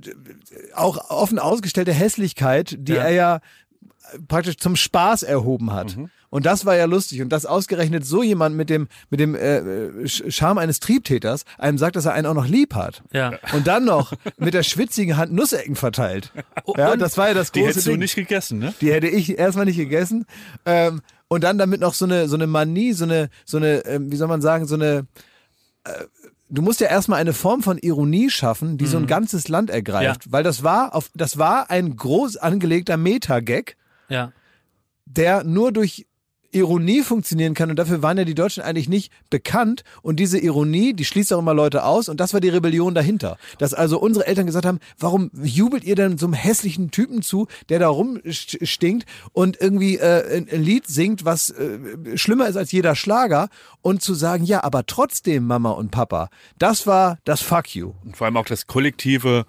auch 0.74 1.09
offen 1.09 1.38
ausgestellte 1.38 1.92
Hässlichkeit, 1.92 2.74
die 2.80 2.94
Ja. 2.94 3.02
er 3.05 3.11
ja 3.12 3.40
praktisch 4.26 4.57
zum 4.57 4.74
Spaß 4.74 5.22
erhoben 5.22 5.72
hat. 5.72 5.96
Mhm. 5.96 6.11
Und 6.35 6.47
das 6.47 6.66
war 6.66 6.74
ja 6.74 6.87
lustig. 6.87 7.22
Und 7.22 7.28
dass 7.28 7.47
ausgerechnet 7.47 8.05
so 8.05 8.20
jemand 8.24 8.57
mit 8.57 8.68
dem, 8.68 8.89
mit 9.09 9.20
dem 9.20 9.37
äh, 9.37 9.59
Sch- 10.03 10.32
Charme 10.32 10.59
eines 10.59 10.80
Triebtäters 10.80 11.45
einem 11.59 11.78
sagt, 11.78 11.95
dass 11.95 12.07
er 12.07 12.12
einen 12.12 12.26
auch 12.26 12.35
noch 12.35 12.49
lieb 12.49 12.74
hat. 12.74 13.05
Ja. 13.12 13.35
Und 13.53 13.68
dann 13.68 13.85
noch 13.85 14.12
mit 14.37 14.53
der 14.53 14.64
schwitzigen 14.64 15.16
Hand 15.16 15.32
Nussecken 15.32 15.76
verteilt. 15.76 16.32
Ja, 16.76 16.91
Und 16.91 16.99
das 17.01 17.16
war 17.16 17.28
ja 17.28 17.35
das 17.35 17.53
Die 17.53 17.61
große 17.61 17.70
hättest 17.70 17.87
du 17.87 17.91
Ding. 17.93 18.01
nicht 18.01 18.16
gegessen, 18.16 18.59
ne? 18.59 18.74
Die 18.80 18.93
hätte 18.93 19.07
ich 19.07 19.39
erstmal 19.39 19.64
nicht 19.64 19.76
gegessen. 19.76 20.26
Ähm, 20.66 21.03
und 21.28 21.45
dann 21.45 21.57
damit 21.57 21.80
noch 21.80 21.95
so 21.95 22.05
eine, 22.05 22.26
so 22.28 22.35
eine 22.35 22.49
Manie, 22.49 22.95
so 22.95 23.05
eine, 23.05 23.30
so 23.45 23.59
eine, 23.59 23.85
ähm, 23.87 24.11
wie 24.11 24.16
soll 24.16 24.26
man 24.26 24.43
sagen, 24.43 24.66
so 24.66 24.74
eine, 24.74 25.07
äh, 25.85 25.91
du 26.51 26.62
musst 26.62 26.80
ja 26.80 26.89
erstmal 26.89 27.20
eine 27.20 27.32
Form 27.32 27.62
von 27.62 27.78
Ironie 27.78 28.28
schaffen, 28.28 28.76
die 28.76 28.87
so 28.87 28.97
ein 28.99 29.07
ganzes 29.07 29.47
Land 29.47 29.70
ergreift. 29.70 30.26
Ja. 30.26 30.32
Weil 30.32 30.43
das 30.43 30.64
war 30.64 30.97
auf, 30.97 31.11
das 31.14 31.39
war 31.39 31.70
ein 31.70 31.95
groß 31.95 32.39
angelegter 32.39 32.97
Meta-Gag, 32.97 33.76
Ja. 34.09 34.32
der 35.07 35.45
nur 35.45 35.70
durch 35.70 36.07
Ironie 36.55 37.02
funktionieren 37.02 37.55
kann 37.55 37.70
und 37.70 37.76
dafür 37.76 38.02
waren 38.02 38.16
ja 38.16 38.24
die 38.24 38.34
Deutschen 38.34 38.62
eigentlich 38.62 38.88
nicht 38.88 39.12
bekannt 39.30 39.84
und 40.02 40.16
diese 40.16 40.38
Ironie, 40.38 40.94
die 40.94 41.05
schließt 41.05 41.32
auch 41.32 41.38
immer 41.38 41.55
Leute 41.55 41.84
aus 41.84 42.09
und 42.09 42.20
das 42.20 42.32
war 42.32 42.40
die 42.40 42.48
Rebellion 42.48 42.94
dahinter. 42.94 43.36
Dass 43.59 43.74
also 43.74 43.98
unsere 43.98 44.26
Eltern 44.26 44.46
gesagt 44.46 44.66
haben, 44.66 44.78
warum 44.98 45.30
jubelt 45.42 45.84
ihr 45.84 45.96
denn 45.96 46.18
so 46.18 46.26
einem 46.26 46.34
hässlichen 46.34 46.90
Typen 46.90 47.22
zu, 47.22 47.48
der 47.68 47.78
da 47.78 47.88
rumstinkt 47.88 49.07
und 49.32 49.61
irgendwie 49.61 49.98
äh, 49.98 50.44
ein 50.50 50.62
Lied 50.62 50.86
singt, 50.86 51.24
was 51.24 51.50
äh, 51.50 52.16
schlimmer 52.16 52.48
ist 52.48 52.57
als 52.57 52.72
jeder 52.72 52.94
Schlager 52.94 53.48
und 53.82 54.02
zu 54.02 54.14
sagen, 54.14 54.44
ja, 54.44 54.62
aber 54.64 54.86
trotzdem 54.86 55.46
Mama 55.46 55.70
und 55.70 55.90
Papa, 55.90 56.28
das 56.59 56.86
war 56.86 57.18
das 57.24 57.40
Fuck 57.40 57.74
you. 57.74 57.92
Und 58.05 58.16
vor 58.16 58.26
allem 58.26 58.36
auch 58.36 58.46
das 58.46 58.66
kollektive, 58.66 59.46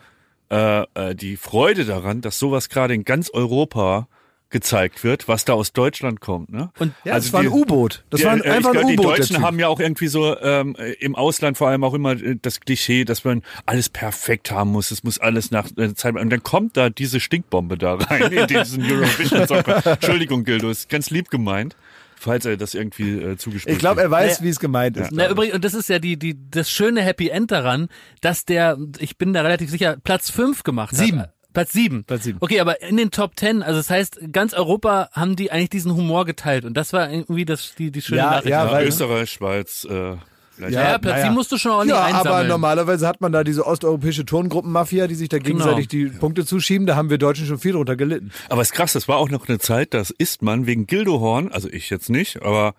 äh, 0.49 0.83
äh, 0.93 1.15
die 1.15 1.37
Freude 1.37 1.85
daran, 1.85 2.21
dass 2.21 2.39
sowas 2.39 2.69
gerade 2.69 2.93
in 2.93 3.03
ganz 3.03 3.29
Europa 3.29 4.07
gezeigt 4.55 5.03
wird, 5.03 5.27
was 5.27 5.43
da 5.43 5.51
aus 5.51 5.73
Deutschland 5.73 6.21
kommt. 6.21 6.49
Ne? 6.49 6.71
Und 6.79 6.93
Ja, 7.03 7.13
Also 7.15 7.25
das 7.27 7.33
war 7.33 7.41
ein 7.41 7.47
U-Boot. 7.49 8.05
Das 8.09 8.21
Die- 8.21 8.25
war 8.25 8.31
ein, 8.31 8.41
äh, 8.41 8.49
einfach 8.51 8.73
ich 8.73 8.79
ein 8.79 8.87
glaub, 8.95 8.99
U-Boot. 9.05 9.15
Die 9.17 9.19
Deutschen 9.21 9.41
haben 9.43 9.59
ja 9.59 9.67
auch 9.67 9.81
irgendwie 9.81 10.07
so 10.07 10.39
ähm, 10.39 10.77
äh, 10.79 10.93
im 10.93 11.13
Ausland 11.15 11.57
vor 11.57 11.67
allem 11.67 11.83
auch 11.83 11.93
immer 11.93 12.13
äh, 12.13 12.37
das 12.41 12.61
Klischee, 12.61 13.03
dass 13.03 13.25
man 13.25 13.41
alles 13.65 13.89
perfekt 13.89 14.51
haben 14.51 14.71
muss. 14.71 14.91
Es 14.91 15.03
muss 15.03 15.19
alles 15.19 15.51
nach 15.51 15.67
äh, 15.77 15.93
Zeit. 15.93 16.15
Und 16.15 16.29
dann 16.29 16.41
kommt 16.41 16.77
da 16.77 16.89
diese 16.89 17.19
Stinkbombe 17.19 17.77
da 17.77 17.95
rein 17.95 18.31
in 18.31 18.47
diesen 18.47 18.89
Eurovision 18.89 19.45
Song. 19.45 19.63
Entschuldigung, 19.65 20.45
Gildo, 20.45 20.69
ist 20.69 20.87
ganz 20.89 21.09
lieb 21.09 21.29
gemeint, 21.29 21.75
falls 22.17 22.45
er 22.45 22.55
das 22.55 22.73
irgendwie 22.75 23.19
äh, 23.19 23.35
zugespielt 23.35 23.73
ich 23.75 23.79
glaube, 23.79 24.01
er 24.01 24.09
weiß, 24.09 24.41
wie 24.41 24.47
es 24.49 24.59
gemeint 24.61 24.95
ist. 24.95 25.11
Na, 25.11 25.29
übrigens, 25.29 25.55
und 25.55 25.65
das 25.65 25.73
ist 25.73 25.89
ja 25.89 25.99
die, 25.99 26.17
die, 26.17 26.37
das 26.49 26.71
schöne 26.71 27.01
Happy 27.01 27.27
End 27.27 27.51
daran, 27.51 27.89
dass 28.21 28.45
der, 28.45 28.77
ich 28.99 29.17
bin 29.17 29.33
da 29.33 29.41
relativ 29.41 29.69
sicher, 29.69 29.97
Platz 30.01 30.29
fünf 30.29 30.63
gemacht 30.63 30.95
Sieben. 30.95 31.19
hat. 31.19 31.34
Platz 31.55 31.71
sieben. 31.73 32.03
Platz 32.03 32.23
sieben. 32.23 32.37
Okay, 32.41 32.59
aber 32.59 32.81
in 32.83 32.97
den 32.97 33.09
Top 33.09 33.35
Ten, 33.35 33.63
also 33.63 33.79
das 33.79 33.89
heißt, 33.89 34.19
ganz 34.31 34.53
Europa 34.53 35.09
haben 35.13 35.35
die 35.35 35.51
eigentlich 35.51 35.71
diesen 35.71 35.95
Humor 35.95 36.25
geteilt 36.25 36.65
und 36.65 36.75
das 36.75 36.93
war 36.93 37.09
irgendwie 37.11 37.45
das, 37.45 37.73
die, 37.75 37.89
die 37.89 38.01
schöne 38.03 38.19
Ja, 38.19 38.29
Nachricht. 38.29 38.47
ja, 38.49 38.65
Ja, 38.65 38.71
weil- 38.71 38.87
Österreich, 38.87 39.31
Schweiz, 39.31 39.83
äh, 39.89 40.17
vielleicht 40.55 40.73
Ja, 40.73 40.81
ja, 40.91 40.97
Platz 40.99 41.13
naja. 41.13 41.23
sieben 41.23 41.33
musst 41.35 41.51
du 41.51 41.57
schon 41.57 41.71
ordentlich 41.71 41.97
Ja, 41.97 42.05
einsammeln. 42.05 42.33
aber 42.33 42.43
normalerweise 42.43 43.07
hat 43.07 43.19
man 43.21 43.31
da 43.31 43.43
diese 43.43 43.65
osteuropäische 43.65 44.25
Tongruppenmafia, 44.25 45.07
die 45.07 45.15
sich 45.15 45.29
da 45.29 45.37
gegenseitig 45.39 45.87
die 45.87 46.05
Punkte 46.05 46.45
zuschieben. 46.45 46.85
Da 46.87 46.95
haben 46.95 47.09
wir 47.09 47.17
Deutschen 47.17 47.45
schon 47.47 47.57
viel 47.59 47.73
drunter 47.73 47.95
gelitten. 47.95 48.31
Aber 48.49 48.61
es 48.61 48.69
ist 48.69 48.73
krass, 48.73 48.93
das 48.93 49.07
war 49.07 49.17
auch 49.17 49.29
noch 49.29 49.47
eine 49.49 49.59
Zeit, 49.59 49.93
das 49.93 50.11
isst 50.11 50.41
man 50.43 50.65
wegen 50.67 50.85
Gildohorn, 50.87 51.51
also 51.51 51.67
ich 51.69 51.89
jetzt 51.89 52.09
nicht, 52.09 52.41
aber 52.43 52.73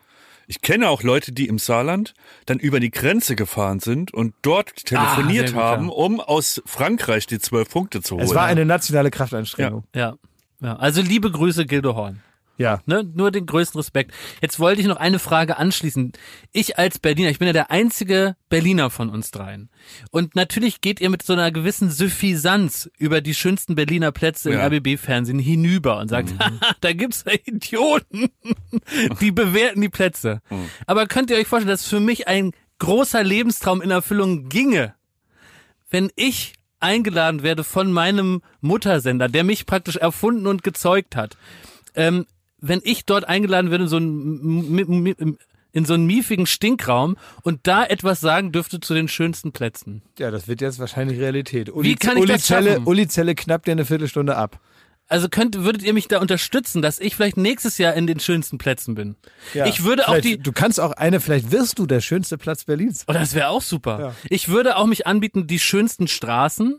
ich 0.46 0.60
kenne 0.60 0.88
auch 0.88 1.02
Leute, 1.02 1.32
die 1.32 1.46
im 1.46 1.58
Saarland 1.58 2.14
dann 2.46 2.58
über 2.58 2.80
die 2.80 2.90
Grenze 2.90 3.36
gefahren 3.36 3.80
sind 3.80 4.14
und 4.14 4.34
dort 4.42 4.86
telefoniert 4.86 5.48
sehr 5.48 5.56
gut, 5.56 5.64
haben, 5.64 5.86
ja. 5.86 5.92
um 5.92 6.20
aus 6.20 6.62
Frankreich 6.66 7.26
die 7.26 7.38
zwölf 7.38 7.70
Punkte 7.70 8.00
zu 8.02 8.16
holen. 8.16 8.24
Es 8.24 8.34
war 8.34 8.46
eine 8.46 8.64
nationale 8.64 9.10
Kraftanstrengung. 9.10 9.84
ja, 9.94 10.14
ja. 10.60 10.76
Also 10.76 11.02
liebe 11.02 11.30
Grüße, 11.30 11.66
Gildo 11.66 11.94
Horn. 11.94 12.22
Ja. 12.58 12.80
Ne? 12.86 13.04
Nur 13.14 13.30
den 13.30 13.46
größten 13.46 13.78
Respekt. 13.78 14.12
Jetzt 14.40 14.58
wollte 14.58 14.80
ich 14.80 14.86
noch 14.86 14.96
eine 14.96 15.18
Frage 15.18 15.58
anschließen. 15.58 16.12
Ich 16.52 16.78
als 16.78 16.98
Berliner, 16.98 17.30
ich 17.30 17.38
bin 17.38 17.46
ja 17.46 17.52
der 17.52 17.70
einzige 17.70 18.36
Berliner 18.48 18.90
von 18.90 19.10
uns 19.10 19.30
dreien. 19.30 19.68
Und 20.10 20.34
natürlich 20.34 20.80
geht 20.80 21.00
ihr 21.00 21.10
mit 21.10 21.22
so 21.22 21.34
einer 21.34 21.50
gewissen 21.50 21.90
Suffisanz 21.90 22.90
über 22.98 23.20
die 23.20 23.34
schönsten 23.34 23.74
Berliner 23.74 24.12
Plätze 24.12 24.50
im 24.50 24.58
Ja. 24.58 24.66
RBB-Fernsehen 24.66 25.38
hinüber 25.38 25.98
und 25.98 26.08
sagt, 26.08 26.32
Haha, 26.38 26.74
da 26.80 26.92
gibt's 26.92 27.24
ja 27.26 27.34
Idioten, 27.44 28.30
die 29.20 29.32
bewerten 29.32 29.80
die 29.80 29.88
Plätze. 29.88 30.40
Aber 30.86 31.06
könnt 31.06 31.30
ihr 31.30 31.36
euch 31.36 31.46
vorstellen, 31.46 31.70
dass 31.70 31.86
für 31.86 32.00
mich 32.00 32.26
ein 32.28 32.52
großer 32.78 33.22
Lebenstraum 33.22 33.82
in 33.82 33.90
Erfüllung 33.90 34.48
ginge, 34.48 34.94
wenn 35.90 36.10
ich 36.16 36.54
eingeladen 36.80 37.42
werde 37.42 37.64
von 37.64 37.90
meinem 37.90 38.42
Muttersender, 38.60 39.28
der 39.28 39.44
mich 39.44 39.66
praktisch 39.66 39.96
erfunden 39.96 40.46
und 40.46 40.62
gezeugt 40.62 41.16
hat, 41.16 41.36
ähm, 41.94 42.26
wenn 42.60 42.80
ich 42.84 43.04
dort 43.04 43.26
eingeladen 43.28 43.70
werde 43.70 43.84
in 43.84 43.90
so 43.90 43.96
einen, 43.96 44.78
m- 44.78 45.06
m- 45.18 45.38
in 45.72 45.84
so 45.84 45.94
einen 45.94 46.06
miefigen 46.06 46.46
Stinkraum 46.46 47.16
und 47.42 47.60
da 47.66 47.84
etwas 47.84 48.20
sagen 48.20 48.50
dürfte 48.52 48.80
zu 48.80 48.94
den 48.94 49.08
schönsten 49.08 49.52
Plätzen. 49.52 50.02
Ja, 50.18 50.30
das 50.30 50.48
wird 50.48 50.60
jetzt 50.62 50.78
wahrscheinlich 50.78 51.18
Realität. 51.18 51.70
Uli, 51.70 51.96
kann 51.96 52.16
ich 52.16 52.22
Uli 52.22 52.32
das 52.32 52.44
Zelle, 52.44 52.70
schaffen? 52.72 52.86
Uli 52.86 53.08
Zelle 53.08 53.34
knappt 53.34 53.66
dir 53.66 53.72
eine 53.72 53.84
Viertelstunde 53.84 54.36
ab. 54.36 54.58
Also 55.08 55.28
könnt, 55.28 55.62
würdet 55.62 55.82
ihr 55.84 55.92
mich 55.92 56.08
da 56.08 56.18
unterstützen, 56.18 56.82
dass 56.82 56.98
ich 56.98 57.14
vielleicht 57.14 57.36
nächstes 57.36 57.78
Jahr 57.78 57.94
in 57.94 58.08
den 58.08 58.18
schönsten 58.18 58.58
Plätzen 58.58 58.94
bin? 58.96 59.14
Ich 59.66 59.84
würde 59.84 60.08
auch 60.08 60.18
die, 60.18 60.36
Du 60.38 60.50
kannst 60.50 60.80
auch 60.80 60.92
eine, 60.92 61.20
vielleicht 61.20 61.52
wirst 61.52 61.78
du 61.78 61.86
der 61.86 62.00
schönste 62.00 62.38
Platz 62.38 62.64
Berlins. 62.64 63.04
oh, 63.06 63.12
das 63.12 63.34
wäre 63.34 63.48
auch 63.50 63.62
super. 63.62 64.00
Ja. 64.00 64.14
Ich 64.30 64.48
würde 64.48 64.76
auch 64.76 64.86
mich 64.86 65.06
anbieten, 65.06 65.46
die 65.46 65.60
schönsten 65.60 66.08
Straßen. 66.08 66.78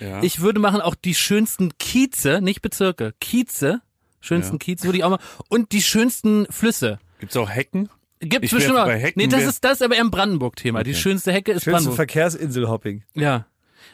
Ja. 0.00 0.22
Ich 0.22 0.40
würde 0.40 0.60
machen 0.60 0.80
auch 0.80 0.94
die 0.94 1.14
schönsten 1.14 1.76
Kieze, 1.78 2.40
nicht 2.42 2.62
Bezirke, 2.62 3.12
Kieze, 3.20 3.80
schönsten 4.24 4.58
Kieze 4.58 4.84
würde 4.84 4.98
ich 4.98 5.04
auch 5.04 5.10
machen 5.10 5.22
und 5.48 5.72
die 5.72 5.82
schönsten 5.82 6.46
Flüsse. 6.50 6.98
Gibt's 7.20 7.36
auch 7.36 7.48
Hecken? 7.50 7.88
Gibt 8.20 8.44
Ich 8.46 8.50
bestimmt 8.52 8.78
auch. 8.78 8.86
bei 8.86 8.98
Hecken 8.98 9.20
Nee, 9.20 9.28
das 9.28 9.44
ist 9.44 9.64
das 9.64 9.72
ist 9.74 9.82
aber 9.82 9.96
eher 9.96 10.04
ein 10.04 10.10
Brandenburg-Thema. 10.10 10.82
Die 10.82 10.94
schönste 10.94 11.30
Hecke 11.32 11.52
ist 11.52 11.64
Schönste 11.64 11.70
Brandenburg. 11.72 11.96
Verkehrsinselhopping. 11.96 13.02
Ja. 13.14 13.46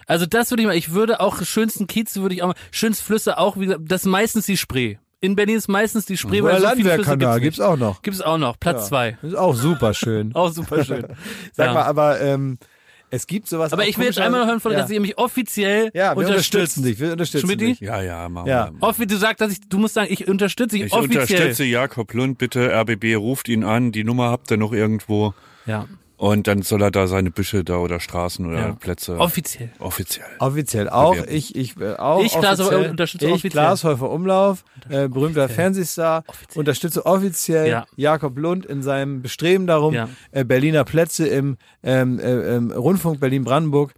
Also 0.07 0.27
das 0.27 0.51
würde 0.51 0.63
ich 0.63 0.67
mal, 0.69 0.77
ich 0.77 0.93
würde 0.93 1.21
auch 1.21 1.43
schönsten 1.43 1.87
Kieze 1.87 2.23
würde 2.23 2.35
ich 2.35 2.43
auch 2.43 2.49
mal, 2.49 2.55
schönste 2.71 3.05
Flüsse 3.05 3.39
auch, 3.39 3.57
wie 3.59 3.67
gesagt, 3.67 3.83
das 3.87 4.03
ist 4.03 4.07
meistens 4.07 4.47
die 4.47 4.57
Spree. 4.57 4.97
In 5.21 5.37
Berlin 5.37 5.57
ist 5.57 5.69
meistens 5.69 6.07
die 6.07 6.17
Spree, 6.17 6.43
weil 6.43 6.57
so 6.59 6.63
Landwehrkanal 6.63 7.41
gibt's 7.41 7.59
gibt's 7.59 7.61
auch 7.61 7.77
noch. 7.77 8.03
Gibt's 8.03 8.21
auch 8.23 8.39
noch. 8.39 8.59
Platz 8.59 8.83
Ja. 8.85 8.89
zwei. 8.89 9.19
Das 9.21 9.33
ist 9.33 9.37
auch 9.39 9.55
super 9.55 9.93
schön. 9.95 10.33
Auch 10.35 10.51
super 10.51 10.83
schön. 10.85 11.07
Sag 11.53 11.67
Ja. 11.67 11.75
mal, 11.75 11.83
aber 11.83 12.21
ähm, 12.21 12.59
es 13.11 13.27
gibt 13.27 13.49
sowas. 13.49 13.73
Aber 13.73 13.87
ich 13.87 13.99
will 13.99 14.07
jetzt 14.07 14.19
einmal 14.19 14.41
noch 14.41 14.47
hören 14.49 14.61
von, 14.61 14.73
ja. 14.73 14.79
dass 14.81 14.91
ihr 14.91 15.01
mich 15.01 15.19
offiziell 15.19 15.91
Ja, 15.95 16.13
wir 16.17 16.19
unterstützt. 16.19 16.55
unterstützen 16.79 16.83
dich. 16.85 17.01
Wir 17.01 17.13
unterstützen 17.13 17.47
Schmidti? 17.47 17.65
dich. 17.67 17.81
Ja, 17.81 18.01
ja, 18.03 18.29
machen 18.29 18.47
Ja. 18.49 18.71
wir. 18.73 18.83
Offi, 18.83 19.07
du 19.07 19.17
sagst, 19.17 19.41
dass 19.41 19.53
ich, 19.53 19.61
du 19.69 19.79
musst 19.79 19.95
sagen, 19.95 20.09
ich 20.13 20.29
unterstütze 20.29 20.77
dich 20.77 20.87
Ich 20.87 20.93
offiziell. 20.93 21.23
unterstütze 21.23 21.65
Jakob 21.65 22.13
Lund, 22.15 22.39
bitte 22.39 22.71
RBB 22.73 23.17
ruft 23.17 23.49
ihn 23.49 23.65
an, 23.65 23.93
die 23.93 24.05
Nummer 24.05 24.31
habt 24.31 24.51
ihr 24.51 24.57
noch 24.57 24.73
irgendwo 24.73 25.35
Ja, 25.67 25.87
und 26.21 26.47
dann 26.47 26.61
soll 26.61 26.83
er 26.83 26.91
da 26.91 27.07
seine 27.07 27.31
Büsche 27.31 27.65
da 27.65 27.79
oder 27.79 27.99
Straßen 27.99 28.45
oder 28.45 28.59
Ja. 28.59 28.73
Plätze 28.75 29.17
offiziell. 29.19 29.71
offiziell. 29.79 30.27
Offiziell 30.39 30.91
auch. 30.91 31.13
Bewerben. 31.15 31.33
Ich, 31.35 31.57
ich 31.57 31.81
äh, 31.81 31.95
auch. 31.95 32.23
Ich, 32.23 32.37
offiziell. 32.37 32.91
unterstütze 32.91 33.25
ich, 33.27 33.33
offiziell. 33.33 33.51
Klaas 33.51 33.85
Häufer 33.85 34.11
Umlauf, 34.11 34.65
äh, 34.91 35.09
berühmter 35.09 35.49
Fernsehstar, 35.49 36.25
Offiziell. 36.27 36.59
unterstütze 36.61 37.07
offiziell 37.07 37.69
Ja. 37.69 37.87
Jakob 37.97 38.37
Lund 38.39 38.67
in 38.67 38.83
seinem 38.83 39.23
Bestreben 39.23 39.67
darum, 39.67 39.95
Ja. 39.95 40.11
äh, 40.33 40.45
Berliner 40.45 40.85
Plätze 40.85 41.27
im 41.27 41.57
ähm, 41.83 42.19
äh, 42.19 42.57
ähm, 42.57 42.71
Rundfunk 42.71 43.19
Berlin-Brandenburg 43.21 43.95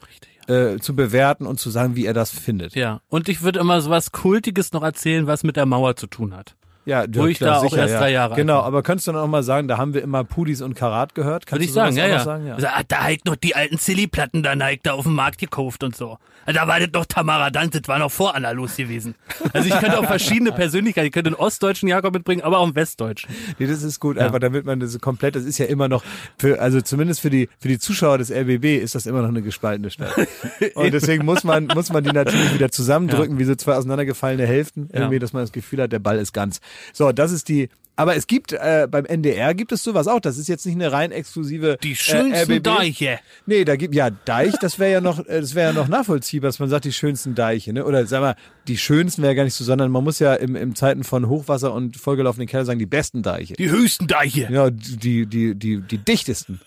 äh, 0.46 0.78
zu 0.78 0.94
bewerten 0.94 1.44
und 1.46 1.58
zu 1.58 1.70
sagen, 1.70 1.96
wie 1.96 2.06
er 2.06 2.14
das 2.14 2.30
findet. 2.30 2.76
Ja. 2.76 3.00
Und 3.08 3.28
ich 3.28 3.42
würde 3.42 3.58
immer 3.58 3.80
so 3.80 3.90
was 3.90 4.12
Kultiges 4.12 4.72
noch 4.72 4.82
erzählen, 4.84 5.26
was 5.26 5.42
mit 5.42 5.56
der 5.56 5.66
Mauer 5.66 5.96
zu 5.96 6.06
tun 6.06 6.36
hat. 6.36 6.54
Ja, 6.85 7.05
Wo 7.09 7.26
ich 7.26 7.39
da 7.39 7.59
auch 7.59 7.76
erst 7.76 7.95
drei 7.95 8.11
Jahre 8.11 8.33
alt 8.35 8.37
Genau, 8.41 8.55
war. 8.57 8.64
aber 8.64 8.83
könntest 8.83 9.07
du 9.07 9.12
dann 9.12 9.20
auch 9.20 9.28
mal 9.28 9.43
sagen, 9.45 9.68
da 9.68 9.78
haben 9.78 9.95
wir 9.95 10.03
immer 10.03 10.24
Pudis 10.24 10.62
und 10.62 10.74
Karat 10.74 11.14
gehört? 11.14 11.47
Kannst 11.47 11.53
Würde 11.61 11.64
ich 11.64 11.72
sagen, 11.72 11.95
ja, 11.97 12.05
auch 12.05 12.09
ja. 12.09 12.24
sagen? 12.24 12.47
ja. 12.47 12.57
Ah, 12.74 12.83
da 12.87 13.03
halt 13.05 13.24
noch 13.24 13.37
die 13.37 13.55
alten 13.55 13.78
Silly-Platten 13.78 14.43
da 14.43 14.57
Nike 14.57 14.80
da 14.83 14.93
auf 14.95 15.05
dem 15.05 15.14
Markt 15.14 15.39
gekauft 15.39 15.85
und 15.85 15.95
so. 15.95 16.18
Da 16.45 16.66
war 16.66 16.80
das 16.80 16.89
noch 16.93 17.07
Tamara 17.07 17.51
Dant, 17.51 17.72
das 17.76 17.83
war 17.87 18.01
noch 18.01 18.11
vor 18.11 18.35
Anna 18.35 18.51
los 18.51 18.74
gewesen. 18.76 19.14
Also 19.53 19.68
ich 19.68 19.78
könnte 19.78 19.97
auch 20.01 20.07
verschiedene 20.07 20.51
Persönlichkeiten, 20.51 21.07
ich 21.07 21.12
könnte 21.12 21.28
einen 21.28 21.37
ostdeutschen 21.37 21.89
Jakob 21.89 22.12
mitbringen, 22.14 22.43
aber 22.43 22.59
auch 22.59 22.64
einen 22.64 22.74
westdeutschen. 22.74 23.30
Nee, 23.61 23.68
das 23.68 23.85
ist 23.85 24.01
gut, 24.01 24.18
einfach 24.18 24.41
damit 24.41 24.66
man 24.66 24.80
das 24.80 24.99
komplett, 24.99 25.37
das 25.37 25.45
ist 25.45 25.59
ja 25.59 25.66
immer 25.66 25.87
noch, 25.89 26.03
für, 26.39 26.61
also 26.61 26.80
zumindest 26.80 27.20
für 27.20 27.30
die, 27.30 27.49
für 27.61 27.68
die 27.68 27.78
Zuschauer 27.78 28.18
des 28.18 28.33
RBB 28.33 28.83
ist 28.83 28.97
das 28.97 29.07
immer 29.07 29.22
noch 29.22 29.28
eine 29.28 29.43
gespaltene 29.43 29.91
Stadt. 29.91 30.12
Und 30.74 30.93
deswegen 30.93 31.24
muss 31.24 31.45
man, 31.45 31.68
muss 31.68 31.93
man 31.93 32.03
die 32.03 32.11
natürlich 32.11 32.55
wieder 32.55 32.72
zusammendrücken, 32.72 33.39
wie 33.39 33.45
so 33.45 33.55
zwei 33.55 33.76
auseinandergefallene 33.76 34.45
Hälften, 34.45 34.89
irgendwie, 34.93 35.14
Ja. 35.14 35.20
dass 35.20 35.33
man 35.33 35.45
das 35.45 35.53
Gefühl 35.53 35.80
hat, 35.83 35.93
der 35.93 36.01
Ball 36.01 36.18
ist 36.18 36.33
ganz. 36.33 36.61
So, 36.92 37.12
das 37.12 37.32
ist 37.32 37.48
die, 37.48 37.68
aber 37.94 38.16
es 38.16 38.26
gibt, 38.26 38.52
äh, 38.52 38.88
beim 38.90 39.04
NDR 39.04 39.54
gibt 39.54 39.70
es 39.70 39.82
sowas 39.82 40.08
auch, 40.08 40.20
das 40.20 40.38
ist 40.38 40.48
jetzt 40.48 40.64
nicht 40.64 40.76
eine 40.76 40.90
rein 40.92 41.12
exklusive 41.12 41.76
Die 41.82 41.94
schönsten 41.94 42.50
äh. 42.50 42.60
Deiche. 42.60 43.20
Nee, 43.44 43.64
da 43.64 43.76
gibt 43.76 43.94
ja 43.94 44.08
Deich, 44.10 44.54
das 44.60 44.78
wäre 44.78 44.92
ja 44.92 45.00
noch, 45.00 45.18
äh, 45.26 45.40
das 45.40 45.54
wäre 45.54 45.68
ja 45.68 45.72
noch 45.74 45.88
nachvollziehbar, 45.88 46.48
dass 46.48 46.58
man 46.58 46.70
sagt, 46.70 46.86
die 46.86 46.92
schönsten 46.92 47.34
Deiche, 47.34 47.72
ne? 47.72 47.84
Oder 47.84 48.06
sag 48.06 48.20
mal, 48.20 48.36
die 48.66 48.78
schönsten 48.78 49.22
wäre 49.22 49.34
gar 49.34 49.44
nicht 49.44 49.54
so, 49.54 49.62
sondern 49.62 49.90
man 49.90 50.02
muss 50.04 50.18
ja 50.20 50.34
im, 50.34 50.56
im 50.56 50.74
Zeiten 50.74 51.04
von 51.04 51.28
Hochwasser 51.28 51.74
und 51.74 51.96
vollgelaufenen 51.96 52.48
Keller 52.48 52.64
sagen, 52.64 52.78
die 52.78 52.86
besten 52.86 53.22
Deiche. 53.22 53.54
Die 53.54 53.70
höchsten 53.70 54.06
Deiche. 54.06 54.48
Ja, 54.50 54.70
die, 54.70 55.26
die, 55.26 55.54
die, 55.54 55.80
die 55.80 55.98
dichtesten. 55.98 56.60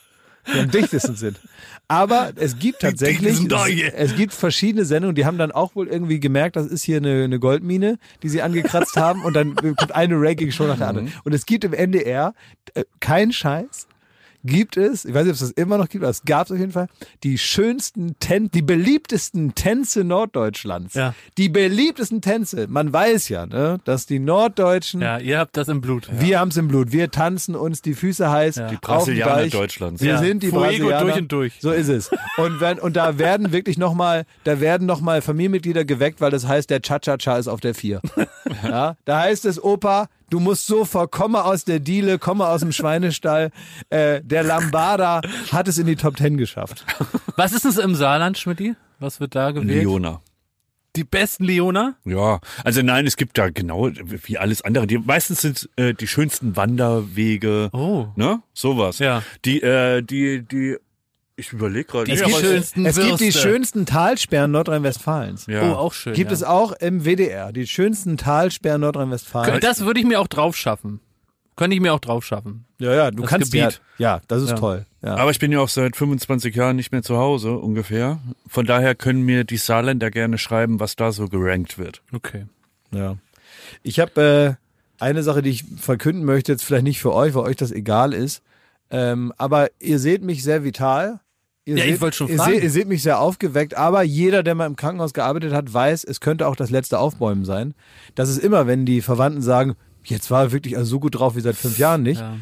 Die 0.54 0.60
am 0.60 0.70
dichtesten 0.70 1.16
sind. 1.16 1.40
Aber 1.88 2.32
es 2.36 2.58
gibt 2.58 2.82
tatsächlich, 2.82 3.40
es, 3.40 3.94
es 3.94 4.16
gibt 4.16 4.34
verschiedene 4.34 4.86
Sendungen, 4.86 5.16
die 5.16 5.26
haben 5.26 5.38
dann 5.38 5.52
auch 5.52 5.76
wohl 5.76 5.88
irgendwie 5.88 6.20
gemerkt, 6.20 6.56
das 6.56 6.66
ist 6.68 6.84
hier 6.84 6.98
eine, 6.98 7.24
eine 7.24 7.40
Goldmine, 7.40 8.00
die 8.24 8.30
sie 8.30 8.42
angekratzt 8.42 8.96
haben 8.98 9.24
und 9.24 9.36
dann 9.36 9.56
kommt 9.56 9.94
eine 9.94 10.16
Ranking-Show 10.16 10.66
nach 10.66 10.78
der 10.78 10.88
anderen. 10.88 11.14
Und 11.24 11.34
es 11.34 11.46
gibt 11.46 11.64
im 11.64 11.74
NDR, 11.74 12.34
äh, 12.74 12.86
kein 13.00 13.32
Scheiß, 13.32 13.88
gibt 14.46 14.78
es, 14.78 15.06
ich 15.06 15.14
weiß 15.14 15.24
nicht, 15.24 15.32
ob 15.32 15.36
es 15.36 15.40
das 15.42 15.52
immer 15.52 15.78
noch 15.78 15.90
gibt, 15.90 16.04
aber 16.04 16.12
es 16.12 16.24
gab 16.24 16.46
es 16.48 16.52
auf 16.52 16.60
jeden 16.60 16.72
Fall, 16.72 16.88
die 17.24 17.38
schönsten 17.38 18.16
Tän 18.20 18.50
die 18.52 18.62
beliebtesten 18.62 19.56
Tänze 19.56 20.04
Norddeutschlands. 20.04 20.94
Ja. 20.94 21.14
Die 21.38 21.50
beliebtesten 21.50 22.22
Tänze. 22.22 22.68
Man 22.70 22.92
weiß 22.94 23.30
ja, 23.30 23.46
ne, 23.46 23.80
dass 23.86 24.06
die 24.06 24.20
Norddeutschen 24.20 25.02
Ja, 25.02 25.18
ihr 25.18 25.40
habt 25.40 25.58
das 25.58 25.68
im 25.68 25.82
Blut. 25.82 26.08
wir 26.12 26.40
haben's 26.40 26.58
im 26.58 26.68
Blut. 26.68 26.92
Wir 26.92 27.12
tanzen 27.12 27.56
uns 27.56 27.82
die 27.82 27.94
Füße 27.94 28.30
heiß. 28.30 28.56
Ja. 28.58 28.68
Die 28.70 28.78
Brasilianer 28.78 29.36
Deich. 29.36 29.52
Deutschlands. 29.52 30.02
Wir 30.02 30.12
Ja. 30.14 30.18
sind 30.20 30.44
die 30.44 30.48
Fuego 30.50 30.64
Brasilianer. 30.66 31.02
durch 31.04 31.18
und 31.18 31.32
durch. 31.32 31.54
So 31.60 31.72
ist 31.72 31.90
es. 31.90 32.10
Und, 32.38 32.60
wenn, 32.60 32.80
und 32.80 32.96
da 32.96 33.18
werden 33.18 33.52
wirklich 33.52 33.78
nochmal, 33.78 34.26
da 34.44 34.60
werden 34.60 34.86
nochmal 34.86 35.22
Familienmitglieder 35.22 35.86
geweckt, 35.86 36.22
weil 36.22 36.32
das 36.32 36.48
heißt, 36.48 36.70
der 36.70 36.82
Cha-Cha-Cha 36.82 37.38
ist 37.38 37.48
auf 37.48 37.60
der 37.62 37.74
Vier. 37.76 38.02
Ja, 38.64 38.96
da 39.06 39.22
heißt 39.22 39.46
es, 39.46 39.62
Opa, 39.64 40.08
du 40.36 40.42
musst 40.42 40.68
sofort, 40.68 41.12
komme 41.14 41.46
aus 41.46 41.64
der 41.64 41.80
Diele, 41.80 42.20
komme 42.20 42.46
aus 42.48 42.60
dem 42.60 42.72
Schweinestall. 42.74 43.52
Äh, 43.90 44.22
der 44.24 44.44
Lambada 44.44 45.22
hat 45.52 45.68
es 45.68 45.78
in 45.78 45.86
die 45.86 45.96
Top 45.96 46.18
Ten 46.18 46.38
geschafft. 46.38 46.86
Was 47.38 47.54
ist 47.54 47.66
es 47.66 47.78
im 47.78 47.94
Saarland, 47.96 48.38
Schmidti? 48.38 48.76
Was 49.00 49.20
wird 49.20 49.36
da 49.36 49.52
gewählt? 49.52 49.84
Leona. 49.84 50.22
Die 50.96 51.04
besten 51.04 51.44
Leoner? 51.44 51.96
Ja, 52.06 52.40
also 52.64 52.82
nein, 52.82 53.06
es 53.06 53.16
gibt 53.18 53.38
da 53.38 53.50
genau 53.50 53.90
wie 53.94 54.38
alles 54.38 54.62
andere. 54.64 54.88
Die 54.88 54.98
meistens 54.98 55.42
sind 55.42 55.70
äh, 55.76 55.94
die 55.94 56.08
schönsten 56.08 56.56
Wanderwege, 56.56 57.70
Oh. 57.74 58.08
ne, 58.16 58.42
sowas. 58.54 59.00
Ja. 59.00 59.22
Die, 59.46 59.62
äh, 59.62 60.02
die, 60.02 60.42
die. 60.44 60.78
Ich 61.38 61.52
überlege 61.52 61.86
gerade. 61.86 62.10
Nee, 62.12 62.18
gibt 62.18 62.30
es- 62.30 62.40
schönsten 62.40 62.86
Es 62.86 62.98
gibt 62.98 63.20
die 63.20 63.32
schönsten 63.32 63.86
Talsperren 63.86 64.52
Nordrhein-Westfalens. 64.52 65.48
Ja. 65.48 65.70
Oh, 65.72 65.76
auch 65.76 65.94
schön. 65.94 66.14
Gibt 66.14 66.32
ja. 66.32 66.36
es 66.36 66.44
auch 66.44 66.72
im 66.74 67.04
WDR, 67.04 67.52
die 67.52 67.68
schönsten 67.68 68.16
Talsperren 68.18 68.82
Nordrhein-Westfalens. 68.82 69.60
Das 69.60 69.82
würde 69.82 70.00
ich 70.00 70.06
mir 70.06 70.20
auch 70.22 70.28
drauf 70.28 70.56
schaffen. 70.56 71.02
Könnte 71.58 71.76
ich 71.76 71.82
mir 71.82 71.94
auch 71.94 72.00
drauf 72.00 72.26
schaffen. 72.26 72.66
Ja, 72.80 72.94
ja, 72.94 73.12
du 73.12 73.22
Das 73.22 73.30
kannst 73.30 73.52
Gebiet. 73.54 73.82
ja. 73.98 74.16
Ja, 74.16 74.22
das 74.28 74.44
ist 74.44 74.50
Ja. 74.52 74.56
toll. 74.56 74.86
Ja. 75.02 75.16
Aber 75.16 75.32
ich 75.32 75.40
bin 75.40 75.52
ja 75.54 75.60
auch 75.60 75.70
seit 75.70 75.96
25 75.96 76.54
Jahren 76.56 76.76
nicht 76.76 76.92
mehr 76.92 77.02
zu 77.04 77.18
Hause 77.18 77.58
ungefähr. 77.58 78.20
Von 78.48 78.66
daher 78.66 78.94
können 78.96 79.22
mir 79.22 79.44
die 79.46 79.56
Saarländer 79.58 80.12
gerne 80.12 80.38
schreiben, 80.38 80.80
was 80.82 80.96
da 80.98 81.12
so 81.14 81.28
gerankt 81.28 81.78
wird. 81.78 82.02
Okay. 82.14 82.46
ja. 82.92 83.18
Ich 83.84 84.00
habe 84.00 84.58
äh, 85.00 85.04
eine 85.04 85.24
Sache, 85.24 85.42
die 85.42 85.50
ich 85.50 85.64
verkünden 85.78 86.24
möchte, 86.26 86.52
jetzt 86.52 86.64
vielleicht 86.64 86.84
nicht 86.84 87.00
für 87.00 87.14
euch, 87.14 87.34
weil 87.36 87.44
euch 87.44 87.56
das 87.56 87.72
egal 87.72 88.14
ist. 88.14 88.42
Ähm, 88.92 89.34
aber 89.38 89.70
ihr 89.80 90.00
seht 90.00 90.22
mich 90.24 90.44
sehr 90.44 90.64
vital. 90.64 91.20
Ihr 91.68 91.78
Ja, 91.78 91.84
ich 91.86 91.92
seht, 91.94 92.02
wollte 92.02 92.18
schon 92.18 92.28
ihr 92.30 92.38
fragen. 92.38 92.54
Seht, 92.54 92.64
ihr 92.64 92.70
seht 92.70 92.88
mich 92.88 93.02
sehr 93.02 93.20
aufgeweckt, 93.20 93.76
aber 93.76 94.04
jeder, 94.04 94.44
der 94.44 94.54
mal 94.56 94.68
im 94.68 94.76
Krankenhaus 94.76 95.14
gearbeitet 95.14 95.52
hat, 95.54 95.74
weiß, 95.74 96.04
es 96.04 96.20
könnte 96.20 96.48
auch 96.48 96.56
das 96.56 96.70
letzte 96.70 97.00
Aufbäumen 97.00 97.44
sein. 97.44 97.74
Das 98.14 98.30
ist 98.30 98.38
immer, 98.38 98.68
wenn 98.68 98.86
die 98.86 99.02
Verwandten 99.02 99.42
sagen, 99.42 99.76
jetzt 100.04 100.30
war 100.30 100.44
er 100.44 100.52
wirklich 100.52 100.78
also 100.78 100.90
so 100.92 101.00
gut 101.00 101.16
drauf 101.16 101.36
wie 101.36 101.42
seit 101.42 101.56
fünf 101.56 101.78
Jahren 101.80 102.04
nicht. 102.04 102.22
Ja. 102.22 102.36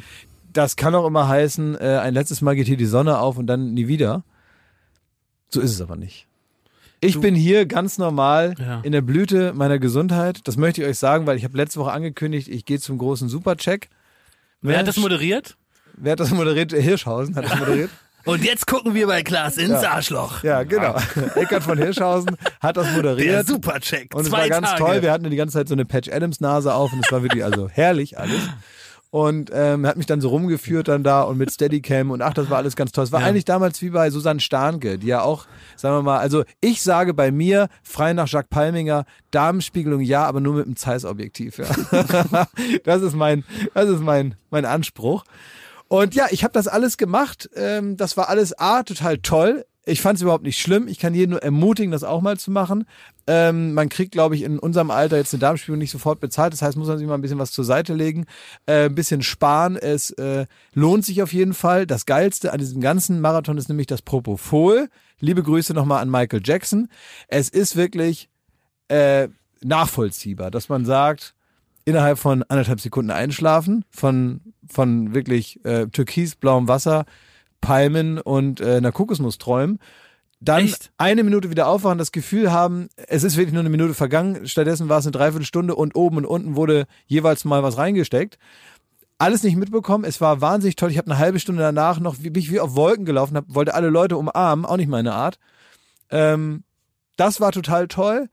Das 0.51 0.75
kann 0.75 0.93
auch 0.93 1.07
immer 1.07 1.27
heißen, 1.29 1.75
äh, 1.79 1.99
ein 2.01 2.13
letztes 2.13 2.41
Mal 2.41 2.55
geht 2.55 2.67
hier 2.67 2.77
die 2.77 2.85
Sonne 2.85 3.17
auf 3.19 3.37
und 3.37 3.47
dann 3.47 3.73
nie 3.73 3.87
wieder. 3.87 4.23
So 5.49 5.61
ist 5.61 5.71
es 5.71 5.81
aber 5.81 5.95
nicht. 5.95 6.27
Ich 6.99 7.13
Du- 7.13 7.21
bin 7.21 7.33
hier 7.35 7.65
ganz 7.65 7.97
normal 7.97 8.55
Ja. 8.59 8.81
in 8.81 8.91
der 8.91 9.01
Blüte 9.01 9.53
meiner 9.53 9.79
Gesundheit. 9.79 10.41
Das 10.47 10.57
möchte 10.57 10.81
ich 10.81 10.87
euch 10.87 10.97
sagen, 10.99 11.25
weil 11.25 11.37
ich 11.37 11.43
habe 11.43 11.55
letzte 11.57 11.79
Woche 11.79 11.91
angekündigt, 11.91 12.47
ich 12.49 12.65
gehe 12.65 12.79
zum 12.79 12.97
großen 12.97 13.29
Supercheck. 13.29 13.89
Wer 14.61 14.79
hat 14.79 14.87
das 14.87 14.97
moderiert? 14.97 15.55
Wer 15.95 16.13
hat 16.13 16.19
das 16.19 16.31
moderiert? 16.31 16.71
Hirschhausen 16.71 17.35
hat 17.35 17.45
das 17.45 17.55
moderiert. 17.59 17.89
Und 18.25 18.43
jetzt 18.43 18.67
gucken 18.67 18.93
wir 18.93 19.07
bei 19.07 19.21
Klaas 19.23 19.57
ins 19.57 19.83
Arschloch. 19.83 20.43
Ja, 20.43 20.63
genau. 20.63 20.95
Eckart 21.35 21.63
von 21.63 21.77
Hirschhausen 21.77 22.37
hat 22.61 22.77
das 22.77 22.85
Der 22.87 22.95
moderiert. 22.95 23.47
Supercheck. 23.47 24.13
Und 24.15 24.25
es 24.25 24.31
war 24.31 24.47
ganz 24.47 24.69
Tage. 24.69 24.83
toll. 24.83 25.01
Wir 25.01 25.11
hatten 25.11 25.29
die 25.29 25.35
ganze 25.35 25.53
Zeit 25.57 25.67
so 25.67 25.73
eine 25.75 25.85
Patch 25.85 26.09
Adams 26.09 26.39
Nase 26.39 26.73
auf 26.73 26.93
und 26.93 27.03
es 27.05 27.11
war 27.11 27.21
wirklich 27.23 27.43
also 27.43 27.67
herrlich 27.69 28.17
alles. 28.17 28.39
Und 29.09 29.51
ähm, 29.53 29.83
er 29.85 29.89
hat 29.91 29.97
mich 29.97 30.07
dann 30.07 30.21
so 30.21 30.29
rumgeführt 30.29 30.87
dann 30.87 31.03
da 31.03 31.21
und 31.21 31.37
mit 31.37 31.51
Steadicam 31.51 32.09
und 32.09 32.23
ach, 32.23 32.33
das 32.33 32.49
war 32.49 32.57
alles 32.57 32.75
ganz 32.75 32.91
toll. 32.91 33.03
Es 33.03 33.11
war 33.11 33.21
Ja. 33.21 33.27
eigentlich 33.27 33.45
damals 33.45 33.79
wie 33.83 33.91
bei 33.91 34.09
Susanne 34.09 34.39
Starnke, 34.39 34.97
die 34.97 35.05
ja 35.05 35.21
auch, 35.21 35.45
sagen 35.75 35.95
wir 35.97 36.01
mal, 36.01 36.17
also 36.17 36.43
ich 36.61 36.81
sage 36.81 37.13
bei 37.13 37.29
mir, 37.31 37.67
frei 37.83 38.13
nach 38.13 38.27
Jacques 38.27 38.49
Palminger, 38.49 39.05
Damenspiegelung 39.29 40.01
ja, 40.01 40.25
aber 40.25 40.39
nur 40.39 40.55
mit 40.55 40.65
einem 40.65 40.75
Zeiss-Objektiv. 40.77 41.59
Ja. 41.59 41.67
das 42.85 43.01
ist 43.03 43.15
mein, 43.15 43.43
das 43.75 43.87
ist 43.89 44.01
mein, 44.01 44.33
mein 44.49 44.65
Anspruch. 44.65 45.25
Und 45.93 46.15
ja, 46.15 46.25
ich 46.31 46.43
habe 46.43 46.53
das 46.53 46.67
alles 46.67 46.97
gemacht. 46.97 47.51
Ähm, 47.55 47.97
das 47.97 48.17
war 48.17 48.27
alles 48.27 48.57
A, 48.57 48.81
total 48.81 49.19
toll. 49.19 49.63
Ich 49.85 50.01
fand 50.01 50.15
es 50.15 50.23
überhaupt 50.23 50.43
nicht 50.43 50.59
schlimm. 50.59 50.87
Ich 50.87 50.97
kann 50.97 51.13
jeden 51.13 51.29
nur 51.29 51.43
ermutigen, 51.43 51.91
das 51.91 52.03
auch 52.03 52.21
mal 52.21 52.35
zu 52.35 52.49
machen. 52.49 52.85
Ähm, 53.27 53.75
man 53.75 53.89
kriegt, 53.89 54.11
glaube 54.11 54.35
ich, 54.35 54.41
in 54.41 54.57
unserem 54.57 54.89
Alter 54.89 55.17
jetzt 55.17 55.35
eine 55.35 55.41
Darmspiegelung 55.41 55.77
nicht 55.77 55.91
sofort 55.91 56.19
bezahlt. 56.19 56.51
Das 56.51 56.63
heißt, 56.63 56.77
muss 56.77 56.87
man 56.87 56.97
sich 56.97 57.05
mal 57.05 57.13
ein 57.13 57.21
bisschen 57.21 57.37
was 57.37 57.51
zur 57.51 57.63
Seite 57.63 57.93
legen, 57.93 58.25
äh, 58.65 58.85
ein 58.85 58.95
bisschen 58.95 59.21
sparen. 59.21 59.75
Es 59.75 60.09
äh, 60.09 60.47
lohnt 60.73 61.05
sich 61.05 61.21
auf 61.21 61.31
jeden 61.31 61.53
Fall. 61.53 61.85
Das 61.85 62.07
Geilste 62.07 62.53
an 62.53 62.57
diesem 62.57 62.81
ganzen 62.81 63.21
Marathon 63.21 63.59
ist 63.59 63.69
nämlich 63.69 63.85
das 63.85 64.01
Propofol. 64.01 64.89
Liebe 65.19 65.43
Grüße 65.43 65.75
nochmal 65.75 66.01
an 66.01 66.09
Michael 66.09 66.41
Jackson. 66.43 66.89
Es 67.27 67.49
ist 67.49 67.75
wirklich 67.75 68.29
äh, 68.87 69.27
nachvollziehbar, 69.61 70.49
dass 70.49 70.69
man 70.69 70.85
sagt, 70.85 71.35
innerhalb 71.85 72.17
von 72.17 72.43
anderthalb 72.43 72.79
Sekunden 72.79 73.11
einschlafen, 73.11 73.85
von, 73.91 74.41
von 74.69 75.13
wirklich 75.13 75.63
äh, 75.65 75.87
türkisblauem 75.87 76.67
Wasser, 76.67 77.05
Palmen 77.61 78.19
und 78.19 78.61
äh, 78.61 78.77
einer 78.77 78.91
Kokosnuss 78.91 79.37
träumen. 79.37 79.79
Dann 80.39 80.65
Echt? 80.65 80.91
eine 80.97 81.23
Minute 81.23 81.49
wieder 81.49 81.67
aufwachen, 81.67 81.97
das 81.97 82.11
Gefühl 82.11 82.51
haben, 82.51 82.89
es 83.07 83.23
ist 83.23 83.37
wirklich 83.37 83.53
nur 83.53 83.61
eine 83.61 83.69
Minute 83.69 83.93
vergangen, 83.93 84.45
stattdessen 84.45 84.89
war 84.89 84.99
es 84.99 85.05
eine 85.05 85.13
Dreiviertelstunde 85.13 85.73
und 85.73 85.95
oben 85.95 86.17
und 86.17 86.25
unten 86.25 86.57
wurde 86.57 86.85
jeweils 87.05 87.45
mal 87.45 87.63
was 87.63 87.77
reingesteckt. 87.77 88.37
Alles 89.17 89.43
nicht 89.43 89.55
mitbekommen, 89.55 90.03
es 90.03 90.19
war 90.19 90.41
wahnsinnig 90.41 90.75
toll. 90.75 90.91
Ich 90.91 90.97
habe 90.97 91.09
eine 91.09 91.17
halbe 91.17 91.39
Stunde 91.39 91.61
danach 91.61 92.01
noch, 92.01 92.17
wie, 92.19 92.29
bin 92.29 92.43
ich 92.43 92.51
wie 92.51 92.59
auf 92.59 92.75
Wolken 92.75 93.05
gelaufen, 93.05 93.37
hab, 93.37 93.45
wollte 93.47 93.73
alle 93.73 93.89
Leute 93.89 94.17
umarmen, 94.17 94.65
auch 94.65 94.75
nicht 94.75 94.89
meine 94.89 95.13
Art. 95.13 95.39
Ähm, 96.09 96.63
das 97.15 97.39
war 97.39 97.53
total 97.53 97.87
toll. 97.87 98.27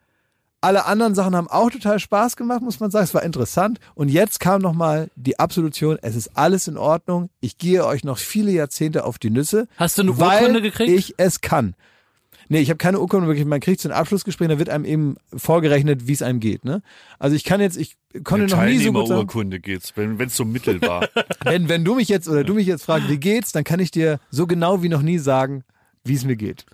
Alle 0.63 0.85
anderen 0.85 1.15
Sachen 1.15 1.35
haben 1.35 1.49
auch 1.49 1.71
total 1.71 1.99
Spaß 1.99 2.37
gemacht, 2.37 2.61
muss 2.61 2.81
man 2.81 2.91
sagen. 2.91 3.05
Es 3.05 3.15
war 3.15 3.23
interessant. 3.23 3.81
Und 3.95 4.11
jetzt 4.11 4.41
kam 4.41 4.61
nochmal 4.61 5.11
die 5.17 5.39
Absolution. 5.39 5.99
Es 6.03 6.15
ist 6.15 6.37
alles 6.37 6.69
in 6.69 6.77
Ordnung. 6.77 7.31
Ich 7.41 7.57
gehe 7.57 7.87
euch 7.87 8.05
noch 8.05 8.19
viele 8.19 8.51
Jahrzehnte 8.51 9.05
auf 9.05 9.19
die 9.19 9.31
Nüsse. 9.31 9.69
Hast 9.77 9.97
du 9.97 10.03
eine 10.03 10.19
weil 10.19 10.41
Urkunde 10.41 10.63
gekriegt? 10.63 10.91
ich 10.91 11.15
es 11.17 11.41
kann. 11.41 11.75
Nee, 12.53 12.59
ich 12.61 12.69
habe 12.69 12.79
keine 12.79 12.99
Urkunde 12.99 13.29
wirklich. 13.29 13.47
Man 13.47 13.61
kriegt 13.61 13.81
so 13.81 13.89
ein 13.89 13.95
Abschlussgespräch, 13.95 14.49
da 14.49 14.59
wird 14.59 14.71
einem 14.71 14.85
eben 14.85 15.17
vorgerechnet, 15.35 16.09
wie 16.09 16.13
es 16.13 16.21
einem 16.21 16.41
geht. 16.41 16.65
Ne? 16.65 16.83
Also 17.21 17.37
ich 17.37 17.45
kann 17.45 17.61
jetzt, 17.61 17.77
ich 17.77 17.97
konnte 18.25 18.49
noch 18.49 18.65
nie 18.65 18.79
so 18.79 18.93
gut 18.93 19.07
sagen. 19.07 19.09
Teilnehmerurkunde 19.09 19.61
geht's, 19.61 19.93
wenn 19.97 20.21
es 20.21 20.37
so 20.37 20.45
mittel 20.45 20.83
war. 20.83 21.09
Wenn, 21.45 21.69
wenn 21.69 21.85
du 21.85 21.95
mich 21.95 22.09
jetzt 22.09 22.29
oder 22.29 22.45
du 22.45 22.55
mich 22.55 22.67
jetzt 22.67 22.85
fragst, 22.85 23.09
wie 23.09 23.19
geht's, 23.19 23.53
dann 23.53 23.65
kann 23.65 23.81
ich 23.81 23.93
dir 23.93 24.19
so 24.31 24.47
genau 24.47 24.83
wie 24.83 24.89
noch 24.89 25.01
nie 25.03 25.19
sagen, 25.19 25.63
wie 26.05 26.15
es 26.15 26.25
mir 26.25 26.37
geht. 26.37 26.67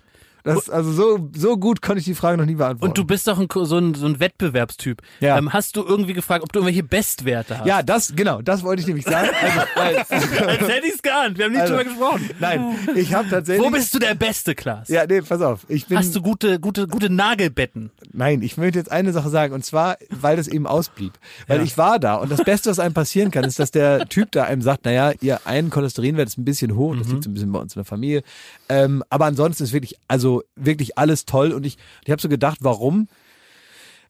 Das, 0.55 0.69
also 0.69 0.91
so, 0.91 1.29
so 1.35 1.57
gut 1.57 1.81
konnte 1.81 1.99
ich 1.99 2.05
die 2.05 2.15
Frage 2.15 2.37
noch 2.37 2.45
nie 2.45 2.55
beantworten. 2.55 2.89
Und 2.91 2.97
du 2.97 3.03
bist 3.05 3.27
doch 3.27 3.39
ein, 3.39 3.47
so, 3.51 3.77
ein, 3.77 3.93
so 3.93 4.05
ein 4.05 4.19
Wettbewerbstyp. 4.19 5.01
Ja. 5.19 5.37
Ähm, 5.37 5.53
hast 5.53 5.75
du 5.75 5.83
irgendwie 5.83 6.13
gefragt, 6.13 6.43
ob 6.43 6.51
du 6.53 6.59
irgendwelche 6.59 6.83
Bestwerte 6.83 7.59
hast? 7.59 7.67
ja, 7.67 7.83
das, 7.83 8.13
genau, 8.15 8.41
das 8.41 8.63
wollte 8.63 8.81
ich 8.81 8.87
nämlich 8.87 9.05
sagen. 9.05 9.29
Also, 9.47 9.61
weil, 9.75 9.97
Als 9.97 10.67
hätte 10.67 10.87
ich 10.87 10.95
es 10.95 11.01
geahnt. 11.01 11.37
Wir 11.37 11.45
haben 11.45 11.51
nicht 11.51 11.61
Also, 11.61 11.75
drüber 11.75 11.83
gesprochen. 11.85 12.29
nein, 12.39 12.75
ich 12.95 13.13
habe 13.13 13.29
tatsächlich. 13.29 13.65
Wo 13.65 13.69
bist 13.71 13.93
du 13.93 13.99
der 13.99 14.15
beste, 14.15 14.55
Klaas? 14.55 14.87
Ja, 14.89 15.05
nee, 15.05 15.21
pass 15.21 15.41
auf. 15.41 15.65
Ich 15.67 15.87
bin, 15.87 15.97
Hast 15.97 16.15
du 16.15 16.21
gute, 16.21 16.59
gute, 16.59 16.87
gute 16.87 17.09
Nagelbetten? 17.09 17.91
Nein, 18.13 18.41
ich 18.41 18.57
möchte 18.57 18.79
jetzt 18.79 18.91
eine 18.91 19.11
Sache 19.13 19.29
sagen 19.29 19.53
und 19.53 19.63
zwar, 19.65 19.97
weil 20.09 20.37
das 20.37 20.47
eben 20.47 20.65
ausblieb. 20.67 21.13
Weil 21.47 21.57
Ja. 21.59 21.63
ich 21.63 21.77
war 21.77 21.99
da 21.99 22.15
und 22.15 22.31
das 22.31 22.43
Beste, 22.43 22.69
was 22.69 22.79
einem 22.79 22.93
passieren 22.93 23.31
kann, 23.31 23.43
ist, 23.43 23.59
dass 23.59 23.71
der 23.71 24.07
Typ 24.09 24.31
da 24.31 24.43
einem 24.43 24.61
sagt, 24.61 24.85
naja, 24.85 25.11
ihr 25.21 25.45
einen 25.45 25.69
Cholesterinwert 25.69 26.27
ist 26.29 26.37
ein 26.37 26.45
bisschen 26.45 26.75
hoch, 26.75 26.95
das 26.95 27.07
liegt 27.09 27.23
so 27.23 27.29
ein 27.29 27.33
bisschen 27.33 27.51
bei 27.51 27.59
uns 27.59 27.75
in 27.75 27.79
der 27.79 27.85
Familie. 27.85 28.23
Ähm, 28.69 29.03
aber 29.09 29.25
ansonsten 29.25 29.63
ist 29.63 29.73
wirklich, 29.73 29.95
also 30.07 30.36
wirklich 30.55 30.97
alles 30.97 31.25
toll 31.25 31.51
und 31.51 31.65
ich, 31.65 31.77
ich 32.05 32.11
habe 32.11 32.21
so 32.21 32.29
gedacht, 32.29 32.59
warum? 32.61 33.07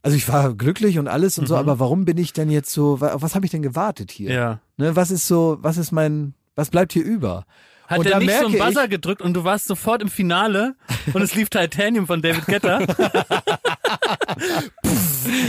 Also 0.03 0.15
ich 0.15 0.27
war 0.29 0.53
glücklich 0.53 0.99
und 0.99 1.07
alles 1.07 1.37
und 1.39 1.47
so, 1.47 1.55
aber 1.57 1.79
warum 1.79 2.05
bin 2.05 2.17
ich 2.17 2.31
denn 2.31 2.49
jetzt 2.49 2.71
so, 2.71 2.93
auf 3.01 3.21
was 3.21 3.35
habe 3.35 3.45
ich 3.45 3.51
denn 3.51 3.61
gewartet 3.63 4.11
hier? 4.11 4.31
Ja. 4.31 4.59
Ne, 4.77 4.95
was 4.95 5.11
ist 5.11 5.27
so, 5.27 5.57
was 5.61 5.77
ist 5.77 5.91
mein, 5.91 6.33
was 6.55 6.69
bleibt 6.69 6.93
hier 6.93 7.03
über? 7.03 7.45
Hat 7.87 7.99
und 7.99 8.05
er 8.05 8.19
nicht 8.19 8.29
so 8.31 8.35
einen 8.45 8.51
merke 8.51 8.57
ich- 8.69 8.75
Buzzer 8.75 8.87
gedrückt 8.89 9.21
und 9.21 9.33
du 9.33 9.43
warst 9.43 9.65
sofort 9.65 10.01
im 10.01 10.09
Finale 10.09 10.75
und 11.13 11.21
es 11.21 11.35
lief 11.35 11.49
Titanium 11.49 12.05
von 12.05 12.21
David 12.21 12.45
Guetta. 12.45 12.79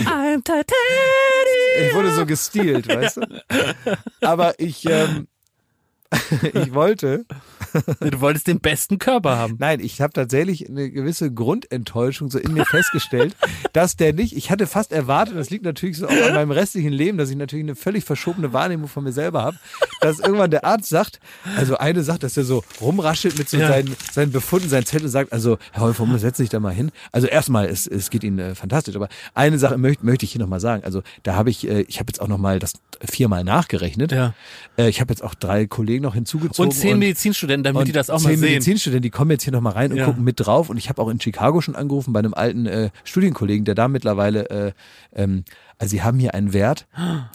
I'm 0.06 0.42
Titanium. 0.42 0.64
Ich 1.88 1.94
wurde 1.94 2.12
so 2.12 2.26
gestealt, 2.26 2.88
weißt 2.88 3.18
du? 3.18 3.42
Aber 4.20 4.54
ich, 4.58 4.84
ähm, 4.88 5.28
ich 6.54 6.72
wollte, 6.74 7.24
Du 8.00 8.20
wolltest 8.20 8.46
den 8.46 8.60
besten 8.60 8.98
Körper 8.98 9.36
haben. 9.36 9.56
nein, 9.58 9.80
ich 9.80 10.00
habe 10.00 10.12
tatsächlich 10.12 10.68
eine 10.68 10.90
gewisse 10.90 11.32
Grundenttäuschung 11.32 12.30
so 12.30 12.38
in 12.38 12.52
mir 12.52 12.64
festgestellt, 12.64 13.36
dass 13.72 13.96
der 13.96 14.12
nicht, 14.12 14.36
ich 14.36 14.50
hatte 14.50 14.66
fast 14.66 14.92
erwartet, 14.92 15.36
das 15.36 15.50
liegt 15.50 15.64
natürlich 15.64 15.98
so 15.98 16.06
auch 16.06 16.10
an 16.10 16.34
meinem 16.34 16.50
restlichen 16.50 16.92
Leben, 16.92 17.18
dass 17.18 17.30
ich 17.30 17.36
natürlich 17.36 17.64
eine 17.64 17.74
völlig 17.74 18.04
verschobene 18.04 18.52
Wahrnehmung 18.52 18.88
von 18.88 19.04
mir 19.04 19.12
selber 19.12 19.42
habe, 19.42 19.56
dass 20.00 20.18
irgendwann 20.18 20.50
der 20.50 20.64
Arzt 20.64 20.88
sagt, 20.88 21.20
also 21.56 21.76
eine 21.76 22.02
sagt, 22.02 22.22
dass 22.22 22.36
er 22.36 22.44
so 22.44 22.62
rumraschelt 22.80 23.38
mit 23.38 23.48
so 23.48 23.56
Ja. 23.58 23.68
seinen, 23.68 23.94
seinen 24.12 24.32
Befunden, 24.32 24.68
seinen 24.68 24.86
Zettel 24.86 25.06
und 25.06 25.10
sagt, 25.10 25.32
also 25.32 25.58
Herr 25.72 25.82
Wolf, 25.82 26.00
setz 26.20 26.38
dich 26.38 26.48
da 26.48 26.60
mal 26.60 26.72
hin. 26.72 26.90
Also 27.12 27.26
erstmal, 27.26 27.66
es, 27.66 27.86
es 27.86 28.10
geht 28.10 28.24
Ihnen 28.24 28.38
äh, 28.38 28.54
fantastisch, 28.54 28.96
aber 28.96 29.08
eine 29.34 29.58
Sache 29.58 29.78
möchte, 29.78 30.04
möchte 30.04 30.24
ich 30.24 30.32
hier 30.32 30.40
nochmal 30.40 30.60
sagen, 30.60 30.84
also 30.84 31.02
da 31.22 31.34
habe 31.34 31.50
ich, 31.50 31.68
äh, 31.68 31.82
ich 31.82 31.98
habe 32.00 32.10
jetzt 32.10 32.20
auch 32.20 32.28
nochmal 32.28 32.58
das 32.58 32.72
viermal 33.04 33.44
nachgerechnet. 33.44 34.12
Ja. 34.12 34.34
Äh, 34.76 34.88
ich 34.88 35.00
habe 35.00 35.12
jetzt 35.12 35.22
auch 35.22 35.34
drei 35.34 35.66
Kollegen 35.66 36.02
noch 36.04 36.14
hinzugezogen. 36.14 36.70
Und 36.70 36.74
zehn 36.74 36.98
Medizinstudenten, 36.98 37.57
damit 37.62 37.88
die 37.88 37.92
das 37.92 38.10
auch 38.10 38.20
mal 38.20 38.30
zehn 38.30 38.38
sehen. 38.38 38.50
Medizinstudenten, 38.52 39.02
die 39.02 39.10
kommen 39.10 39.30
jetzt 39.30 39.44
hier 39.44 39.52
nochmal 39.52 39.72
rein 39.74 39.92
und 39.92 39.98
Ja. 39.98 40.04
gucken 40.06 40.24
mit 40.24 40.40
drauf. 40.40 40.70
Und 40.70 40.76
ich 40.76 40.88
habe 40.88 41.00
auch 41.02 41.08
in 41.08 41.20
Chicago 41.20 41.60
schon 41.60 41.74
angerufen 41.76 42.12
bei 42.12 42.18
einem 42.20 42.34
alten 42.34 42.66
äh, 42.66 42.90
Studienkollegen, 43.04 43.64
der 43.64 43.74
da 43.74 43.88
mittlerweile, 43.88 44.50
äh, 44.50 44.72
ähm, 45.14 45.44
also 45.78 45.90
sie 45.90 46.02
haben 46.02 46.18
hier 46.18 46.34
einen 46.34 46.52
Wert, 46.52 46.86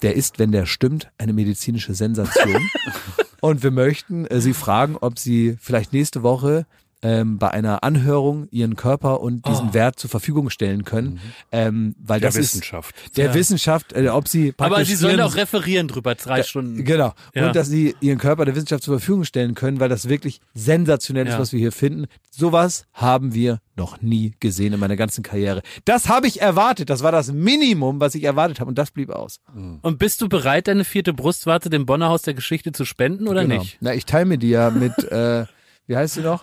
der 0.01 0.15
ist, 0.15 0.39
wenn 0.39 0.51
der 0.51 0.65
stimmt, 0.65 1.09
eine 1.17 1.33
medizinische 1.33 1.93
Sensation. 1.93 2.69
und 3.41 3.63
wir 3.63 3.71
möchten 3.71 4.25
äh, 4.27 4.41
Sie 4.41 4.53
fragen, 4.53 4.97
ob 4.99 5.17
Sie 5.19 5.57
vielleicht 5.59 5.93
nächste 5.93 6.23
Woche 6.23 6.65
ähm, 7.03 7.37
bei 7.37 7.51
einer 7.51 7.83
Anhörung 7.83 8.47
Ihren 8.49 8.75
Körper 8.75 9.21
und 9.21 9.45
diesen 9.45 9.69
Oh. 9.69 9.73
Wert 9.73 9.99
zur 9.99 10.09
Verfügung 10.09 10.49
stellen 10.49 10.83
können, 10.85 11.19
ähm, 11.51 11.95
weil 11.99 12.19
Der 12.19 12.29
das 12.29 12.37
Wissenschaft. 12.37 12.95
ist 13.05 13.17
der 13.17 13.25
Ja. 13.27 13.33
Wissenschaft, 13.35 13.93
äh, 13.93 14.07
ob 14.07 14.27
Sie 14.27 14.53
Aber 14.57 14.83
sie 14.85 14.95
sollen 14.95 15.19
auch 15.21 15.35
referieren 15.35 15.87
drüber, 15.87 16.15
drei 16.15 16.41
Stunden. 16.43 16.83
Genau. 16.83 17.13
Ja. 17.35 17.47
Und 17.47 17.55
dass 17.55 17.67
sie 17.67 17.95
ihren 17.99 18.17
Körper 18.17 18.45
der 18.45 18.55
Wissenschaft 18.55 18.83
zur 18.83 18.97
Verfügung 18.99 19.25
stellen 19.25 19.53
können, 19.53 19.79
weil 19.79 19.89
das 19.89 20.07
wirklich 20.09 20.39
sensationell 20.53 21.27
ist, 21.27 21.33
Ja. 21.33 21.39
was 21.39 21.51
wir 21.51 21.59
hier 21.59 21.71
finden. 21.71 22.05
Sowas 22.31 22.85
haben 22.93 23.33
wir 23.33 23.59
noch 23.75 24.01
nie 24.01 24.33
gesehen 24.39 24.73
in 24.73 24.79
meiner 24.79 24.95
ganzen 24.95 25.23
Karriere. 25.23 25.61
Das 25.85 26.07
habe 26.07 26.27
ich 26.27 26.41
erwartet. 26.41 26.89
Das 26.89 27.03
war 27.03 27.11
das 27.11 27.31
Minimum, 27.31 27.99
was 27.99 28.15
ich 28.15 28.23
erwartet 28.23 28.59
habe. 28.59 28.69
Und 28.69 28.77
das 28.77 28.91
blieb 28.91 29.09
aus. 29.09 29.39
Und 29.81 29.99
bist 29.99 30.21
du 30.21 30.29
bereit, 30.29 30.67
deine 30.67 30.83
vierte 30.85 31.13
Brustwarte 31.13 31.69
dem 31.69 31.85
Bonner 31.85 32.09
Haus 32.09 32.21
der 32.21 32.33
Geschichte 32.33 32.71
zu 32.71 32.85
spenden 32.85 33.27
oder 33.27 33.41
Genau. 33.45 33.59
nicht? 33.61 33.77
Na, 33.81 33.93
ich 33.93 34.05
teile 34.05 34.25
mir 34.25 34.37
die 34.37 34.49
ja 34.49 34.69
mit, 34.69 34.93
äh, 35.11 35.45
wie 35.87 35.95
heißt 35.97 36.15
sie 36.15 36.21
noch? 36.21 36.41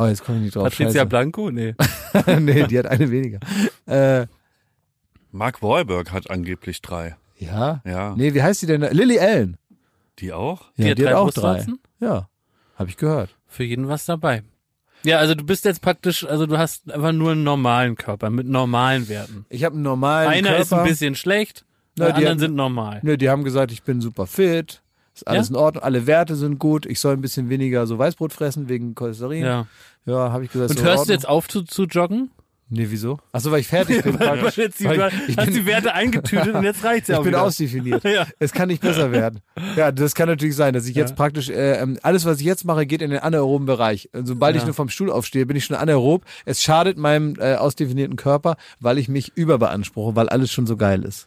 Oh, 0.00 0.06
jetzt 0.06 0.24
komme 0.24 0.38
ich 0.38 0.44
nicht 0.44 0.56
drauf. 0.56 0.64
Patricia 0.64 0.92
Scheiße. 0.92 1.06
Blanco? 1.06 1.50
Nee. 1.50 1.74
nee, 2.40 2.66
die 2.66 2.78
hat 2.78 2.86
eine 2.86 3.10
weniger. 3.10 3.38
Äh, 3.86 4.26
Mark 5.32 5.62
Wahlberg 5.62 6.12
hat 6.12 6.30
angeblich 6.30 6.80
drei. 6.82 7.16
ja. 7.38 7.80
Ja. 7.84 8.14
Nee, 8.16 8.34
wie 8.34 8.42
heißt 8.42 8.62
die 8.62 8.66
denn? 8.66 8.80
Lily 8.80 9.18
Allen. 9.18 9.56
Die 10.18 10.32
auch? 10.32 10.62
Ja, 10.76 10.84
Die 10.84 10.90
hat 10.92 10.98
die 10.98 11.06
hat 11.06 11.12
drei 11.12 11.16
auch 11.16 11.30
drei. 11.30 11.66
Ja. 12.00 12.28
Habe 12.76 12.88
ich 12.90 12.96
gehört. 12.96 13.36
Für 13.46 13.64
jeden 13.64 13.88
was 13.88 14.04
dabei. 14.06 14.42
Ja, 15.02 15.18
also 15.18 15.34
du 15.34 15.44
bist 15.44 15.64
jetzt 15.64 15.80
praktisch, 15.80 16.26
also 16.26 16.46
du 16.46 16.58
hast 16.58 16.90
einfach 16.92 17.12
nur 17.12 17.32
einen 17.32 17.42
normalen 17.42 17.94
Körper 17.96 18.28
mit 18.30 18.46
normalen 18.46 19.08
Werten. 19.08 19.46
Ich 19.48 19.64
habe 19.64 19.74
einen 19.74 19.82
normalen 19.82 20.28
Einer 20.28 20.48
Körper. 20.50 20.62
ist 20.62 20.72
ein 20.74 20.84
bisschen 20.84 21.14
schlecht, 21.14 21.64
die 21.96 22.02
Na, 22.02 22.06
die 22.06 22.12
anderen 22.12 22.30
haben- 22.32 22.38
sind 22.40 22.54
normal. 22.54 23.00
Nö, 23.02 23.16
die 23.16 23.30
haben 23.30 23.42
gesagt, 23.44 23.72
ich 23.72 23.82
bin 23.82 24.00
super 24.02 24.26
fit, 24.26 24.82
ist 25.22 25.28
alles 25.28 25.48
Ja? 25.48 25.54
in 25.54 25.60
Ordnung, 25.60 25.84
alle 25.84 26.06
Werte 26.06 26.34
sind 26.36 26.58
gut, 26.58 26.86
ich 26.86 27.00
soll 27.00 27.14
ein 27.14 27.20
bisschen 27.20 27.48
weniger 27.48 27.86
so 27.86 27.98
Weißbrot 27.98 28.32
fressen 28.32 28.68
wegen 28.68 28.94
Cholesterin. 28.94 29.44
Ja. 29.44 29.66
Ja, 30.06 30.32
habe 30.32 30.44
ich 30.44 30.50
gesagt. 30.52 30.70
Und 30.70 30.82
hörst 30.82 31.08
du 31.08 31.12
jetzt 31.12 31.28
auf 31.28 31.46
zu, 31.48 31.62
zu 31.62 31.84
joggen? 31.84 32.30
Nee, 32.72 32.86
wieso? 32.88 33.18
Achso, 33.32 33.50
weil 33.50 33.60
ich 33.60 33.66
fertig 33.66 34.02
bin. 34.04 34.16
Praktisch. 34.18 34.56
jetzt 34.56 34.78
die, 34.78 34.84
Weil 34.84 34.96
du 34.96 35.06
ich 35.26 35.36
hast 35.36 35.46
bin, 35.46 35.54
die 35.54 35.66
Werte 35.66 35.92
eingetütet 35.94 36.54
und 36.54 36.62
jetzt 36.62 36.84
reicht's 36.84 37.08
ja 37.08 37.14
ich 37.14 37.18
auch 37.18 37.24
bin 37.24 37.32
wieder. 37.32 37.42
ausdefiniert. 37.42 38.04
Ja. 38.04 38.26
Es 38.38 38.52
kann 38.52 38.68
nicht 38.68 38.80
besser 38.80 39.10
werden. 39.10 39.40
Ja, 39.76 39.90
das 39.90 40.14
kann 40.14 40.28
natürlich 40.28 40.54
sein, 40.54 40.72
dass 40.72 40.86
ich 40.86 40.94
jetzt 40.94 41.10
Ja. 41.10 41.16
praktisch, 41.16 41.48
äh, 41.50 41.80
ähm, 41.80 41.98
alles, 42.02 42.24
was 42.26 42.38
ich 42.38 42.46
jetzt 42.46 42.64
mache, 42.64 42.86
geht 42.86 43.02
in 43.02 43.10
den 43.10 43.18
anaeroben 43.18 43.66
Bereich. 43.66 44.08
Und 44.12 44.26
Sobald 44.26 44.54
Ja. 44.54 44.60
ich 44.60 44.66
nur 44.66 44.74
vom 44.74 44.88
Stuhl 44.88 45.10
aufstehe, 45.10 45.46
bin 45.46 45.56
ich 45.56 45.64
schon 45.64 45.76
anaerob. 45.76 46.24
Es 46.44 46.62
schadet 46.62 46.96
meinem 46.96 47.34
äh, 47.40 47.56
ausdefinierten 47.56 48.14
Körper, 48.14 48.56
weil 48.78 48.98
ich 48.98 49.08
mich 49.08 49.32
überbeanspruche, 49.34 50.14
weil 50.14 50.28
alles 50.28 50.52
schon 50.52 50.68
so 50.68 50.76
geil 50.76 51.02
ist. 51.04 51.26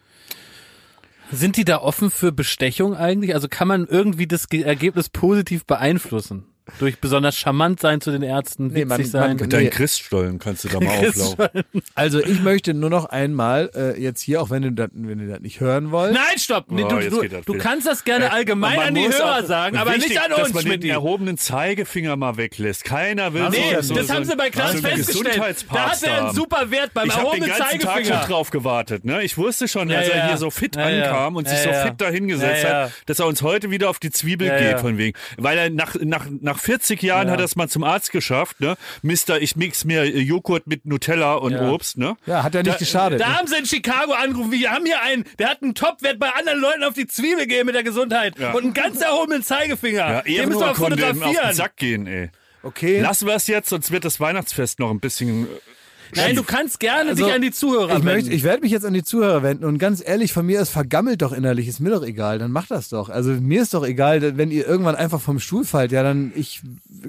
Sind 1.36 1.58
die 1.58 1.66
da 1.66 1.80
offen 1.82 2.12
für 2.12 2.32
Bestechung 2.32 2.96
eigentlich? 2.96 3.34
Also 3.34 3.48
kann 3.50 3.68
man 3.68 3.88
irgendwie 3.88 4.28
das 4.28 4.50
Ge- 4.50 4.62
Ergebnis 4.62 5.10
positiv 5.10 5.66
beeinflussen? 5.66 6.46
Durch 6.80 6.98
besonders 7.00 7.36
charmant 7.38 7.82
sein 7.82 8.00
zu 8.00 8.10
den 8.12 8.24
Ärzten, 8.24 8.68
Nee, 8.68 8.76
witzig 8.86 8.88
man- 8.88 9.04
sein. 9.06 9.22
man- 9.22 9.32
Mit 9.36 9.42
Nee. 9.42 9.48
deinen 9.50 9.70
Christstollen 9.70 10.40
kannst 10.40 10.64
du 10.64 10.70
da 10.70 10.80
mal 10.82 11.08
auflaufen. 11.08 11.64
Also 11.94 12.24
ich 12.24 12.40
möchte 12.42 12.74
nur 12.74 12.90
noch 12.90 13.06
einmal 13.06 13.70
äh, 13.76 14.02
jetzt 14.02 14.22
hier, 14.22 14.42
auch 14.42 14.50
wenn 14.50 14.64
ihr 14.64 14.72
das, 14.72 14.90
wenn 14.94 15.30
das 15.30 15.42
nicht 15.42 15.60
hören 15.60 15.92
wollt. 15.92 16.14
Nein, 16.14 16.38
stopp! 16.38 16.72
Nee, 16.72 16.84
Oh, 16.86 16.88
du, 16.88 17.00
jetzt 17.00 17.12
du, 17.48 17.54
du 17.54 17.58
kannst 17.58 17.86
das 17.86 18.06
gerne 18.06 18.32
allgemein 18.32 18.78
Man 18.78 18.88
an 18.88 18.96
die 18.96 19.08
Hörer 19.10 19.44
sagen, 19.44 19.76
aber 19.78 19.92
wichtig, 19.92 20.10
nicht 20.12 20.22
an 20.22 20.30
dass 20.32 20.40
uns, 20.40 20.54
man 20.54 20.64
den 20.64 20.72
Schmidt. 20.82 20.86
erhobenen 20.92 21.38
Zeigefinger 21.38 22.16
mal 22.16 22.38
weglässt. 22.38 22.86
Keiner 22.86 23.34
will 23.34 23.50
Nee, 23.50 23.76
so, 23.76 23.82
so, 23.82 23.96
das 23.96 24.08
so 24.08 24.14
haben 24.14 24.24
sie 24.26 24.36
bei 24.38 24.44
einen 24.46 24.54
festgestellt. 24.82 25.66
Da 25.72 25.92
hat 25.92 26.02
er 26.04 26.26
einen 26.28 26.34
super 26.36 26.72
Wert 26.72 26.94
beim 26.94 27.08
Ich 27.08 27.14
habe 27.16 27.32
den 27.32 27.44
erhobenen 27.44 27.50
ganzen 27.50 27.64
Tag 27.64 27.72
schon 27.82 27.82
Zeigefinger. 27.90 28.26
drauf 28.26 28.50
gewartet. 28.52 29.04
Ne? 29.06 29.22
Ich 29.24 29.38
wusste 29.38 29.68
schon, 29.68 29.90
Ja, 29.90 29.98
als 30.00 30.08
er 30.08 30.18
ja. 30.18 30.28
hier 30.28 30.38
so 30.38 30.50
fit 30.50 30.76
Ja, 30.78 30.90
ja. 30.90 31.04
ankam 31.08 31.36
und 31.36 31.48
sich 31.50 31.64
Ja, 31.66 31.82
so 31.82 31.88
fit 31.90 32.00
dahingesetzt 32.00 32.66
hat, 32.66 32.92
dass 33.06 33.20
er 33.20 33.28
uns 33.28 33.42
heute 33.42 33.70
wieder 33.70 33.90
auf 33.90 34.00
die 34.00 34.12
Zwiebel 34.12 34.48
Ja, 34.48 34.58
geht 34.58 34.80
von 34.80 34.98
wegen. 34.98 35.18
Weil 35.38 35.58
er 35.58 35.70
nach, 35.70 35.96
nach, 36.02 36.26
nach 36.42 36.53
40 36.60 37.02
Jahren 37.02 37.28
Ja. 37.28 37.34
hat 37.34 37.40
er 37.40 37.46
es 37.46 37.56
mal 37.56 37.68
zum 37.70 37.84
Arzt 37.84 38.12
geschafft. 38.12 38.60
Ne? 38.60 38.76
Mister, 39.02 39.42
ich 39.42 39.56
mix 39.56 39.86
mir 39.86 40.04
äh, 40.04 40.20
Joghurt 40.20 40.68
mit 40.68 40.86
Nutella 40.86 41.36
und 41.36 41.54
Ja. 41.54 41.70
Obst. 41.72 41.98
Ne? 41.98 42.16
Ja, 42.26 42.44
hat 42.44 42.54
ja 42.56 42.64
nicht 42.64 42.80
geschadet. 42.80 43.20
Da 43.22 43.38
haben 43.38 43.48
sie 43.48 43.56
in 43.58 43.66
Chicago 43.66 44.14
angerufen, 44.14 44.52
wir 44.52 44.72
haben 44.72 44.86
hier 44.86 45.02
einen, 45.02 45.26
der 45.40 45.50
hat 45.50 45.62
einen 45.62 45.76
Topwert 45.76 46.20
bei 46.20 46.30
anderen 46.30 46.60
Leuten 46.60 46.84
auf 46.84 46.94
die 46.94 47.08
Zwiebel 47.08 47.46
gegeben 47.48 47.68
mit 47.68 47.76
der 47.76 47.84
Gesundheit 47.84 48.38
Ja. 48.40 48.52
und 48.54 48.64
einen 48.64 48.74
ganz 48.74 49.02
erhobenen 49.02 49.44
Zeigefinger. 49.44 49.98
Ja, 50.00 50.22
Den 50.22 50.50
müssen 50.50 50.60
wir 50.62 50.68
Ehrenurkunde 50.68 50.94
auf 51.06 51.12
den 51.12 51.16
fotografieren. 51.22 51.54
Sack 51.56 51.78
gehen, 51.78 52.08
ey. 52.08 52.30
okay. 52.64 53.00
Lassen 53.00 53.28
wir 53.28 53.36
es 53.36 53.48
jetzt, 53.48 53.70
sonst 53.70 53.92
wird 53.92 54.06
das 54.06 54.20
Weihnachtsfest 54.20 54.80
noch 54.80 54.90
ein 54.92 55.00
bisschen. 55.00 55.48
Nein, 56.16 56.36
du 56.36 56.44
kannst 56.44 56.80
gerne 56.80 57.12
Also, 57.12 57.26
dich 57.26 57.34
an 57.34 57.42
die 57.42 57.52
Zuhörer 57.52 57.86
Ich, 57.90 57.94
wenden. 57.94 58.06
möchte, 58.06 58.32
ich 58.32 58.44
werde 58.44 58.62
mich 58.62 58.72
jetzt 58.72 58.86
an 58.86 58.94
die 58.94 59.04
Zuhörer 59.04 59.44
wenden 59.44 59.66
und 59.66 59.78
ganz 59.78 60.02
ehrlich, 60.06 60.34
von 60.34 60.46
mir 60.46 60.62
ist 60.62 60.70
vergammelt 60.70 61.22
doch 61.22 61.32
innerlich, 61.32 61.68
ist 61.68 61.80
mir 61.80 61.90
doch 61.90 62.04
egal, 62.04 62.40
dann 62.40 62.52
macht 62.52 62.72
das 62.72 62.90
doch. 62.90 63.10
Also 63.10 63.32
mir 63.32 63.62
ist 63.62 63.74
doch 63.74 63.86
egal, 63.86 64.38
wenn 64.38 64.52
ihr 64.52 64.68
irgendwann 64.68 64.96
einfach 64.96 65.22
vom 65.22 65.40
Stuhl 65.40 65.66
fallt, 65.66 65.92
ja, 65.92 66.04
dann 66.04 66.32
ich 66.36 66.62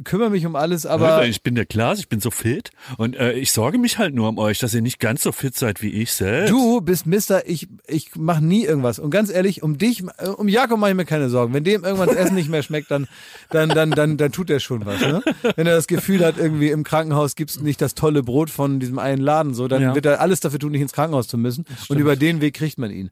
kümmere 0.04 0.30
mich 0.30 0.46
um 0.46 0.56
alles, 0.56 0.86
aber 0.86 1.24
ich 1.26 1.42
bin 1.42 1.54
der 1.54 1.66
Klaas, 1.66 1.98
ich 1.98 2.08
bin 2.08 2.20
so 2.20 2.30
fit 2.30 2.70
und 2.96 3.16
äh, 3.16 3.32
ich 3.32 3.52
sorge 3.52 3.78
mich 3.78 3.98
halt 3.98 4.14
nur 4.14 4.28
um 4.28 4.38
euch, 4.38 4.58
dass 4.58 4.74
ihr 4.74 4.82
nicht 4.82 4.98
ganz 5.00 5.22
so 5.22 5.32
fit 5.32 5.56
seid 5.56 5.82
wie 5.82 5.90
ich 5.90 6.12
selbst. 6.12 6.50
du 6.52 6.80
bist 6.80 7.06
Mister, 7.06 7.48
ich, 7.48 7.68
ich 7.86 8.16
mache 8.16 8.44
nie 8.44 8.64
irgendwas. 8.64 8.98
Und 8.98 9.10
ganz 9.10 9.30
ehrlich, 9.30 9.62
um 9.62 9.78
dich, 9.78 10.02
äh, 10.18 10.26
um 10.28 10.48
Jakob 10.48 10.78
mache 10.78 10.90
ich 10.90 10.96
mir 10.96 11.04
keine 11.04 11.28
Sorgen. 11.28 11.52
Wenn 11.54 11.64
dem 11.64 11.84
irgendwann 11.84 12.08
das 12.08 12.16
Essen 12.16 12.34
nicht 12.34 12.48
mehr 12.48 12.62
schmeckt, 12.62 12.90
dann, 12.90 13.06
dann, 13.50 13.68
dann, 13.68 13.90
dann, 13.90 14.16
dann 14.16 14.32
tut 14.32 14.50
er 14.50 14.60
schon 14.60 14.84
was. 14.86 15.00
Ne? 15.00 15.22
Wenn 15.56 15.66
er 15.66 15.74
das 15.76 15.86
Gefühl 15.86 16.24
hat, 16.24 16.38
irgendwie 16.38 16.70
im 16.70 16.84
Krankenhaus 16.84 17.34
gibt's 17.36 17.60
nicht 17.60 17.80
das 17.80 17.94
tolle 17.94 18.22
Brot 18.22 18.50
von 18.50 18.80
diesem 18.80 18.93
einen 18.98 19.22
Laden, 19.22 19.54
so, 19.54 19.68
dann 19.68 19.82
Ja. 19.82 19.94
wird 19.94 20.06
er 20.06 20.20
alles 20.20 20.40
dafür 20.40 20.58
tun, 20.58 20.72
nicht 20.72 20.80
ins 20.82 20.92
Krankenhaus 20.92 21.28
zu 21.28 21.38
müssen. 21.38 21.64
Und 21.88 21.98
über 21.98 22.16
den 22.16 22.40
Weg 22.40 22.54
kriegt 22.54 22.78
man 22.78 22.90
ihn. 22.90 23.10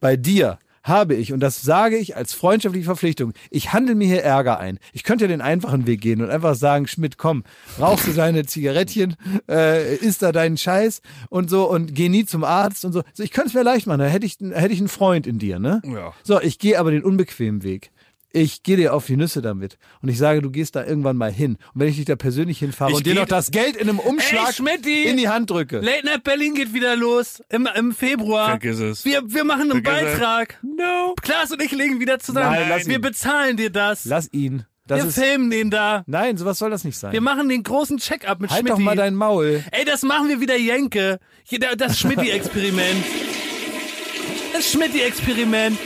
Bei 0.00 0.16
dir 0.16 0.58
habe 0.84 1.14
ich, 1.14 1.32
und 1.32 1.38
das 1.40 1.62
sage 1.62 1.96
ich 1.96 2.16
als 2.16 2.32
freundschaftliche 2.32 2.86
Verpflichtung, 2.86 3.34
ich 3.50 3.72
handle 3.72 3.94
mir 3.94 4.08
hier 4.08 4.24
Ärger 4.24 4.58
ein. 4.58 4.80
Ich 4.92 5.04
könnte 5.04 5.24
ja 5.24 5.28
den 5.28 5.40
einfachen 5.40 5.86
Weg 5.86 6.00
gehen 6.00 6.20
und 6.20 6.28
einfach 6.30 6.56
sagen, 6.56 6.88
Schmidt, 6.88 7.18
komm, 7.18 7.44
rauchst 7.78 8.08
du 8.08 8.12
deine 8.12 8.46
Zigarettchen, 8.46 9.14
äh, 9.48 9.94
isst 9.96 10.22
da 10.22 10.32
deinen 10.32 10.56
Scheiß 10.56 11.00
und 11.30 11.50
so 11.50 11.70
und 11.70 11.94
geh 11.94 12.08
nie 12.08 12.24
zum 12.24 12.42
Arzt 12.42 12.84
und 12.84 12.92
so. 12.92 13.02
so 13.14 13.22
ich 13.22 13.30
könnte 13.30 13.48
es 13.50 13.54
mir 13.54 13.62
leicht 13.62 13.86
machen, 13.86 14.00
da 14.00 14.06
hätte 14.06 14.26
ich, 14.26 14.38
hätte 14.40 14.72
ich 14.74 14.80
einen 14.80 14.88
Freund 14.88 15.28
in 15.28 15.38
dir, 15.38 15.60
ne? 15.60 15.82
Ja. 15.84 16.12
So, 16.24 16.40
ich 16.40 16.58
gehe 16.58 16.78
aber 16.80 16.90
den 16.90 17.04
unbequemen 17.04 17.62
Weg. 17.62 17.92
Ich 18.34 18.62
gehe 18.62 18.76
dir 18.78 18.94
auf 18.94 19.04
die 19.06 19.16
Nüsse 19.16 19.42
damit. 19.42 19.76
Und 20.00 20.08
ich 20.08 20.16
sage, 20.16 20.40
du 20.40 20.50
gehst 20.50 20.74
da 20.74 20.84
irgendwann 20.84 21.16
mal 21.18 21.30
hin. 21.30 21.58
Und 21.74 21.80
wenn 21.80 21.88
ich 21.88 21.96
dich 21.96 22.06
da 22.06 22.16
persönlich 22.16 22.58
hinfahre 22.60 22.92
Ich 22.92 22.96
und 22.96 23.06
dir 23.06 23.14
noch 23.14 23.26
das 23.26 23.50
Geld 23.50 23.76
in 23.76 23.88
einem 23.90 23.98
Umschlag 23.98 24.54
Ey, 24.86 25.04
in 25.04 25.18
die 25.18 25.28
Hand 25.28 25.50
drücke. 25.50 25.80
Late 25.80 26.06
Night 26.06 26.24
Berlin 26.24 26.54
geht 26.54 26.72
wieder 26.72 26.96
los 26.96 27.42
im, 27.50 27.68
im 27.74 27.92
Februar. 27.92 28.48
Vergiss 28.48 28.78
es. 28.80 29.04
Wir, 29.04 29.22
wir 29.26 29.44
machen 29.44 29.70
einen 29.70 29.84
Vergiss 29.84 30.02
es. 30.14 30.18
Beitrag. 30.18 30.58
No. 30.62 31.14
Klaas 31.20 31.50
und 31.52 31.62
ich 31.62 31.72
legen 31.72 32.00
wieder 32.00 32.18
zusammen. 32.20 32.50
Nein, 32.52 32.66
lass 32.70 32.86
wir 32.86 32.94
ihn. 32.94 33.00
bezahlen 33.02 33.56
dir 33.58 33.68
das. 33.70 34.06
Lass 34.06 34.32
ihn. 34.32 34.64
Das 34.86 35.00
wir 35.02 35.08
ist, 35.10 35.14
filmen 35.18 35.50
den 35.50 35.70
da. 35.70 36.02
nein, 36.06 36.36
sowas 36.36 36.58
soll 36.58 36.70
das 36.70 36.84
nicht 36.84 36.98
sein. 36.98 37.12
Wir 37.12 37.20
machen 37.20 37.48
den 37.48 37.62
großen 37.62 37.98
Check-up 37.98 38.40
mit 38.40 38.50
halt 38.50 38.62
doch 38.62 38.74
Schmidti. 38.74 38.82
mal 38.82 38.96
dein 38.96 39.14
Maul. 39.14 39.62
Ey, 39.70 39.84
das 39.84 40.02
machen 40.02 40.28
wir 40.28 40.40
wieder 40.40 40.56
Jenke. 40.56 41.20
Hier, 41.44 41.60
da- 41.60 41.74
Das 41.76 41.98
Schmidti-Experiment. 41.98 43.04
Das 44.54 44.70
Schmidti-Experiment. 44.72 45.78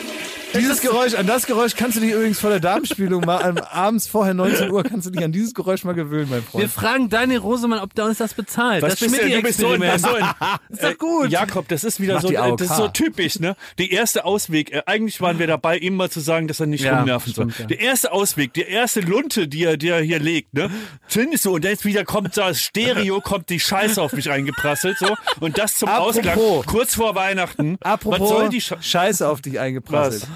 Dieses 0.58 0.80
Geräusch, 0.80 1.14
an 1.14 1.26
das 1.26 1.46
Geräusch 1.46 1.74
kannst 1.76 1.96
du 1.96 2.00
dich 2.00 2.12
übrigens 2.12 2.40
vor 2.40 2.50
der 2.50 2.60
Darmspülung 2.60 3.24
mal 3.24 3.42
am, 3.42 3.58
abends 3.58 4.06
vorher 4.06 4.34
19 4.34 4.70
Uhr 4.70 4.82
kannst 4.82 5.06
du 5.06 5.10
dich 5.10 5.24
an 5.24 5.32
dieses 5.32 5.54
Geräusch 5.54 5.84
mal 5.84 5.94
gewöhnen, 5.94 6.28
mein 6.30 6.42
Wir 6.42 6.68
Freund. 6.68 6.70
fragen 6.70 7.08
Daniel 7.08 7.38
Rosemann, 7.40 7.80
ob 7.80 7.94
der 7.94 8.06
uns 8.06 8.18
das 8.18 8.34
bezahlt. 8.34 8.82
Was 8.82 8.96
das 8.96 9.00
bist 9.00 9.22
du, 9.22 9.28
du 9.28 9.42
bist 9.42 9.58
so, 9.58 9.74
Schmidti-Experiment. 9.74 10.00
so 10.00 10.44
ein, 10.44 10.58
ist 10.70 10.82
doch 10.82 10.98
gut. 10.98 11.26
Äh, 11.26 11.28
Jakob, 11.30 11.68
das 11.68 11.84
ist 11.84 12.00
wieder 12.00 12.14
Mach 12.14 12.22
so, 12.22 12.28
äh, 12.30 12.56
das 12.56 12.70
ist 12.70 12.76
so 12.76 12.88
typisch, 12.88 13.38
ne? 13.40 13.56
Der 13.78 13.90
erste 13.90 14.24
Ausweg, 14.24 14.72
äh, 14.72 14.82
eigentlich 14.86 15.20
waren 15.20 15.38
wir 15.38 15.46
dabei, 15.46 15.78
ihm 15.78 15.96
mal 15.96 16.10
zu 16.10 16.20
sagen, 16.20 16.48
dass 16.48 16.60
er 16.60 16.66
nicht 16.66 16.84
Ja, 16.84 16.98
rumnerven 16.98 17.32
soll. 17.32 17.50
stimmt, 17.50 17.58
ja. 17.70 17.76
Der 17.76 17.80
erste 17.80 18.12
Ausweg, 18.12 18.52
die 18.54 18.62
erste 18.62 19.00
Lunte, 19.00 19.48
die 19.48 19.64
er, 19.64 19.76
die 19.76 19.88
er 19.88 20.00
hier 20.00 20.18
legt, 20.18 20.54
ne? 20.54 20.70
Findest 21.06 21.44
du, 21.44 21.54
und 21.54 21.64
jetzt 21.64 21.84
wieder 21.84 22.04
kommt 22.04 22.36
das 22.36 22.60
Stereo, 22.60 23.20
kommt 23.24 23.50
die 23.50 23.60
Scheiße 23.60 24.00
auf 24.00 24.12
mich 24.12 24.28
reingeprasselt, 24.28 24.98
so. 24.98 25.14
Und 25.40 25.58
das 25.58 25.76
zum 25.76 25.88
Apropos. 25.88 26.16
Ausklang, 26.18 26.38
kurz 26.66 26.94
vor 26.94 27.14
Weihnachten. 27.14 27.76
Apropos 27.82 28.20
Was 28.20 28.28
soll 28.28 28.48
die 28.48 28.60
Sche 28.60 28.76
Scheiße 28.80 29.28
auf 29.28 29.40
dich 29.40 29.58
eingeprasselt. 29.58 30.26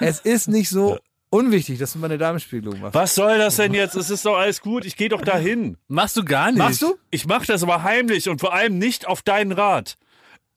Es 0.00 0.20
ist 0.20 0.48
nicht 0.48 0.68
so 0.68 0.98
unwichtig, 1.30 1.78
dass 1.78 1.92
du 1.92 1.98
mal 1.98 2.06
eine 2.06 2.18
Darmspiegelung 2.18 2.80
machst. 2.80 2.94
Was 2.94 3.14
soll 3.14 3.38
das 3.38 3.56
denn 3.56 3.72
jetzt? 3.74 3.94
Es 3.94 4.10
ist 4.10 4.24
doch 4.26 4.36
alles 4.36 4.60
gut, 4.60 4.84
ich 4.84 4.96
gehe 4.96 5.08
doch 5.08 5.22
dahin. 5.22 5.76
Machst 5.88 6.16
du 6.16 6.24
gar 6.24 6.48
nicht. 6.50 6.58
Machst 6.58 6.82
du? 6.82 6.96
Ich 7.10 7.26
mache 7.26 7.46
das 7.46 7.62
aber 7.62 7.82
heimlich 7.82 8.28
und 8.28 8.40
vor 8.40 8.52
allem 8.52 8.78
nicht 8.78 9.06
auf 9.06 9.22
deinen 9.22 9.52
Rat. 9.52 9.96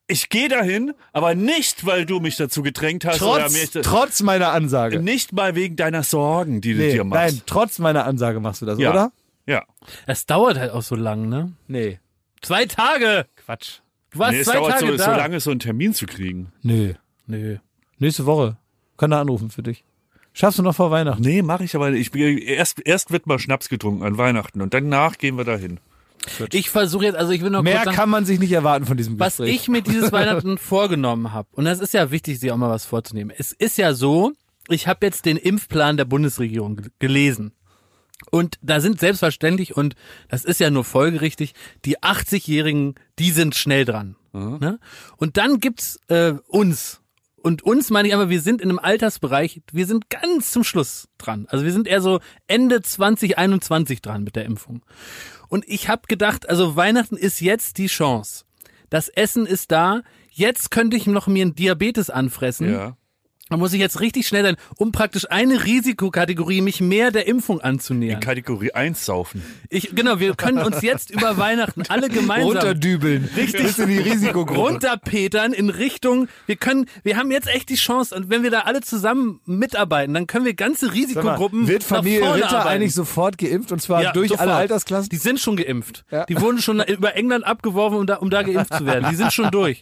Ich 0.07 0.27
gehe 0.29 0.49
dahin, 0.49 0.93
aber 1.13 1.33
nicht, 1.33 1.85
weil 1.85 2.05
du 2.05 2.19
mich 2.19 2.35
dazu 2.35 2.61
gedrängt 2.61 3.05
hast 3.05 3.21
oder 3.21 3.43
Trotz, 3.43 3.53
mich, 3.53 3.69
trotz 3.83 4.21
meiner 4.21 4.51
Ansage. 4.51 4.99
nicht 4.99 5.31
mal 5.31 5.55
wegen 5.55 5.75
deiner 5.77 6.03
Sorgen, 6.03 6.59
die 6.59 6.73
du 6.73 6.79
Nee, 6.79 6.91
dir 6.91 7.03
machst. 7.05 7.33
nein, 7.35 7.41
trotz 7.45 7.79
meiner 7.79 8.05
Ansage 8.05 8.39
machst 8.41 8.61
du 8.61 8.65
das, 8.65 8.77
Ja. 8.79 8.91
oder? 8.91 9.11
Ja. 9.45 9.63
Es 10.05 10.25
dauert 10.25 10.57
halt 10.57 10.71
auch 10.71 10.81
so 10.81 10.95
lang, 10.95 11.29
ne? 11.29 11.53
Nee. 11.67 11.99
Zwei 12.41 12.65
Tage. 12.65 13.25
Quatsch. 13.45 13.79
Du 14.11 14.19
warst 14.19 14.33
Nee, 14.33 14.39
es 14.39 14.47
zwei 14.47 14.55
dauert 14.55 14.71
Tage 14.73 14.87
so, 14.91 14.97
da. 14.97 15.03
so 15.05 15.11
lange, 15.11 15.39
so 15.39 15.51
einen 15.51 15.59
Termin 15.61 15.93
zu 15.93 16.05
kriegen. 16.05 16.51
Nö. 16.61 16.93
Nö. 17.25 17.57
Nächste 17.97 18.25
Woche. 18.25 18.57
Kann 18.97 19.11
er 19.11 19.19
anrufen 19.19 19.49
für 19.49 19.63
dich. 19.63 19.83
Schaffst 20.33 20.57
du 20.59 20.63
noch 20.63 20.75
vor 20.75 20.89
Weihnachten? 20.91 21.21
Nee, 21.21 21.41
mache 21.43 21.63
ich 21.63 21.75
aber 21.75 21.91
nicht. 21.91 22.13
Ich, 22.15 22.47
erst, 22.47 22.81
erst 22.85 23.11
wird 23.11 23.27
mal 23.27 23.37
Schnaps 23.39 23.69
getrunken 23.69 24.03
an 24.03 24.17
Weihnachten 24.17 24.61
und 24.61 24.73
danach 24.73 25.17
gehen 25.17 25.37
wir 25.37 25.43
dahin. 25.45 25.79
Ich 26.53 26.69
versuche 26.69 27.03
jetzt, 27.05 27.15
also 27.17 27.33
ich 27.33 27.41
will 27.41 27.49
noch 27.49 27.61
Mehr 27.63 27.73
kurz 27.75 27.85
sagen, 27.85 27.97
kann 27.97 28.09
man 28.09 28.25
sich 28.25 28.39
nicht 28.39 28.51
erwarten 28.53 28.85
von 28.85 28.95
diesem 28.97 29.19
was 29.19 29.37
Gespräch. 29.37 29.55
ich 29.55 29.67
mir 29.67 29.81
dieses 29.81 30.11
Weihnachten 30.11 30.57
vorgenommen 30.57 31.33
habe. 31.33 31.49
Und 31.51 31.65
das 31.65 31.79
ist 31.79 31.93
ja 31.93 32.11
wichtig, 32.11 32.39
sich 32.39 32.51
auch 32.51 32.57
mal 32.57 32.69
was 32.69 32.85
vorzunehmen. 32.85 33.31
Es 33.37 33.51
ist 33.51 33.77
ja 33.77 33.93
so, 33.93 34.31
ich 34.69 34.87
habe 34.87 35.05
jetzt 35.05 35.25
den 35.25 35.35
Impfplan 35.37 35.97
der 35.97 36.05
Bundesregierung 36.05 36.77
ge- 36.77 36.91
gelesen. 36.99 37.51
Und 38.31 38.57
da 38.61 38.79
sind 38.79 39.01
selbstverständlich, 39.01 39.75
und 39.75 39.95
das 40.29 40.45
ist 40.45 40.61
ja 40.61 40.69
nur 40.69 40.85
folgerichtig, 40.85 41.53
die 41.83 41.99
80-Jährigen, 41.99 42.95
die 43.19 43.31
sind 43.31 43.53
schnell 43.55 43.83
dran. 43.83 44.15
Ne? 44.31 44.79
Und 45.17 45.35
dann 45.37 45.59
gibt's 45.59 45.99
äh, 46.07 46.33
uns. 46.47 47.01
Und 47.43 47.61
uns 47.61 47.89
meine 47.89 48.07
ich 48.07 48.13
aber, 48.13 48.29
wir 48.29 48.39
sind 48.39 48.61
in 48.61 48.69
einem 48.69 48.79
Altersbereich, 48.79 49.61
wir 49.73 49.85
sind 49.85 50.09
ganz 50.09 50.51
zum 50.51 50.63
Schluss 50.63 51.09
dran. 51.17 51.45
Also 51.49 51.65
wir 51.65 51.73
sind 51.73 51.87
eher 51.87 52.01
so 52.01 52.21
Ende 52.47 52.81
2021 52.81 54.01
dran 54.01 54.23
mit 54.23 54.37
der 54.37 54.45
Impfung. 54.45 54.81
Und 55.49 55.67
ich 55.67 55.89
habe 55.89 56.03
gedacht, 56.07 56.47
also 56.47 56.77
Weihnachten 56.77 57.17
ist 57.17 57.41
jetzt 57.41 57.79
die 57.79 57.87
Chance. 57.87 58.45
Das 58.89 59.09
Essen 59.09 59.45
ist 59.45 59.73
da. 59.73 60.03
Jetzt 60.29 60.71
könnte 60.71 60.95
ich 60.95 61.05
noch 61.05 61.27
mir 61.27 61.41
einen 61.41 61.53
Diabetes 61.53 62.09
anfressen. 62.09 62.71
Ja. 62.71 62.95
Da 63.49 63.57
muss 63.57 63.73
ich 63.73 63.79
jetzt 63.81 63.99
richtig 63.99 64.25
schnell 64.25 64.43
sein, 64.43 64.55
um 64.77 64.93
praktisch 64.93 65.29
eine 65.29 65.65
Risikokategorie 65.65 66.61
mich 66.61 66.79
mehr 66.79 67.11
der 67.11 67.27
Impfung 67.27 67.59
anzunähern. 67.59 68.21
Kategorie 68.21 68.71
1 68.71 69.05
saufen. 69.05 69.43
Ich, 69.69 69.93
genau, 69.93 70.19
wir 70.19 70.33
können 70.33 70.59
uns 70.59 70.81
jetzt 70.81 71.11
über 71.11 71.37
Weihnachten 71.37 71.83
alle 71.89 72.07
gemeinsam 72.09 72.47
Runterdübeln. 72.53 73.29
Richtig. 73.35 73.61
Bis 73.63 73.79
in 73.79 73.89
die 73.89 73.97
Risikogruppe. 73.99 74.57
runterpetern 74.59 75.51
in 75.51 75.69
Richtung, 75.69 76.29
wir 76.45 76.55
können, 76.55 76.85
wir 77.03 77.17
haben 77.17 77.31
jetzt 77.31 77.47
echt 77.47 77.67
die 77.67 77.75
Chance 77.75 78.15
und 78.15 78.29
wenn 78.29 78.43
wir 78.43 78.49
da 78.49 78.61
alle 78.61 78.79
zusammen 78.79 79.41
mitarbeiten, 79.45 80.13
dann 80.13 80.25
können 80.25 80.45
wir 80.45 80.53
ganze 80.53 80.85
Sag 80.85 80.93
mal, 80.95 81.01
Risikogruppen 81.01 81.67
Wird 81.67 81.81
nach 81.81 81.97
Familie 81.97 82.19
vorne 82.21 82.35
Ritter 82.35 82.47
arbeiten. 82.59 82.67
eigentlich 82.69 82.93
sofort 82.93 83.37
geimpft 83.37 83.71
und 83.73 83.81
zwar 83.81 84.03
Ja, 84.03 84.11
durch 84.13 84.29
sofort. 84.29 84.47
alle 84.47 84.55
Altersklassen? 84.57 85.09
Die 85.09 85.17
sind 85.17 85.39
schon 85.41 85.57
geimpft. 85.57 86.05
Ja. 86.09 86.25
Die 86.25 86.39
wurden 86.39 86.59
schon 86.59 86.81
über 86.81 87.15
England 87.17 87.43
abgeworfen, 87.45 87.97
um 87.99 88.07
da, 88.07 88.15
um 88.15 88.29
da 88.29 88.41
geimpft 88.41 88.73
zu 88.73 88.85
werden. 88.85 89.07
Die 89.11 89.15
sind 89.17 89.33
schon 89.33 89.51
durch. 89.51 89.81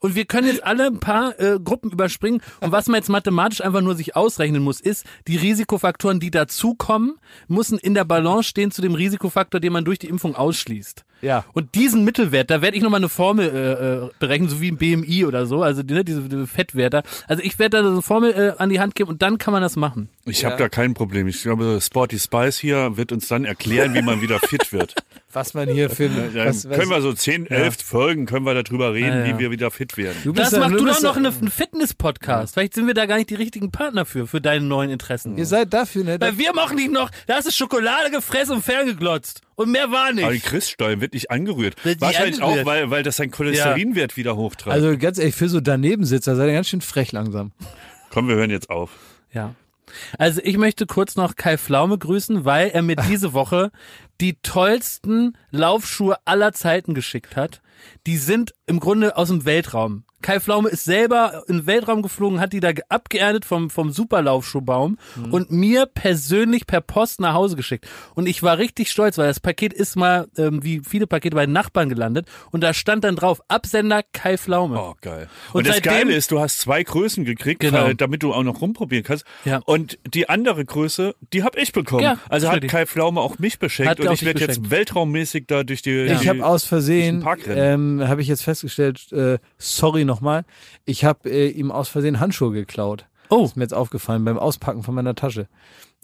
Und 0.00 0.14
wir 0.14 0.24
können 0.26 0.48
jetzt 0.48 0.62
alle 0.64 0.86
ein 0.86 0.98
paar 1.00 1.38
äh, 1.40 1.58
Gruppen 1.62 1.90
überspringen. 1.90 2.42
Und 2.60 2.70
was 2.72 2.86
man 2.86 2.95
jetzt 2.96 3.08
mathematisch 3.08 3.60
einfach 3.60 3.80
nur 3.80 3.94
sich 3.94 4.16
ausrechnen 4.16 4.62
muss, 4.62 4.80
ist, 4.80 5.06
die 5.28 5.36
Risikofaktoren, 5.36 6.20
die 6.20 6.30
dazukommen, 6.30 7.16
müssen 7.48 7.78
in 7.78 7.94
der 7.94 8.04
Balance 8.04 8.48
stehen 8.48 8.70
zu 8.70 8.82
dem 8.82 8.94
Risikofaktor, 8.94 9.60
den 9.60 9.72
man 9.72 9.84
durch 9.84 9.98
die 9.98 10.08
Impfung 10.08 10.34
ausschließt. 10.34 11.04
Ja. 11.22 11.44
Und 11.54 11.74
diesen 11.74 12.04
Mittelwert, 12.04 12.50
da 12.50 12.60
werde 12.62 12.76
ich 12.76 12.82
nochmal 12.82 13.00
eine 13.00 13.08
Formel 13.08 13.48
äh, 13.48 14.06
äh, 14.06 14.10
berechnen, 14.18 14.48
so 14.48 14.60
wie 14.60 14.70
ein 14.70 14.76
BMI 14.76 15.24
oder 15.24 15.46
so, 15.46 15.62
also 15.62 15.82
ne, 15.82 16.04
diese, 16.04 16.22
diese 16.22 16.46
Fettwerte. 16.46 17.02
Also 17.26 17.42
ich 17.42 17.58
werde 17.58 17.78
da 17.78 17.82
so 17.84 17.90
eine 17.90 18.02
Formel 18.02 18.32
äh, 18.32 18.62
an 18.62 18.68
die 18.70 18.80
Hand 18.80 18.94
geben 18.94 19.08
und 19.10 19.22
dann 19.22 19.38
kann 19.38 19.52
man 19.52 19.62
das 19.62 19.76
machen. 19.76 20.08
Ich 20.26 20.44
habe 20.44 20.56
da 20.56 20.68
kein 20.68 20.94
Problem. 20.94 21.26
Ich 21.28 21.42
glaube, 21.42 21.78
Sporty 21.80 22.18
Spice 22.18 22.58
hier 22.58 22.96
wird 22.96 23.12
uns 23.12 23.28
dann 23.28 23.44
erklären, 23.44 23.94
wie 23.94 24.02
man 24.02 24.20
wieder 24.20 24.38
fit 24.40 24.72
wird. 24.72 24.94
Was 25.32 25.52
man 25.52 25.68
hier 25.68 25.90
für... 25.90 26.08
Dann 26.08 26.34
was, 26.46 26.66
was, 26.66 26.78
können 26.78 26.88
wir 26.90 27.02
so 27.02 27.12
10, 27.12 27.46
11 27.48 27.76
Folgen 27.84 28.24
können 28.24 28.46
wir 28.46 28.54
darüber 28.62 28.94
reden, 28.94 29.08
Ja, 29.08 29.26
ja. 29.26 29.34
wie 29.34 29.38
wir 29.38 29.50
wieder 29.50 29.70
fit 29.70 29.94
werden. 29.98 30.16
du 30.24 30.32
bist 30.32 30.46
Das 30.46 30.52
ja- 30.52 30.60
machst 30.60 30.80
du 30.80 30.86
doch 30.86 31.02
noch 31.02 31.16
ja- 31.16 31.28
eine, 31.28 31.28
einen 31.28 31.50
Fitness-Podcast. 31.50 32.54
Vielleicht 32.54 32.72
sind 32.72 32.86
wir 32.86 32.94
da 32.94 33.04
gar 33.04 33.16
nicht 33.18 33.28
die 33.28 33.34
richtigen 33.34 33.70
Partner 33.70 34.06
für, 34.06 34.26
für 34.26 34.40
deine 34.40 34.64
neuen 34.64 34.88
Interessen. 34.90 35.36
Ihr 35.36 35.44
seid 35.44 35.74
dafür, 35.74 36.04
ne? 36.04 36.16
Weil 36.20 36.38
wir 36.38 36.54
machen 36.54 36.78
dich 36.78 36.88
noch, 36.90 37.10
da 37.26 37.34
hast 37.34 37.46
du 37.46 37.52
Schokolade 37.52 38.10
gefressen 38.10 38.54
und 38.56 38.64
ferngeglotzt. 38.64 39.42
Und 39.56 39.70
mehr 39.70 39.90
war 39.90 40.08
Aber 40.08 40.12
die 40.12 40.24
nicht. 40.34 40.44
Christstollen 40.46 41.00
wird 41.00 41.14
nicht 41.14 41.30
angerührt. 41.30 41.76
Wird 41.84 41.96
nicht 41.96 42.00
Wahrscheinlich 42.02 42.42
auch, 42.42 42.48
angerührt. 42.48 42.66
weil, 42.66 42.90
weil 42.90 43.02
das 43.02 43.16
sein 43.16 43.30
Cholesterinwert 43.30 44.16
wieder 44.16 44.36
hochtreibt. 44.36 44.74
Also 44.74 44.96
ganz 44.98 45.18
ehrlich, 45.18 45.34
für 45.34 45.48
so 45.48 45.60
Danebensitzer 45.60 46.36
seid 46.36 46.48
ihr 46.48 46.54
ganz 46.54 46.68
schön 46.68 46.82
frech 46.82 47.12
langsam. 47.12 47.52
Komm, 48.10 48.28
wir 48.28 48.36
hören 48.36 48.50
jetzt 48.50 48.70
auf. 48.70 48.90
Ja. 49.32 49.54
Also 50.18 50.40
ich 50.44 50.58
möchte 50.58 50.84
kurz 50.86 51.16
noch 51.16 51.36
Kai 51.36 51.56
Pflaume 51.56 51.96
grüßen, 51.96 52.44
weil 52.44 52.68
er 52.68 52.82
mir 52.82 52.96
diese 52.96 53.32
Woche 53.32 53.70
die 54.20 54.34
tollsten 54.42 55.36
Laufschuhe 55.50 56.16
aller 56.24 56.52
Zeiten 56.52 56.92
geschickt 56.94 57.36
hat. 57.36 57.62
Die 58.06 58.16
sind 58.18 58.52
im 58.66 58.80
Grunde 58.80 59.16
aus 59.16 59.28
dem 59.28 59.44
Weltraum. 59.44 60.04
Kai 60.22 60.40
Pflaume 60.40 60.70
ist 60.70 60.82
selber 60.84 61.44
in 61.46 61.58
den 61.58 61.66
Weltraum 61.66 62.02
geflogen, 62.02 62.40
hat 62.40 62.52
die 62.52 62.58
da 62.58 62.72
ge- 62.72 62.82
abgeerntet 62.88 63.44
vom, 63.44 63.70
vom 63.70 63.92
Superlaufschuhbaum 63.92 64.98
und 65.30 65.52
mir 65.52 65.86
persönlich 65.86 66.66
per 66.66 66.80
Post 66.80 67.20
nach 67.20 67.34
Hause 67.34 67.54
geschickt. 67.54 67.86
Und 68.14 68.26
ich 68.26 68.42
war 68.42 68.58
richtig 68.58 68.90
stolz, 68.90 69.18
weil 69.18 69.28
das 69.28 69.38
Paket 69.38 69.72
ist 69.72 69.94
mal, 69.94 70.26
ähm, 70.36 70.64
wie 70.64 70.80
viele 70.80 71.06
Pakete 71.06 71.36
bei 71.36 71.46
den 71.46 71.52
Nachbarn 71.52 71.88
gelandet 71.90 72.26
und 72.50 72.62
da 72.64 72.74
stand 72.74 73.04
dann 73.04 73.14
drauf, 73.14 73.40
Absender 73.46 74.02
Kai 74.12 74.36
Pflaume. 74.36 74.80
Oh, 74.80 74.94
geil. 75.00 75.28
Und 75.52 75.58
Und, 75.58 75.66
das 75.68 75.76
seitdem- 75.76 75.92
Geile 75.92 76.14
ist, 76.14 76.32
du 76.32 76.40
hast 76.40 76.58
zwei 76.60 76.82
Größen 76.82 77.24
gekriegt, 77.24 77.60
Genau. 77.60 77.84
weil, 77.84 77.94
damit 77.94 78.22
du 78.24 78.32
auch 78.32 78.42
noch 78.42 78.60
rumprobieren 78.62 79.04
kannst. 79.04 79.24
Ja. 79.44 79.60
Und 79.66 79.98
die 80.12 80.28
andere 80.28 80.64
Größe, 80.64 81.14
die 81.32 81.44
habe 81.44 81.60
ich 81.60 81.72
bekommen. 81.72 82.02
Ja, 82.02 82.18
also 82.28 82.50
hat. 82.50 82.66
Kai 82.66 82.86
Pflaume 82.86 83.20
auch 83.20 83.38
mich 83.38 83.58
beschenkt 83.60 83.90
Hat 83.90 84.00
und 84.00 84.10
ich 84.12 84.24
werde 84.24 84.40
jetzt 84.40 84.70
weltraummäßig 84.70 85.44
da 85.46 85.62
durch 85.62 85.82
die. 85.82 85.90
Ich 86.06 86.20
die 86.20 86.28
habe 86.30 86.44
aus 86.44 86.64
Versehen, 86.64 87.24
ähm, 87.48 88.02
habe 88.08 88.22
ich 88.22 88.28
jetzt 88.28 88.42
festgestellt, 88.60 89.12
äh, 89.12 89.38
sorry 89.58 90.04
nochmal, 90.04 90.44
ich 90.84 91.04
habe 91.04 91.30
äh, 91.30 91.48
ihm 91.48 91.70
aus 91.70 91.88
Versehen 91.88 92.20
Handschuhe 92.20 92.52
geklaut. 92.52 93.06
Oh. 93.28 93.44
Ist 93.44 93.56
mir 93.56 93.64
jetzt 93.64 93.74
aufgefallen 93.74 94.24
beim 94.24 94.38
Auspacken 94.38 94.82
von 94.82 94.94
meiner 94.94 95.14
Tasche. 95.14 95.48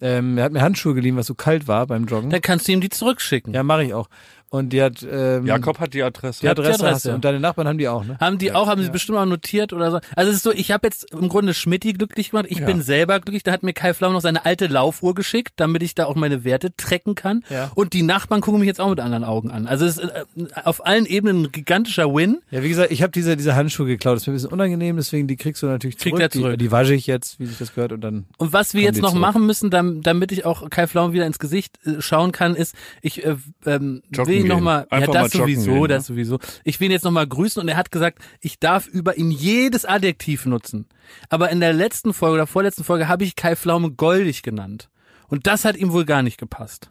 Ähm, 0.02 0.36
er 0.36 0.44
hat 0.44 0.52
mir 0.52 0.60
Handschuhe 0.60 0.94
geliehen, 0.94 1.16
was 1.16 1.26
so 1.26 1.34
kalt 1.34 1.68
war 1.68 1.86
beim 1.86 2.04
Joggen. 2.06 2.28
Dann 2.30 2.42
kannst 2.42 2.68
du 2.68 2.72
ihm 2.72 2.80
die 2.80 2.90
zurückschicken. 2.90 3.54
Ja, 3.54 3.62
mache 3.62 3.84
ich 3.84 3.94
auch. 3.94 4.08
Und 4.50 4.74
die 4.74 4.82
hat 4.82 4.96
ähm, 5.10 5.46
Jakob 5.46 5.78
hat 5.80 5.94
die 5.94 6.02
Adresse. 6.02 6.40
die 6.42 6.48
Adresse, 6.50 6.72
die 6.72 6.74
Adresse. 6.84 6.94
hast 6.94 7.04
du. 7.06 7.14
Und 7.14 7.24
deine 7.24 7.40
Nachbarn 7.40 7.66
haben 7.66 7.78
die 7.78 7.88
auch, 7.88 8.04
ne? 8.04 8.18
Haben 8.20 8.36
die 8.36 8.52
auch, 8.52 8.66
haben 8.66 8.82
sie 8.82 8.90
bestimmt 8.90 9.16
auch 9.16 9.24
notiert 9.24 9.72
oder 9.72 9.90
so. 9.90 10.00
Also 10.14 10.30
es 10.30 10.36
ist 10.36 10.42
so, 10.42 10.52
ich 10.52 10.70
habe 10.70 10.86
jetzt 10.88 11.10
im 11.10 11.30
Grunde 11.30 11.54
Schmidti 11.54 11.94
glücklich 11.94 12.32
gemacht. 12.32 12.44
Ich 12.50 12.58
Ja. 12.58 12.66
bin 12.66 12.82
selber 12.82 13.18
glücklich. 13.20 13.44
Da 13.44 13.52
hat 13.52 13.62
mir 13.62 13.72
Kai 13.72 13.94
Flaum 13.94 14.12
noch 14.12 14.20
seine 14.20 14.44
alte 14.44 14.66
Laufuhr 14.66 15.14
geschickt, 15.14 15.54
damit 15.56 15.82
ich 15.82 15.94
da 15.94 16.04
auch 16.04 16.16
meine 16.16 16.44
Werte 16.44 16.76
tracken 16.76 17.14
kann. 17.14 17.44
Ja. 17.48 17.70
Und 17.74 17.94
die 17.94 18.02
Nachbarn 18.02 18.42
gucken 18.42 18.60
mich 18.60 18.66
jetzt 18.66 18.78
auch 18.78 18.90
mit 18.90 19.00
anderen 19.00 19.24
Augen 19.24 19.50
an. 19.50 19.66
Also 19.66 19.86
es 19.86 19.96
ist 19.96 20.10
äh, 20.10 20.24
auf 20.64 20.84
allen 20.84 21.06
Ebenen 21.06 21.44
ein 21.44 21.52
gigantischer 21.52 22.12
Win. 22.14 22.42
Ja, 22.50 22.62
wie 22.62 22.68
gesagt, 22.68 22.92
ich 22.92 23.00
habe 23.00 23.10
diese, 23.12 23.38
diese 23.38 23.54
Handschuhe 23.54 23.86
geklaut. 23.86 24.16
Das 24.16 24.24
ist 24.24 24.26
mir 24.26 24.34
ein 24.34 24.36
bisschen 24.36 24.52
unangenehm, 24.52 24.96
deswegen 24.96 25.28
die 25.28 25.36
kriegst 25.36 25.62
du 25.62 25.66
natürlich 25.66 25.96
Kriegt 25.96 26.10
zurück. 26.16 26.20
er 26.20 26.30
zurück. 26.30 26.50
Die, 26.58 26.64
die 26.66 26.70
wasche 26.70 26.92
ich 26.92 27.06
jetzt, 27.06 27.40
wie 27.40 27.46
sich 27.46 27.56
das 27.56 27.74
gehört, 27.74 27.92
und 27.92 28.02
dann. 28.02 28.26
Und 28.36 28.52
was 28.52 28.74
wir 28.74 28.82
jetzt 28.82 29.00
noch 29.00 29.10
zurück. 29.12 29.20
machen 29.22 29.46
müssen, 29.46 29.70
dam- 30.00 30.02
damit 30.22 30.32
ich 30.32 30.44
auch 30.44 30.70
Kai 30.70 30.86
Flaum 30.86 31.12
wieder 31.12 31.26
ins 31.26 31.38
Gesicht 31.38 31.78
äh, 31.86 32.00
schauen 32.00 32.32
kann, 32.32 32.54
ist, 32.54 32.74
ich 33.02 33.24
äh, 33.24 33.36
ähm, 33.66 34.02
Joggen 34.10 34.32
will 34.32 34.40
ihn 34.40 34.46
nochmal, 34.48 34.86
ja 34.90 35.00
das 35.00 35.08
mal 35.14 35.28
sowieso, 35.30 35.72
gehen, 35.72 35.88
das 35.88 36.06
sowieso. 36.06 36.38
Ich 36.64 36.78
will 36.80 36.86
ihn 36.86 36.92
jetzt 36.92 37.04
nochmal 37.04 37.26
grüßen 37.26 37.60
und 37.60 37.68
er 37.68 37.76
hat 37.76 37.90
gesagt, 37.90 38.18
ich 38.40 38.58
darf 38.60 38.86
über 38.86 39.16
ihn 39.18 39.30
jedes 39.30 39.84
Adjektiv 39.84 40.46
nutzen. 40.46 40.86
Aber 41.28 41.50
in 41.50 41.60
der 41.60 41.72
letzten 41.72 42.14
Folge 42.14 42.34
oder 42.34 42.46
vorletzten 42.46 42.84
Folge 42.84 43.08
habe 43.08 43.24
ich 43.24 43.36
Kai 43.36 43.56
Pflaume 43.56 43.90
goldig 43.90 44.42
genannt. 44.42 44.88
Und 45.28 45.46
das 45.46 45.64
hat 45.64 45.76
ihm 45.76 45.92
wohl 45.92 46.04
gar 46.04 46.22
nicht 46.22 46.38
gepasst. 46.38 46.90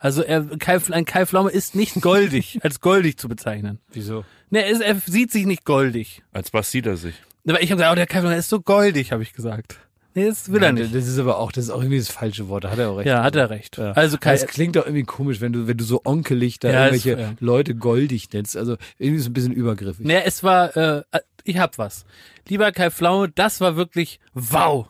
Also 0.00 0.22
er, 0.22 0.44
Kai, 0.58 0.78
ein 0.90 1.04
Kai 1.06 1.26
Pflaume 1.26 1.50
ist 1.50 1.74
nicht 1.74 2.00
goldig, 2.02 2.58
als 2.62 2.80
goldig 2.80 3.16
zu 3.16 3.26
bezeichnen. 3.28 3.78
Wieso? 3.92 4.24
Ne, 4.50 4.64
er, 4.64 4.70
ist, 4.70 4.80
er 4.82 4.96
sieht 4.96 5.32
sich 5.32 5.46
nicht 5.46 5.64
goldig. 5.64 6.22
Als 6.32 6.52
was 6.52 6.70
sieht 6.70 6.86
er 6.86 6.96
sich? 6.96 7.14
Aber 7.48 7.62
ich 7.62 7.70
habe 7.70 7.78
gesagt, 7.78 7.92
oh, 7.92 7.96
der 7.96 8.06
Kai 8.06 8.20
Pflaume 8.20 8.36
ist 8.36 8.48
so 8.48 8.60
goldig, 8.60 9.12
habe 9.12 9.22
ich 9.22 9.32
gesagt. 9.32 9.78
Nee, 10.14 10.26
das 10.26 10.50
will 10.52 10.62
er 10.62 10.72
nicht. 10.72 10.94
Das 10.94 11.08
ist 11.08 11.18
aber 11.18 11.38
auch, 11.38 11.50
das 11.50 11.64
ist 11.64 11.70
auch 11.70 11.80
irgendwie 11.80 11.98
das 11.98 12.08
falsche 12.08 12.48
Wort. 12.48 12.64
Da 12.64 12.70
hat 12.70 12.78
er 12.78 12.90
auch 12.90 12.98
recht. 12.98 13.06
Ja, 13.08 13.22
hat 13.24 13.34
er 13.34 13.50
recht. 13.50 13.78
Ja. 13.78 13.92
Also 13.92 14.16
Kai, 14.16 14.34
es 14.34 14.46
klingt 14.46 14.76
doch 14.76 14.86
irgendwie 14.86 15.02
komisch, 15.02 15.40
wenn 15.40 15.52
du, 15.52 15.66
wenn 15.66 15.76
du 15.76 15.82
so 15.84 16.02
onkelig 16.04 16.60
da 16.60 16.68
Ja, 16.70 16.74
irgendwelche 16.86 17.20
ja. 17.20 17.32
Leute 17.40 17.74
goldig 17.74 18.28
nennst. 18.32 18.56
Also 18.56 18.76
irgendwie 18.98 19.16
ist 19.16 19.22
es 19.24 19.30
ein 19.30 19.32
bisschen 19.32 19.52
übergriffig. 19.52 20.06
Naja, 20.06 20.20
es 20.24 20.44
war, 20.44 20.76
äh, 20.76 21.02
ich 21.42 21.58
hab 21.58 21.78
was. 21.78 22.04
Lieber 22.48 22.70
Kai 22.72 22.90
Pflaume, 22.90 23.28
das 23.28 23.60
war 23.60 23.74
wirklich 23.76 24.20
wow. 24.34 24.86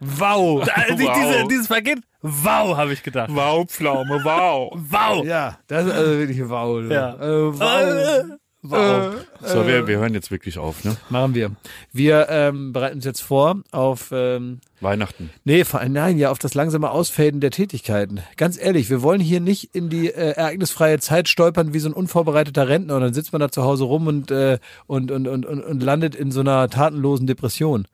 Wow. 0.00 0.68
Als 0.74 0.98
ich 0.98 1.06
Wow. 1.06 1.16
diese, 1.16 1.48
dieses 1.48 1.68
Paket, 1.68 1.98
wow, 2.22 2.76
habe 2.76 2.92
ich 2.92 3.02
gedacht. 3.02 3.30
Wow, 3.32 3.66
Pflaume, 3.68 4.20
wow. 4.24 4.72
Wow. 4.74 5.24
Ja, 5.26 5.58
das 5.68 5.86
ist 5.86 5.92
also 5.92 6.18
wirklich 6.18 6.48
wow. 6.48 6.82
Ja. 6.90 7.14
Äh, 7.14 7.58
wow. 7.58 8.38
Wow. 8.62 9.14
So, 9.42 9.66
wir, 9.66 9.86
wir 9.86 9.98
hören 9.98 10.14
jetzt 10.14 10.30
wirklich 10.30 10.58
auf, 10.58 10.84
ne? 10.84 10.96
Machen 11.08 11.34
wir. 11.34 11.52
Wir 11.92 12.28
ähm, 12.28 12.72
bereiten 12.72 12.96
uns 12.96 13.04
jetzt 13.04 13.20
vor 13.20 13.62
auf, 13.70 14.10
ähm, 14.12 14.60
Weihnachten. 14.80 15.30
nee, 15.44 15.64
vor 15.64 15.80
allem, 15.80 15.92
nein, 15.92 16.18
ja, 16.18 16.30
auf 16.30 16.38
das 16.38 16.54
langsame 16.54 16.90
Ausfaden 16.90 17.40
der 17.40 17.50
Tätigkeiten. 17.50 18.20
Ganz 18.36 18.58
ehrlich, 18.60 18.90
wir 18.90 19.02
wollen 19.02 19.20
hier 19.20 19.40
nicht 19.40 19.74
in 19.74 19.88
die 19.88 20.08
äh, 20.08 20.32
ereignisfreie 20.32 20.98
Zeit 20.98 21.28
stolpern 21.28 21.74
wie 21.74 21.78
so 21.78 21.88
ein 21.88 21.94
unvorbereiteter 21.94 22.68
Rentner 22.68 22.96
und 22.96 23.02
dann 23.02 23.14
sitzt 23.14 23.32
man 23.32 23.40
da 23.40 23.50
zu 23.50 23.62
Hause 23.62 23.84
rum 23.84 24.06
und, 24.06 24.30
äh, 24.30 24.58
und, 24.86 25.10
und, 25.10 25.26
und, 25.28 25.46
und, 25.46 25.62
und 25.62 25.82
landet 25.82 26.14
in 26.14 26.30
so 26.32 26.40
einer 26.40 26.68
tatenlosen 26.68 27.26
Depression. 27.26 27.86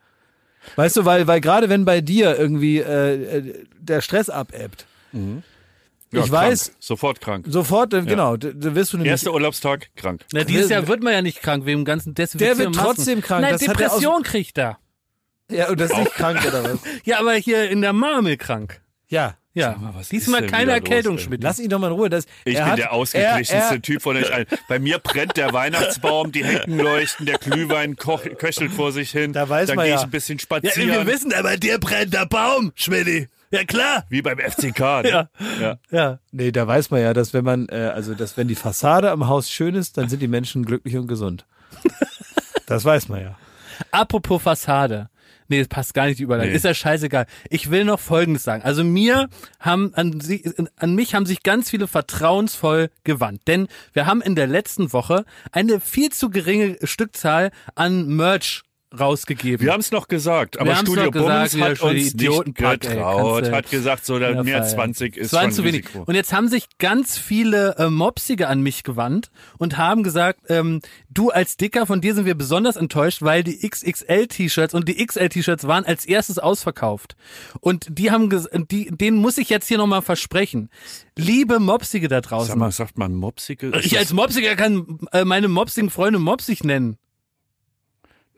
Weißt 0.74 0.96
du, 0.96 1.04
weil, 1.04 1.26
weil 1.28 1.40
gerade 1.40 1.68
wenn 1.68 1.84
bei 1.84 2.00
dir 2.00 2.36
irgendwie 2.36 2.78
äh, 2.78 3.38
äh, 3.38 3.54
der 3.78 4.00
Stress 4.00 4.28
abebbt, 4.30 4.86
Ja, 6.16 6.24
Ich 6.24 6.30
weiß- 6.32 6.64
Krank. 6.66 6.76
Sofort 6.80 7.20
krank. 7.20 7.46
sofort, 7.48 7.94
äh, 7.94 8.02
genau, 8.02 8.36
da, 8.36 8.48
da 8.54 8.74
wirst 8.74 8.92
du 8.92 8.96
nämlich 8.96 9.10
Erster 9.12 9.32
Urlaubstag, 9.34 9.88
krank. 9.96 10.22
Na, 10.32 10.44
dieses 10.44 10.70
Jahr 10.70 10.86
wird 10.88 11.02
man 11.02 11.12
ja 11.12 11.22
nicht 11.22 11.42
krank 11.42 11.64
wegen 11.66 11.80
dem 11.80 11.84
ganzen 11.84 12.14
Desinfizieren. 12.14 12.56
Der 12.58 12.64
wird 12.66 12.74
Masken. 12.76 12.94
trotzdem 12.96 13.20
krank, 13.22 13.42
Nein, 13.42 13.52
das 13.52 13.62
hat 13.68 13.80
er 13.80 13.86
aus- 13.86 13.92
Depression 14.00 14.22
kriegt 14.22 14.58
er. 14.58 14.78
Ja, 15.50 15.68
und 15.68 15.78
das 15.80 15.90
ist 15.92 15.98
nicht 15.98 16.14
krank 16.14 16.44
oder 16.46 16.64
was? 16.64 16.78
Ja, 17.04 17.20
aber 17.20 17.34
hier 17.34 17.70
in 17.70 17.80
der 17.80 17.92
Marmel 17.92 18.36
krank. 18.36 18.80
Ja. 19.08 19.36
Ja. 19.54 19.74
Mal, 19.80 19.94
Diesmal 20.10 20.42
keine 20.46 20.64
wieder 20.64 20.72
los, 20.80 20.84
Erkältung, 20.84 21.16
ey? 21.16 21.22
Schmidt. 21.22 21.42
Lass 21.42 21.58
ihn 21.58 21.70
doch 21.70 21.78
mal 21.78 21.86
in 21.86 21.92
Ruhe. 21.94 22.10
Das, 22.10 22.26
Ich 22.44 22.56
er 22.56 22.64
bin 22.64 22.72
hat, 22.72 22.78
der 22.78 22.92
ausgeglichenste 22.92 23.54
er, 23.56 23.70
er, 23.72 23.80
Typ 23.80 24.02
von 24.02 24.14
euch 24.16 24.30
allen. 24.30 24.44
Bei 24.68 24.78
mir 24.78 24.98
brennt 24.98 25.38
der 25.38 25.50
Weihnachtsbaum, 25.54 26.30
die 26.30 26.44
Hecken 26.44 26.76
leuchten, 26.78 27.24
der 27.24 27.38
Glühwein 27.38 27.96
koch, 27.96 28.22
köchelt 28.36 28.70
vor 28.70 28.92
sich 28.92 29.12
hin. 29.12 29.32
Da 29.32 29.48
weiß 29.48 29.68
Dann 29.68 29.76
man 29.76 29.84
gehe 29.86 29.94
ja. 29.94 29.98
ich 30.00 30.04
ein 30.04 30.10
bisschen 30.10 30.36
Ja, 30.36 30.42
spazieren. 30.42 30.90
wir 30.90 31.06
wissen, 31.06 31.32
aber 31.32 31.56
dir 31.56 31.78
brennt 31.78 32.12
der 32.12 32.26
Baum, 32.26 32.72
Schmidt. 32.74 33.28
Ja, 33.50 33.64
klar. 33.64 34.04
wie 34.08 34.22
beim 34.22 34.38
FCK. 34.38 34.80
Ne? 35.02 35.08
Ja. 35.10 35.28
Ja. 35.60 35.78
Ja. 35.90 36.18
Nee, 36.32 36.52
da 36.52 36.66
weiß 36.66 36.90
man 36.90 37.00
ja, 37.00 37.12
dass 37.14 37.32
wenn 37.32 37.44
man, 37.44 37.68
äh, 37.68 37.92
also 37.94 38.14
dass 38.14 38.36
wenn 38.36 38.48
die 38.48 38.54
Fassade 38.54 39.10
am 39.10 39.28
Haus 39.28 39.50
schön 39.50 39.74
ist, 39.74 39.98
dann 39.98 40.08
sind 40.08 40.20
die 40.20 40.28
Menschen 40.28 40.64
glücklich 40.64 40.96
und 40.96 41.06
gesund. 41.06 41.46
Das 42.68 42.84
weiß 42.84 43.08
man 43.08 43.22
ja. 43.22 43.38
Apropos 43.92 44.42
Fassade. 44.42 45.08
Nee, 45.48 45.60
das 45.60 45.68
passt 45.68 45.94
gar 45.94 46.06
nicht 46.06 46.20
Überleitung. 46.20 46.50
Nee. 46.50 46.56
Ist 46.56 46.64
ja 46.64 46.74
scheißegal. 46.74 47.26
Ich 47.48 47.70
will 47.70 47.84
noch 47.84 48.00
Folgendes 48.00 48.42
sagen. 48.42 48.64
Also 48.64 48.82
mir 48.82 49.28
haben, 49.60 49.94
an, 49.94 50.20
sie, 50.20 50.42
an 50.76 50.94
mich 50.94 51.14
haben 51.14 51.26
sich 51.26 51.42
ganz 51.42 51.70
viele 51.70 51.86
vertrauensvoll 51.86 52.90
gewandt. 53.04 53.42
Denn 53.46 53.68
wir 53.92 54.06
haben 54.06 54.20
in 54.20 54.34
der 54.34 54.48
letzten 54.48 54.92
Woche 54.92 55.24
eine 55.52 55.78
viel 55.80 56.10
zu 56.10 56.30
geringe 56.30 56.76
Stückzahl 56.82 57.52
an 57.74 58.08
Merch 58.08 58.62
rausgegeben. 58.98 59.64
Wir 59.66 59.72
haben 59.72 59.80
es 59.80 59.90
noch 59.90 60.08
gesagt, 60.08 60.58
aber 60.60 60.74
Studio 60.76 61.04
noch 61.06 61.10
gesagt, 61.12 61.52
Bums 61.52 61.62
hat 61.64 61.80
uns 61.82 62.14
nicht 62.14 62.22
ey, 62.22 62.52
getraut, 62.52 63.44
du- 63.46 63.50
hat 63.52 63.70
gesagt, 63.70 64.06
so 64.06 64.18
Ja, 64.18 64.42
mehr 64.42 64.56
als 64.62 64.74
feiern. 64.74 64.94
20 64.94 65.16
ist 65.16 65.26
Es 65.26 65.32
waren 65.32 65.52
zu 65.52 65.64
wenig. 65.64 65.86
Risiko. 65.86 66.04
Und 66.06 66.14
jetzt 66.14 66.32
haben 66.32 66.48
sich 66.48 66.66
ganz 66.78 67.18
viele 67.18 67.74
äh, 67.78 67.90
Mopsige 67.90 68.48
an 68.48 68.62
mich 68.62 68.84
gewandt 68.84 69.30
und 69.58 69.76
haben 69.76 70.02
gesagt, 70.02 70.40
ähm, 70.48 70.80
du 71.10 71.30
als 71.30 71.56
Dicker, 71.56 71.86
von 71.86 72.00
dir 72.00 72.14
sind 72.14 72.26
wir 72.26 72.34
besonders 72.36 72.76
enttäuscht, 72.76 73.22
weil 73.22 73.42
die 73.42 73.58
XXL-T-Shirts 73.68 74.74
und 74.74 74.88
die 74.88 75.04
XL-T-Shirts 75.04 75.66
waren 75.66 75.84
als 75.84 76.04
erstes 76.06 76.38
ausverkauft. 76.38 77.16
Und 77.60 77.86
die 77.90 78.10
haben, 78.10 78.30
die, 78.70 78.86
denen 78.90 79.18
muss 79.18 79.38
ich 79.38 79.48
jetzt 79.50 79.66
hier 79.68 79.78
nochmal 79.78 80.02
versprechen. 80.02 80.70
Liebe 81.16 81.58
Mopsige 81.58 82.08
da 82.08 82.20
draußen. 82.20 82.48
Sag 82.48 82.56
mal, 82.56 82.70
sagt 82.72 82.98
man 82.98 83.14
mopsige? 83.14 83.72
Ich 83.80 83.98
als 83.98 84.12
Mopsiger 84.12 84.54
kann 84.56 84.98
äh, 85.12 85.24
meine 85.24 85.48
mopsigen 85.48 85.90
Freunde 85.90 86.18
mopsig 86.18 86.62
nennen. 86.64 86.98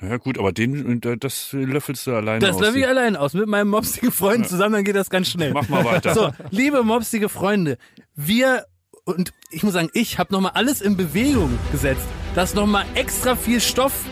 Na 0.01 0.09
ja, 0.11 0.17
gut, 0.17 0.39
aber 0.39 0.53
den, 0.53 1.01
das 1.19 1.53
löffelst 1.53 2.07
du 2.07 2.15
alleine 2.15 2.39
Das 2.39 2.57
aus. 2.57 2.63
löse 2.63 2.79
ich 2.79 2.87
allein 2.87 3.17
aus. 3.17 3.35
Mit 3.35 3.49
meinem 3.49 3.69
mopsigen 3.69 4.13
Freund 4.13 4.49
zusammen, 4.49 4.75
dann 4.75 4.85
geht 4.85 4.95
das 4.97 5.11
ganz 5.11 5.29
schnell. 5.29 5.53
Mach 5.53 5.69
mal 5.69 5.85
weiter. 5.85 6.15
So, 6.15 6.31
liebe 6.51 6.83
mopsige 6.85 7.29
Freunde, 7.29 7.79
wir 8.15 8.65
und 9.05 9.33
ich 9.51 9.63
muss 9.63 9.73
sagen, 9.73 9.89
ich 9.95 10.19
habe 10.19 10.33
nochmal 10.35 10.53
alles 10.55 10.81
in 10.83 10.97
Bewegung 10.97 11.59
gesetzt, 11.73 12.07
dass 12.35 12.55
nochmal 12.55 12.85
extra 12.95 13.37
viel 13.37 13.61
Stoff 13.61 14.05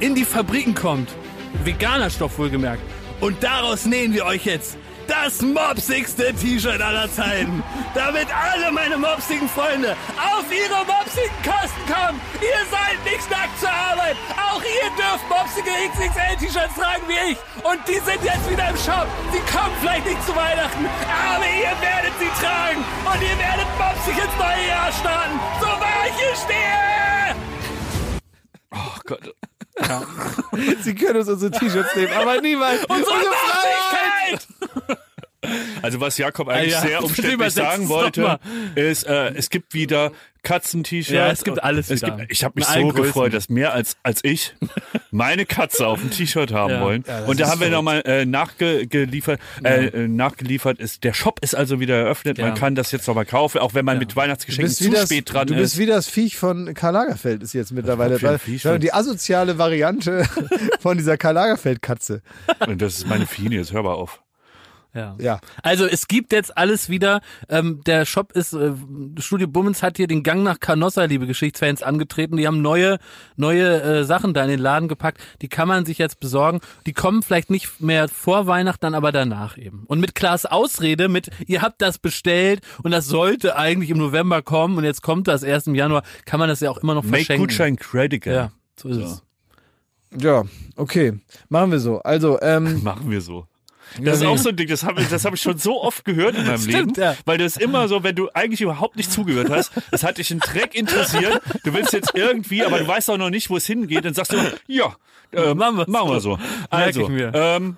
in 0.00 0.14
die 0.14 0.24
Fabriken 0.24 0.74
kommt. 0.74 1.10
Veganer 1.64 2.08
Stoff 2.10 2.38
wohlgemerkt. 2.38 2.82
Und 3.20 3.42
daraus 3.42 3.84
nähen 3.84 4.14
wir 4.14 4.24
euch 4.24 4.44
jetzt 4.46 4.78
das 5.08 5.40
mopsigste 5.42 6.34
T-Shirt 6.34 6.80
aller 6.80 7.10
Zeiten. 7.10 7.62
Damit 7.94 8.28
alle 8.30 8.70
meine 8.70 8.96
mopsigen 8.96 9.48
Freunde 9.48 9.96
auf 10.16 10.44
ihre 10.52 10.84
mopsigen 10.84 11.34
Kosten 11.42 11.82
kommen. 11.88 12.20
Ihr 12.40 12.62
seid 12.70 13.02
nicht 13.04 13.28
nackt 13.30 13.58
zur 13.58 13.70
Arbeit. 13.70 14.16
Auch 14.36 14.62
ihr 14.62 14.90
dürft 14.94 15.24
mopsige 15.28 15.70
XXL-T-Shirts 15.90 16.74
tragen 16.74 17.02
wie 17.08 17.32
ich. 17.32 17.38
Und 17.64 17.80
die 17.88 17.98
sind 18.04 18.22
jetzt 18.22 18.48
wieder 18.48 18.68
im 18.68 18.76
Shop. 18.76 19.08
Sie 19.32 19.40
kommen 19.50 19.74
vielleicht 19.80 20.06
nicht 20.06 20.24
zu 20.26 20.36
Weihnachten, 20.36 20.84
aber 21.08 21.46
ihr 21.48 21.74
werdet 21.80 22.14
sie 22.20 22.30
tragen. 22.40 22.84
Und 23.08 23.20
ihr 23.24 23.38
werdet 23.40 23.68
mopsig 23.80 24.14
ins 24.14 24.36
neue 24.38 24.68
Jahr 24.68 24.92
starten. 24.92 25.40
So 25.60 25.66
wahr 25.66 26.04
ich 26.06 26.16
hier 26.20 26.36
stehe. 26.36 27.34
Oh 28.70 28.98
Gott. 29.06 29.34
Sie 30.82 30.94
können 30.94 31.18
uns 31.18 31.28
unsere 31.28 31.52
T-Shirts 31.52 31.94
nehmen, 31.94 32.12
aber 32.12 32.40
niemals 32.40 32.84
Unsere 32.86 33.06
Freiheit! 33.06 34.42
Freiheit! 34.42 34.57
Also 35.82 36.00
was 36.00 36.18
Jakob 36.18 36.48
eigentlich 36.48 36.76
Ah 36.76 36.80
ja, 36.82 36.86
sehr 36.88 37.04
umständlich 37.04 37.52
sagen 37.52 37.88
wollte, 37.88 38.38
ist, 38.74 39.04
äh, 39.06 39.28
es 39.34 39.50
gibt 39.50 39.74
wieder 39.74 40.12
Katzen-T-Shirts. 40.44 41.10
Ja, 41.10 41.30
es 41.30 41.42
gibt 41.44 41.62
alles 41.62 41.90
Es 41.90 42.00
wieder. 42.02 42.16
gibt, 42.16 42.32
ich 42.32 42.44
habe 42.44 42.54
mich 42.56 42.64
so 42.64 42.80
Größen. 42.88 43.02
gefreut, 43.02 43.34
dass 43.34 43.48
mehr 43.48 43.72
als, 43.74 43.96
als 44.02 44.20
ich 44.22 44.54
meine 45.10 45.44
Katze 45.46 45.86
auf 45.86 46.00
dem 46.00 46.10
T-Shirt 46.10 46.52
haben 46.52 46.74
Ja. 46.74 46.80
wollen. 46.80 47.04
Ja, 47.06 47.24
Und 47.26 47.40
da 47.40 47.44
ist 47.46 47.50
haben 47.50 47.60
wir 47.60 47.70
nochmal 47.70 48.02
äh, 48.06 48.24
nachgeliefert, 48.24 49.40
äh, 49.64 49.86
äh, 49.86 50.08
nachgeliefert 50.08 50.78
ist, 50.78 51.04
der 51.04 51.12
Shop 51.12 51.40
ist 51.42 51.54
also 51.54 51.80
wieder 51.80 51.96
eröffnet. 51.96 52.38
Man 52.38 52.54
kann 52.54 52.74
das 52.74 52.92
jetzt 52.92 53.06
nochmal 53.08 53.26
kaufen, 53.26 53.58
auch 53.58 53.74
wenn 53.74 53.84
man 53.84 53.98
mit 53.98 54.12
Du 54.12 54.16
Weihnachtsgeschenken 54.16 54.72
zu 54.72 54.90
das, 54.90 55.04
spät 55.06 55.32
dran 55.32 55.46
du 55.48 55.54
ist. 55.54 55.60
bist 55.60 55.78
wie 55.78 55.86
das 55.86 56.06
Viech 56.08 56.36
von 56.36 56.72
Karl 56.74 56.94
Lagerfeld 56.94 57.42
ist 57.42 57.52
jetzt 57.52 57.72
mittlerweile. 57.72 58.20
Weil, 58.22 58.38
Viech? 58.38 58.64
weil 58.64 58.78
die 58.78 58.92
asoziale 58.92 59.58
Variante 59.58 60.24
von 60.80 60.96
dieser 60.98 61.16
Karl 61.18 61.34
Lagerfeld-Katze. 61.34 62.22
Und 62.66 62.80
das 62.80 62.96
ist 62.98 63.06
meine 63.08 63.26
Fine, 63.26 63.56
jetzt 63.56 63.72
hör 63.72 63.82
mal 63.82 63.92
auf. 63.94 64.22
Ja. 64.94 65.16
Ja. 65.20 65.40
Also 65.62 65.86
es 65.86 66.08
gibt 66.08 66.32
jetzt 66.32 66.56
alles 66.56 66.88
wieder. 66.88 67.20
Ähm, 67.48 67.82
der 67.86 68.06
Shop 68.06 68.32
ist, 68.32 68.52
äh, 68.54 68.72
Studio 69.18 69.46
Bummens 69.46 69.82
hat 69.82 69.96
hier 69.96 70.06
den 70.06 70.22
Gang 70.22 70.42
nach 70.42 70.60
Canossa, 70.60 71.04
liebe 71.04 71.26
Geschichtsfans, 71.26 71.82
angetreten. 71.82 72.36
Die 72.36 72.46
haben 72.46 72.62
neue, 72.62 72.98
neue 73.36 73.82
äh, 73.82 74.04
Sachen 74.04 74.34
da 74.34 74.42
in 74.42 74.48
den 74.48 74.60
Laden 74.60 74.88
gepackt. 74.88 75.20
Die 75.42 75.48
kann 75.48 75.68
man 75.68 75.84
sich 75.84 75.98
jetzt 75.98 76.20
besorgen. 76.20 76.60
Die 76.86 76.92
kommen 76.92 77.22
vielleicht 77.22 77.50
nicht 77.50 77.80
mehr 77.80 78.08
vor 78.08 78.46
Weihnachten, 78.46 78.80
dann 78.80 78.94
aber 78.94 79.12
danach 79.12 79.58
eben. 79.58 79.84
Und 79.86 80.00
mit 80.00 80.14
Klaas 80.14 80.46
Ausrede, 80.46 81.08
mit 81.08 81.30
ihr 81.46 81.62
habt 81.62 81.82
das 81.82 81.98
bestellt 81.98 82.62
und 82.82 82.90
das 82.90 83.06
sollte 83.06 83.56
eigentlich 83.56 83.90
im 83.90 83.98
November 83.98 84.42
kommen 84.42 84.78
und 84.78 84.84
jetzt 84.84 85.02
kommt 85.02 85.28
das 85.28 85.42
erst 85.42 85.66
im 85.66 85.74
Januar, 85.74 86.02
kann 86.24 86.40
man 86.40 86.48
das 86.48 86.60
ja 86.60 86.70
auch 86.70 86.78
immer 86.78 86.94
noch 86.94 87.04
Make 87.04 87.16
verschenken. 87.16 87.46
Gutschein 87.46 87.76
Credical. 87.76 88.34
Ja, 88.34 88.52
so 88.76 88.88
ist 88.88 88.96
es. 88.98 89.22
Ja, 90.16 90.44
okay. 90.76 91.18
Machen 91.48 91.70
wir 91.70 91.80
so. 91.80 91.98
Also, 91.98 92.40
ähm, 92.40 92.82
Machen 92.82 93.10
wir 93.10 93.20
so. 93.20 93.46
Das 94.00 94.20
ist 94.20 94.26
auch 94.26 94.38
so 94.38 94.50
ein 94.50 94.56
Ding, 94.56 94.68
das 94.68 94.84
habe 94.84 95.04
das 95.08 95.24
hab 95.24 95.34
ich 95.34 95.42
schon 95.42 95.58
so 95.58 95.82
oft 95.82 96.04
gehört 96.04 96.36
in 96.36 96.46
meinem 96.46 96.58
Stimmt, 96.62 96.96
Leben. 96.96 97.00
ja. 97.00 97.16
Weil 97.24 97.38
das 97.38 97.56
immer 97.56 97.88
so, 97.88 98.02
wenn 98.02 98.14
du 98.14 98.28
eigentlich 98.34 98.60
überhaupt 98.60 98.96
nicht 98.96 99.10
zugehört 99.10 99.50
hast, 99.50 99.72
es 99.90 100.02
hat 100.02 100.18
dich 100.18 100.30
ein 100.30 100.40
Dreck 100.40 100.74
interessiert, 100.74 101.40
du 101.64 101.74
willst 101.74 101.92
jetzt 101.92 102.12
irgendwie, 102.14 102.64
aber 102.64 102.78
du 102.78 102.86
weißt 102.86 103.10
auch 103.10 103.18
noch 103.18 103.30
nicht, 103.30 103.50
wo 103.50 103.56
es 103.56 103.66
hingeht, 103.66 104.04
dann 104.04 104.14
sagst 104.14 104.32
du, 104.32 104.36
ja, 104.66 104.94
äh, 105.30 105.54
Machen 105.54 105.84
machen 105.88 106.08
wir 106.08 106.20
so. 106.20 106.36
so. 106.36 106.38
Also, 106.70 107.02
ich 107.02 107.08
mir. 107.08 107.30
ähm, 107.34 107.76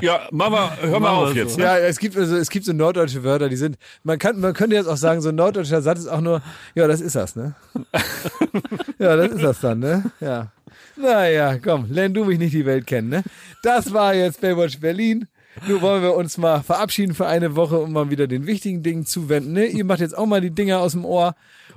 ja, 0.00 0.28
Mama, 0.30 0.76
hör 0.80 1.00
mal 1.00 1.10
auf 1.10 1.34
wir 1.34 1.42
jetzt. 1.42 1.54
so. 1.54 1.58
Ne? 1.58 1.64
Ja, 1.64 1.78
es 1.78 1.98
gibt 1.98 2.16
also 2.16 2.36
es 2.36 2.50
gibt 2.50 2.64
so 2.64 2.72
norddeutsche 2.72 3.24
Wörter, 3.24 3.48
die 3.48 3.56
sind 3.56 3.78
man 4.04 4.16
kann 4.20 4.38
man 4.38 4.54
könnte 4.54 4.76
jetzt 4.76 4.86
auch 4.86 4.96
sagen, 4.96 5.20
so 5.20 5.30
ein 5.30 5.34
norddeutscher 5.34 5.82
Satz 5.82 5.98
ist 5.98 6.06
auch 6.06 6.20
nur 6.20 6.40
ja, 6.76 6.86
das 6.86 7.00
ist 7.00 7.16
das, 7.16 7.34
ne? 7.34 7.56
ja, 9.00 9.16
das 9.16 9.32
ist 9.32 9.42
das 9.42 9.60
dann, 9.60 9.80
ne? 9.80 10.04
Ja. 10.20 10.52
Naja, 10.96 11.58
komm, 11.58 11.86
lern 11.90 12.14
du 12.14 12.24
mich 12.24 12.38
nicht 12.38 12.54
die 12.54 12.64
Welt 12.64 12.86
kennen, 12.86 13.08
ne? 13.08 13.24
Das 13.64 13.92
war 13.92 14.14
jetzt 14.14 14.40
Baywatch 14.40 14.78
Berlin. 14.78 15.26
Nun 15.68 15.80
wollen 15.80 16.02
wir 16.02 16.14
uns 16.14 16.36
mal 16.38 16.62
verabschieden 16.62 17.14
für 17.14 17.26
eine 17.26 17.56
Woche 17.56 17.78
und 17.78 17.92
mal 17.92 18.10
wieder 18.10 18.26
den 18.26 18.46
wichtigen 18.46 18.82
Dingen 18.82 19.06
zuwenden. 19.06 19.52
Ne? 19.52 19.66
Ihr 19.66 19.84
macht 19.84 20.00
jetzt 20.00 20.16
auch 20.16 20.26
mal 20.26 20.40
die 20.40 20.50
Dinger 20.50 20.80
aus 20.80 20.92
dem 20.92 21.04
Ohr 21.04 21.34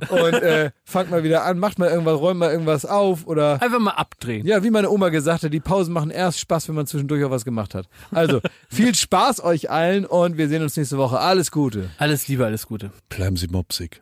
und 0.10 0.34
äh, 0.34 0.72
fangt 0.84 1.10
mal 1.12 1.24
wieder 1.24 1.44
an, 1.45 1.60
macht 1.60 1.80
mal 1.80 1.90
irgendwas, 1.90 2.20
räumt 2.20 2.40
mal 2.40 2.52
irgendwas 2.52 2.86
auf 2.86 3.26
oder 3.28 3.62
Einfach 3.62 3.80
mal 3.80 3.91
abdrehen. 3.91 4.45
ja, 4.45 4.64
wie 4.64 4.72
meine 4.72 4.90
Oma 4.90 5.10
gesagt 5.10 5.44
hat, 5.44 5.54
die 5.54 5.60
Pausen 5.60 5.94
machen 5.94 6.10
erst 6.12 6.40
Spaß, 6.40 6.68
wenn 6.68 6.76
man 6.76 6.88
zwischendurch 6.88 7.24
auch 7.24 7.32
was 7.32 7.45
gemacht 7.45 7.74
hat. 7.76 7.88
Also, 8.12 8.41
viel 8.70 8.94
Spaß 8.95 9.44
euch 9.44 9.70
allen 9.70 10.06
und 10.06 10.38
wir 10.38 10.48
sehen 10.49 10.62
uns 10.64 10.76
nächste 10.78 10.98
Woche. 10.98 11.20
Alles 11.20 11.52
Gute. 11.52 11.90
Alles 11.98 12.28
Liebe, 12.28 12.45
alles 12.45 12.68
Gute. 12.68 12.91
Bleiben 13.10 13.38
Sie 13.38 13.48
mopsig. 13.48 14.02